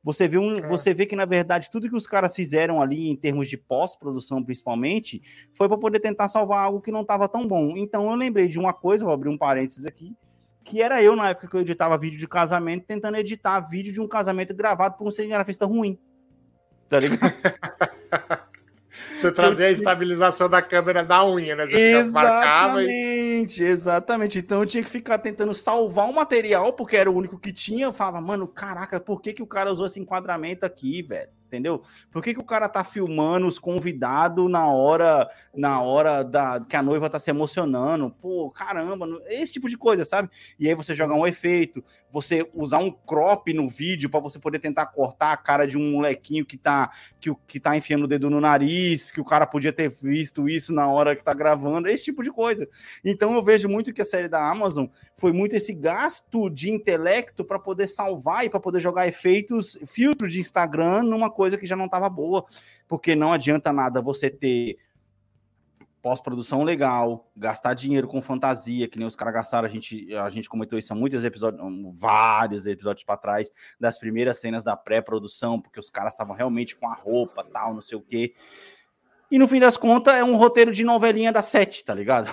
Você 0.04 0.28
vê, 0.28 0.38
um, 0.38 0.58
É. 0.58 0.68
você 0.68 0.94
vê 0.94 1.04
que, 1.04 1.16
na 1.16 1.24
verdade, 1.24 1.68
tudo 1.68 1.88
que 1.88 1.96
os 1.96 2.06
caras 2.06 2.36
fizeram 2.36 2.80
ali, 2.80 3.08
em 3.08 3.16
termos 3.16 3.48
de 3.48 3.56
pós-produção, 3.56 4.44
principalmente, 4.44 5.20
foi 5.54 5.66
para 5.66 5.76
poder 5.78 5.98
tentar 5.98 6.28
salvar 6.28 6.64
algo 6.64 6.80
que 6.80 6.92
não 6.92 7.00
estava 7.00 7.28
tão 7.28 7.46
bom. 7.48 7.76
Então, 7.76 8.08
eu 8.08 8.14
lembrei 8.14 8.46
de 8.46 8.58
uma 8.58 8.72
coisa, 8.72 9.04
vou 9.04 9.12
abrir 9.12 9.30
um 9.30 9.38
parênteses 9.38 9.84
aqui, 9.84 10.14
que 10.66 10.82
era 10.82 11.00
eu, 11.00 11.14
na 11.14 11.30
época 11.30 11.46
que 11.46 11.56
eu 11.56 11.60
editava 11.60 11.96
vídeo 11.96 12.18
de 12.18 12.26
casamento, 12.26 12.84
tentando 12.86 13.16
editar 13.16 13.60
vídeo 13.60 13.92
de 13.92 14.00
um 14.00 14.08
casamento 14.08 14.52
gravado 14.52 14.96
por 14.96 15.06
um 15.06 15.10
cinegrafista 15.12 15.64
ruim. 15.64 15.96
Tá 16.88 16.98
ligado? 16.98 17.32
Você 19.12 19.30
trazer 19.32 19.66
a 19.66 19.70
estabilização 19.70 20.48
da 20.48 20.60
câmera 20.60 21.04
da 21.04 21.24
unha, 21.24 21.54
né? 21.54 21.66
Você 21.66 22.04
marcava 22.04 22.82
e 22.82 22.86
Exatamente, 22.86 23.62
exatamente. 23.62 24.38
Então 24.38 24.60
eu 24.60 24.66
tinha 24.66 24.82
que 24.82 24.90
ficar 24.90 25.18
tentando 25.18 25.54
salvar 25.54 26.08
o 26.08 26.14
material, 26.14 26.72
porque 26.72 26.96
era 26.96 27.10
o 27.10 27.14
único 27.14 27.38
que 27.38 27.52
tinha. 27.52 27.86
Eu 27.86 27.92
falava, 27.92 28.20
mano, 28.20 28.46
caraca, 28.46 28.98
por 28.98 29.22
que, 29.22 29.32
que 29.32 29.42
o 29.42 29.46
cara 29.46 29.72
usou 29.72 29.86
esse 29.86 30.00
enquadramento 30.00 30.66
aqui, 30.66 31.02
velho? 31.02 31.28
Entendeu? 31.46 31.82
Por 32.10 32.22
que, 32.22 32.34
que 32.34 32.40
o 32.40 32.44
cara 32.44 32.68
tá 32.68 32.82
filmando 32.82 33.46
os 33.46 33.58
convidados 33.58 34.50
na 34.50 34.68
hora 34.68 35.28
na 35.54 35.80
hora 35.80 36.24
da 36.24 36.60
que 36.60 36.74
a 36.76 36.82
noiva 36.82 37.08
tá 37.08 37.18
se 37.20 37.30
emocionando? 37.30 38.10
Pô, 38.20 38.50
caramba, 38.50 39.06
não- 39.06 39.20
esse 39.28 39.52
tipo 39.54 39.68
de 39.68 39.76
coisa, 39.78 40.04
sabe? 40.04 40.28
E 40.58 40.68
aí 40.68 40.74
você 40.74 40.92
jogar 40.94 41.14
um 41.14 41.26
efeito, 41.26 41.84
você 42.10 42.50
usar 42.52 42.78
um 42.78 42.90
crop 42.90 43.52
no 43.54 43.68
vídeo 43.68 44.10
para 44.10 44.18
você 44.18 44.38
poder 44.40 44.58
tentar 44.58 44.86
cortar 44.86 45.32
a 45.32 45.36
cara 45.36 45.66
de 45.66 45.78
um 45.78 45.92
molequinho 45.92 46.44
que 46.44 46.58
tá 46.58 46.90
que, 47.20 47.32
que 47.46 47.60
tá 47.60 47.76
enfiando 47.76 48.04
o 48.04 48.08
dedo 48.08 48.28
no 48.28 48.40
nariz, 48.40 49.10
que 49.12 49.20
o 49.20 49.24
cara 49.24 49.46
podia 49.46 49.72
ter 49.72 49.88
visto 49.88 50.48
isso 50.48 50.74
na 50.74 50.88
hora 50.88 51.14
que 51.14 51.22
tá 51.22 51.32
gravando, 51.32 51.88
esse 51.88 52.04
tipo 52.04 52.22
de 52.24 52.32
coisa. 52.32 52.68
Então 53.04 53.34
eu 53.34 53.42
vejo 53.44 53.68
muito 53.68 53.92
que 53.92 54.02
a 54.02 54.04
série 54.04 54.28
da 54.28 54.50
Amazon 54.50 54.86
foi 55.16 55.32
muito 55.32 55.54
esse 55.54 55.72
gasto 55.72 56.50
de 56.50 56.70
intelecto 56.70 57.44
para 57.44 57.58
poder 57.58 57.86
salvar 57.86 58.44
e 58.44 58.50
para 58.50 58.60
poder 58.60 58.80
jogar 58.80 59.06
efeitos, 59.06 59.78
filtro 59.86 60.28
de 60.28 60.40
Instagram 60.40 61.04
numa 61.04 61.30
coisa 61.36 61.56
que 61.58 61.66
já 61.66 61.76
não 61.76 61.84
estava 61.84 62.08
boa, 62.08 62.44
porque 62.88 63.14
não 63.14 63.32
adianta 63.32 63.72
nada 63.72 64.00
você 64.02 64.28
ter 64.30 64.78
pós-produção 66.02 66.62
legal, 66.62 67.28
gastar 67.36 67.74
dinheiro 67.74 68.06
com 68.06 68.22
fantasia, 68.22 68.86
que 68.86 68.96
nem 68.96 69.08
os 69.08 69.16
caras 69.16 69.34
gastaram, 69.34 69.66
a 69.66 69.70
gente, 69.70 70.14
a 70.14 70.30
gente 70.30 70.48
comentou 70.48 70.78
isso 70.78 70.92
há 70.92 70.96
muitos 70.96 71.24
episódios, 71.24 71.60
vários 71.96 72.64
episódios 72.64 73.02
para 73.04 73.16
trás, 73.16 73.50
das 73.80 73.98
primeiras 73.98 74.38
cenas 74.38 74.62
da 74.62 74.76
pré-produção, 74.76 75.60
porque 75.60 75.80
os 75.80 75.90
caras 75.90 76.12
estavam 76.12 76.34
realmente 76.36 76.76
com 76.76 76.88
a 76.88 76.94
roupa, 76.94 77.44
tal, 77.52 77.74
não 77.74 77.80
sei 77.80 77.98
o 77.98 78.02
quê. 78.02 78.34
E 79.28 79.36
no 79.36 79.48
fim 79.48 79.58
das 79.58 79.76
contas 79.76 80.14
é 80.14 80.22
um 80.22 80.36
roteiro 80.36 80.70
de 80.70 80.84
novelinha 80.84 81.32
da 81.32 81.42
sete, 81.42 81.84
tá 81.84 81.92
ligado? 81.92 82.30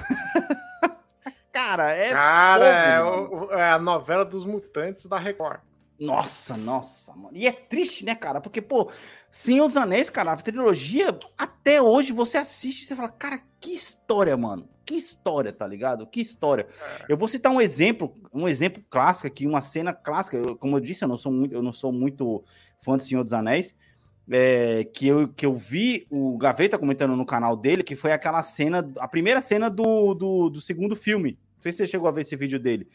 cara, 1.51 1.91
é 1.95 2.11
Cara, 2.11 2.65
é, 2.67 3.03
o- 3.03 3.51
é 3.53 3.71
a 3.71 3.79
novela 3.79 4.23
dos 4.23 4.45
mutantes 4.45 5.07
da 5.07 5.17
Record. 5.17 5.59
Nossa, 6.05 6.57
nossa, 6.57 7.15
mano. 7.15 7.35
E 7.37 7.47
é 7.47 7.51
triste, 7.51 8.03
né, 8.03 8.13
cara? 8.15 8.41
Porque, 8.41 8.61
pô, 8.61 8.91
Senhor 9.31 9.67
dos 9.67 9.77
Anéis, 9.77 10.09
cara, 10.09 10.31
a 10.33 10.35
trilogia, 10.35 11.17
até 11.37 11.81
hoje 11.81 12.11
você 12.11 12.37
assiste 12.37 12.81
e 12.83 12.85
você 12.85 12.95
fala, 12.95 13.09
cara, 13.09 13.41
que 13.59 13.71
história, 13.73 14.35
mano. 14.35 14.67
Que 14.85 14.95
história, 14.95 15.53
tá 15.53 15.65
ligado? 15.65 16.05
Que 16.05 16.19
história. 16.19 16.67
Eu 17.07 17.15
vou 17.15 17.27
citar 17.27 17.51
um 17.51 17.61
exemplo, 17.61 18.13
um 18.33 18.47
exemplo 18.49 18.83
clássico 18.89 19.27
aqui, 19.27 19.47
uma 19.47 19.61
cena 19.61 19.93
clássica. 19.93 20.35
Eu- 20.35 20.57
como 20.57 20.75
eu 20.75 20.81
disse, 20.81 21.05
eu 21.05 21.07
não 21.07 21.15
sou 21.15 21.31
muito, 21.31 21.53
eu 21.55 21.63
não 21.63 21.71
sou 21.71 21.91
muito 21.93 22.43
fã 22.81 22.97
de 22.97 23.03
Senhor 23.05 23.23
dos 23.23 23.33
Anéis. 23.33 23.75
é, 24.31 24.85
que, 24.85 25.05
eu, 25.07 25.27
que 25.27 25.45
eu 25.45 25.53
vi 25.53 26.07
o 26.09 26.37
Gaveta 26.37 26.77
comentando 26.77 27.13
no 27.15 27.25
canal 27.25 27.57
dele, 27.57 27.83
que 27.83 27.93
foi 27.93 28.13
aquela 28.13 28.41
cena, 28.41 28.89
a 28.97 29.05
primeira 29.05 29.41
cena 29.41 29.69
do, 29.69 30.13
do, 30.13 30.49
do 30.49 30.61
segundo 30.61 30.95
filme. 30.95 31.31
Não 31.55 31.61
sei 31.61 31.71
se 31.73 31.79
você 31.79 31.87
chegou 31.87 32.07
a 32.07 32.11
ver 32.11 32.21
esse 32.21 32.33
vídeo 32.37 32.57
dele. 32.57 32.87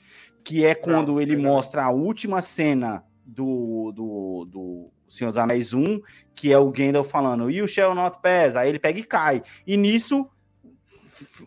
Que 0.49 0.65
é 0.65 0.75
quando 0.75 1.21
ele 1.21 1.37
não. 1.37 1.43
mostra 1.43 1.85
a 1.85 1.91
última 1.91 2.41
cena 2.41 3.05
do, 3.25 3.93
do, 3.95 4.45
do 4.47 4.91
Senhor 5.07 5.29
dos 5.31 5.37
Anéis 5.39 5.75
1, 5.75 6.01
que 6.35 6.51
é 6.53 6.59
o 6.59 6.71
Gandalf 6.71 7.11
falando, 7.11 7.51
You 7.51 7.69
shall 7.69 7.95
not 7.95 8.19
pass. 8.23 8.57
Aí 8.57 8.69
ele 8.71 8.79
pega 8.79 8.99
e 8.99 9.05
cai. 9.05 9.43
E 9.67 9.77
nisso, 9.77 10.27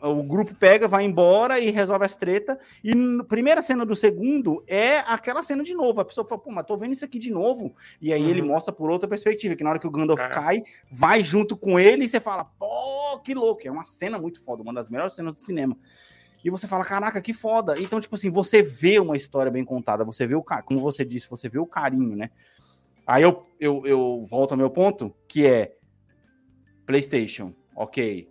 o 0.02 0.22
grupo 0.22 0.54
pega, 0.54 0.88
vai 0.88 1.04
embora 1.04 1.60
e 1.60 1.72
resolve 1.72 2.06
as 2.06 2.16
treta. 2.16 2.60
E 2.84 2.94
na 2.94 3.24
primeira 3.24 3.64
cena 3.64 3.84
do 3.86 3.96
segundo 3.96 4.64
é 4.68 5.00
aquela 5.00 5.42
cena 5.42 5.64
de 5.64 5.74
novo. 5.74 6.00
A 6.00 6.06
pessoa 6.06 6.28
fala, 6.28 6.40
pô, 6.42 6.52
mas 6.52 6.66
tô 6.68 6.78
vendo 6.78 6.92
isso 6.94 7.04
aqui 7.06 7.18
de 7.18 7.32
novo. 7.32 7.74
E 8.00 8.14
aí 8.14 8.30
ele 8.30 8.42
Uhum. 8.42 8.50
mostra 8.50 8.72
por 8.72 8.92
outra 8.92 9.10
perspectiva, 9.10 9.56
que 9.56 9.64
na 9.64 9.72
hora 9.72 9.80
que 9.80 9.88
o 9.88 9.92
Gandalf 9.92 10.22
É. 10.22 10.28
cai, 10.30 10.64
vai 10.92 11.24
junto 11.24 11.58
com 11.58 11.80
ele 11.80 12.04
e 12.06 12.08
você 12.08 12.20
fala, 12.20 12.46
pô, 12.46 13.20
que 13.24 13.34
louco. 13.34 13.62
É 13.66 13.72
uma 13.72 13.84
cena 13.84 14.20
muito 14.20 14.44
foda, 14.44 14.62
uma 14.62 14.72
das 14.74 14.90
melhores 14.90 15.16
cenas 15.16 15.34
do 15.34 15.40
cinema. 15.40 15.76
E 16.44 16.50
você 16.50 16.68
fala, 16.68 16.84
caraca, 16.84 17.22
que 17.22 17.34
foda. 17.34 17.80
Então, 17.80 18.00
tipo 18.00 18.16
assim, 18.16 18.30
você 18.30 18.64
vê 18.64 19.00
uma 19.00 19.16
história 19.16 19.52
bem 19.52 19.64
contada, 19.64 20.04
você 20.04 20.26
vê 20.26 20.36
o 20.36 20.44
cara, 20.44 20.64
como 20.64 20.80
você 20.80 21.06
disse, 21.06 21.30
você 21.30 21.48
vê 21.48 21.60
o 21.60 21.66
carinho, 21.66 22.16
né? 22.16 22.32
Aí 23.06 23.24
eu, 23.24 23.46
eu, 23.60 23.86
eu 23.86 24.26
volto 24.30 24.52
ao 24.52 24.58
meu 24.58 24.70
ponto, 24.70 25.14
que 25.28 25.46
é 25.46 25.76
PlayStation, 26.86 27.54
ok. 27.76 28.30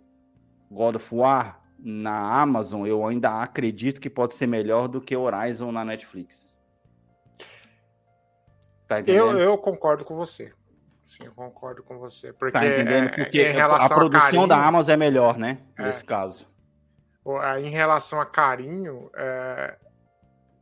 God 0.69 0.95
of 0.95 1.15
War 1.15 1.61
na 1.77 2.41
Amazon, 2.41 2.85
eu 2.85 3.05
ainda 3.05 3.41
acredito 3.41 3.99
que 3.99 4.09
pode 4.09 4.33
ser 4.33 4.47
melhor 4.47 4.87
do 4.87 5.01
que 5.01 5.15
Horizon 5.15 5.71
na 5.71 5.83
Netflix. 5.83 6.57
Tá? 8.87 8.99
Eu, 9.01 9.37
eu 9.37 9.57
concordo 9.57 10.03
com 10.03 10.15
você. 10.15 10.53
Sim, 11.05 11.25
eu 11.25 11.33
concordo 11.33 11.83
com 11.83 11.97
você. 11.97 12.31
Porque, 12.31 12.57
Tá 12.57 12.65
entendendo? 12.65 13.07
é, 13.07 13.09
Porque 13.09 13.41
em 13.41 13.59
a 13.59 13.89
produção 13.89 14.21
carinho, 14.21 14.47
da 14.47 14.65
Amazon 14.65 14.93
é 14.93 14.97
melhor, 14.97 15.37
né? 15.37 15.57
É. 15.77 15.83
Nesse 15.83 16.05
caso. 16.05 16.47
A- 17.39 17.59
Em 17.59 17.69
relação 17.69 18.19
a 18.19 18.25
carinho, 18.25 19.09
é, 19.15 19.77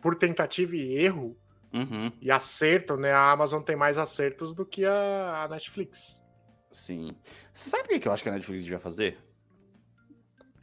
por 0.02 0.16
tentativa 0.16 0.76
e 0.76 0.98
erro 0.98 1.38
Uhum, 1.74 2.12
e 2.22 2.32
acerto, 2.32 2.96
né? 2.96 3.12
A 3.12 3.32
Amazon 3.32 3.62
tem 3.62 3.76
mais 3.76 3.98
acertos 3.98 4.54
do 4.56 4.66
que 4.66 4.84
a, 4.86 5.44
a 5.44 5.48
Netflix. 5.48 6.22
sim. 6.72 7.16
Sabe 7.54 7.96
o 7.96 8.00
que 8.00 8.08
eu 8.08 8.12
acho 8.12 8.24
que 8.24 8.30
a 8.30 8.32
Netflix 8.34 8.64
devia 8.64 8.80
fazer? 8.80 9.18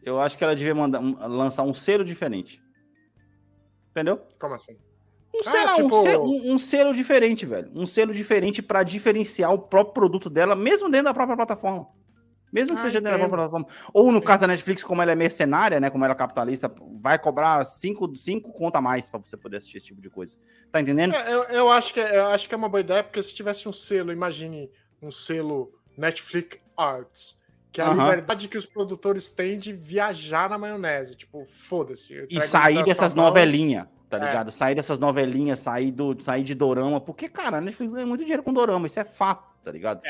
Eu 0.03 0.20
acho 0.20 0.36
que 0.38 0.44
ela 0.44 0.55
devia 0.55 0.74
mandar, 0.74 1.01
lançar 1.01 1.62
um 1.64 1.74
selo 1.74 2.05
diferente. 2.05 2.62
Entendeu? 3.90 4.18
Como 4.38 4.55
assim? 4.55 4.74
Um, 5.34 5.40
Ah, 5.44 5.51
sei 5.51 5.64
lá, 5.64 5.72
um, 5.74 5.82
tipo- 5.84 6.03
selo, 6.03 6.24
um- 6.24 6.53
um 6.55 6.59
selo 6.59 6.92
diferente, 6.94 7.44
velho. 7.47 7.70
Um 7.74 7.84
selo 7.86 8.12
diferente 8.14 8.62
pra 8.62 8.82
diferenciar 8.82 9.53
o 9.53 9.59
próprio 9.59 9.94
produto 9.94 10.30
dela, 10.30 10.55
mesmo 10.55 10.88
dentro 10.90 11.07
da 11.07 11.14
própria 11.14 11.36
plataforma. 11.36 11.88
Mesmo 12.57 12.74
que 12.74 12.80
Ah, 12.80 12.84
seja 12.84 13.02
dentro 13.02 13.18
da 13.18 13.28
plataforma. 13.28 13.66
Ou 13.92 14.11
no 14.11 14.22
caso 14.22 14.40
da 14.40 14.46
Netflix, 14.46 14.82
como 14.82 15.02
ela 15.02 15.12
é 15.12 15.14
mercenária, 15.14 15.78
né? 15.78 15.90
Como 15.90 16.02
ela 16.07 16.14
é 16.14 16.16
capitalista, 16.16 16.72
vai 17.02 17.18
cobrar 17.18 17.62
cinco, 17.64 18.11
cinco 18.16 18.50
conta 18.50 18.78
a 18.78 18.80
mais 18.80 19.11
pra 19.11 19.20
você 19.20 19.36
poder 19.36 19.59
assistir 19.59 19.76
esse 19.76 19.88
tipo 19.88 20.00
de 20.00 20.09
coisa. 20.09 20.38
Tá 20.72 20.80
entendendo? 20.80 21.14
É, 21.14 21.34
eu, 21.34 21.42
eu 21.44 21.70
acho 21.70 21.92
que, 21.92 22.00
é- 22.00 22.16
eu 22.16 22.26
acho 22.28 22.48
que 22.48 22.54
é 22.54 22.57
uma 22.57 22.68
boa 22.70 22.80
ideia, 22.80 23.04
porque 23.04 23.22
se 23.22 23.34
tivesse 23.34 23.68
um 23.68 23.72
selo, 23.72 24.11
imagine 24.11 24.70
um 25.02 25.11
selo 25.11 25.70
Netflix 25.98 26.57
Arts, 26.74 27.38
que 27.70 27.78
é 27.82 27.84
a 27.84 27.88
Aham. 27.88 28.04
liberdade 28.04 28.48
que 28.48 28.57
os 28.57 28.64
produtores 28.64 29.30
têm 29.30 29.59
de 29.59 29.74
viajar 29.74 30.48
na 30.48 30.57
maionese. 30.57 31.14
Tipo, 31.14 31.44
foda-se. 31.46 32.26
E 32.30 32.40
sair 32.40 32.82
dessas 32.84 33.12
novelinhas, 33.12 33.86
tá 34.09 34.16
É. 34.16 34.20
ligado? 34.20 34.50
Sair 34.50 34.74
dessas 34.74 34.98
novelinhas, 34.98 35.59
sair, 35.59 35.90
do, 35.90 36.18
sair 36.22 36.42
de 36.42 36.54
dorama. 36.54 37.02
Porque, 37.02 37.28
cara, 37.28 37.59
a 37.59 37.61
Netflix 37.61 37.92
ganha 37.92 38.07
muito 38.07 38.20
dinheiro 38.22 38.42
com 38.42 38.50
dorama, 38.52 38.86
isso 38.86 38.98
é 38.98 39.04
fato, 39.04 39.44
tá 39.66 39.72
ligado? 39.72 40.00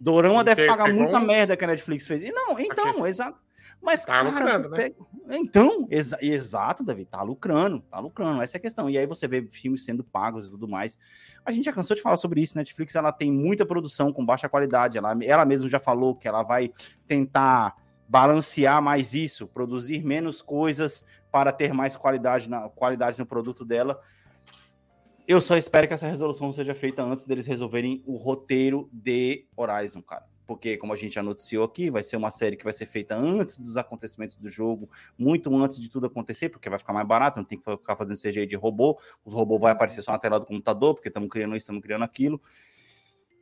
Dorama 0.00 0.40
E 0.40 0.44
deve 0.44 0.66
pagar 0.66 0.92
muita 0.92 1.20
merda 1.20 1.56
que 1.56 1.62
a 1.62 1.68
Netflix 1.68 2.04
fez. 2.04 2.20
E 2.24 2.32
não, 2.32 2.58
então, 2.58 3.06
exato. 3.06 3.38
Mas, 3.80 4.04
Tá 4.04 4.14
cara, 4.14 4.28
lucrando, 4.28 4.70
né? 4.70 4.76
pega... 4.76 4.96
Então, 5.30 5.86
exa- 5.88 6.18
exato, 6.20 6.82
Davi, 6.82 7.04
tá 7.04 7.22
lucrando, 7.22 7.80
tá 7.82 8.00
lucrando, 8.00 8.42
essa 8.42 8.56
é 8.56 8.58
a 8.58 8.60
questão. 8.60 8.90
E 8.90 8.98
aí 8.98 9.06
você 9.06 9.28
vê 9.28 9.42
filmes 9.46 9.84
sendo 9.84 10.02
pagos 10.02 10.46
e 10.46 10.50
tudo 10.50 10.66
mais. 10.66 10.98
A 11.44 11.52
gente 11.52 11.66
já 11.66 11.72
cansou 11.72 11.94
de 11.94 12.02
falar 12.02 12.16
sobre 12.16 12.40
isso, 12.40 12.56
Netflix, 12.58 12.96
ela 12.96 13.12
tem 13.12 13.30
muita 13.30 13.64
produção 13.64 14.12
com 14.12 14.24
baixa 14.26 14.48
qualidade, 14.48 14.98
ela, 14.98 15.16
ela 15.22 15.44
mesma 15.44 15.68
já 15.68 15.78
falou 15.78 16.14
que 16.16 16.26
ela 16.26 16.42
vai 16.42 16.72
tentar 17.06 17.76
balancear 18.08 18.82
mais 18.82 19.14
isso, 19.14 19.46
produzir 19.46 20.04
menos 20.04 20.42
coisas 20.42 21.04
para 21.30 21.52
ter 21.52 21.72
mais 21.72 21.96
qualidade, 21.96 22.48
na, 22.48 22.68
qualidade 22.68 23.18
no 23.18 23.26
produto 23.26 23.64
dela. 23.64 24.00
Eu 25.26 25.40
só 25.40 25.56
espero 25.56 25.88
que 25.88 25.94
essa 25.94 26.06
resolução 26.06 26.52
seja 26.52 26.74
feita 26.74 27.02
antes 27.02 27.24
deles 27.24 27.46
resolverem 27.46 28.02
o 28.06 28.16
roteiro 28.16 28.90
de 28.92 29.46
Horizon, 29.56 30.02
cara. 30.02 30.26
Porque, 30.46 30.76
como 30.76 30.92
a 30.92 30.96
gente 30.96 31.14
já 31.14 31.22
noticiou 31.22 31.64
aqui, 31.64 31.90
vai 31.90 32.02
ser 32.02 32.18
uma 32.18 32.30
série 32.30 32.56
que 32.56 32.64
vai 32.64 32.74
ser 32.74 32.84
feita 32.84 33.16
antes 33.16 33.56
dos 33.56 33.78
acontecimentos 33.78 34.36
do 34.36 34.50
jogo, 34.50 34.90
muito 35.16 35.54
antes 35.56 35.80
de 35.80 35.88
tudo 35.88 36.06
acontecer, 36.06 36.50
porque 36.50 36.68
vai 36.68 36.78
ficar 36.78 36.92
mais 36.92 37.06
barato, 37.06 37.38
não 37.38 37.44
tem 37.46 37.58
que 37.58 37.64
ficar 37.64 37.96
fazendo 37.96 38.20
CGI 38.20 38.44
de 38.44 38.54
robô, 38.54 38.98
os 39.24 39.32
robôs 39.32 39.58
vão 39.58 39.70
aparecer 39.70 40.02
só 40.02 40.12
na 40.12 40.18
tela 40.18 40.38
do 40.38 40.44
computador, 40.44 40.94
porque 40.94 41.08
estamos 41.08 41.30
criando 41.30 41.56
isso, 41.56 41.64
estamos 41.64 41.82
criando 41.82 42.04
aquilo. 42.04 42.38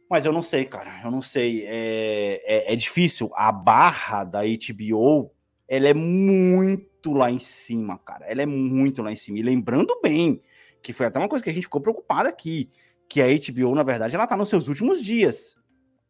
Mas 0.09 0.25
eu 0.25 0.33
não 0.33 0.43
sei, 0.43 0.65
cara, 0.65 1.01
eu 1.03 1.11
não 1.11 1.23
sei. 1.23 1.65
É, 1.67 2.43
é, 2.45 2.73
é 2.75 2.77
difícil. 2.77 3.29
A 3.35 3.51
barra 3.51 4.23
da 4.23 4.43
HBO, 4.43 5.33
ela 5.67 5.89
é 5.89 5.95
muito 5.95 7.13
lá 7.13 7.29
em 7.29 7.41
cima, 7.41 7.99
cara. 7.99 8.27
Ela 8.27 8.43
é 8.43 8.47
muito 8.47 9.03
lá 9.03 9.11
em 9.11 9.17
cima. 9.17 9.39
E 9.39 9.43
lembrando 9.43 9.99
bem, 10.01 10.41
que 10.83 10.93
foi 10.93 11.07
até 11.07 11.19
uma 11.19 11.29
coisa 11.29 11.43
que 11.45 11.51
a 11.51 11.55
gente 11.55 11.65
ficou 11.65 11.81
preocupado 11.81 12.29
aqui, 12.29 12.71
que 13.09 13.21
a 13.23 13.27
HBO, 13.27 13.75
na 13.75 13.83
verdade, 13.83 14.15
ela 14.15 14.27
tá 14.27 14.37
nos 14.37 14.49
seus 14.49 14.69
últimos 14.69 15.03
dias. 15.03 15.55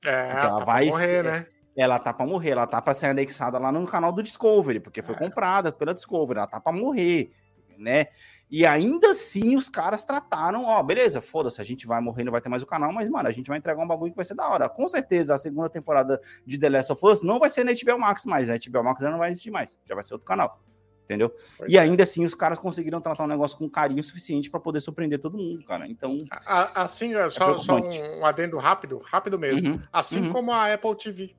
É, 0.05 0.31
ela 0.31 0.35
tá 0.51 0.57
pra 0.57 0.65
vai 0.65 0.87
morrer, 0.87 1.07
ser- 1.09 1.25
né? 1.25 1.47
Ela 1.75 1.99
tá 1.99 2.13
pra 2.13 2.27
morrer, 2.27 2.51
ela 2.51 2.67
tá 2.67 2.83
pra 2.83 2.93
ser 2.93 3.07
anexada 3.07 3.59
lá 3.59 3.73
no 3.73 3.87
canal 3.87 4.13
do 4.13 4.23
Discovery, 4.23 4.79
porque 4.81 5.01
foi 5.03 5.15
É. 5.15 5.19
comprada 5.19 5.73
pela 5.73 5.95
Discovery, 5.95 6.39
ela 6.39 6.47
tá 6.47 6.61
pra 6.61 6.73
morrer, 6.73 7.33
né? 7.79 8.07
E 8.51 8.67
ainda 8.67 9.11
assim 9.13 9.57
os 9.57 9.71
caras 9.71 10.05
trataram, 10.05 10.65
ó, 10.67 10.83
beleza, 10.83 11.23
foda-se, 11.23 11.59
a 11.61 11.65
gente 11.65 11.87
vai 11.87 12.01
morrer, 12.03 12.25
não 12.25 12.33
vai 12.33 12.43
ter 12.43 12.51
mais 12.51 12.63
o 12.63 12.67
canal, 12.67 12.93
mas, 12.93 13.09
mano, 13.09 13.27
a 13.27 13.33
gente 13.33 13.47
vai 13.49 13.57
entregar 13.57 13.83
um 13.83 13.87
bagulho 13.89 14.11
que 14.13 14.17
vai 14.17 14.25
ser 14.27 14.35
da 14.35 14.47
hora. 14.47 14.69
Com 14.69 14.87
certeza, 14.87 15.35
a 15.35 15.39
segunda 15.39 15.71
temporada 15.71 16.21
de 16.47 16.59
The 16.59 16.69
Last 16.69 16.93
of 16.93 17.07
Us 17.07 17.23
não 17.23 17.39
vai 17.39 17.49
ser 17.49 17.65
na 17.65 17.73
HBO 17.73 17.99
Max 17.99 18.27
mais, 18.27 18.51
a 18.51 18.55
HBO 18.55 18.85
Max 18.85 19.01
já 19.03 19.11
não 19.11 19.19
vai 19.19 19.31
existir 19.31 19.51
mais, 19.51 19.81
já 19.87 19.95
vai 19.95 20.05
ser 20.05 20.13
outro 20.13 20.27
canal, 20.27 20.61
entendeu? 21.05 21.35
Pois 21.59 21.73
e 21.73 21.77
é. 21.77 21.81
ainda 21.81 22.03
assim 22.03 22.25
os 22.25 22.35
caras 22.35 22.59
conseguiram 22.59 23.01
tratar 23.01 23.25
um 23.25 23.29
negócio 23.29 23.57
com 23.59 23.69
carinho 23.69 24.03
suficiente 24.03 24.51
pra 24.51 24.61
poder 24.61 24.81
surpreender 24.81 25.19
todo 25.21 25.37
mundo, 25.39 25.65
cara. 25.65 25.87
Então, 25.89 26.19
A- 26.31 26.61
a- 26.61 26.83
Assim, 26.83 27.15
ó, 27.15 27.29
só, 27.31 27.59
só 27.59 27.77
um, 27.77 28.21
um 28.21 28.27
adendo 28.27 28.59
rápido, 28.59 28.99
rápido 29.05 29.39
mesmo. 29.39 29.73
uhum. 29.73 29.81
Assim 29.93 30.27
uhum. 30.27 30.31
como 30.33 30.53
a 30.53 30.73
Apple 30.73 30.95
TV. 30.97 31.35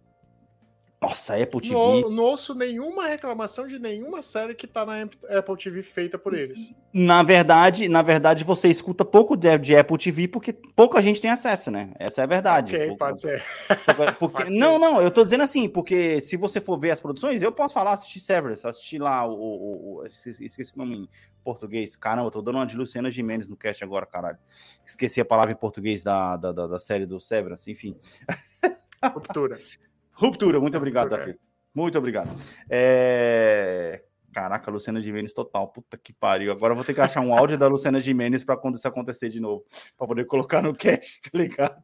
Nossa, 1.08 1.36
Apple 1.36 1.62
TV. 1.62 1.74
Não, 1.74 2.10
não 2.10 2.24
ouço 2.24 2.56
nenhuma 2.56 3.08
reclamação 3.08 3.68
de 3.68 3.78
nenhuma 3.80 4.22
série 4.22 4.56
que 4.56 4.66
tá 4.66 4.86
na 4.86 5.04
Apple 5.04 5.58
TV 5.58 5.84
feita 5.84 6.18
por 6.18 6.34
eles. 6.34 6.74
Na 6.93 7.24
verdade, 7.24 7.89
na 7.89 8.01
verdade, 8.01 8.43
você 8.43 8.68
escuta 8.70 9.04
pouco 9.04 9.36
de, 9.36 9.58
de 9.58 9.76
Apple 9.76 9.97
TV 9.97 10.28
porque 10.28 10.54
pouca 10.54 11.01
gente 11.01 11.20
tem 11.20 11.32
acesso, 11.32 11.70
né? 11.72 11.91
Essa 11.99 12.22
é 12.22 12.24
a 12.24 12.28
verdade. 12.28 12.76
ok, 12.76 12.88
Pouco- 12.88 12.99
pode 12.99 13.20
ser. 13.20 13.43
porque- 14.20 14.43
Pode 14.43 14.51
ser. 14.54 14.58
não, 14.60 14.78
não, 14.80 15.01
eu 15.01 15.10
tô 15.12 15.24
dizendo 15.24 15.43
assim, 15.43 15.68
porque 15.68 16.22
se 16.22 16.38
você 16.38 16.62
for 16.62 16.78
ver 16.80 16.91
as 16.91 16.99
produções, 17.01 17.41
eu 17.41 17.51
posso 17.51 17.74
falar, 17.74 17.93
assistir 17.93 18.20
Severance, 18.20 18.66
assistir 18.68 18.99
lá 18.99 19.26
o. 19.28 19.34
o, 19.34 19.97
o 20.01 20.04
esqueci, 20.06 20.72
o 20.74 20.78
nome 20.78 20.95
em 20.95 21.10
português. 21.43 21.95
Caramba, 21.95 22.28
eu 22.28 22.32
tô 22.32 22.41
dando 22.41 22.56
uma 22.60 22.66
de 22.66 22.78
Luciana 22.78 23.10
Gimenez 23.10 23.47
no 23.49 23.58
cast 23.58 23.84
agora, 23.84 24.06
caralho. 24.06 24.38
Esqueci 24.86 25.20
a 25.20 25.26
palavra 25.26 25.51
em 25.51 25.56
português 25.56 26.04
da, 26.04 26.38
da, 26.38 26.51
da, 26.51 26.68
da 26.68 26.80
série 26.80 27.06
do 27.06 27.20
Severance, 27.20 27.70
enfim. 27.70 27.95
Ruptura. 29.14 29.58
Ruptura, 30.14 30.59
muito 30.59 30.78
obrigado, 30.78 31.05
Ruptura, 31.05 31.26
Davi. 31.26 31.39
Muito 31.74 31.97
obrigado. 31.97 32.30
É... 32.70 34.03
Caraca, 34.34 34.72
Luciana 34.72 34.99
Gimenez 34.99 35.32
total. 35.32 35.68
Puta 35.68 35.97
que 35.97 36.11
pariu. 36.11 36.51
Agora 36.51 36.72
eu 36.72 36.76
vou 36.76 36.84
ter 36.84 36.93
que 36.93 37.01
achar 37.01 37.22
um 37.22 37.38
áudio 37.38 37.57
da 37.57 37.68
Luciana 37.68 37.99
Gimenez 37.99 38.43
para 38.43 38.57
quando 38.57 38.76
isso 38.76 38.88
acontecer 38.88 39.30
de 39.30 39.39
novo. 39.39 39.64
Para 39.97 40.07
poder 40.07 40.26
colocar 40.26 40.61
no 40.61 40.74
cast, 40.74 41.22
tá 41.30 41.38
ligado? 41.38 41.84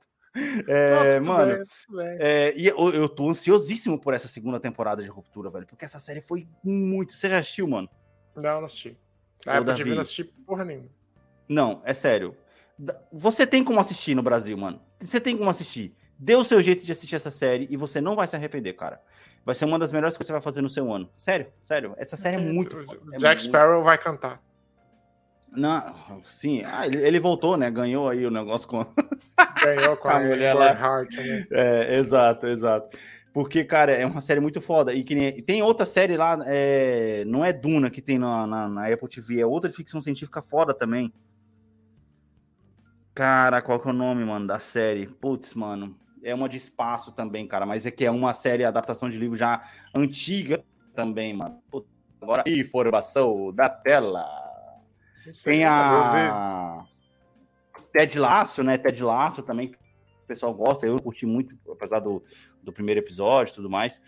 É, 0.68 1.20
Não, 1.20 1.26
mano, 1.28 1.64
bem, 1.90 2.06
bem. 2.06 2.18
é, 2.20 2.54
e 2.56 2.68
eu, 2.68 2.94
eu 2.94 3.10
tô 3.10 3.30
ansiosíssimo 3.30 4.00
por 4.00 4.14
essa 4.14 4.28
segunda 4.28 4.60
temporada 4.60 5.02
de 5.02 5.10
Ruptura, 5.10 5.50
velho. 5.50 5.66
Porque 5.66 5.86
essa 5.86 6.00
série 6.00 6.22
foi 6.22 6.48
muito. 6.64 7.14
Você 7.14 7.30
já 7.30 7.40
assistiu, 7.40 7.68
mano? 7.68 7.90
Não, 8.36 8.58
não 8.58 8.66
assisti. 8.66 8.98
Na 9.46 9.54
TV 9.54 9.66
Davi. 9.66 9.90
não 9.92 10.02
assisti 10.02 10.24
porra 10.24 10.66
nenhuma. 10.66 10.90
Não, 11.48 11.82
é 11.84 11.94
sério. 11.94 12.36
Você 13.12 13.46
tem 13.46 13.64
como 13.64 13.80
assistir 13.80 14.16
no 14.16 14.24
Brasil, 14.24 14.58
mano. 14.58 14.82
Você 15.02 15.20
tem 15.20 15.36
como 15.38 15.50
assistir. 15.50 15.96
Dê 16.22 16.36
o 16.36 16.44
seu 16.44 16.62
jeito 16.62 16.86
de 16.86 16.92
assistir 16.92 17.16
essa 17.16 17.32
série 17.32 17.66
e 17.72 17.78
você 17.78 18.02
não 18.02 18.14
vai 18.16 18.28
se 18.28 18.36
arrepender, 18.36 18.74
cara. 18.74 19.02
Vai 19.46 19.56
ser 19.56 19.64
uma 19.64 19.80
das 19.80 19.90
melhores 19.92 20.18
que 20.18 20.24
você 20.24 20.34
vai 20.34 20.42
fazer 20.42 20.62
no 20.62 20.70
seu 20.70 20.92
ano. 20.94 21.10
Sério, 21.16 21.48
sério. 21.64 21.94
Essa 21.98 22.18
série 22.18 22.36
é 22.36 22.40
muito. 22.40 22.76
O 22.76 22.84
foda, 22.84 23.00
é 23.14 23.18
Jack 23.18 23.42
muito- 23.42 23.44
Sparrow 23.44 23.84
vai 23.84 23.98
cantar. 23.98 24.42
Não, 25.52 26.22
sim. 26.24 26.62
Ah, 26.66 26.86
ele, 26.86 26.98
ele 27.02 27.20
voltou, 27.20 27.56
né? 27.58 27.72
Ganhou 27.72 28.10
aí 28.10 28.26
o 28.26 28.30
negócio 28.30 28.68
com. 28.68 28.86
Ganhou 29.64 29.96
com 29.98 30.10
A 30.10 30.18
a, 30.18 30.20
mulher 30.20 30.54
lá. 30.54 30.74
Heart, 30.74 31.16
né? 31.16 31.46
É, 31.52 31.98
exato, 31.98 32.46
exato. 32.48 32.98
Porque, 33.34 33.64
cara, 33.64 33.94
é 33.94 34.06
uma 34.06 34.22
série 34.22 34.40
muito 34.42 34.60
foda. 34.60 34.94
E 34.94 35.04
que 35.04 35.16
nem- 35.16 35.42
tem 35.42 35.64
outra 35.64 35.86
série 35.86 36.18
lá, 36.18 36.38
é, 36.46 37.24
não 37.26 37.46
é 37.46 37.54
Duna 37.54 37.90
que 37.90 38.02
tem 38.02 38.20
na, 38.20 38.46
na, 38.46 38.68
na 38.68 38.88
Apple 38.94 39.08
TV, 39.08 39.40
é 39.40 39.46
outra 39.46 39.70
de 39.70 39.76
ficção 39.76 40.02
científica 40.02 40.42
foda 40.42 40.74
também. 40.74 41.14
Cara, 43.14 43.62
qual 43.62 43.80
que 43.80 43.88
é 43.88 43.92
o 43.92 43.94
nome, 43.94 44.24
mano, 44.26 44.46
da 44.48 44.60
série? 44.60 45.08
Putz, 45.08 45.54
mano. 45.54 45.96
É 46.24 46.34
uma 46.36 46.50
de 46.50 46.58
espaço 46.58 47.14
também, 47.14 47.48
cara, 47.48 47.66
mas 47.66 47.86
é 47.86 47.92
que 47.92 48.06
é 48.06 48.12
uma 48.12 48.34
série, 48.34 48.66
adaptação 48.66 49.10
de 49.10 49.18
livro 49.18 49.38
já 49.38 49.62
antiga 49.96 50.64
também, 50.94 51.34
mano. 51.34 51.62
Putz, 51.72 51.88
agora, 52.22 52.44
informação 52.46 53.54
da 53.54 53.70
tela. 53.70 54.28
Tem 55.44 55.64
a 55.64 56.86
Ted 57.92 58.20
Laço, 58.20 58.64
né? 58.64 58.78
Ted 58.78 59.04
Laço 59.04 59.44
também, 59.44 59.70
que 59.70 59.78
o 59.78 60.28
pessoal 60.28 60.54
gosta. 60.54 60.86
Eu 60.86 61.02
curti 61.02 61.26
muito, 61.26 61.58
apesar 61.72 62.00
do, 62.00 62.24
do 62.62 62.72
primeiro 62.72 63.00
episódio 63.00 63.52
e 63.52 63.56
tudo 63.56 63.70
mais. 63.70 64.02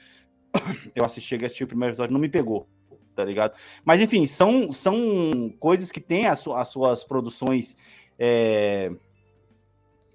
Eu 0.96 1.06
assisti, 1.06 1.30
cheguei 1.30 1.46
a 1.46 1.48
assistir 1.48 1.64
o 1.64 1.68
primeiro 1.68 1.92
episódio, 1.92 2.14
não 2.14 2.20
me 2.20 2.30
pegou, 2.30 2.68
tá 3.16 3.24
ligado? 3.24 3.58
Mas 3.84 4.02
enfim, 4.02 4.26
são, 4.26 4.72
são 4.72 5.54
coisas 5.60 5.92
que 5.92 6.02
têm 6.02 6.28
as, 6.28 6.46
as 6.48 6.68
suas 6.68 7.04
produções, 7.04 7.76
é, 8.20 8.92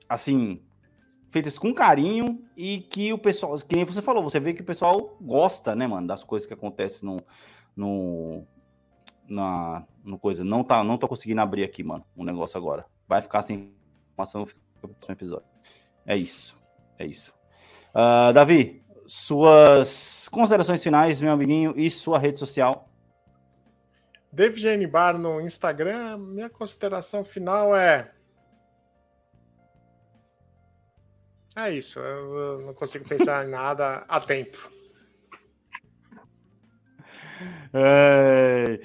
assim, 0.09 0.63
feitas 1.31 1.59
com 1.59 1.75
carinho 1.75 2.45
e 2.57 2.81
que 2.81 3.13
o 3.13 3.19
pessoal, 3.19 3.57
que 3.59 3.77
nem 3.77 3.85
você 3.85 4.01
falou, 4.01 4.23
você 4.23 4.41
vê 4.41 4.55
que 4.55 4.63
o 4.63 4.67
pessoal 4.67 5.17
gosta, 5.21 5.75
né, 5.75 5.87
mano, 5.87 6.07
das 6.07 6.25
coisas 6.25 6.47
que 6.47 6.55
acontecem 6.55 7.09
no, 7.09 7.21
no, 7.75 8.47
na 9.29 9.85
no 10.05 10.19
coisa. 10.19 10.45
Não 10.45 10.63
tá, 10.63 10.83
não 10.85 10.99
tô 10.99 11.09
conseguindo 11.09 11.41
abrir 11.41 11.65
aqui, 11.65 11.83
mano, 11.83 12.05
o 12.17 12.25
negócio 12.25 12.57
agora. 12.57 12.87
Vai 13.09 13.21
ficar 13.23 13.43
sem 13.43 13.73
informação, 14.13 14.47
fica 14.47 14.61
pro 14.81 14.89
próximo 14.89 15.13
episódio. 15.15 15.47
É 16.07 16.17
isso. 16.17 16.57
É 16.99 17.05
isso. 17.05 17.35
Ah, 17.93 18.33
Davi, 18.33 18.83
suas 19.07 20.29
considerações 20.29 20.83
finais, 20.83 21.21
meu 21.21 21.33
amiguinho, 21.33 21.75
e 21.77 21.91
sua 21.91 22.19
rede 22.19 22.39
social. 22.39 22.89
David 24.33 24.87
Bar 24.87 25.17
no 25.17 25.41
Instagram, 25.41 26.19
minha 26.19 26.51
consideração 26.51 27.25
final 27.25 27.75
é. 27.75 28.13
É 31.59 31.71
isso, 31.71 31.99
eu 31.99 32.61
não 32.61 32.75
consigo 32.75 33.09
pensar 33.09 33.47
em 33.47 33.51
nada 33.51 34.05
a 34.09 34.21
tempo. 34.21 34.59
É, 37.71 38.81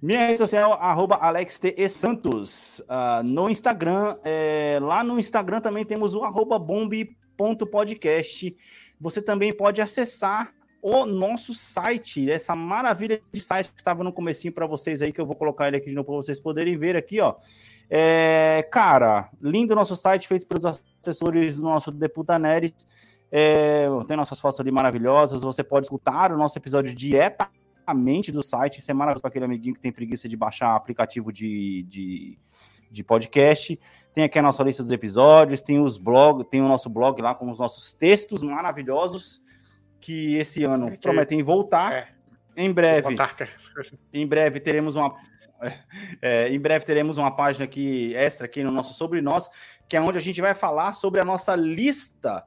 Minha 0.00 0.26
rede 0.28 0.38
social, 0.38 0.74
arroba 0.74 1.16
Alex 1.16 1.58
T. 1.58 1.74
E. 1.76 1.88
Santos. 1.88 2.80
Ah, 2.88 3.22
no 3.24 3.50
Instagram, 3.50 4.16
é, 4.22 4.78
lá 4.80 5.02
no 5.02 5.18
Instagram 5.18 5.60
também 5.60 5.84
temos 5.84 6.14
o 6.14 6.22
arroba 6.22 6.60
bombe.podcast. 6.60 8.56
Você 9.00 9.20
também 9.20 9.52
pode 9.52 9.82
acessar 9.82 10.54
o 10.80 11.04
nosso 11.06 11.54
site, 11.54 12.30
essa 12.30 12.54
maravilha 12.54 13.20
de 13.32 13.40
site 13.40 13.72
que 13.72 13.78
estava 13.78 14.04
no 14.04 14.12
comecinho 14.12 14.52
para 14.52 14.66
vocês 14.66 15.02
aí, 15.02 15.12
que 15.12 15.20
eu 15.20 15.26
vou 15.26 15.34
colocar 15.36 15.66
ele 15.68 15.76
aqui 15.76 15.90
de 15.90 15.94
novo 15.94 16.06
para 16.06 16.16
vocês 16.16 16.40
poderem 16.40 16.76
ver 16.76 16.96
aqui, 16.96 17.20
ó. 17.20 17.36
É, 17.88 18.66
cara, 18.72 19.28
lindo 19.40 19.74
nosso 19.74 19.94
site, 19.94 20.26
feito 20.26 20.46
pelos 20.46 20.64
assessores 21.02 21.56
do 21.56 21.62
nosso 21.62 21.90
Deputa 21.90 22.38
Neres. 22.38 22.86
É, 23.30 23.86
tem 24.06 24.16
nossas 24.16 24.38
fotos 24.38 24.60
ali 24.60 24.70
maravilhosas. 24.70 25.42
Você 25.42 25.62
pode 25.64 25.86
escutar 25.86 26.32
o 26.32 26.36
nosso 26.36 26.58
episódio 26.58 26.94
diretamente 26.94 28.30
do 28.30 28.42
site. 28.42 28.78
Isso 28.78 28.90
é 28.90 28.94
maravilhoso 28.94 29.22
para 29.22 29.28
aquele 29.30 29.44
amiguinho 29.44 29.74
que 29.74 29.80
tem 29.80 29.92
preguiça 29.92 30.28
de 30.28 30.36
baixar 30.36 30.74
aplicativo 30.76 31.32
de, 31.32 31.82
de, 31.84 32.38
de 32.90 33.02
podcast. 33.02 33.78
Tem 34.12 34.24
aqui 34.24 34.38
a 34.38 34.42
nossa 34.42 34.62
lista 34.62 34.82
dos 34.82 34.92
episódios, 34.92 35.62
tem 35.62 35.80
os 35.80 35.96
blogs, 35.96 36.46
tem 36.50 36.60
o 36.60 36.68
nosso 36.68 36.90
blog 36.90 37.20
lá 37.22 37.34
com 37.34 37.50
os 37.50 37.58
nossos 37.58 37.94
textos 37.94 38.42
maravilhosos 38.42 39.42
que 39.98 40.36
esse 40.36 40.64
ano 40.64 40.88
É 40.88 40.90
que- 40.92 40.98
prometem 40.98 41.42
voltar. 41.42 41.92
É. 41.92 42.08
Em 42.54 42.70
breve, 42.70 43.16
em 44.12 44.26
breve 44.26 44.60
teremos 44.60 44.94
uma 44.94 45.14
é, 46.20 46.48
em 46.48 46.60
breve 46.60 46.84
teremos 46.84 47.16
uma 47.16 47.30
página 47.30 47.64
aqui 47.64 48.14
extra 48.14 48.44
aqui 48.46 48.62
no 48.62 48.70
nosso 48.70 48.92
sobre 48.92 49.22
nós, 49.22 49.48
que 49.92 49.96
é 49.98 50.00
onde 50.00 50.16
a 50.16 50.22
gente 50.22 50.40
vai 50.40 50.54
falar 50.54 50.94
sobre 50.94 51.20
a 51.20 51.24
nossa 51.24 51.54
lista 51.54 52.42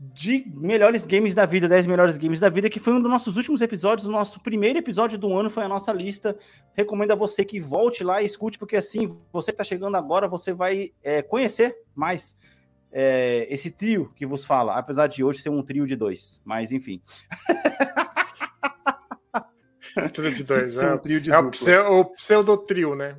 de 0.00 0.44
melhores 0.52 1.06
games 1.06 1.32
da 1.32 1.46
vida, 1.46 1.68
10 1.68 1.86
melhores 1.86 2.18
games 2.18 2.40
da 2.40 2.48
vida, 2.48 2.68
que 2.68 2.80
foi 2.80 2.92
um 2.92 3.00
dos 3.00 3.08
nossos 3.08 3.36
últimos 3.36 3.60
episódios, 3.60 4.08
o 4.08 4.10
nosso 4.10 4.40
primeiro 4.40 4.76
episódio 4.76 5.16
do 5.16 5.32
ano 5.32 5.48
foi 5.48 5.62
a 5.62 5.68
nossa 5.68 5.92
lista. 5.92 6.36
Recomendo 6.72 7.12
a 7.12 7.14
você 7.14 7.44
que 7.44 7.60
volte 7.60 8.02
lá 8.02 8.20
e 8.20 8.24
escute, 8.24 8.58
porque 8.58 8.76
assim, 8.76 9.16
você 9.32 9.52
que 9.52 9.54
está 9.54 9.62
chegando 9.62 9.96
agora, 9.96 10.26
você 10.26 10.52
vai 10.52 10.92
é, 11.04 11.22
conhecer 11.22 11.76
mais 11.94 12.36
é, 12.90 13.46
esse 13.48 13.70
trio 13.70 14.12
que 14.16 14.26
vos 14.26 14.44
fala, 14.44 14.76
apesar 14.76 15.06
de 15.06 15.22
hoje 15.22 15.40
ser 15.40 15.50
um 15.50 15.62
trio 15.62 15.86
de 15.86 15.94
dois, 15.94 16.42
mas 16.44 16.72
enfim. 16.72 17.00
Tudo 20.12 20.32
de 20.32 20.42
dois. 20.50 20.78
É, 20.78 20.94
um 20.94 20.98
trio 20.98 21.20
de 21.20 21.30
é 21.30 21.38
o, 21.38 21.42
dupla. 21.42 21.50
pseu, 21.52 21.92
o 21.92 22.04
pseudotrio, 22.06 22.96
né? 22.96 23.16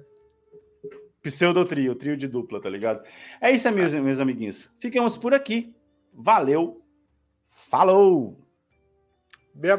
Pseudotrio, 1.25 1.95
trio 1.95 2.15
de 2.15 2.27
dupla, 2.27 2.61
tá 2.61 2.69
ligado? 2.69 3.03
É 3.41 3.49
isso 3.51 3.67
aí, 3.67 3.73
meus, 3.73 3.91
meus 3.91 4.19
amiguinhos. 4.19 4.69
Ficamos 4.77 5.17
por 5.17 5.33
aqui. 5.33 5.75
Valeu. 6.13 6.85
Falou! 7.49 8.39
Beba 9.51 9.73